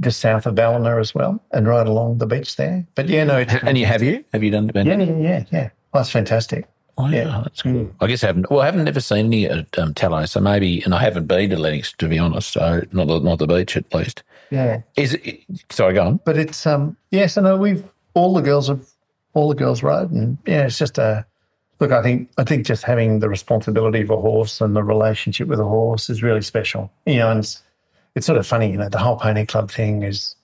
just 0.00 0.20
south 0.20 0.46
of 0.46 0.54
Ballina 0.54 0.98
as 0.98 1.14
well 1.14 1.42
and 1.52 1.68
ride 1.68 1.86
along 1.86 2.18
the 2.18 2.26
beach 2.26 2.56
there. 2.56 2.86
But 2.94 3.08
yeah, 3.08 3.24
no, 3.24 3.44
And 3.62 3.76
you 3.76 3.84
have 3.86 4.02
you? 4.02 4.24
Have 4.32 4.42
you 4.42 4.50
done 4.50 4.70
it? 4.74 4.86
yeah, 4.86 4.96
yeah, 4.98 5.16
yeah, 5.16 5.44
yeah. 5.52 5.70
Oh, 5.92 5.98
that's 5.98 6.10
fantastic. 6.10 6.66
Oh, 7.00 7.08
yeah, 7.08 7.24
Yeah. 7.26 7.40
that's 7.44 7.62
cool. 7.62 7.90
I 8.00 8.06
guess 8.06 8.22
I 8.24 8.28
haven't. 8.28 8.50
Well, 8.50 8.60
I 8.60 8.66
haven't 8.66 8.84
never 8.84 9.00
seen 9.00 9.26
any 9.26 9.46
at 9.46 9.78
um, 9.78 9.94
Tallows, 9.94 10.30
so 10.32 10.40
maybe, 10.40 10.82
and 10.82 10.94
I 10.94 11.00
haven't 11.02 11.26
been 11.26 11.50
to 11.50 11.56
Lennox 11.56 11.92
to 11.98 12.08
be 12.08 12.18
honest. 12.18 12.52
So 12.52 12.82
not 12.92 13.06
the, 13.08 13.20
not 13.20 13.38
the 13.38 13.46
beach 13.46 13.76
at 13.76 13.92
least. 13.94 14.22
Yeah, 14.50 14.82
Is 14.96 15.14
it? 15.14 15.40
Sorry, 15.70 15.94
go 15.94 16.04
on. 16.06 16.20
but 16.24 16.36
it's 16.36 16.66
um, 16.66 16.96
yes, 17.10 17.38
I 17.38 17.42
know 17.42 17.56
we've 17.56 17.84
all 18.14 18.34
the 18.34 18.42
girls 18.42 18.68
have 18.68 18.84
all 19.34 19.48
the 19.48 19.54
girls 19.54 19.82
rode, 19.82 20.10
and 20.10 20.36
yeah, 20.46 20.66
it's 20.66 20.76
just 20.78 20.98
a 20.98 21.24
look. 21.78 21.92
I 21.92 22.02
think 22.02 22.28
I 22.36 22.42
think 22.44 22.66
just 22.66 22.82
having 22.82 23.20
the 23.20 23.28
responsibility 23.28 24.00
of 24.00 24.10
a 24.10 24.16
horse 24.16 24.60
and 24.60 24.74
the 24.74 24.82
relationship 24.82 25.46
with 25.46 25.60
a 25.60 25.64
horse 25.64 26.10
is 26.10 26.22
really 26.22 26.42
special. 26.42 26.90
You 27.06 27.16
know, 27.18 27.30
and 27.30 27.38
it's 27.40 27.62
it's 28.16 28.26
sort 28.26 28.38
of 28.38 28.46
funny. 28.46 28.72
You 28.72 28.78
know, 28.78 28.88
the 28.88 28.98
whole 28.98 29.16
pony 29.16 29.46
club 29.46 29.70
thing 29.70 30.02
is. 30.02 30.34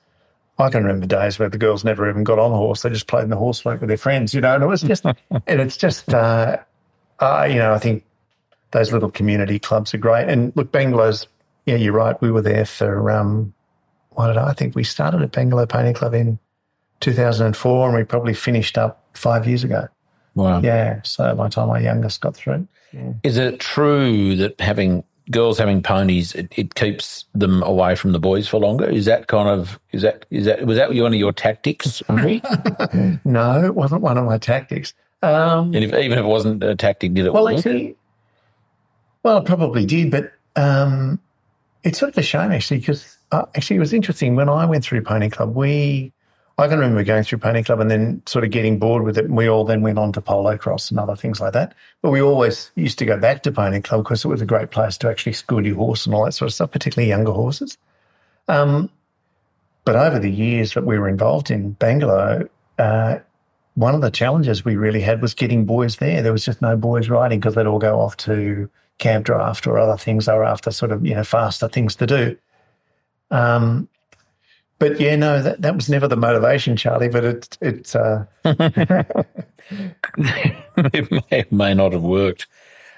I 0.58 0.70
can 0.70 0.84
remember 0.84 1.06
days 1.06 1.38
where 1.38 1.48
the 1.48 1.58
girls 1.58 1.84
never 1.84 2.08
even 2.08 2.24
got 2.24 2.38
on 2.38 2.50
a 2.50 2.56
horse; 2.56 2.82
they 2.82 2.90
just 2.90 3.06
played 3.06 3.24
in 3.24 3.30
the 3.30 3.36
horse 3.36 3.60
float 3.60 3.80
with 3.80 3.88
their 3.88 3.98
friends. 3.98 4.32
You 4.34 4.40
know, 4.40 4.54
and 4.54 4.64
it 4.64 4.66
was 4.66 4.82
just, 4.82 5.04
and 5.30 5.60
it's 5.60 5.76
just, 5.76 6.12
uh, 6.12 6.58
uh, 7.20 7.46
you 7.48 7.56
know, 7.56 7.72
I 7.72 7.78
think 7.78 8.04
those 8.70 8.92
little 8.92 9.10
community 9.10 9.58
clubs 9.58 9.94
are 9.94 9.98
great. 9.98 10.28
And 10.28 10.52
look, 10.56 10.72
Bangalow's, 10.72 11.26
yeah, 11.66 11.76
you're 11.76 11.92
right. 11.92 12.20
We 12.20 12.30
were 12.30 12.42
there 12.42 12.64
for 12.64 13.10
um, 13.10 13.54
what 14.10 14.28
did 14.28 14.36
I, 14.36 14.50
I 14.50 14.52
think 14.54 14.74
we 14.74 14.84
started 14.84 15.22
at 15.22 15.32
Bangalow 15.32 15.68
Pony 15.68 15.92
Club 15.92 16.14
in 16.14 16.38
2004 17.00 17.88
and 17.88 17.96
we 17.96 18.04
probably 18.04 18.34
finished 18.34 18.78
up 18.78 19.04
five 19.14 19.46
years 19.46 19.64
ago. 19.64 19.88
Wow. 20.34 20.60
Yeah. 20.60 21.00
So 21.02 21.34
by 21.34 21.44
the 21.44 21.50
time 21.50 21.68
my 21.68 21.80
youngest 21.80 22.20
got 22.20 22.36
through. 22.36 22.66
Is 23.22 23.36
it 23.36 23.60
true 23.60 24.36
that 24.36 24.60
having 24.60 25.04
girls 25.30 25.58
having 25.58 25.82
ponies 25.82 26.34
it, 26.34 26.52
it 26.56 26.74
keeps 26.74 27.24
them 27.34 27.62
away 27.62 27.96
from 27.96 28.12
the 28.12 28.18
boys 28.18 28.48
for 28.48 28.60
longer? 28.60 28.88
Is 28.88 29.04
that 29.06 29.26
kind 29.26 29.48
of 29.48 29.78
is 29.92 30.02
that 30.02 30.26
is 30.30 30.46
that 30.46 30.66
was 30.66 30.76
that 30.76 30.94
one 30.94 31.12
of 31.12 31.18
your 31.18 31.32
tactics? 31.32 32.02
No, 33.24 33.64
it 33.64 33.74
wasn't 33.74 34.02
one 34.02 34.18
of 34.18 34.24
my 34.24 34.38
tactics. 34.38 34.94
Um, 35.22 35.74
and 35.74 35.84
if, 35.84 35.92
even 35.92 36.18
if 36.18 36.24
it 36.24 36.28
wasn't 36.28 36.62
a 36.62 36.76
tactic, 36.76 37.14
did 37.14 37.26
it 37.26 37.32
well, 37.32 37.44
work? 37.44 37.56
actually, 37.56 37.96
well, 39.22 39.38
it 39.38 39.44
probably 39.44 39.84
did, 39.84 40.10
but 40.10 40.32
um, 40.54 41.18
it's 41.82 41.98
sort 41.98 42.12
of 42.12 42.18
a 42.18 42.22
shame 42.22 42.52
actually 42.52 42.78
because 42.78 43.16
uh, 43.32 43.44
actually 43.54 43.76
it 43.76 43.80
was 43.80 43.92
interesting 43.92 44.36
when 44.36 44.48
I 44.48 44.64
went 44.66 44.84
through 44.84 45.02
Pony 45.02 45.30
Club. 45.30 45.54
We, 45.54 46.12
I 46.58 46.68
can 46.68 46.78
remember 46.78 47.04
going 47.04 47.22
through 47.22 47.38
Pony 47.38 47.62
Club 47.62 47.80
and 47.80 47.90
then 47.90 48.22
sort 48.24 48.44
of 48.44 48.50
getting 48.50 48.78
bored 48.78 49.02
with 49.02 49.18
it. 49.18 49.26
And 49.26 49.36
we 49.36 49.48
all 49.48 49.64
then 49.64 49.82
went 49.82 49.98
on 49.98 50.12
to 50.12 50.22
polocrosse 50.22 50.90
and 50.90 50.98
other 50.98 51.14
things 51.14 51.38
like 51.38 51.52
that. 51.52 51.74
But 52.00 52.10
we 52.10 52.22
always 52.22 52.70
used 52.76 52.98
to 53.00 53.04
go 53.04 53.18
back 53.18 53.42
to 53.42 53.52
Pony 53.52 53.82
Club 53.82 54.04
because 54.04 54.24
it 54.24 54.28
was 54.28 54.40
a 54.40 54.46
great 54.46 54.70
place 54.70 54.96
to 54.98 55.10
actually 55.10 55.34
school 55.34 55.66
your 55.66 55.76
horse 55.76 56.06
and 56.06 56.14
all 56.14 56.24
that 56.24 56.32
sort 56.32 56.48
of 56.48 56.54
stuff, 56.54 56.70
particularly 56.70 57.10
younger 57.10 57.32
horses. 57.32 57.76
Um, 58.48 58.90
but 59.84 59.96
over 59.96 60.18
the 60.18 60.30
years 60.30 60.72
that 60.74 60.86
we 60.86 60.98
were 60.98 61.08
involved 61.08 61.50
in 61.50 61.74
Bangalow, 61.74 62.48
uh, 62.78 63.18
one 63.74 63.94
of 63.94 64.00
the 64.00 64.10
challenges 64.10 64.64
we 64.64 64.76
really 64.76 65.02
had 65.02 65.20
was 65.20 65.34
getting 65.34 65.66
boys 65.66 65.96
there. 65.96 66.22
There 66.22 66.32
was 66.32 66.44
just 66.44 66.62
no 66.62 66.74
boys 66.76 67.10
riding 67.10 67.38
because 67.38 67.54
they'd 67.54 67.66
all 67.66 67.78
go 67.78 68.00
off 68.00 68.16
to 68.18 68.70
camp 68.98 69.26
draft 69.26 69.66
or 69.66 69.78
other 69.78 69.98
things 69.98 70.24
they 70.24 70.32
were 70.32 70.44
after, 70.44 70.70
sort 70.70 70.90
of 70.90 71.04
you 71.04 71.14
know 71.14 71.24
faster 71.24 71.68
things 71.68 71.94
to 71.96 72.06
do. 72.06 72.36
Um, 73.30 73.88
but 74.78 75.00
yeah, 75.00 75.16
no, 75.16 75.42
that, 75.42 75.62
that 75.62 75.74
was 75.74 75.88
never 75.88 76.06
the 76.06 76.16
motivation, 76.16 76.76
Charlie. 76.76 77.08
But 77.08 77.24
it 77.24 77.58
it's 77.60 77.94
uh, 77.94 78.26
it 78.44 79.26
may, 81.30 81.44
may 81.50 81.74
not 81.74 81.92
have 81.92 82.02
worked. 82.02 82.46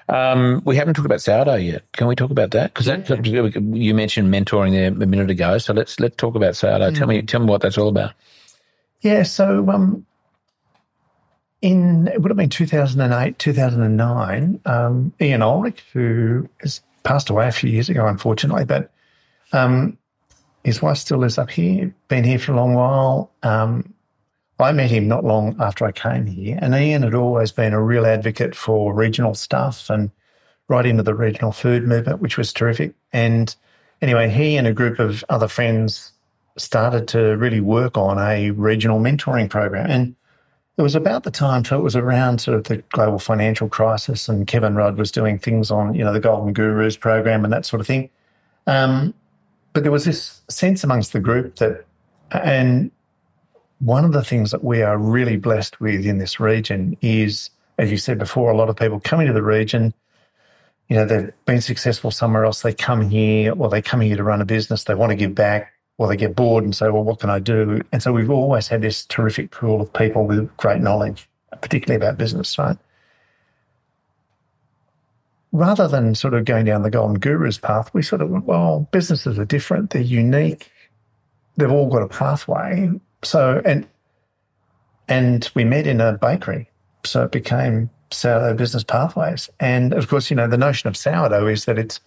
Um, 0.09 0.61
we 0.65 0.75
haven't 0.75 0.95
talked 0.95 1.05
about 1.05 1.21
sourdough 1.21 1.55
yet. 1.55 1.83
Can 1.93 2.07
we 2.07 2.15
talk 2.15 2.31
about 2.31 2.51
that? 2.51 2.73
Because 2.73 2.87
you 2.87 3.93
mentioned 3.93 4.33
mentoring 4.33 4.71
there 4.71 4.87
a 4.87 4.91
minute 4.91 5.29
ago. 5.29 5.57
So 5.59 5.73
let's 5.73 5.99
let's 5.99 6.15
talk 6.15 6.35
about 6.35 6.55
sourdough. 6.55 6.91
Tell 6.91 7.07
me 7.07 7.21
tell 7.21 7.39
me 7.39 7.45
what 7.45 7.61
that's 7.61 7.77
all 7.77 7.89
about. 7.89 8.13
yeah. 9.01 9.23
So 9.23 9.69
um, 9.69 10.05
in 11.61 12.07
it 12.07 12.21
would 12.21 12.31
have 12.31 12.37
been 12.37 12.49
two 12.49 12.65
thousand 12.65 13.01
and 13.01 13.13
eight, 13.13 13.39
two 13.39 13.53
thousand 13.53 13.83
and 13.83 13.97
nine. 13.97 14.59
Um, 14.65 15.13
Ian 15.21 15.43
Ulrich, 15.43 15.83
who 15.93 16.49
has 16.61 16.81
passed 17.03 17.29
away 17.29 17.47
a 17.47 17.51
few 17.51 17.69
years 17.69 17.89
ago, 17.89 18.07
unfortunately, 18.07 18.65
but 18.65 18.91
um, 19.53 19.97
his 20.63 20.81
wife 20.81 20.97
still 20.97 21.19
lives 21.19 21.37
up 21.37 21.49
here. 21.49 21.93
Been 22.07 22.23
here 22.23 22.39
for 22.39 22.51
a 22.51 22.55
long 22.55 22.73
while. 22.73 23.31
Um, 23.43 23.93
I 24.59 24.73
met 24.73 24.91
him 24.91 25.07
not 25.07 25.23
long 25.23 25.55
after 25.59 25.85
I 25.85 25.93
came 25.93 26.25
here, 26.25 26.59
and 26.61 26.75
Ian 26.75 27.03
had 27.03 27.13
always 27.13 27.51
been 27.51 27.73
a 27.73 27.81
real 27.81 28.05
advocate 28.05 28.55
for 28.55 28.93
regional 28.93 29.33
stuff 29.33 29.89
and 29.89 30.11
right 30.67 30.85
into 30.85 31.01
the 31.01 31.15
regional 31.15 31.53
food 31.53 31.87
movement, 31.87 32.21
which 32.21 32.37
was 32.37 32.51
terrific. 32.51 32.93
And 33.13 33.55
anyway, 34.01 34.29
he 34.29 34.57
and 34.57 34.67
a 34.67 34.73
group 34.73 34.99
of 34.99 35.23
other 35.29 35.47
friends 35.47 36.11
started 36.57 37.07
to 37.09 37.37
really 37.37 37.61
work 37.61 37.97
on 37.97 38.19
a 38.19 38.51
regional 38.51 38.99
mentoring 38.99 39.49
program. 39.49 39.89
And 39.89 40.15
it 40.77 40.81
was 40.81 40.95
about 40.95 41.23
the 41.23 41.31
time, 41.31 41.63
so 41.63 41.77
it 41.77 41.83
was 41.83 41.95
around 41.95 42.39
sort 42.39 42.57
of 42.57 42.65
the 42.65 42.77
global 42.91 43.19
financial 43.19 43.69
crisis, 43.69 44.27
and 44.27 44.45
Kevin 44.45 44.75
Rudd 44.75 44.97
was 44.97 45.11
doing 45.11 45.39
things 45.39 45.71
on, 45.71 45.93
you 45.93 46.03
know, 46.03 46.13
the 46.13 46.19
Golden 46.19 46.53
Gurus 46.53 46.97
program 46.97 47.43
and 47.43 47.53
that 47.53 47.65
sort 47.65 47.79
of 47.79 47.87
thing. 47.87 48.09
Um, 48.67 49.13
but 49.79 49.83
there 49.83 49.93
was 49.93 50.03
this 50.03 50.41
sense 50.49 50.83
amongst 50.83 51.13
the 51.13 51.21
group 51.21 51.55
that, 51.55 51.85
and 52.31 52.91
one 53.79 54.03
of 54.03 54.11
the 54.11 54.25
things 54.25 54.51
that 54.51 54.61
we 54.61 54.81
are 54.81 54.97
really 54.97 55.37
blessed 55.37 55.79
with 55.79 56.05
in 56.05 56.17
this 56.17 56.37
region 56.37 56.97
is, 57.01 57.49
as 57.77 57.89
you 57.89 57.95
said 57.95 58.19
before, 58.19 58.51
a 58.51 58.57
lot 58.57 58.67
of 58.67 58.75
people 58.75 58.99
coming 58.99 59.27
to 59.27 59.31
the 59.31 59.41
region. 59.41 59.93
You 60.89 60.97
know, 60.97 61.05
they've 61.05 61.31
been 61.45 61.61
successful 61.61 62.11
somewhere 62.11 62.43
else. 62.43 62.61
They 62.61 62.73
come 62.73 63.09
here, 63.09 63.53
or 63.57 63.69
they 63.69 63.81
come 63.81 64.01
here 64.01 64.17
to 64.17 64.23
run 64.25 64.41
a 64.41 64.45
business. 64.45 64.83
They 64.83 64.95
want 64.95 65.11
to 65.11 65.15
give 65.15 65.33
back, 65.33 65.71
or 65.97 66.09
they 66.09 66.17
get 66.17 66.35
bored 66.35 66.65
and 66.65 66.75
say, 66.75 66.89
"Well, 66.89 67.05
what 67.05 67.21
can 67.21 67.29
I 67.29 67.39
do?" 67.39 67.81
And 67.93 68.03
so 68.03 68.11
we've 68.11 68.29
always 68.29 68.67
had 68.67 68.81
this 68.81 69.05
terrific 69.05 69.49
pool 69.51 69.79
of 69.79 69.93
people 69.93 70.27
with 70.27 70.57
great 70.57 70.81
knowledge, 70.81 71.29
particularly 71.61 71.95
about 71.95 72.17
business, 72.17 72.59
right? 72.59 72.75
Rather 75.51 75.87
than 75.87 76.13
sort 76.13 76.33
of 76.33 76.45
going 76.45 76.65
down 76.65 76.83
the 76.83 76.91
golden 76.91 77.19
gurus 77.19 77.57
path, 77.57 77.89
we 77.93 78.01
sort 78.01 78.21
of 78.21 78.29
went, 78.29 78.45
well, 78.45 78.87
businesses 78.91 79.39
are 79.39 79.45
different. 79.45 79.89
They're 79.89 80.01
unique. 80.01 80.71
They've 81.57 81.71
all 81.71 81.89
got 81.89 82.03
a 82.03 82.07
pathway. 82.07 82.91
So, 83.23 83.61
and, 83.65 83.87
and 85.07 85.49
we 85.55 85.63
met 85.63 85.87
in 85.87 86.01
a 86.01 86.13
bakery. 86.13 86.69
So 87.03 87.23
it 87.23 87.31
became 87.31 87.89
sourdough 88.11 88.55
business 88.55 88.83
pathways. 88.83 89.49
And 89.59 89.93
of 89.93 90.07
course, 90.07 90.29
you 90.29 90.35
know, 90.35 90.47
the 90.47 90.57
notion 90.57 90.87
of 90.87 90.95
sourdough 90.95 91.47
is 91.47 91.65
that 91.65 91.79
it's, 91.79 91.99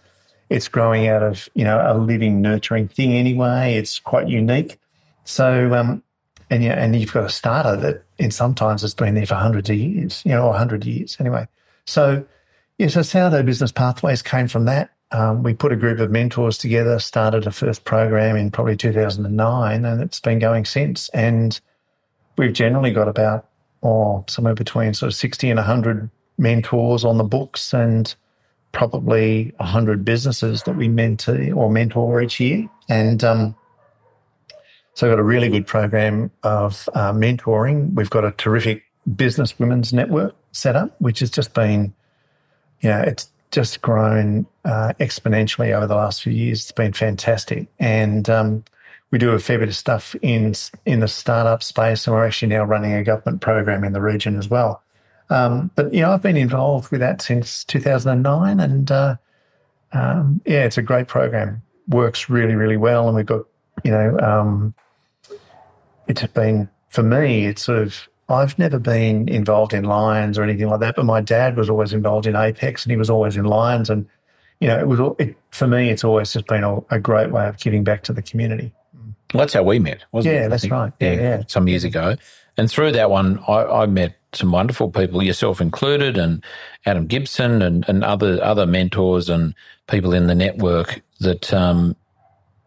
it's 0.49 0.69
growing 0.69 1.09
out 1.09 1.23
of, 1.23 1.49
you 1.55 1.65
know, 1.65 1.83
a 1.85 1.99
living, 1.99 2.43
nurturing 2.43 2.89
thing 2.89 3.13
anyway. 3.13 3.75
It's 3.75 3.99
quite 3.99 4.29
unique. 4.29 4.79
So, 5.25 5.73
um, 5.75 6.03
and 6.51 6.63
yeah, 6.63 6.75
and 6.75 6.95
you've 6.95 7.13
got 7.13 7.25
a 7.25 7.31
starter 7.31 7.77
that 7.77 8.05
in 8.19 8.31
sometimes 8.31 8.85
it's 8.85 8.95
been 8.95 9.15
there 9.15 9.25
for 9.25 9.37
hundreds 9.37 9.71
of 9.71 9.77
years, 9.77 10.23
you 10.25 10.33
know, 10.33 10.47
or 10.47 10.55
hundred 10.55 10.85
years 10.85 11.17
anyway. 11.19 11.49
So, 11.87 12.25
yeah, 12.83 12.89
so 12.89 13.03
sourdough 13.03 13.45
business 13.45 13.71
pathways 13.71 14.23
came 14.23 14.49
from 14.49 14.65
that. 14.65 14.91
Um, 15.13 15.45
we 15.45 15.55
put 15.55 15.73
a 15.73 15.77
group 15.77 16.01
of 16.01 16.11
mentors 16.11 16.59
together, 16.59 16.99
started 16.99 17.47
a 17.47 17.53
first 17.53 17.85
program 17.85 18.37
in 18.37 18.51
probably 18.51 18.77
2009, 18.77 19.85
and 19.85 20.03
it's 20.03 20.19
been 20.19 20.41
going 20.41 20.65
since. 20.65 21.09
And 21.11 21.61
we've 22.37 22.53
generally 22.53 22.93
got 22.93 23.07
about, 23.07 23.49
or 23.83 24.25
somewhere 24.29 24.55
between 24.55 24.95
sort 24.95 25.13
of 25.13 25.15
60 25.15 25.51
and 25.51 25.59
100 25.59 26.11
mentors 26.39 27.05
on 27.05 27.19
the 27.19 27.25
books 27.25 27.73
and 27.73 28.13
probably 28.73 29.53
100 29.59 30.05
businesses 30.05 30.65
that 30.65 30.77
we 30.77 30.89
mentee 30.89 31.55
or 31.55 31.71
mentor 31.71 32.21
each 32.21 32.41
year. 32.41 32.69
And 32.89 33.23
um, 33.23 33.55
So 34.95 35.07
we've 35.07 35.13
got 35.13 35.21
a 35.21 35.25
really 35.25 35.49
good 35.49 35.69
program 35.69 36.33
of 36.43 36.89
uh, 36.95 37.13
mentoring. 37.13 37.95
We've 37.95 38.11
got 38.11 38.25
a 38.25 38.33
terrific 38.33 38.83
business 39.15 39.59
women's 39.59 39.93
network 39.93 40.35
set 40.53 40.75
up, 40.75 41.01
which 41.01 41.21
has 41.21 41.31
just 41.31 41.55
been, 41.55 41.95
know, 42.91 43.01
it's 43.01 43.31
just 43.51 43.83
grown 43.83 44.47
uh, 44.65 44.93
exponentially 44.99 45.73
over 45.73 45.87
the 45.87 45.95
last 45.95 46.23
few 46.23 46.33
years. 46.33 46.61
It's 46.61 46.73
been 46.73 46.93
fantastic, 46.93 47.69
and 47.79 48.29
um, 48.29 48.65
we 49.11 49.19
do 49.19 49.31
a 49.31 49.39
fair 49.39 49.59
bit 49.59 49.69
of 49.69 49.77
stuff 49.77 50.15
in 50.23 50.55
in 50.87 51.01
the 51.01 51.09
startup 51.09 51.63
space, 51.63 52.07
and 52.07 52.15
we're 52.15 52.27
actually 52.27 52.49
now 52.49 52.65
running 52.65 52.93
a 52.93 53.05
government 53.05 53.41
program 53.41 53.85
in 53.85 53.93
the 53.93 54.01
region 54.01 54.39
as 54.39 54.49
well. 54.49 54.83
Um, 55.31 55.71
but 55.75 55.93
you 55.95 56.01
know, 56.01 56.13
I've 56.13 56.23
been 56.23 56.37
involved 56.37 56.91
with 56.91 57.01
that 57.01 57.23
since 57.23 57.65
2009, 57.65 58.61
and 58.61 58.91
uh, 58.91 59.17
um, 59.93 60.41
yeah, 60.45 60.65
it's 60.65 60.79
a 60.79 60.83
great 60.83 61.09
program. 61.09 61.63
Works 61.89 62.29
really, 62.29 62.55
really 62.55 62.77
well, 62.77 63.07
and 63.07 63.17
we've 63.17 63.27
got 63.27 63.45
you 63.85 63.91
know, 63.91 64.19
um, 64.21 64.75
it's 66.07 66.25
been 66.29 66.69
for 66.89 67.03
me. 67.03 67.47
It's 67.47 67.63
sort 67.63 67.79
of 67.79 68.09
I've 68.29 68.59
never 68.59 68.79
been 68.79 69.29
involved 69.29 69.75
in 69.75 69.85
Lions 69.85 70.39
or 70.39 70.43
anything 70.43 70.69
like 70.69 70.81
that, 70.81 70.97
but 70.97 71.05
my 71.05 71.21
dad 71.21 71.57
was 71.57 71.69
always 71.69 71.93
involved 71.93 72.27
in 72.27 72.37
Apex, 72.37 72.85
and 72.85 72.91
he 72.91 72.97
was 72.97 73.11
always 73.11 73.37
in 73.37 73.45
Lions, 73.45 73.91
and 73.91 74.07
you 74.61 74.69
know, 74.69 74.79
it 74.79 74.87
was 74.87 75.01
it, 75.19 75.37
for 75.51 75.67
me. 75.67 75.91
It's 75.91 76.05
always 76.05 76.33
just 76.33 76.47
been 76.47 76.65
a, 76.65 76.79
a 76.91 76.99
great 76.99 77.31
way 77.31 77.47
of 77.49 77.59
giving 77.59 77.85
back 77.85 78.05
to 78.05 78.13
the 78.13 78.23
community. 78.23 78.73
Well, 79.33 79.41
that's 79.41 79.55
how 79.55 79.63
we 79.63 79.79
met, 79.79 80.05
wasn't 80.13 80.35
yeah, 80.35 80.41
it? 80.41 80.43
Yeah, 80.43 80.49
that's 80.49 80.71
right. 80.71 80.93
Yeah, 81.01 81.13
yeah, 81.13 81.43
Some 81.49 81.67
years 81.67 81.85
ago. 81.85 82.17
And 82.57 82.71
through 82.71 82.93
that 82.93 83.11
one, 83.11 83.43
I, 83.49 83.65
I, 83.65 83.87
met 83.87 84.15
some 84.35 84.53
wonderful 84.53 84.91
people, 84.91 85.23
yourself 85.23 85.61
included, 85.61 86.19
and 86.19 86.45
Adam 86.85 87.07
Gibson 87.07 87.63
and, 87.63 87.89
and 87.89 88.05
other 88.05 88.43
other 88.43 88.67
mentors 88.67 89.31
and 89.31 89.55
people 89.89 90.13
in 90.13 90.27
the 90.27 90.35
network 90.35 91.03
that 91.21 91.53
um, 91.53 91.97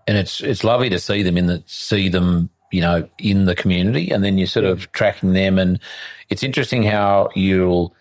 and 0.07 0.17
it's 0.17 0.41
it's 0.41 0.63
lovely 0.63 0.89
to 0.89 0.99
see 0.99 1.23
them 1.23 1.37
in 1.37 1.45
the 1.47 1.63
see 1.67 2.09
them, 2.09 2.49
you 2.71 2.81
know, 2.81 3.07
in 3.19 3.45
the 3.45 3.55
community 3.55 4.11
and 4.11 4.23
then 4.23 4.37
you're 4.37 4.47
sort 4.47 4.65
of 4.65 4.91
tracking 4.91 5.33
them. 5.33 5.57
And 5.57 5.79
it's 6.29 6.43
interesting 6.43 6.83
how 6.83 7.29
you'll 7.35 7.93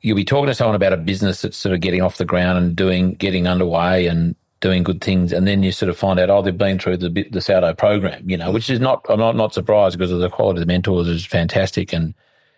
you'll 0.00 0.16
be 0.16 0.24
talking 0.24 0.46
to 0.46 0.54
someone 0.54 0.76
about 0.76 0.92
a 0.92 0.98
business 0.98 1.42
that's 1.42 1.56
sort 1.56 1.74
of 1.74 1.80
getting 1.80 2.02
off 2.02 2.18
the 2.18 2.24
ground 2.24 2.58
and 2.58 2.76
doing 2.76 3.14
getting 3.14 3.46
underway 3.46 4.06
and 4.06 4.36
doing 4.60 4.82
good 4.82 5.02
things, 5.02 5.30
and 5.30 5.46
then 5.46 5.62
you 5.62 5.70
sort 5.70 5.90
of 5.90 5.96
find 5.98 6.18
out, 6.18 6.30
oh, 6.30 6.40
they've 6.40 6.56
been 6.56 6.78
through 6.78 6.96
the 6.96 7.10
the 7.30 7.40
Sourdough 7.40 7.74
program, 7.74 8.28
you 8.28 8.36
know, 8.36 8.50
which 8.50 8.70
is 8.70 8.80
not 8.80 9.04
I'm 9.08 9.18
not 9.18 9.36
not 9.36 9.52
surprised 9.52 9.98
because 9.98 10.10
of 10.10 10.20
the 10.20 10.30
quality 10.30 10.60
of 10.60 10.66
the 10.66 10.72
mentors 10.72 11.06
is 11.06 11.24
fantastic, 11.26 11.92
and 11.92 12.14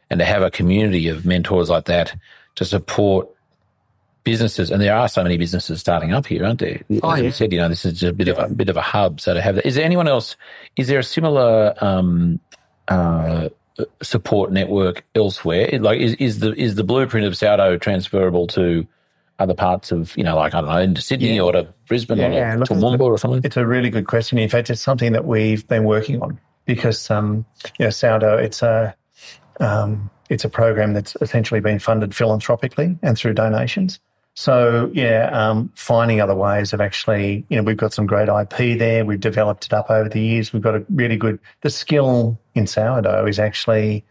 and 0.08 0.20
to 0.20 0.24
have 0.24 0.42
a 0.42 0.50
community 0.50 1.08
of 1.08 1.26
mentors 1.26 1.68
like 1.68 1.86
that 1.86 2.16
to 2.54 2.64
support 2.64 3.28
businesses, 4.27 4.70
and 4.70 4.82
there 4.82 4.94
are 4.94 5.09
so 5.09 5.23
many 5.23 5.39
businesses 5.39 5.81
starting 5.81 6.12
up 6.12 6.27
here, 6.27 6.44
aren't 6.44 6.59
there? 6.59 6.82
Oh, 7.03 7.12
As 7.12 7.19
yeah. 7.20 7.24
you 7.24 7.31
said, 7.31 7.53
you 7.53 7.59
know, 7.59 7.69
this 7.70 7.86
is 7.86 8.03
a 8.03 8.12
bit 8.12 8.28
of 8.28 8.39
a 8.39 8.53
bit 8.53 8.69
of 8.69 8.77
a 8.77 8.82
hub. 8.82 9.20
So 9.23 9.32
to 9.32 9.40
have 9.40 9.55
that, 9.55 9.65
is 9.66 9.77
there 9.77 9.85
anyone 9.85 10.09
else? 10.09 10.36
Is 10.77 10.89
there 10.89 10.98
a 10.98 11.05
similar 11.05 11.74
um, 11.82 12.40
uh, 12.89 13.48
support 14.03 14.53
network 14.53 15.05
elsewhere? 15.15 15.78
Like, 15.81 16.01
is, 16.01 16.15
is 16.15 16.40
the 16.40 16.53
is 16.53 16.74
the 16.74 16.85
blueprint 16.85 17.27
of 17.27 17.36
Sourdough 17.36 17.78
transferable 17.78 18.47
to 18.48 18.86
other 19.39 19.55
parts 19.55 19.93
of, 19.93 20.16
you 20.16 20.24
know, 20.24 20.35
like, 20.35 20.55
I 20.55 20.61
don't 20.61 20.70
know, 20.70 20.78
into 20.78 21.01
Sydney 21.03 21.36
Yeah. 21.36 21.43
or 21.43 21.53
to 21.53 21.69
Brisbane 21.89 22.19
Yeah, 22.19 22.55
or 22.55 22.59
look, 22.59 22.69
to 22.69 22.74
Toowoomba 22.74 23.01
or 23.01 23.19
something? 23.19 23.43
It's 23.44 23.57
a 23.57 23.66
really 23.66 23.90
good 23.90 24.07
question. 24.07 24.39
In 24.39 24.48
fact, 24.48 24.70
it's 24.70 24.81
something 24.81 25.12
that 25.12 25.27
we've 25.27 25.66
been 25.69 25.85
working 25.85 26.23
on 26.23 26.40
because, 26.65 27.11
um, 27.11 27.44
you 27.78 27.85
know, 27.85 27.90
Sourdough, 27.90 28.39
it's 28.39 28.62
a, 28.62 28.94
um, 29.61 30.11
it's 30.31 30.44
a 30.44 30.48
program 30.48 30.94
that's 30.94 31.16
essentially 31.20 31.61
been 31.61 31.78
funded 31.78 32.15
philanthropically 32.15 32.98
and 33.03 33.16
through 33.19 33.35
donations. 33.35 34.01
So, 34.38 34.90
yeah, 34.92 35.30
um, 35.32 35.72
finding 35.74 36.20
other 36.20 36.34
ways 36.34 36.74
of 36.74 36.80
actually, 36.82 37.46
you 37.48 37.56
know, 37.56 37.62
we've 37.62 37.78
got 37.78 37.94
some 37.94 38.06
great 38.06 38.28
IP 38.28 38.78
there. 38.78 39.02
We've 39.06 39.18
developed 39.18 39.64
it 39.64 39.72
up 39.72 39.90
over 39.90 40.10
the 40.10 40.20
years. 40.20 40.52
We've 40.52 40.62
got 40.62 40.74
a 40.74 40.84
really 40.90 41.16
good, 41.16 41.38
the 41.62 41.70
skill 41.70 42.38
in 42.54 42.66
sourdough 42.66 43.24
is 43.26 43.38
actually 43.38 44.04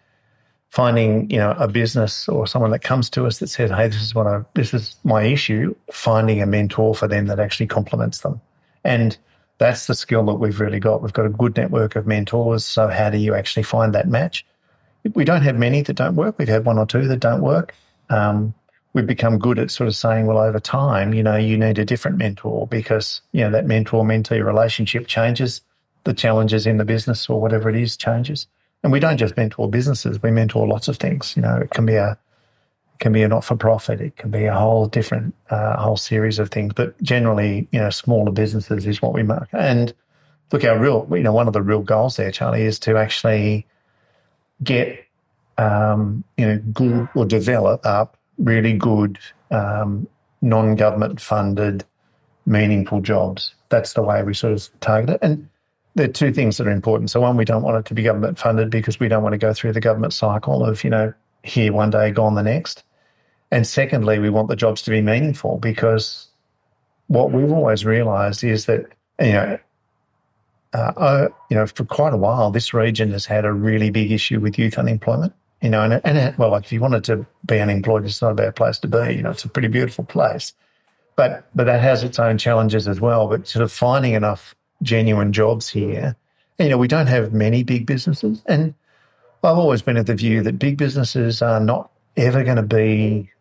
finding, 0.72 1.30
you 1.30 1.38
know, 1.38 1.52
a 1.60 1.68
business 1.68 2.28
or 2.28 2.48
someone 2.48 2.72
that 2.72 2.82
comes 2.82 3.08
to 3.12 3.28
us 3.28 3.38
that 3.38 3.50
says, 3.50 3.70
hey, 3.70 3.88
this 3.88 4.02
is 4.02 4.16
what 4.16 4.26
I, 4.26 4.42
this 4.56 4.74
is 4.74 4.96
my 5.04 5.22
issue, 5.22 5.76
finding 5.92 6.42
a 6.42 6.48
mentor 6.48 6.96
for 6.96 7.08
them 7.08 7.28
that 7.28 7.40
actually 7.40 7.68
complements 7.68 8.22
them. 8.22 8.42
And 8.84 9.16
that's 9.60 9.86
the 9.86 9.94
skill 9.94 10.26
that 10.26 10.36
we've 10.36 10.60
really 10.60 10.80
got. 10.80 11.04
We've 11.04 11.14
got 11.14 11.28
a 11.28 11.30
good 11.30 11.56
network 11.56 11.96
of 11.96 12.08
mentors. 12.08 12.66
So 12.66 12.88
how 12.88 13.12
do 13.12 13.20
you 13.20 13.36
actually 13.36 13.64
find 13.64 13.94
that 13.94 14.08
match? 14.08 14.44
We 15.14 15.24
don't 15.24 15.44
have 15.44 15.56
many 15.56 15.84
that 15.84 15.94
don't 15.94 16.16
work. 16.16 16.40
We've 16.40 16.48
had 16.48 16.66
one 16.66 16.80
or 16.80 16.88
two 16.88 17.08
that 17.10 17.20
don't 17.20 17.44
work. 17.44 17.76
Um, 18.10 18.56
we've 18.96 19.06
become 19.06 19.38
good 19.38 19.60
at 19.60 19.70
sort 19.70 19.90
of 19.90 19.96
saying, 19.96 20.26
well, 20.26 20.38
over 20.38 20.58
time, 20.58 21.14
you 21.14 21.22
know, 21.22 21.36
you 21.36 21.58
need 21.58 21.78
a 21.78 21.84
different 21.84 22.18
mentor 22.18 22.66
because, 22.66 23.22
you 23.34 23.42
know, 23.42 23.52
that 23.52 23.66
mentor 23.66 24.06
mentee 24.06 24.44
relationship 24.44 25.06
changes, 25.06 25.62
the 26.06 26.14
challenges 26.14 26.66
in 26.66 26.78
the 26.78 26.86
business 26.86 27.30
or 27.30 27.42
whatever 27.42 27.70
it 27.70 27.76
is 27.76 27.98
changes. 27.98 28.48
And 28.84 28.94
we 28.94 29.02
don't 29.02 29.18
just 29.18 29.36
mentor 29.36 29.70
businesses, 29.70 30.24
we 30.24 30.32
mentor 30.32 30.66
lots 30.66 30.88
of 30.88 30.96
things. 30.96 31.34
You 31.36 31.42
know, 31.42 31.58
it 31.58 31.72
can 31.72 31.86
be 31.86 31.96
a 31.96 32.18
can 33.00 33.12
be 33.12 33.22
a 33.24 33.28
not 33.28 33.44
for 33.44 33.58
profit, 33.58 34.00
it 34.00 34.16
can 34.16 34.32
be 34.32 34.46
a 34.46 34.54
whole 34.54 34.88
different 34.88 35.36
uh, 35.50 35.76
whole 35.76 35.98
series 35.98 36.40
of 36.40 36.50
things. 36.50 36.72
But 36.74 37.00
generally, 37.04 37.68
you 37.74 37.80
know, 37.80 37.90
smaller 37.90 38.32
businesses 38.32 38.88
is 38.88 39.02
what 39.02 39.14
we 39.14 39.24
mark. 39.24 39.50
And 39.52 39.94
look, 40.54 40.64
our 40.64 40.80
real, 40.80 41.06
you 41.12 41.24
know, 41.24 41.34
one 41.34 41.48
of 41.48 41.54
the 41.54 41.62
real 41.62 41.82
goals 41.82 42.16
there, 42.16 42.32
Charlie, 42.32 42.64
is 42.64 42.80
to 42.80 42.96
actually 42.96 43.68
get 44.64 45.06
um, 45.58 46.24
you 46.38 46.46
know, 46.46 46.60
good 46.72 47.10
or 47.14 47.26
develop 47.26 47.86
up 47.86 48.18
really 48.38 48.74
good 48.74 49.20
um, 49.52 50.08
non-government 50.42 51.20
funded, 51.22 51.84
meaningful 52.46 53.02
jobs. 53.02 53.56
That's 53.70 53.94
the 53.94 54.02
way 54.02 54.24
we 54.24 54.34
sort 54.34 54.54
of 54.54 54.80
target 54.80 55.10
it. 55.12 55.20
And 55.22 55.50
there 55.96 56.10
are 56.10 56.14
two 56.14 56.34
things 56.34 56.58
that 56.58 56.68
are 56.68 56.72
important. 56.72 57.10
So 57.10 57.22
one, 57.22 57.38
we 57.38 57.46
don't 57.46 57.64
want 57.64 57.78
it 57.78 57.86
to 57.86 57.94
be 57.94 58.04
government 58.04 58.38
funded 58.38 58.70
because 58.70 59.00
we 59.00 59.08
don't 59.08 59.24
want 59.24 59.34
to 59.34 59.38
go 59.38 59.54
through 59.54 59.74
the 59.74 59.80
government 59.80 60.14
cycle 60.14 60.66
of, 60.66 60.84
you 60.84 60.90
know, 60.90 61.14
here 61.44 61.72
one 61.72 61.90
day, 61.90 62.12
gone 62.12 62.36
the 62.36 62.44
next. 62.44 62.84
And 63.52 63.66
secondly, 63.66 64.20
we 64.20 64.30
want 64.30 64.50
the 64.50 64.56
jobs 64.56 64.82
to 64.84 64.92
be 64.92 65.02
meaningful 65.02 65.58
because 65.58 66.28
what 67.08 67.32
we've 67.32 67.52
always 67.52 67.86
realised 67.86 68.44
is 68.44 68.66
that, 68.66 68.86
you 69.20 69.34
know, 69.34 69.60
uh, 70.74 70.92
uh, 70.98 71.28
you 71.50 71.56
know, 71.56 71.66
for 71.66 71.86
quite 71.86 72.14
a 72.14 72.18
while, 72.18 72.52
this 72.52 72.74
region 72.74 73.12
has 73.12 73.26
had 73.26 73.46
a 73.46 73.54
really 73.54 73.90
big 73.90 74.12
issue 74.12 74.42
with 74.42 74.60
youth 74.60 74.78
unemployment. 74.78 75.34
You 75.66 75.72
know, 75.72 75.82
and, 75.82 75.94
it- 75.94 76.02
and 76.06 76.16
it, 76.16 76.38
well, 76.38 76.52
like 76.52 76.66
if 76.66 76.72
you 76.72 76.80
wanted 76.80 77.04
to 77.06 77.26
be 77.44 77.60
unemployed, 77.60 78.06
it's 78.06 78.22
not 78.22 78.32
a 78.34 78.36
bad 78.36 78.56
place 78.56 78.78
to 78.80 78.88
be. 78.88 79.16
You 79.16 79.24
know, 79.24 79.32
it's 79.32 79.46
a 79.46 79.50
pretty 79.50 79.68
beautiful 79.68 80.04
place, 80.06 80.54
but 81.16 81.50
but 81.56 81.64
that 81.64 81.82
has 81.82 82.04
its 82.04 82.20
own 82.20 82.38
challenges 82.38 82.88
as 82.88 83.02
well. 83.02 83.28
But 83.28 83.48
sort 83.48 83.64
of 83.64 83.72
finding 83.72 84.14
enough 84.14 84.54
genuine 84.84 85.34
jobs 85.34 85.68
here, 85.68 86.16
you 86.60 86.70
know, 86.70 86.78
we 86.78 86.88
don't 86.88 87.08
have 87.08 87.34
many 87.34 87.64
big 87.64 87.88
businesses, 87.88 88.44
and 88.46 88.76
I've 89.44 89.58
always 89.58 89.82
been 89.82 89.98
of 89.98 90.06
the 90.06 90.14
view 90.14 90.44
that 90.44 90.60
big 90.60 90.78
businesses 90.78 91.42
are 91.42 91.60
not 91.60 91.90
ever 92.16 92.44
going 92.44 92.58
to 92.58 92.62
be, 92.64 93.32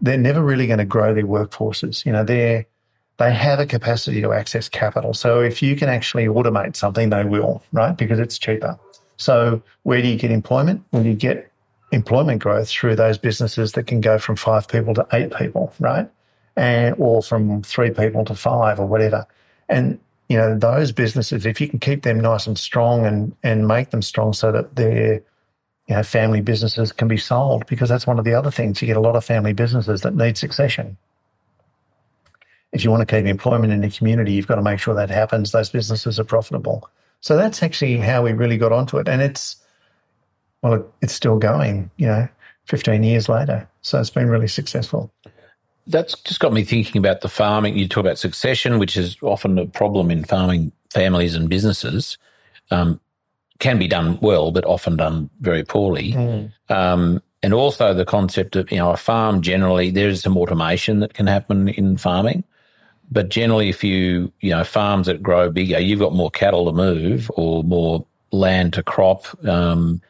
they're 0.00 0.16
never 0.16 0.42
really 0.42 0.66
going 0.66 0.78
to 0.78 0.86
grow 0.86 1.12
their 1.12 1.26
workforces. 1.26 2.06
You 2.06 2.12
know, 2.12 2.24
they're 2.24 2.64
they 3.18 3.34
have 3.34 3.60
a 3.60 3.66
capacity 3.66 4.22
to 4.22 4.32
access 4.32 4.66
capital. 4.70 5.12
So 5.12 5.40
if 5.42 5.62
you 5.62 5.76
can 5.76 5.90
actually 5.90 6.24
automate 6.24 6.74
something, 6.74 7.10
they 7.10 7.24
will, 7.24 7.62
right? 7.72 7.94
Because 7.94 8.18
it's 8.18 8.38
cheaper. 8.38 8.78
So 9.18 9.62
where 9.82 10.00
do 10.00 10.08
you 10.08 10.16
get 10.16 10.30
employment? 10.30 10.82
Well, 10.90 11.04
you 11.04 11.14
get 11.14 11.50
employment 11.92 12.42
growth 12.42 12.68
through 12.68 12.96
those 12.96 13.18
businesses 13.18 13.72
that 13.72 13.86
can 13.86 14.00
go 14.00 14.18
from 14.18 14.36
five 14.36 14.68
people 14.68 14.94
to 14.94 15.06
eight 15.12 15.34
people, 15.34 15.72
right? 15.80 16.08
And 16.56 16.94
or 16.98 17.22
from 17.22 17.62
three 17.62 17.90
people 17.90 18.24
to 18.24 18.34
five 18.34 18.80
or 18.80 18.86
whatever. 18.86 19.26
And 19.68 19.98
you 20.28 20.36
know, 20.36 20.58
those 20.58 20.90
businesses, 20.90 21.46
if 21.46 21.60
you 21.60 21.68
can 21.68 21.78
keep 21.78 22.02
them 22.02 22.20
nice 22.20 22.46
and 22.46 22.58
strong 22.58 23.06
and 23.06 23.34
and 23.42 23.68
make 23.68 23.90
them 23.90 24.02
strong 24.02 24.32
so 24.32 24.50
that 24.52 24.76
their 24.76 25.22
you 25.88 25.94
know, 25.94 26.02
family 26.02 26.40
businesses 26.40 26.90
can 26.92 27.06
be 27.06 27.16
sold 27.16 27.64
because 27.66 27.88
that's 27.88 28.06
one 28.06 28.18
of 28.18 28.24
the 28.24 28.34
other 28.34 28.50
things. 28.50 28.82
You 28.82 28.86
get 28.86 28.96
a 28.96 29.00
lot 29.00 29.14
of 29.14 29.24
family 29.24 29.52
businesses 29.52 30.00
that 30.02 30.14
need 30.16 30.36
succession 30.36 30.96
if 32.76 32.84
you 32.84 32.90
want 32.90 33.06
to 33.08 33.16
keep 33.16 33.26
employment 33.26 33.72
in 33.72 33.80
the 33.80 33.90
community, 33.90 34.32
you've 34.32 34.46
got 34.46 34.56
to 34.56 34.62
make 34.62 34.78
sure 34.78 34.94
that 34.94 35.10
happens. 35.10 35.50
Those 35.50 35.70
businesses 35.70 36.20
are 36.20 36.24
profitable. 36.24 36.88
So 37.20 37.36
that's 37.36 37.62
actually 37.62 37.96
how 37.96 38.22
we 38.22 38.32
really 38.32 38.58
got 38.58 38.70
onto 38.70 38.98
it. 38.98 39.08
And 39.08 39.22
it's, 39.22 39.56
well, 40.68 40.86
it's 41.02 41.12
still 41.12 41.38
going, 41.38 41.90
you 41.96 42.06
know, 42.06 42.28
15 42.66 43.02
years 43.02 43.28
later. 43.28 43.68
So 43.82 44.00
it's 44.00 44.10
been 44.10 44.28
really 44.28 44.48
successful. 44.48 45.10
That's 45.86 46.18
just 46.20 46.40
got 46.40 46.52
me 46.52 46.64
thinking 46.64 46.98
about 46.98 47.20
the 47.20 47.28
farming. 47.28 47.76
You 47.78 47.86
talk 47.86 48.02
about 48.02 48.18
succession, 48.18 48.78
which 48.78 48.96
is 48.96 49.16
often 49.22 49.58
a 49.58 49.66
problem 49.66 50.10
in 50.10 50.24
farming 50.24 50.72
families 50.90 51.36
and 51.36 51.48
businesses. 51.48 52.18
Um, 52.70 53.00
can 53.58 53.78
be 53.78 53.88
done 53.88 54.18
well, 54.20 54.50
but 54.50 54.64
often 54.64 54.96
done 54.96 55.30
very 55.40 55.64
poorly. 55.64 56.12
Um, 56.68 57.22
and 57.42 57.54
also 57.54 57.94
the 57.94 58.04
concept 58.04 58.56
of, 58.56 58.70
you 58.70 58.78
know, 58.78 58.90
a 58.90 58.96
farm 58.96 59.40
generally, 59.40 59.90
there's 59.90 60.22
some 60.22 60.36
automation 60.36 61.00
that 61.00 61.14
can 61.14 61.26
happen 61.26 61.68
in 61.68 61.96
farming. 61.96 62.44
But 63.10 63.28
generally, 63.28 63.68
if 63.68 63.84
you, 63.84 64.32
you 64.40 64.50
know, 64.50 64.64
farms 64.64 65.06
that 65.06 65.22
grow 65.22 65.50
bigger, 65.50 65.78
you've 65.78 66.00
got 66.00 66.12
more 66.12 66.30
cattle 66.30 66.66
to 66.66 66.72
move 66.72 67.30
or 67.36 67.62
more 67.62 68.04
land 68.32 68.72
to 68.74 68.82
crop. 68.82 69.26
Um, 69.46 70.02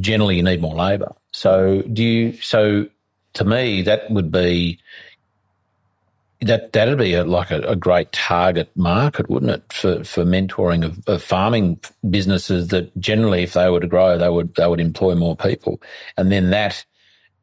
generally, 0.00 0.36
you 0.36 0.42
need 0.42 0.60
more 0.60 0.74
labour. 0.74 1.14
So, 1.32 1.82
do 1.82 2.02
you, 2.02 2.32
so 2.34 2.88
to 3.34 3.44
me, 3.44 3.82
that 3.82 4.10
would 4.10 4.30
be, 4.30 4.78
that 6.40 6.72
that'd 6.72 6.98
be 6.98 7.14
a, 7.14 7.24
like 7.24 7.50
a, 7.50 7.60
a, 7.62 7.76
great 7.76 8.12
target 8.12 8.70
market, 8.76 9.30
wouldn't 9.30 9.50
it, 9.50 9.72
for, 9.72 10.04
for 10.04 10.24
mentoring 10.24 10.84
of, 10.84 10.98
of, 11.06 11.22
farming 11.22 11.80
businesses 12.10 12.68
that 12.68 12.96
generally, 13.00 13.42
if 13.42 13.54
they 13.54 13.70
were 13.70 13.80
to 13.80 13.86
grow, 13.86 14.18
they 14.18 14.28
would 14.28 14.54
they 14.54 14.66
would 14.66 14.80
employ 14.80 15.14
more 15.14 15.36
people, 15.36 15.80
and 16.16 16.30
then 16.30 16.50
that 16.50 16.84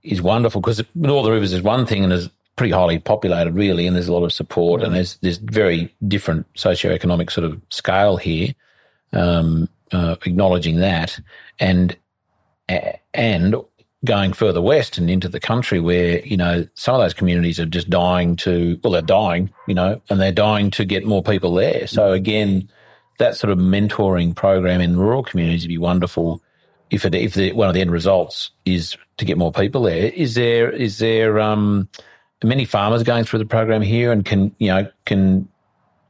is 0.04 0.22
wonderful 0.22 0.62
because 0.62 0.84
Northern 0.94 1.34
Rivers 1.34 1.54
is 1.54 1.62
one 1.62 1.86
thing 1.86 2.04
and 2.04 2.14
is 2.14 2.30
pretty 2.56 2.72
highly 2.72 3.00
populated, 3.00 3.56
really, 3.56 3.88
and 3.88 3.96
there's 3.96 4.08
a 4.08 4.14
lot 4.14 4.24
of 4.24 4.34
support, 4.34 4.84
and 4.84 4.94
there's 4.94 5.18
there's 5.18 5.38
very 5.38 5.94
different 6.08 6.52
socioeconomic 6.54 7.32
sort 7.32 7.46
of 7.46 7.60
scale 7.70 8.18
here, 8.18 8.54
um, 9.14 9.68
uh, 9.92 10.16
acknowledging 10.26 10.78
that, 10.78 11.20
and 11.60 11.96
and 13.14 13.56
going 14.04 14.34
further 14.34 14.62
west 14.62 14.98
and 14.98 15.10
into 15.10 15.30
the 15.30 15.40
country 15.40 15.80
where, 15.80 16.26
you 16.26 16.36
know, 16.36 16.68
some 16.74 16.96
of 16.96 17.02
those 17.02 17.14
communities 17.14 17.60
are 17.60 17.68
just 17.68 17.90
dying 17.90 18.36
to, 18.36 18.80
well, 18.84 18.94
they're 18.94 19.02
dying, 19.02 19.52
you 19.68 19.76
know, 19.76 20.02
and 20.10 20.20
they're 20.20 20.32
dying 20.32 20.72
to 20.72 20.86
get 20.86 21.06
more 21.06 21.22
people 21.22 21.54
there. 21.54 21.86
So 21.86 22.12
again, 22.12 22.70
that 23.20 23.38
sort 23.38 23.52
of 23.52 23.60
mentoring 23.60 24.36
program 24.36 24.82
in 24.82 24.98
rural 24.98 25.22
communities 25.22 25.64
would 25.64 25.70
be 25.70 25.78
wonderful 25.78 26.42
if 26.90 27.06
it, 27.06 27.14
if 27.14 27.36
the, 27.36 27.52
one 27.52 27.68
of 27.68 27.76
the 27.76 27.82
end 27.82 27.92
results 27.92 28.50
is 28.66 28.98
to 29.18 29.26
get 29.26 29.38
more 29.38 29.52
people 29.52 29.84
there. 29.84 30.08
Is 30.08 30.34
there, 30.34 30.72
is 30.72 30.98
there, 30.98 31.40
um, 31.40 31.88
many 32.44 32.66
farmers 32.66 33.04
going 33.04 33.24
through 33.24 33.40
the 33.40 33.46
program 33.46 33.84
here 33.84 34.12
and 34.12 34.26
can, 34.26 34.56
you 34.58 34.70
know, 34.70 34.90
can, 35.06 35.48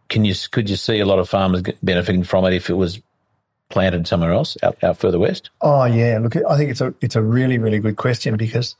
can 0.08 0.24
you, 0.24 0.34
could 0.50 0.70
you 0.70 0.78
see 0.78 1.02
a 1.02 1.06
lot 1.06 1.20
of 1.20 1.28
farmers 1.28 1.62
benefiting 1.84 2.24
from 2.24 2.46
it 2.46 2.54
if 2.54 2.70
it 2.70 2.76
was 2.76 3.02
planted 3.72 4.08
somewhere 4.08 4.32
else 4.32 4.58
out, 4.64 4.84
out 4.84 4.98
further 4.98 5.20
west? 5.20 5.50
Oh 5.62 5.86
yeah, 5.86 6.20
look, 6.22 6.36
I 6.36 6.58
think 6.58 6.70
it's 6.72 6.82
a 6.82 6.94
it's 7.02 7.16
a 7.16 7.22
really 7.22 7.58
really 7.58 7.80
good 7.80 7.98
question 7.98 8.38
because 8.38 8.76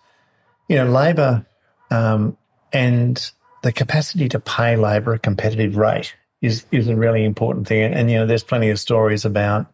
you 0.68 0.76
know 0.76 0.86
labour 0.86 1.46
um, 1.90 2.38
and 2.74 3.32
the 3.64 3.72
capacity 3.72 4.30
to 4.30 4.40
pay 4.40 4.76
labour 4.76 5.14
a 5.14 5.20
competitive 5.20 5.78
rate 5.78 6.16
is 6.42 6.66
is 6.72 6.88
a 6.88 6.96
really 6.96 7.24
important 7.24 7.68
thing. 7.68 7.84
And, 7.84 7.94
and 7.94 8.12
you 8.12 8.18
know, 8.18 8.26
there's 8.26 8.44
plenty 8.44 8.70
of 8.70 8.80
stories 8.80 9.26
about 9.26 9.68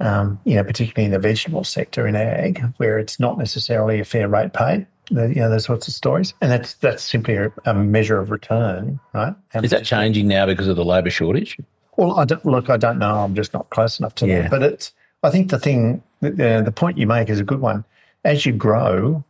um, 0.00 0.40
you 0.44 0.56
know, 0.56 0.64
particularly 0.64 1.06
in 1.06 1.12
the 1.12 1.18
vegetable 1.18 1.64
sector 1.64 2.06
in 2.06 2.16
ag, 2.16 2.62
where 2.78 2.98
it's 2.98 3.20
not 3.20 3.38
necessarily 3.38 4.00
a 4.00 4.04
fair 4.04 4.28
rate 4.28 4.52
paid. 4.52 4.86
The, 5.10 5.28
you 5.28 5.34
know 5.36 5.50
those 5.50 5.64
sorts 5.64 5.86
of 5.86 5.92
stories, 5.92 6.32
and 6.40 6.50
that's 6.50 6.74
that's 6.74 7.04
simply 7.04 7.34
a, 7.34 7.52
a 7.66 7.74
measure 7.74 8.18
of 8.18 8.30
return, 8.30 8.98
right? 9.12 9.34
Is 9.62 9.70
that 9.70 9.84
changing 9.84 10.28
now 10.28 10.46
because 10.46 10.66
of 10.66 10.76
the 10.76 10.84
labour 10.84 11.10
shortage? 11.10 11.58
Well, 11.96 12.18
I 12.18 12.24
don't, 12.24 12.44
look, 12.44 12.70
I 12.70 12.76
don't 12.76 12.98
know. 12.98 13.20
I'm 13.20 13.34
just 13.34 13.54
not 13.54 13.70
close 13.70 13.98
enough 13.98 14.14
to 14.16 14.26
yeah. 14.26 14.42
that. 14.42 14.50
But 14.50 14.62
it's, 14.62 14.92
I 15.22 15.30
think 15.30 15.50
the 15.50 15.58
thing, 15.58 16.02
the, 16.20 16.62
the 16.64 16.72
point 16.72 16.98
you 16.98 17.06
make 17.06 17.28
is 17.28 17.40
a 17.40 17.44
good 17.44 17.60
one. 17.60 17.84
As 18.24 18.44
you 18.44 18.52
grow, 18.52 19.24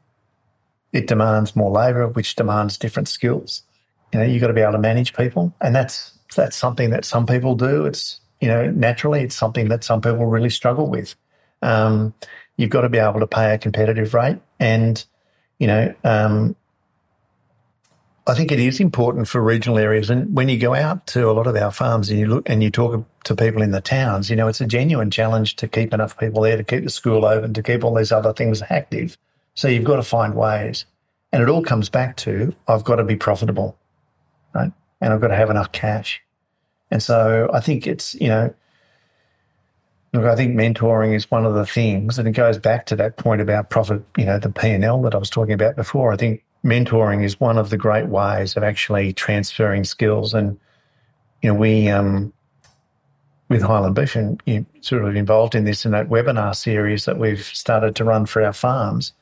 it 0.93 1.09
demands 1.09 1.57
more 1.57 1.71
labour, 1.71 2.09
which 2.09 2.37
demands 2.37 2.79
different 2.79 3.09
skills. 3.09 3.63
You 4.13 4.21
know, 4.21 4.27
you've 4.27 4.41
got 4.41 4.47
to 4.47 4.55
be 4.55 4.61
able 4.61 4.73
to 4.73 4.79
manage 4.79 5.15
people, 5.15 5.53
and 5.61 5.75
that's 5.75 6.13
that's 6.37 6.57
something 6.57 6.91
that 6.91 7.05
some 7.05 7.27
people 7.27 7.57
do. 7.57 7.85
It's 7.85 8.21
you 8.41 8.49
know, 8.49 8.71
naturally, 8.71 9.23
it's 9.23 9.35
something 9.35 9.69
that 9.69 9.83
some 9.83 10.01
people 10.01 10.27
really 10.27 10.51
struggle 10.51 10.89
with. 10.89 11.17
Um, 11.63 12.15
you've 12.57 12.71
got 12.71 12.83
to 12.83 12.89
be 12.89 12.99
able 12.99 13.21
to 13.21 13.27
pay 13.27 13.55
a 13.55 13.59
competitive 13.59 14.15
rate, 14.15 14.39
and 14.61 15.05
you 15.59 15.67
know, 15.67 15.95
um, 16.05 16.55
I 18.27 18.35
think 18.35 18.51
it 18.51 18.59
is 18.59 18.81
important 18.81 19.29
for 19.29 19.43
regional 19.43 19.79
areas. 19.79 20.09
And 20.09 20.35
when 20.35 20.49
you 20.49 20.59
go 20.59 20.75
out 20.75 21.07
to 21.09 21.29
a 21.29 21.33
lot 21.33 21.47
of 21.47 21.57
our 21.57 21.71
farms 21.71 22.09
and 22.09 22.19
you 22.19 22.27
look 22.27 22.49
and 22.49 22.63
you 22.63 22.71
talk 22.71 23.05
to 23.25 23.37
people 23.37 23.61
in 23.61 23.71
the 23.71 23.83
towns, 23.83 24.31
you 24.31 24.37
know, 24.37 24.49
it's 24.49 24.63
a 24.63 24.67
genuine 24.67 25.11
challenge 25.11 25.57
to 25.57 25.69
keep 25.69 25.93
enough 25.93 26.19
people 26.19 26.43
there, 26.43 26.57
to 26.57 26.65
keep 26.65 26.85
the 26.85 26.91
school 26.91 27.27
open, 27.27 27.53
to 27.53 27.63
keep 27.63 27.85
all 27.85 27.95
these 27.95 28.13
other 28.13 28.33
things 28.33 28.63
active. 28.71 29.19
So 29.55 29.69
you've 29.69 29.85
got 29.85 29.97
to 29.97 30.03
find 30.03 30.35
ways. 30.35 30.87
And 31.33 31.43
it 31.43 31.51
all 31.51 31.63
comes 31.63 31.91
back 31.91 32.17
to 32.19 32.55
I've 32.67 32.85
got 32.85 32.97
to 32.97 33.05
be 33.05 33.17
profitable, 33.17 33.77
right? 34.55 34.73
And 35.01 35.13
I've 35.13 35.21
got 35.21 35.29
to 35.29 35.37
have 35.37 35.51
enough 35.51 35.73
cash. 35.73 36.23
And 36.91 37.03
so 37.03 37.51
I 37.53 37.61
think 37.61 37.87
it's, 37.87 38.15
you 38.15 38.29
know, 38.29 38.55
look, 40.13 40.25
I 40.25 40.37
think 40.37 40.55
mentoring 40.55 41.15
is 41.15 41.31
one 41.31 41.45
of 41.45 41.55
the 41.55 41.67
things, 41.67 42.19
and 42.19 42.29
it 42.29 42.33
goes 42.33 42.57
back 42.57 42.87
to 42.87 42.97
that 42.97 43.17
point 43.17 43.41
about 43.41 43.69
profit, 43.69 44.03
you 44.17 44.25
know, 44.25 44.39
the 44.39 44.49
P&L 44.49 45.03
that 45.03 45.15
I 45.15 45.19
was 45.19 45.29
talking 45.29 45.53
about 45.55 45.75
before. 45.75 46.13
I 46.13 46.17
think 46.17 46.44
mentoring 46.65 47.23
is 47.23 47.39
one 47.39 47.59
of 47.59 47.71
the 47.71 47.77
great 47.77 48.07
ways 48.07 48.57
of 48.57 48.63
actually 48.63 49.13
transferring 49.13 49.85
skills. 49.85 50.35
And, 50.35 50.59
you 51.43 51.51
know, 51.51 51.59
we, 51.59 51.89
um, 51.89 52.33
with 53.49 53.63
Highland 53.63 53.95
Beef, 53.95 54.17
and 54.17 54.43
you 54.47 54.65
sort 54.81 55.05
of 55.05 55.15
involved 55.15 55.55
in 55.55 55.65
this 55.65 55.85
in 55.85 55.93
that 55.93 56.09
webinar 56.09 56.57
series 56.57 57.05
that 57.05 57.19
we've 57.19 57.45
started 57.45 57.95
to 57.97 58.05
run 58.05 58.27
for 58.27 58.43
our 58.43 58.53
farms, 58.53 59.13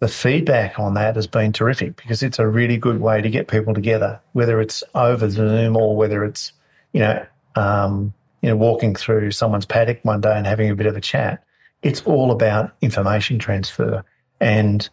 the 0.00 0.08
feedback 0.08 0.78
on 0.78 0.94
that 0.94 1.16
has 1.16 1.26
been 1.26 1.52
terrific 1.52 1.96
because 1.96 2.22
it's 2.22 2.38
a 2.38 2.46
really 2.46 2.76
good 2.76 3.00
way 3.00 3.20
to 3.20 3.30
get 3.30 3.48
people 3.48 3.74
together, 3.74 4.20
whether 4.32 4.60
it's 4.60 4.82
over 4.94 5.28
Zoom 5.28 5.76
or 5.76 5.96
whether 5.96 6.24
it's, 6.24 6.52
you 6.92 7.00
know, 7.00 7.24
um, 7.54 8.12
you 8.42 8.48
know, 8.48 8.56
walking 8.56 8.94
through 8.94 9.30
someone's 9.30 9.66
paddock 9.66 10.00
one 10.02 10.20
day 10.20 10.34
and 10.34 10.46
having 10.46 10.70
a 10.70 10.74
bit 10.74 10.86
of 10.86 10.96
a 10.96 11.00
chat. 11.00 11.44
It's 11.82 12.02
all 12.02 12.30
about 12.30 12.72
information 12.80 13.38
transfer. 13.38 14.04
And 14.40 14.88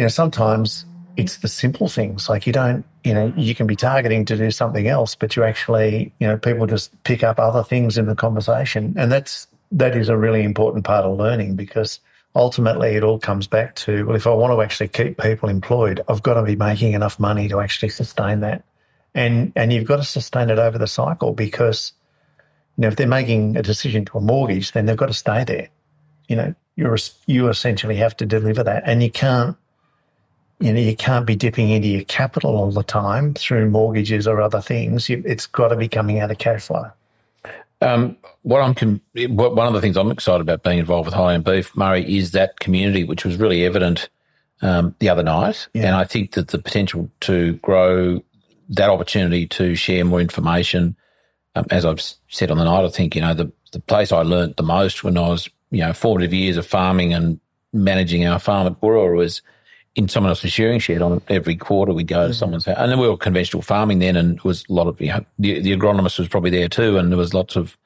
you 0.00 0.04
know, 0.04 0.08
sometimes 0.08 0.86
it's 1.18 1.36
the 1.36 1.48
simple 1.48 1.86
things 1.86 2.26
like 2.26 2.46
you 2.46 2.54
don't, 2.54 2.86
you 3.04 3.12
know, 3.12 3.34
you 3.36 3.54
can 3.54 3.66
be 3.66 3.76
targeting 3.76 4.24
to 4.24 4.34
do 4.34 4.50
something 4.50 4.88
else, 4.88 5.14
but 5.14 5.36
you 5.36 5.44
actually, 5.44 6.10
you 6.18 6.26
know, 6.26 6.38
people 6.38 6.66
just 6.66 6.90
pick 7.04 7.22
up 7.22 7.38
other 7.38 7.62
things 7.62 7.98
in 7.98 8.06
the 8.06 8.14
conversation. 8.14 8.94
And 8.96 9.12
that's, 9.12 9.46
that 9.72 9.94
is 9.94 10.08
a 10.08 10.16
really 10.16 10.42
important 10.42 10.86
part 10.86 11.04
of 11.04 11.18
learning 11.18 11.54
because 11.54 12.00
ultimately 12.34 12.96
it 12.96 13.04
all 13.04 13.18
comes 13.18 13.46
back 13.46 13.74
to, 13.74 14.06
well, 14.06 14.16
if 14.16 14.26
I 14.26 14.30
want 14.30 14.54
to 14.54 14.62
actually 14.62 14.88
keep 14.88 15.18
people 15.18 15.50
employed, 15.50 16.00
I've 16.08 16.22
got 16.22 16.32
to 16.32 16.44
be 16.44 16.56
making 16.56 16.94
enough 16.94 17.20
money 17.20 17.46
to 17.48 17.60
actually 17.60 17.90
sustain 17.90 18.40
that. 18.40 18.64
And, 19.14 19.52
and 19.54 19.70
you've 19.70 19.86
got 19.86 19.96
to 19.96 20.04
sustain 20.04 20.48
it 20.48 20.58
over 20.58 20.78
the 20.78 20.86
cycle 20.86 21.34
because, 21.34 21.92
you 22.78 22.82
know, 22.82 22.88
if 22.88 22.96
they're 22.96 23.06
making 23.06 23.58
a 23.58 23.62
decision 23.62 24.06
to 24.06 24.16
a 24.16 24.22
mortgage, 24.22 24.72
then 24.72 24.86
they've 24.86 24.96
got 24.96 25.08
to 25.08 25.12
stay 25.12 25.44
there. 25.44 25.68
You 26.26 26.36
know, 26.36 26.54
you're, 26.74 26.96
you 27.26 27.50
essentially 27.50 27.96
have 27.96 28.16
to 28.16 28.24
deliver 28.24 28.64
that 28.64 28.84
and 28.86 29.02
you 29.02 29.10
can't, 29.10 29.58
you 30.60 30.72
know, 30.72 30.80
you 30.80 30.94
can't 30.94 31.26
be 31.26 31.34
dipping 31.34 31.70
into 31.70 31.88
your 31.88 32.04
capital 32.04 32.54
all 32.54 32.70
the 32.70 32.82
time 32.82 33.34
through 33.34 33.70
mortgages 33.70 34.28
or 34.28 34.40
other 34.40 34.60
things. 34.60 35.08
It's 35.08 35.46
got 35.46 35.68
to 35.68 35.76
be 35.76 35.88
coming 35.88 36.20
out 36.20 36.30
of 36.30 36.38
cash 36.38 36.66
flow. 36.66 36.90
Um, 37.80 38.18
what 38.42 38.60
I'm 38.60 39.00
one 39.34 39.66
of 39.66 39.72
the 39.72 39.80
things 39.80 39.96
I'm 39.96 40.10
excited 40.10 40.42
about 40.42 40.62
being 40.62 40.78
involved 40.78 41.06
with 41.06 41.14
High 41.14 41.22
Highland 41.22 41.44
Beef, 41.44 41.74
Murray, 41.74 42.18
is 42.18 42.32
that 42.32 42.60
community, 42.60 43.04
which 43.04 43.24
was 43.24 43.36
really 43.36 43.64
evident 43.64 44.10
um, 44.60 44.94
the 44.98 45.08
other 45.08 45.22
night, 45.22 45.66
yeah. 45.72 45.86
and 45.86 45.96
I 45.96 46.04
think 46.04 46.32
that 46.32 46.48
the 46.48 46.58
potential 46.58 47.10
to 47.20 47.54
grow 47.54 48.22
that 48.68 48.90
opportunity 48.90 49.46
to 49.46 49.74
share 49.74 50.04
more 50.04 50.20
information. 50.20 50.94
Um, 51.54 51.64
as 51.70 51.86
I've 51.86 52.02
said 52.28 52.50
on 52.50 52.58
the 52.58 52.64
night, 52.64 52.84
I 52.84 52.88
think 52.90 53.14
you 53.14 53.22
know 53.22 53.32
the 53.32 53.50
the 53.72 53.80
place 53.80 54.12
I 54.12 54.22
learnt 54.22 54.58
the 54.58 54.62
most 54.62 55.02
when 55.02 55.16
I 55.16 55.28
was 55.28 55.48
you 55.70 55.80
know 55.80 55.94
formative 55.94 56.34
years 56.34 56.58
of 56.58 56.66
farming 56.66 57.14
and 57.14 57.40
managing 57.72 58.26
our 58.26 58.38
farm 58.38 58.66
at 58.66 58.78
Boorowa 58.78 59.16
was 59.16 59.40
in 59.96 60.08
someone 60.08 60.30
else's 60.30 60.52
shearing 60.52 60.78
shed 60.78 61.02
on 61.02 61.20
every 61.28 61.56
quarter. 61.56 61.92
We'd 61.92 62.06
go 62.06 62.22
to 62.22 62.24
mm-hmm. 62.26 62.32
someone's 62.32 62.64
house. 62.64 62.76
And 62.78 62.90
then 62.90 62.98
we 62.98 63.08
were 63.08 63.16
conventional 63.16 63.62
farming 63.62 63.98
then, 63.98 64.16
and 64.16 64.36
it 64.36 64.44
was 64.44 64.64
a 64.68 64.72
lot 64.72 64.86
of, 64.86 65.00
you 65.00 65.08
know, 65.08 65.24
the, 65.38 65.60
the 65.60 65.76
agronomist 65.76 66.18
was 66.18 66.28
probably 66.28 66.50
there 66.50 66.68
too. 66.68 66.96
And 66.96 67.10
there 67.10 67.18
was 67.18 67.34
lots 67.34 67.56
of, 67.56 67.76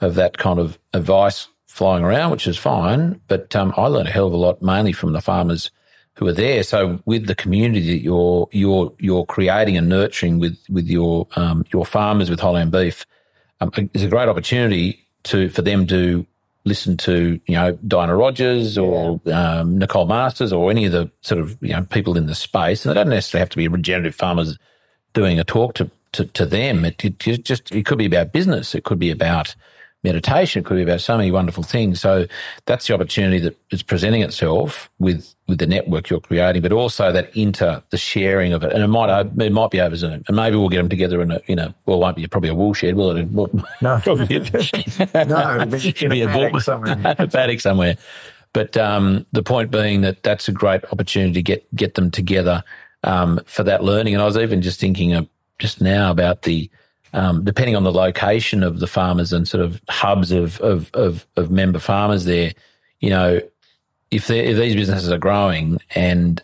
of 0.00 0.14
that 0.16 0.38
kind 0.38 0.58
of 0.58 0.78
advice 0.92 1.48
flying 1.66 2.04
around, 2.04 2.30
which 2.30 2.46
is 2.46 2.58
fine. 2.58 3.20
But 3.28 3.54
um, 3.56 3.72
I 3.76 3.86
learned 3.86 4.08
a 4.08 4.12
hell 4.12 4.26
of 4.26 4.32
a 4.32 4.36
lot 4.36 4.62
mainly 4.62 4.92
from 4.92 5.12
the 5.12 5.20
farmers 5.20 5.70
who 6.14 6.26
are 6.26 6.32
there. 6.32 6.62
So 6.64 7.00
with 7.04 7.26
the 7.26 7.34
community 7.34 7.92
that 7.92 8.02
you're 8.02 8.48
you're 8.50 8.92
you're 8.98 9.24
creating 9.24 9.76
and 9.76 9.88
nurturing 9.88 10.40
with 10.40 10.58
with 10.68 10.88
your 10.88 11.28
um, 11.36 11.64
your 11.72 11.86
farmers 11.86 12.28
with 12.28 12.40
Highland 12.40 12.72
Beef, 12.72 13.06
um, 13.60 13.70
it's 13.94 14.02
a 14.02 14.08
great 14.08 14.28
opportunity 14.28 15.06
to 15.24 15.48
for 15.48 15.62
them 15.62 15.86
to 15.86 16.26
listen 16.64 16.96
to, 16.98 17.40
you 17.46 17.54
know, 17.54 17.72
Diana 17.86 18.16
Rogers 18.16 18.76
or 18.76 19.20
yeah. 19.24 19.60
um, 19.60 19.78
Nicole 19.78 20.06
Masters 20.06 20.52
or 20.52 20.70
any 20.70 20.84
of 20.84 20.92
the 20.92 21.10
sort 21.22 21.40
of, 21.40 21.56
you 21.60 21.72
know, 21.72 21.82
people 21.84 22.16
in 22.16 22.26
the 22.26 22.34
space. 22.34 22.84
And 22.84 22.90
they 22.90 23.00
don't 23.00 23.08
necessarily 23.08 23.42
have 23.42 23.50
to 23.50 23.56
be 23.56 23.68
regenerative 23.68 24.14
farmers 24.14 24.58
doing 25.14 25.38
a 25.38 25.44
talk 25.44 25.74
to, 25.74 25.90
to, 26.12 26.26
to 26.26 26.44
them. 26.44 26.84
It, 26.84 27.04
it, 27.04 27.44
just, 27.44 27.72
it 27.72 27.86
could 27.86 27.98
be 27.98 28.06
about 28.06 28.32
business. 28.32 28.74
It 28.74 28.84
could 28.84 28.98
be 28.98 29.10
about 29.10 29.54
meditation. 30.04 30.60
It 30.60 30.66
could 30.66 30.76
be 30.76 30.82
about 30.82 31.00
so 31.00 31.16
many 31.16 31.30
wonderful 31.30 31.62
things. 31.62 32.00
So 32.00 32.26
that's 32.66 32.86
the 32.86 32.94
opportunity 32.94 33.38
that 33.40 33.56
is 33.70 33.82
presenting 33.82 34.22
itself 34.22 34.90
with, 34.98 35.34
with 35.48 35.58
the 35.58 35.66
network 35.66 36.08
you're 36.08 36.20
creating, 36.20 36.62
but 36.62 36.72
also 36.72 37.10
that 37.12 37.34
inter, 37.36 37.82
the 37.90 37.96
sharing 37.96 38.52
of 38.52 38.62
it. 38.62 38.72
And 38.72 38.82
it 38.82 38.88
might, 38.88 39.26
it 39.38 39.52
might 39.52 39.70
be 39.70 39.80
over 39.80 39.96
Zoom 39.96 40.22
and 40.26 40.36
maybe 40.36 40.56
we'll 40.56 40.68
get 40.68 40.78
them 40.78 40.88
together 40.88 41.20
in 41.20 41.32
a, 41.32 41.40
you 41.46 41.56
know, 41.56 41.74
well, 41.86 41.98
it 41.98 42.00
won't 42.00 42.16
be 42.16 42.26
probably 42.26 42.50
a 42.50 42.54
wool 42.54 42.74
shed, 42.74 42.94
will 42.94 43.16
it? 43.16 43.32
no, 43.32 43.52
no, 43.82 44.00
it'll 45.74 46.08
be 46.08 46.22
a 46.22 46.28
paddock 46.28 46.60
somewhere. 46.62 47.14
a 47.18 47.26
paddock 47.26 47.60
somewhere. 47.60 47.96
But 48.52 48.76
um, 48.76 49.26
the 49.32 49.42
point 49.42 49.70
being 49.70 50.00
that 50.02 50.22
that's 50.22 50.48
a 50.48 50.52
great 50.52 50.84
opportunity 50.86 51.34
to 51.34 51.42
get 51.42 51.76
get 51.76 51.94
them 51.94 52.10
together 52.10 52.64
um, 53.04 53.40
for 53.46 53.62
that 53.64 53.84
learning. 53.84 54.14
And 54.14 54.22
I 54.22 54.26
was 54.26 54.38
even 54.38 54.62
just 54.62 54.80
thinking 54.80 55.12
of 55.12 55.28
just 55.58 55.80
now 55.80 56.10
about 56.10 56.42
the 56.42 56.70
um, 57.12 57.44
depending 57.44 57.76
on 57.76 57.84
the 57.84 57.92
location 57.92 58.62
of 58.62 58.80
the 58.80 58.86
farmers 58.86 59.32
and 59.32 59.46
sort 59.46 59.64
of 59.64 59.80
hubs 59.88 60.32
of, 60.32 60.60
of, 60.60 60.90
of, 60.94 61.26
of 61.36 61.50
member 61.50 61.78
farmers 61.78 62.24
there, 62.24 62.52
you 63.00 63.10
know, 63.10 63.40
if, 64.10 64.30
if 64.30 64.56
these 64.56 64.74
businesses 64.74 65.10
are 65.10 65.18
growing 65.18 65.78
and 65.94 66.42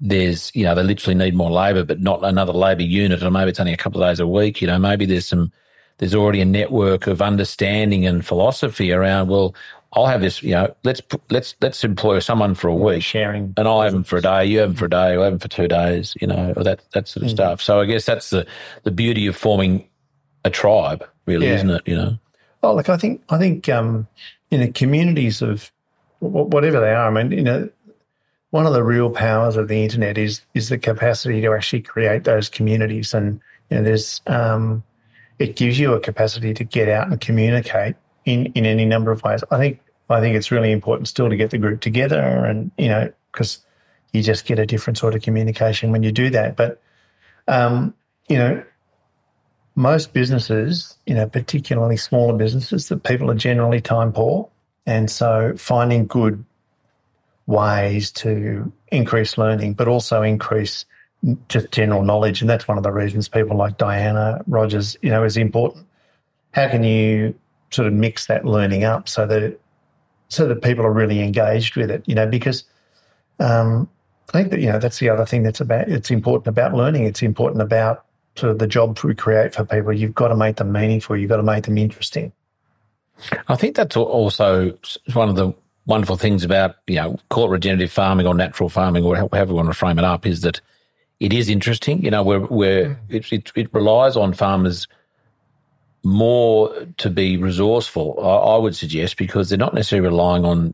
there's, 0.00 0.54
you 0.54 0.64
know, 0.64 0.74
they 0.74 0.82
literally 0.82 1.14
need 1.14 1.34
more 1.34 1.50
labour, 1.50 1.84
but 1.84 2.00
not 2.00 2.24
another 2.24 2.52
labour 2.52 2.82
unit, 2.82 3.22
or 3.22 3.30
maybe 3.30 3.50
it's 3.50 3.60
only 3.60 3.72
a 3.72 3.78
couple 3.78 4.02
of 4.02 4.08
days 4.08 4.20
a 4.20 4.26
week. 4.26 4.60
You 4.60 4.66
know, 4.66 4.78
maybe 4.78 5.06
there's 5.06 5.26
some, 5.26 5.50
there's 5.98 6.14
already 6.14 6.42
a 6.42 6.44
network 6.44 7.06
of 7.06 7.22
understanding 7.22 8.06
and 8.06 8.24
philosophy 8.24 8.92
around. 8.92 9.28
Well, 9.28 9.54
I'll 9.92 10.06
have 10.06 10.20
this, 10.20 10.42
you 10.42 10.50
know, 10.50 10.74
let's 10.84 11.00
let's 11.30 11.54
let's 11.62 11.82
employ 11.82 12.18
someone 12.18 12.54
for 12.54 12.68
a 12.68 12.74
week, 12.74 13.02
sharing, 13.02 13.54
and 13.56 13.66
I'll 13.66 13.80
have 13.80 13.92
them 13.92 14.04
for 14.04 14.18
a 14.18 14.20
day, 14.20 14.44
you 14.44 14.58
have 14.58 14.70
them 14.70 14.76
for 14.76 14.84
a 14.84 14.90
day, 14.90 15.14
I'll 15.14 15.22
have 15.22 15.32
them 15.32 15.38
for 15.38 15.48
two 15.48 15.68
days, 15.68 16.14
you 16.20 16.26
know, 16.26 16.52
or 16.54 16.64
that 16.64 16.82
that 16.92 17.08
sort 17.08 17.22
of 17.22 17.28
mm-hmm. 17.28 17.36
stuff. 17.36 17.62
So 17.62 17.80
I 17.80 17.86
guess 17.86 18.04
that's 18.04 18.28
the 18.28 18.46
the 18.82 18.90
beauty 18.90 19.26
of 19.26 19.36
forming 19.36 19.88
a 20.46 20.50
tribe, 20.50 21.04
really, 21.26 21.46
yeah. 21.46 21.54
isn't 21.54 21.70
it? 21.70 21.82
You 21.86 21.96
know. 21.96 22.18
Oh, 22.62 22.74
look, 22.74 22.88
I 22.88 22.96
think 22.96 23.22
I 23.28 23.38
think 23.38 23.68
um, 23.68 24.06
you 24.50 24.58
know 24.58 24.70
communities 24.72 25.42
of 25.42 25.70
whatever 26.20 26.80
they 26.80 26.92
are. 26.92 27.06
I 27.06 27.10
mean, 27.10 27.32
you 27.32 27.42
know, 27.42 27.68
one 28.50 28.66
of 28.66 28.72
the 28.72 28.82
real 28.82 29.10
powers 29.10 29.56
of 29.56 29.68
the 29.68 29.82
internet 29.82 30.16
is 30.16 30.40
is 30.54 30.68
the 30.68 30.78
capacity 30.78 31.40
to 31.42 31.52
actually 31.52 31.82
create 31.82 32.24
those 32.24 32.48
communities, 32.48 33.12
and 33.12 33.40
you 33.70 33.76
know, 33.76 33.82
there's 33.82 34.22
um, 34.26 34.82
it 35.38 35.56
gives 35.56 35.78
you 35.78 35.92
a 35.92 36.00
capacity 36.00 36.54
to 36.54 36.64
get 36.64 36.88
out 36.88 37.08
and 37.08 37.20
communicate 37.20 37.96
in 38.24 38.46
in 38.54 38.64
any 38.64 38.84
number 38.84 39.10
of 39.10 39.22
ways. 39.22 39.44
I 39.50 39.58
think 39.58 39.80
I 40.08 40.20
think 40.20 40.36
it's 40.36 40.50
really 40.50 40.72
important 40.72 41.08
still 41.08 41.28
to 41.28 41.36
get 41.36 41.50
the 41.50 41.58
group 41.58 41.80
together, 41.80 42.20
and 42.20 42.70
you 42.78 42.88
know, 42.88 43.12
because 43.32 43.58
you 44.12 44.22
just 44.22 44.46
get 44.46 44.58
a 44.58 44.66
different 44.66 44.98
sort 44.98 45.14
of 45.14 45.22
communication 45.22 45.92
when 45.92 46.02
you 46.02 46.12
do 46.12 46.30
that. 46.30 46.56
But 46.56 46.80
um, 47.48 47.94
you 48.28 48.38
know, 48.38 48.62
most 49.76 50.14
businesses, 50.14 50.96
you 51.06 51.14
know, 51.14 51.28
particularly 51.28 51.98
smaller 51.98 52.34
businesses, 52.34 52.88
that 52.88 53.04
people 53.04 53.30
are 53.30 53.34
generally 53.34 53.80
time 53.80 54.12
poor, 54.12 54.48
and 54.86 55.10
so 55.10 55.54
finding 55.56 56.06
good 56.06 56.44
ways 57.46 58.10
to 58.10 58.72
increase 58.88 59.38
learning, 59.38 59.74
but 59.74 59.86
also 59.86 60.22
increase 60.22 60.86
just 61.48 61.70
general 61.72 62.02
knowledge. 62.02 62.40
And 62.40 62.48
that's 62.48 62.66
one 62.66 62.78
of 62.78 62.84
the 62.84 62.90
reasons 62.90 63.28
people 63.28 63.56
like 63.56 63.76
Diana 63.76 64.42
Rogers, 64.46 64.96
you 65.02 65.10
know, 65.10 65.24
is 65.24 65.36
important. 65.36 65.86
How 66.52 66.68
can 66.68 66.82
you 66.82 67.34
sort 67.70 67.86
of 67.86 67.92
mix 67.92 68.26
that 68.26 68.46
learning 68.46 68.84
up 68.84 69.08
so 69.08 69.26
that 69.26 69.60
so 70.28 70.48
that 70.48 70.62
people 70.62 70.84
are 70.86 70.92
really 70.92 71.20
engaged 71.20 71.76
with 71.76 71.90
it? 71.90 72.02
You 72.06 72.14
know, 72.14 72.26
because 72.26 72.64
um, 73.40 73.88
I 74.30 74.32
think 74.32 74.50
that 74.52 74.60
you 74.60 74.72
know 74.72 74.78
that's 74.78 74.98
the 74.98 75.10
other 75.10 75.26
thing 75.26 75.42
that's 75.42 75.60
about. 75.60 75.88
It's 75.88 76.10
important 76.10 76.48
about 76.48 76.72
learning. 76.72 77.04
It's 77.04 77.22
important 77.22 77.60
about 77.60 78.05
sort 78.36 78.52
of 78.52 78.58
the 78.58 78.66
jobs 78.66 79.02
we 79.02 79.14
create 79.14 79.54
for 79.54 79.64
people. 79.64 79.92
You've 79.92 80.14
got 80.14 80.28
to 80.28 80.36
make 80.36 80.56
them 80.56 80.72
meaningful. 80.72 81.16
You've 81.16 81.30
got 81.30 81.36
to 81.36 81.42
make 81.42 81.64
them 81.64 81.78
interesting. 81.78 82.32
I 83.48 83.56
think 83.56 83.76
that's 83.76 83.96
also 83.96 84.76
one 85.14 85.28
of 85.28 85.36
the 85.36 85.54
wonderful 85.86 86.16
things 86.16 86.44
about, 86.44 86.76
you 86.86 86.96
know, 86.96 87.18
call 87.30 87.46
it 87.46 87.50
regenerative 87.50 87.92
farming 87.92 88.26
or 88.26 88.34
natural 88.34 88.68
farming 88.68 89.04
or 89.04 89.16
however 89.16 89.52
you 89.52 89.56
want 89.56 89.68
to 89.68 89.74
frame 89.74 89.98
it 89.98 90.04
up 90.04 90.26
is 90.26 90.42
that 90.42 90.60
it 91.20 91.32
is 91.32 91.48
interesting. 91.48 92.04
You 92.04 92.10
know, 92.10 92.22
where 92.22 92.40
where 92.40 93.00
it, 93.08 93.26
hmm. 93.26 93.34
it, 93.36 93.52
it, 93.54 93.74
relies 93.74 94.16
on 94.16 94.34
farmers 94.34 94.86
more 96.06 96.86
to 96.98 97.10
be 97.10 97.36
resourceful, 97.36 98.16
I, 98.20 98.54
I, 98.54 98.58
would 98.58 98.76
suggest, 98.76 99.16
because 99.16 99.48
they're 99.48 99.58
not 99.58 99.74
necessarily 99.74 100.06
relying 100.06 100.44
on 100.44 100.72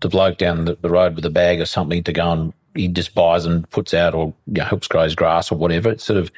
the 0.00 0.08
bloke 0.08 0.38
down 0.38 0.64
the, 0.64 0.76
the, 0.76 0.88
road 0.88 1.14
with 1.14 1.26
a 1.26 1.30
bag 1.30 1.60
or 1.60 1.66
something 1.66 2.02
to 2.04 2.12
go 2.12 2.32
and 2.32 2.52
he 2.74 2.88
just 2.88 3.14
buys 3.14 3.44
and 3.44 3.68
puts 3.70 3.94
out 3.94 4.14
or 4.14 4.34
you 4.46 4.54
know, 4.54 4.64
helps 4.64 4.88
grow 4.88 5.04
his 5.04 5.14
grass 5.14 5.52
or 5.52 5.58
whatever. 5.58 5.90
It's 5.90 6.04
sort 6.04 6.18
of, 6.18 6.30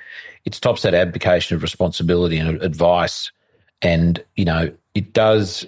it 0.45 0.55
stops 0.55 0.83
that 0.83 0.95
abdication 0.95 1.57
of 1.57 1.63
responsibility 1.63 2.39
and 2.39 2.61
advice. 2.63 3.33
And, 3.83 4.23
you 4.37 4.45
know, 4.45 4.73
it 4.95 5.13
does 5.13 5.67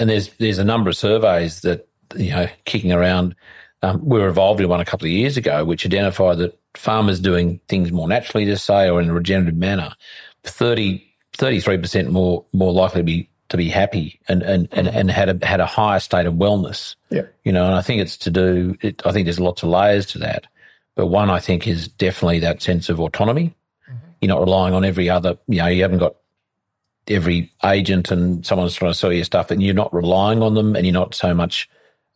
and 0.00 0.08
there's 0.08 0.28
there's 0.38 0.58
a 0.58 0.64
number 0.64 0.90
of 0.90 0.96
surveys 0.96 1.60
that 1.60 1.86
you 2.16 2.30
know 2.30 2.48
kicking 2.64 2.92
around. 2.92 3.36
Um, 3.82 4.04
we 4.04 4.18
were 4.18 4.28
involved 4.28 4.60
in 4.60 4.68
one 4.68 4.80
a 4.80 4.84
couple 4.84 5.06
of 5.06 5.12
years 5.12 5.36
ago, 5.36 5.64
which 5.64 5.86
identified 5.86 6.38
that 6.38 6.58
farmers 6.74 7.20
doing 7.20 7.60
things 7.68 7.92
more 7.92 8.08
naturally, 8.08 8.44
to 8.44 8.56
say, 8.58 8.90
or 8.90 9.00
in 9.00 9.08
a 9.08 9.14
regenerative 9.14 9.56
manner, 9.56 9.94
30, 10.44 11.02
33% 11.38 12.10
more 12.10 12.44
more 12.52 12.72
likely 12.72 13.00
to 13.00 13.04
be 13.04 13.30
to 13.50 13.56
be 13.56 13.68
happy 13.68 14.18
and 14.28 14.42
and, 14.42 14.68
and, 14.72 14.88
and 14.88 15.10
had 15.10 15.28
a 15.28 15.46
had 15.46 15.60
a 15.60 15.66
higher 15.66 16.00
state 16.00 16.26
of 16.26 16.34
wellness. 16.34 16.96
Yeah. 17.10 17.26
You 17.44 17.52
know, 17.52 17.66
and 17.66 17.74
I 17.74 17.82
think 17.82 18.00
it's 18.00 18.16
to 18.18 18.30
do 18.30 18.76
it, 18.80 19.02
I 19.04 19.12
think 19.12 19.26
there's 19.26 19.40
lots 19.40 19.62
of 19.62 19.68
layers 19.68 20.06
to 20.06 20.18
that. 20.20 20.46
But 20.94 21.06
one 21.06 21.30
I 21.30 21.38
think 21.38 21.66
is 21.66 21.88
definitely 21.88 22.40
that 22.40 22.62
sense 22.62 22.88
of 22.88 23.00
autonomy. 23.00 23.54
Mm-hmm. 23.88 24.06
You're 24.20 24.28
not 24.28 24.40
relying 24.40 24.74
on 24.74 24.84
every 24.84 25.08
other, 25.08 25.38
you 25.46 25.58
know, 25.58 25.66
you 25.66 25.82
haven't 25.82 25.98
got 25.98 26.16
every 27.08 27.52
agent 27.64 28.10
and 28.10 28.44
someone's 28.46 28.74
trying 28.74 28.92
to 28.92 28.98
sell 28.98 29.12
you 29.12 29.24
stuff, 29.24 29.50
and 29.50 29.62
you're 29.62 29.74
not 29.74 29.92
relying 29.92 30.42
on 30.42 30.54
them, 30.54 30.76
and 30.76 30.86
you're 30.86 30.92
not 30.92 31.14
so 31.14 31.34
much 31.34 31.68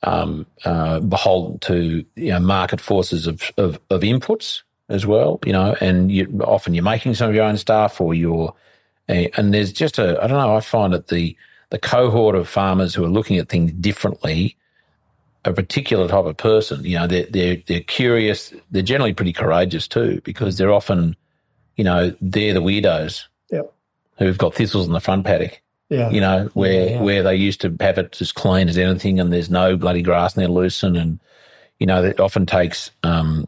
um, 0.02 0.46
uh, 0.64 1.00
beholden 1.00 1.58
to 1.60 2.04
you 2.14 2.30
know 2.30 2.40
market 2.40 2.80
forces 2.80 3.26
of, 3.26 3.50
of, 3.56 3.78
of 3.90 4.02
inputs 4.02 4.62
as 4.88 5.06
well. 5.06 5.40
You 5.44 5.52
know, 5.52 5.76
and 5.80 6.12
you, 6.12 6.40
often 6.44 6.74
you're 6.74 6.84
making 6.84 7.14
some 7.14 7.28
of 7.28 7.34
your 7.34 7.44
own 7.44 7.56
stuff, 7.56 8.00
or 8.00 8.14
you're 8.14 8.54
and 9.08 9.52
there's 9.52 9.72
just 9.72 9.98
a 9.98 10.22
I 10.22 10.26
don't 10.26 10.38
know. 10.38 10.56
I 10.56 10.60
find 10.60 10.92
that 10.92 11.08
the 11.08 11.36
the 11.70 11.78
cohort 11.78 12.34
of 12.34 12.48
farmers 12.48 12.94
who 12.94 13.04
are 13.04 13.08
looking 13.08 13.38
at 13.38 13.48
things 13.48 13.72
differently, 13.72 14.56
a 15.44 15.52
particular 15.52 16.08
type 16.08 16.24
of 16.24 16.36
person, 16.36 16.84
you 16.84 16.98
know, 16.98 17.06
they're 17.06 17.26
they're 17.30 17.56
they're 17.66 17.80
curious. 17.80 18.52
They're 18.70 18.82
generally 18.82 19.14
pretty 19.14 19.32
courageous 19.32 19.88
too, 19.88 20.20
because 20.24 20.56
they're 20.58 20.72
often, 20.72 21.16
you 21.76 21.84
know, 21.84 22.14
they're 22.20 22.54
the 22.54 22.62
weirdos. 22.62 23.24
Yep 23.50 23.74
who've 24.18 24.38
got 24.38 24.54
thistles 24.54 24.86
in 24.86 24.92
the 24.92 25.00
front 25.00 25.24
paddock. 25.24 25.60
Yeah. 25.90 26.10
You 26.10 26.20
know, 26.20 26.50
where 26.54 26.72
yeah, 26.72 26.90
yeah. 26.92 27.02
where 27.02 27.22
they 27.22 27.36
used 27.36 27.60
to 27.60 27.74
have 27.80 27.98
it 27.98 28.20
as 28.20 28.32
clean 28.32 28.68
as 28.68 28.78
anything 28.78 29.20
and 29.20 29.32
there's 29.32 29.50
no 29.50 29.76
bloody 29.76 30.02
grass 30.02 30.34
and 30.34 30.42
they're 30.42 30.48
loosened 30.48 30.96
and 30.96 31.20
you 31.78 31.86
know, 31.86 32.02
it 32.02 32.20
often 32.20 32.46
takes 32.46 32.90
um, 33.02 33.46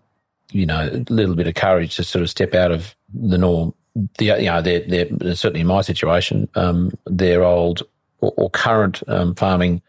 you 0.53 0.67
know, 0.67 0.89
a 0.93 1.13
little 1.13 1.35
bit 1.35 1.47
of 1.47 1.55
courage 1.55 1.97
to 1.97 2.05
sort 2.05 2.23
of 2.23 2.31
step 2.31 2.55
out 2.55 2.73
of 2.73 2.95
the 3.15 3.39
norm. 3.39 3.73
The 4.19 4.25
you 4.25 4.47
know, 4.47 4.61
they're, 4.63 4.81
they're 4.81 5.35
certainly 5.35 5.61
in 5.61 5.67
my 5.67 5.81
situation, 5.81 6.49
um, 6.55 6.93
their 7.07 7.45
old 7.45 7.83
or, 8.21 8.33
or 8.37 8.51
current 8.51 9.03
um, 9.09 9.35
farming 9.35 9.83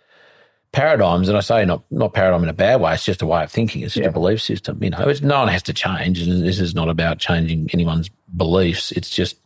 paradigms, 0.71 1.27
and 1.27 1.37
I 1.37 1.41
say 1.41 1.65
not 1.65 1.83
not 1.91 2.13
paradigm 2.13 2.43
in 2.43 2.49
a 2.49 2.53
bad 2.53 2.79
way. 2.79 2.93
It's 2.93 3.05
just 3.05 3.21
a 3.21 3.25
way 3.25 3.43
of 3.43 3.51
thinking. 3.51 3.81
It's 3.81 3.95
just 3.95 4.03
yeah. 4.03 4.09
a 4.09 4.13
belief 4.13 4.41
system. 4.41 4.81
You 4.83 4.91
know, 4.91 5.07
it's 5.09 5.21
no 5.21 5.39
one 5.39 5.49
has 5.49 5.63
to 5.63 5.73
change, 5.73 6.21
and 6.21 6.43
this 6.43 6.59
is 6.59 6.73
not 6.73 6.89
about 6.89 7.19
changing 7.19 7.69
anyone's 7.73 8.09
beliefs. 8.35 8.91
It's 8.91 9.09
just 9.09 9.37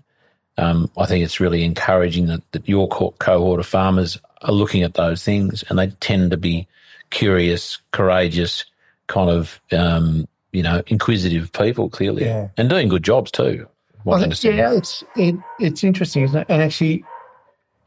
um, 0.58 0.92
I 0.98 1.06
think 1.06 1.24
it's 1.24 1.40
really 1.40 1.64
encouraging 1.64 2.28
that, 2.28 2.42
that 2.52 2.68
your 2.68 2.88
co- 2.88 3.16
cohort 3.20 3.60
of 3.60 3.66
farmers 3.66 4.20
are 4.42 4.54
looking 4.54 4.84
at 4.84 4.94
those 4.94 5.24
things 5.24 5.64
and 5.70 5.80
they 5.80 5.88
tend 6.00 6.32
to 6.32 6.38
be 6.38 6.68
curious, 7.10 7.80
courageous, 7.92 8.66
kind 9.08 9.30
of, 9.30 9.62
um, 9.72 10.28
you 10.52 10.64
know, 10.64 10.82
inquisitive 10.88 11.52
people, 11.54 11.90
clearly, 11.90 12.26
yeah. 12.26 12.50
and 12.58 12.70
doing 12.70 12.90
good 12.90 13.04
jobs 13.04 13.32
too. 13.32 13.68
Well, 14.04 14.20
yeah, 14.22 14.74
it's 14.74 15.04
it, 15.16 15.36
it's 15.60 15.84
interesting, 15.84 16.24
isn't 16.24 16.42
it? 16.42 16.48
And 16.50 16.62
actually, 16.62 17.06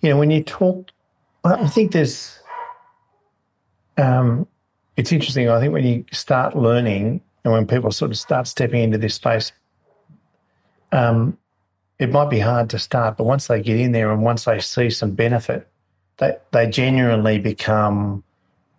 you 0.00 0.10
know, 0.10 0.18
when 0.18 0.30
you 0.30 0.42
talk, 0.42 0.90
I 1.44 1.66
think 1.68 1.92
there's, 1.92 2.38
um, 3.96 4.46
it's 4.96 5.12
interesting. 5.12 5.48
I 5.48 5.60
think 5.60 5.72
when 5.72 5.84
you 5.84 6.04
start 6.12 6.56
learning 6.56 7.20
and 7.44 7.52
when 7.52 7.66
people 7.66 7.90
sort 7.90 8.10
of 8.10 8.18
start 8.18 8.46
stepping 8.46 8.82
into 8.82 8.98
this 8.98 9.14
space, 9.14 9.52
um, 10.92 11.36
it 11.98 12.10
might 12.10 12.30
be 12.30 12.38
hard 12.38 12.70
to 12.70 12.78
start, 12.78 13.16
but 13.16 13.24
once 13.24 13.46
they 13.46 13.60
get 13.60 13.78
in 13.78 13.92
there 13.92 14.12
and 14.12 14.22
once 14.22 14.44
they 14.44 14.60
see 14.60 14.90
some 14.90 15.12
benefit, 15.12 15.68
they 16.18 16.36
they 16.52 16.68
genuinely 16.68 17.38
become 17.38 18.22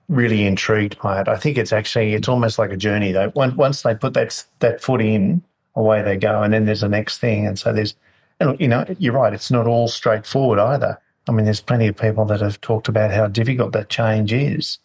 really 0.07 0.45
intrigued 0.45 0.99
by 1.01 1.21
it. 1.21 1.27
I 1.27 1.37
think 1.37 1.57
it's 1.57 1.73
actually 1.73 2.13
it's 2.13 2.27
almost 2.27 2.59
like 2.59 2.71
a 2.71 2.77
journey 2.77 3.11
though. 3.11 3.31
Once 3.35 3.55
once 3.55 3.81
they 3.81 3.95
put 3.95 4.13
that 4.13 4.43
that 4.59 4.81
foot 4.81 5.01
in, 5.01 5.43
away 5.75 6.01
they 6.01 6.17
go, 6.17 6.41
and 6.41 6.53
then 6.53 6.65
there's 6.65 6.81
the 6.81 6.89
next 6.89 7.19
thing. 7.19 7.45
And 7.45 7.57
so 7.57 7.73
there's, 7.73 7.95
and 8.39 8.59
you 8.59 8.67
know, 8.67 8.85
you're 8.97 9.13
right. 9.13 9.33
It's 9.33 9.51
not 9.51 9.67
all 9.67 9.87
straightforward 9.87 10.59
either. 10.59 10.99
I 11.27 11.31
mean, 11.31 11.45
there's 11.45 11.61
plenty 11.61 11.87
of 11.87 11.97
people 11.97 12.25
that 12.25 12.41
have 12.41 12.61
talked 12.61 12.87
about 12.87 13.11
how 13.11 13.27
difficult 13.27 13.71
that 13.73 13.89
change 13.89 14.31
is, 14.31 14.77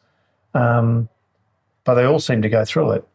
um, 0.55 1.09
but 1.85 1.95
they 1.95 2.05
all 2.05 2.21
seem 2.21 2.43
to 2.43 2.49
go 2.49 2.65
through 2.65 2.93
it, 2.93 3.09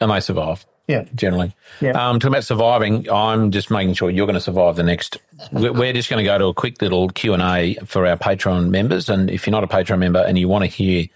and 0.00 0.10
they 0.10 0.20
survive. 0.20 0.64
Yeah, 0.86 1.04
generally. 1.14 1.54
Yeah. 1.82 1.90
Um, 1.90 2.18
talking 2.18 2.32
about 2.32 2.44
surviving, 2.44 3.10
I'm 3.10 3.50
just 3.50 3.70
making 3.70 3.92
sure 3.92 4.08
you're 4.08 4.26
going 4.26 4.34
to 4.34 4.40
survive 4.40 4.76
the 4.76 4.82
next. 4.82 5.18
We're 5.52 5.92
just 5.92 6.08
going 6.08 6.24
to 6.24 6.24
go 6.24 6.38
to 6.38 6.46
a 6.46 6.54
quick 6.54 6.80
little 6.80 7.10
Q 7.10 7.34
and 7.34 7.42
A 7.42 7.74
for 7.84 8.06
our 8.06 8.16
Patreon 8.16 8.70
members, 8.70 9.10
and 9.10 9.28
if 9.28 9.46
you're 9.46 9.52
not 9.52 9.64
a 9.64 9.66
Patreon 9.66 9.98
member 9.98 10.20
and 10.20 10.38
you 10.38 10.48
want 10.48 10.64
to 10.64 10.70
hear 10.70 11.06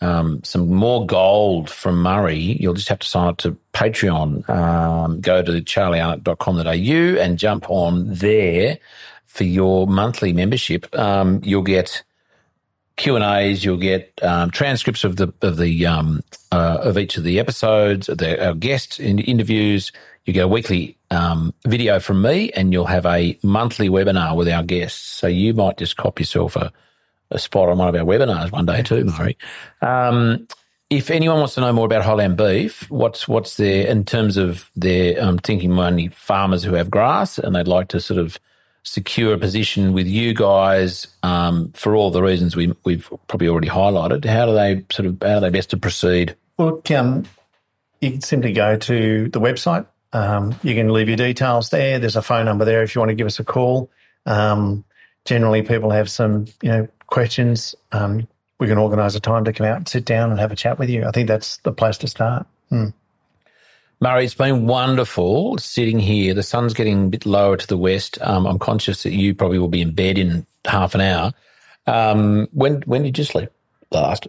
um, 0.00 0.42
some 0.44 0.72
more 0.72 1.04
gold 1.04 1.68
from 1.68 2.02
Murray, 2.02 2.38
you'll 2.38 2.74
just 2.74 2.88
have 2.88 3.00
to 3.00 3.06
sign 3.06 3.28
up 3.28 3.36
to 3.38 3.56
Patreon. 3.74 4.48
Um, 4.48 5.20
go 5.20 5.42
to 5.42 5.52
charliearnott.com.au 5.52 7.22
and 7.22 7.38
jump 7.38 7.68
on 7.68 8.14
there 8.14 8.78
for 9.26 9.44
your 9.44 9.86
monthly 9.86 10.32
membership. 10.32 10.94
Um, 10.98 11.40
you'll 11.44 11.62
get 11.62 12.02
Q 12.96 13.16
and 13.16 13.24
A's. 13.24 13.64
You'll 13.64 13.76
get 13.76 14.18
um, 14.22 14.50
transcripts 14.50 15.04
of 15.04 15.16
the 15.16 15.32
of 15.42 15.58
the 15.58 15.86
um, 15.86 16.22
uh, 16.50 16.78
of 16.82 16.98
each 16.98 17.16
of 17.16 17.24
the 17.24 17.38
episodes, 17.38 18.06
the, 18.06 18.46
our 18.46 18.54
guest 18.54 19.00
in, 19.00 19.18
interviews. 19.18 19.92
You 20.24 20.32
get 20.32 20.44
a 20.44 20.48
weekly 20.48 20.98
um, 21.10 21.54
video 21.66 21.98
from 22.00 22.22
me, 22.22 22.50
and 22.52 22.72
you'll 22.72 22.86
have 22.86 23.06
a 23.06 23.38
monthly 23.42 23.88
webinar 23.88 24.36
with 24.36 24.48
our 24.48 24.62
guests. 24.62 25.00
So 25.00 25.26
you 25.26 25.54
might 25.54 25.78
just 25.78 25.96
cop 25.96 26.20
yourself 26.20 26.56
a, 26.56 26.72
a 27.30 27.38
spot 27.38 27.68
on 27.68 27.78
one 27.78 27.88
of 27.88 27.94
our 27.94 28.06
webinars 28.06 28.50
one 28.50 28.66
day 28.66 28.82
too, 28.82 29.04
Murray. 29.04 29.36
Um, 29.82 30.46
if 30.90 31.10
anyone 31.10 31.38
wants 31.38 31.54
to 31.54 31.60
know 31.60 31.72
more 31.72 31.86
about 31.86 32.04
Highland 32.04 32.36
beef, 32.36 32.90
what's 32.90 33.28
what's 33.28 33.56
their 33.56 33.86
in 33.86 34.04
terms 34.04 34.36
of 34.36 34.70
their 34.74 35.22
um, 35.22 35.38
thinking 35.38 35.74
mainly 35.74 36.08
farmers 36.08 36.64
who 36.64 36.74
have 36.74 36.90
grass 36.90 37.38
and 37.38 37.54
they'd 37.54 37.68
like 37.68 37.88
to 37.88 38.00
sort 38.00 38.18
of 38.18 38.38
secure 38.82 39.34
a 39.34 39.38
position 39.38 39.92
with 39.92 40.06
you 40.06 40.34
guys 40.34 41.06
um, 41.22 41.70
for 41.72 41.94
all 41.94 42.10
the 42.10 42.22
reasons 42.22 42.56
we, 42.56 42.74
we've 42.84 43.08
probably 43.28 43.46
already 43.46 43.68
highlighted. 43.68 44.24
How 44.24 44.46
do 44.46 44.54
they 44.54 44.84
sort 44.90 45.06
of 45.06 45.18
how 45.22 45.36
are 45.36 45.40
they 45.40 45.50
best 45.50 45.70
to 45.70 45.76
proceed? 45.76 46.34
Well, 46.58 46.82
um, 46.96 47.24
you 48.00 48.10
can 48.10 48.20
simply 48.20 48.52
go 48.52 48.76
to 48.76 49.28
the 49.28 49.40
website. 49.40 49.86
Um, 50.12 50.54
you 50.62 50.74
can 50.74 50.92
leave 50.92 51.08
your 51.08 51.16
details 51.16 51.70
there. 51.70 51.98
There's 51.98 52.16
a 52.16 52.22
phone 52.22 52.46
number 52.46 52.64
there 52.64 52.82
if 52.82 52.94
you 52.94 53.00
want 53.00 53.10
to 53.10 53.14
give 53.14 53.28
us 53.28 53.38
a 53.38 53.44
call. 53.44 53.90
Um, 54.26 54.84
generally, 55.24 55.62
people 55.62 55.90
have 55.90 56.10
some 56.10 56.46
you 56.62 56.68
know 56.68 56.88
questions. 57.10 57.74
Um, 57.92 58.26
we 58.58 58.66
can 58.66 58.78
organise 58.78 59.14
a 59.14 59.20
time 59.20 59.44
to 59.44 59.52
come 59.52 59.66
out 59.66 59.76
and 59.76 59.88
sit 59.88 60.04
down 60.04 60.30
and 60.30 60.40
have 60.40 60.52
a 60.52 60.56
chat 60.56 60.78
with 60.78 60.88
you. 60.88 61.04
I 61.04 61.10
think 61.10 61.28
that's 61.28 61.58
the 61.58 61.72
place 61.72 61.98
to 61.98 62.08
start. 62.08 62.46
Hmm. 62.68 62.88
Murray, 64.00 64.24
it's 64.24 64.34
been 64.34 64.66
wonderful 64.66 65.58
sitting 65.58 65.98
here. 65.98 66.32
The 66.32 66.42
sun's 66.42 66.72
getting 66.72 67.04
a 67.04 67.08
bit 67.08 67.26
lower 67.26 67.58
to 67.58 67.66
the 67.66 67.76
west. 67.76 68.18
Um, 68.22 68.46
I'm 68.46 68.58
conscious 68.58 69.02
that 69.02 69.12
you 69.12 69.34
probably 69.34 69.58
will 69.58 69.68
be 69.68 69.82
in 69.82 69.92
bed 69.92 70.16
in 70.16 70.46
half 70.64 70.94
an 70.94 71.02
hour. 71.02 71.32
Um, 71.86 72.48
when 72.52 72.80
when 72.82 73.02
did 73.02 73.18
you 73.18 73.24
sleep 73.24 73.50
last? 73.90 74.26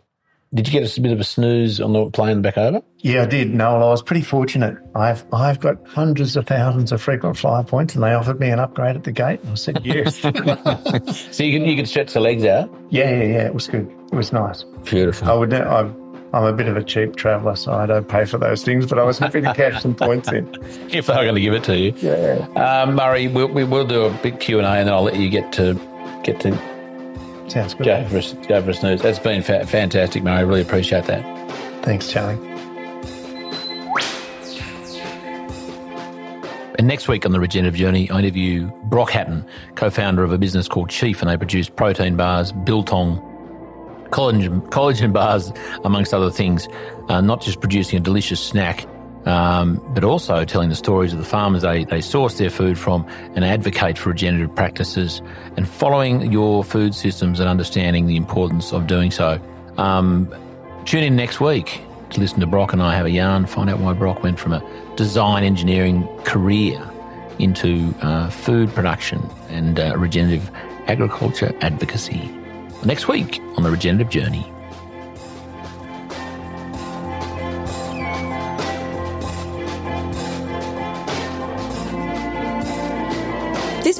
Did 0.54 0.68
you 0.68 0.74
get 0.82 0.98
a 0.98 1.02
bit 1.02 1.14
of 1.14 1.20
a 1.22 1.24
snooze 1.24 1.80
on 1.80 1.94
the 1.94 2.10
plane 2.10 2.42
back 2.42 2.58
over? 2.58 2.82
Yeah, 2.98 3.24
I 3.24 3.26
did. 3.26 3.54
No, 3.54 3.78
I 3.78 3.90
was 3.90 4.02
pretty 4.02 4.22
fortunate. 4.22 4.78
I've 4.96 5.24
I've 5.34 5.62
got 5.62 5.78
hundreds 5.88 6.36
of 6.36 6.46
thousands 6.46 6.92
of 6.92 7.02
frequent 7.02 7.38
flyer 7.38 7.64
points, 7.64 7.96
and 7.96 8.04
they 8.04 8.14
offered 8.14 8.38
me 8.38 8.50
an 8.50 8.60
upgrade 8.60 8.98
at 8.98 9.06
the 9.06 9.14
gate. 9.14 9.40
And 9.44 9.52
I 9.52 9.56
said 9.56 9.80
yes. 9.86 10.18
so 11.32 11.44
you 11.44 11.58
could 11.58 11.70
you 11.70 11.76
could 11.78 11.88
stretch 11.88 12.12
the 12.12 12.20
legs 12.20 12.44
out. 12.44 12.70
Yeah, 12.90 13.10
yeah, 13.12 13.24
yeah. 13.24 13.46
It 13.46 13.54
was 13.54 13.68
good. 13.68 13.90
It 14.12 14.16
was 14.16 14.34
nice. 14.34 14.66
Beautiful. 14.84 15.30
I 15.30 15.34
would. 15.34 15.54
I, 15.54 15.90
I'm 16.34 16.44
a 16.44 16.54
bit 16.54 16.68
of 16.68 16.76
a 16.76 16.84
cheap 16.84 17.16
traveller, 17.16 17.56
so 17.56 17.72
I 17.72 17.86
don't 17.86 18.08
pay 18.10 18.26
for 18.26 18.38
those 18.38 18.62
things. 18.62 18.86
But 18.86 19.00
I 19.00 19.04
was 19.04 19.20
happy 19.20 19.40
to 19.40 19.54
cash 19.54 19.82
some 19.82 19.96
points 19.96 20.34
in. 20.34 20.54
if 20.92 21.08
they're 21.08 21.24
going 21.24 21.36
to 21.36 21.42
give 21.42 21.54
it 21.54 21.64
to 21.64 21.78
you, 21.78 21.94
yeah. 21.98 22.46
Um, 22.58 22.96
Murray, 22.96 23.30
we'll, 23.30 23.48
we 23.48 23.64
will 23.64 23.86
do 23.86 24.04
a 24.04 24.10
big 24.22 24.42
Q 24.42 24.58
and 24.58 24.68
A, 24.68 24.72
and 24.72 24.88
then 24.90 24.94
I'll 24.94 25.04
let 25.04 25.16
you 25.16 25.30
get 25.30 25.54
to 25.54 25.80
get 26.24 26.42
to 26.42 26.71
Sounds 27.52 27.74
good. 27.74 27.86
Go 27.86 28.06
for 28.08 28.18
a, 28.18 28.48
go 28.48 28.62
for 28.64 28.70
a 28.70 28.74
snooze. 28.74 29.02
That's 29.02 29.20
been 29.20 29.44
fa- 29.44 29.66
fantastic, 29.68 30.24
Murray. 30.24 30.38
I 30.38 30.42
really 30.42 30.62
appreciate 30.62 31.04
that. 31.06 31.22
Thanks, 31.84 32.10
Charlie. 32.10 32.40
And 36.80 36.88
next 36.88 37.10
week 37.10 37.26
on 37.26 37.34
the 37.34 37.42
Regenerative 37.42 37.78
Journey, 37.78 38.10
I 38.10 38.20
interview 38.20 38.72
Brock 38.86 39.12
Hatton, 39.12 39.46
co-founder 39.76 40.24
of 40.24 40.32
a 40.32 40.38
business 40.38 40.70
called 40.70 40.90
Chief, 40.90 41.22
and 41.22 41.30
they 41.30 41.36
produce 41.36 41.68
protein 41.68 42.16
bars, 42.16 42.54
biltong, 42.54 43.18
collagen, 44.12 44.62
collagen 44.70 45.12
bars, 45.12 45.52
amongst 45.84 46.14
other 46.14 46.32
things. 46.32 46.70
Uh, 47.10 47.20
not 47.20 47.42
just 47.42 47.60
producing 47.60 48.00
a 48.00 48.02
delicious 48.02 48.40
snack, 48.40 48.88
um, 49.26 49.82
but 49.94 50.04
also 50.04 50.46
telling 50.46 50.70
the 50.70 50.76
stories 50.76 51.14
of 51.14 51.20
the 51.20 51.26
farmers 51.26 51.62
they, 51.62 51.84
they 51.84 52.02
source 52.02 52.38
their 52.38 52.50
food 52.50 52.78
from 52.78 53.06
and 53.36 53.46
advocate 53.46 53.98
for 53.98 54.10
regenerative 54.10 54.54
practices 54.56 55.22
and 55.58 55.68
following 55.68 56.32
your 56.32 56.64
food 56.64 56.96
systems 56.96 57.40
and 57.40 57.48
understanding 57.48 58.08
the 58.08 58.16
importance 58.16 58.74
of 58.74 58.88
doing 58.88 59.12
so. 59.12 59.40
Um, 59.78 60.34
tune 60.86 61.04
in 61.04 61.16
next 61.16 61.40
week 61.40 61.82
to 62.12 62.20
listen 62.20 62.40
to 62.40 62.48
Brock 62.48 62.74
and 62.74 62.82
I 62.82 62.96
have 62.96 63.06
a 63.06 63.12
yarn, 63.12 63.46
find 63.46 63.70
out 63.70 63.80
why 63.80 63.94
Brock 63.94 64.24
went 64.24 64.40
from 64.40 64.54
a 64.54 64.96
design 64.96 65.44
engineering 65.44 66.08
career 66.24 66.82
into 67.40 67.94
uh, 68.02 68.30
food 68.30 68.70
production 68.74 69.28
and 69.50 69.80
uh, 69.80 69.98
regenerative 69.98 70.50
agriculture 70.88 71.56
advocacy. 71.62 72.30
Next 72.84 73.08
week 73.08 73.40
on 73.56 73.64
the 73.64 73.72
Regenerative 73.72 74.10
Journey. 74.10 74.52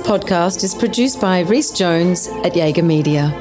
Podcast 0.04 0.64
is 0.64 0.76
produced 0.76 1.20
by 1.22 1.42
Rhys 1.42 1.70
Jones 1.72 2.28
at 2.44 2.56
Yaga 2.56 2.82
Media. 2.82 3.32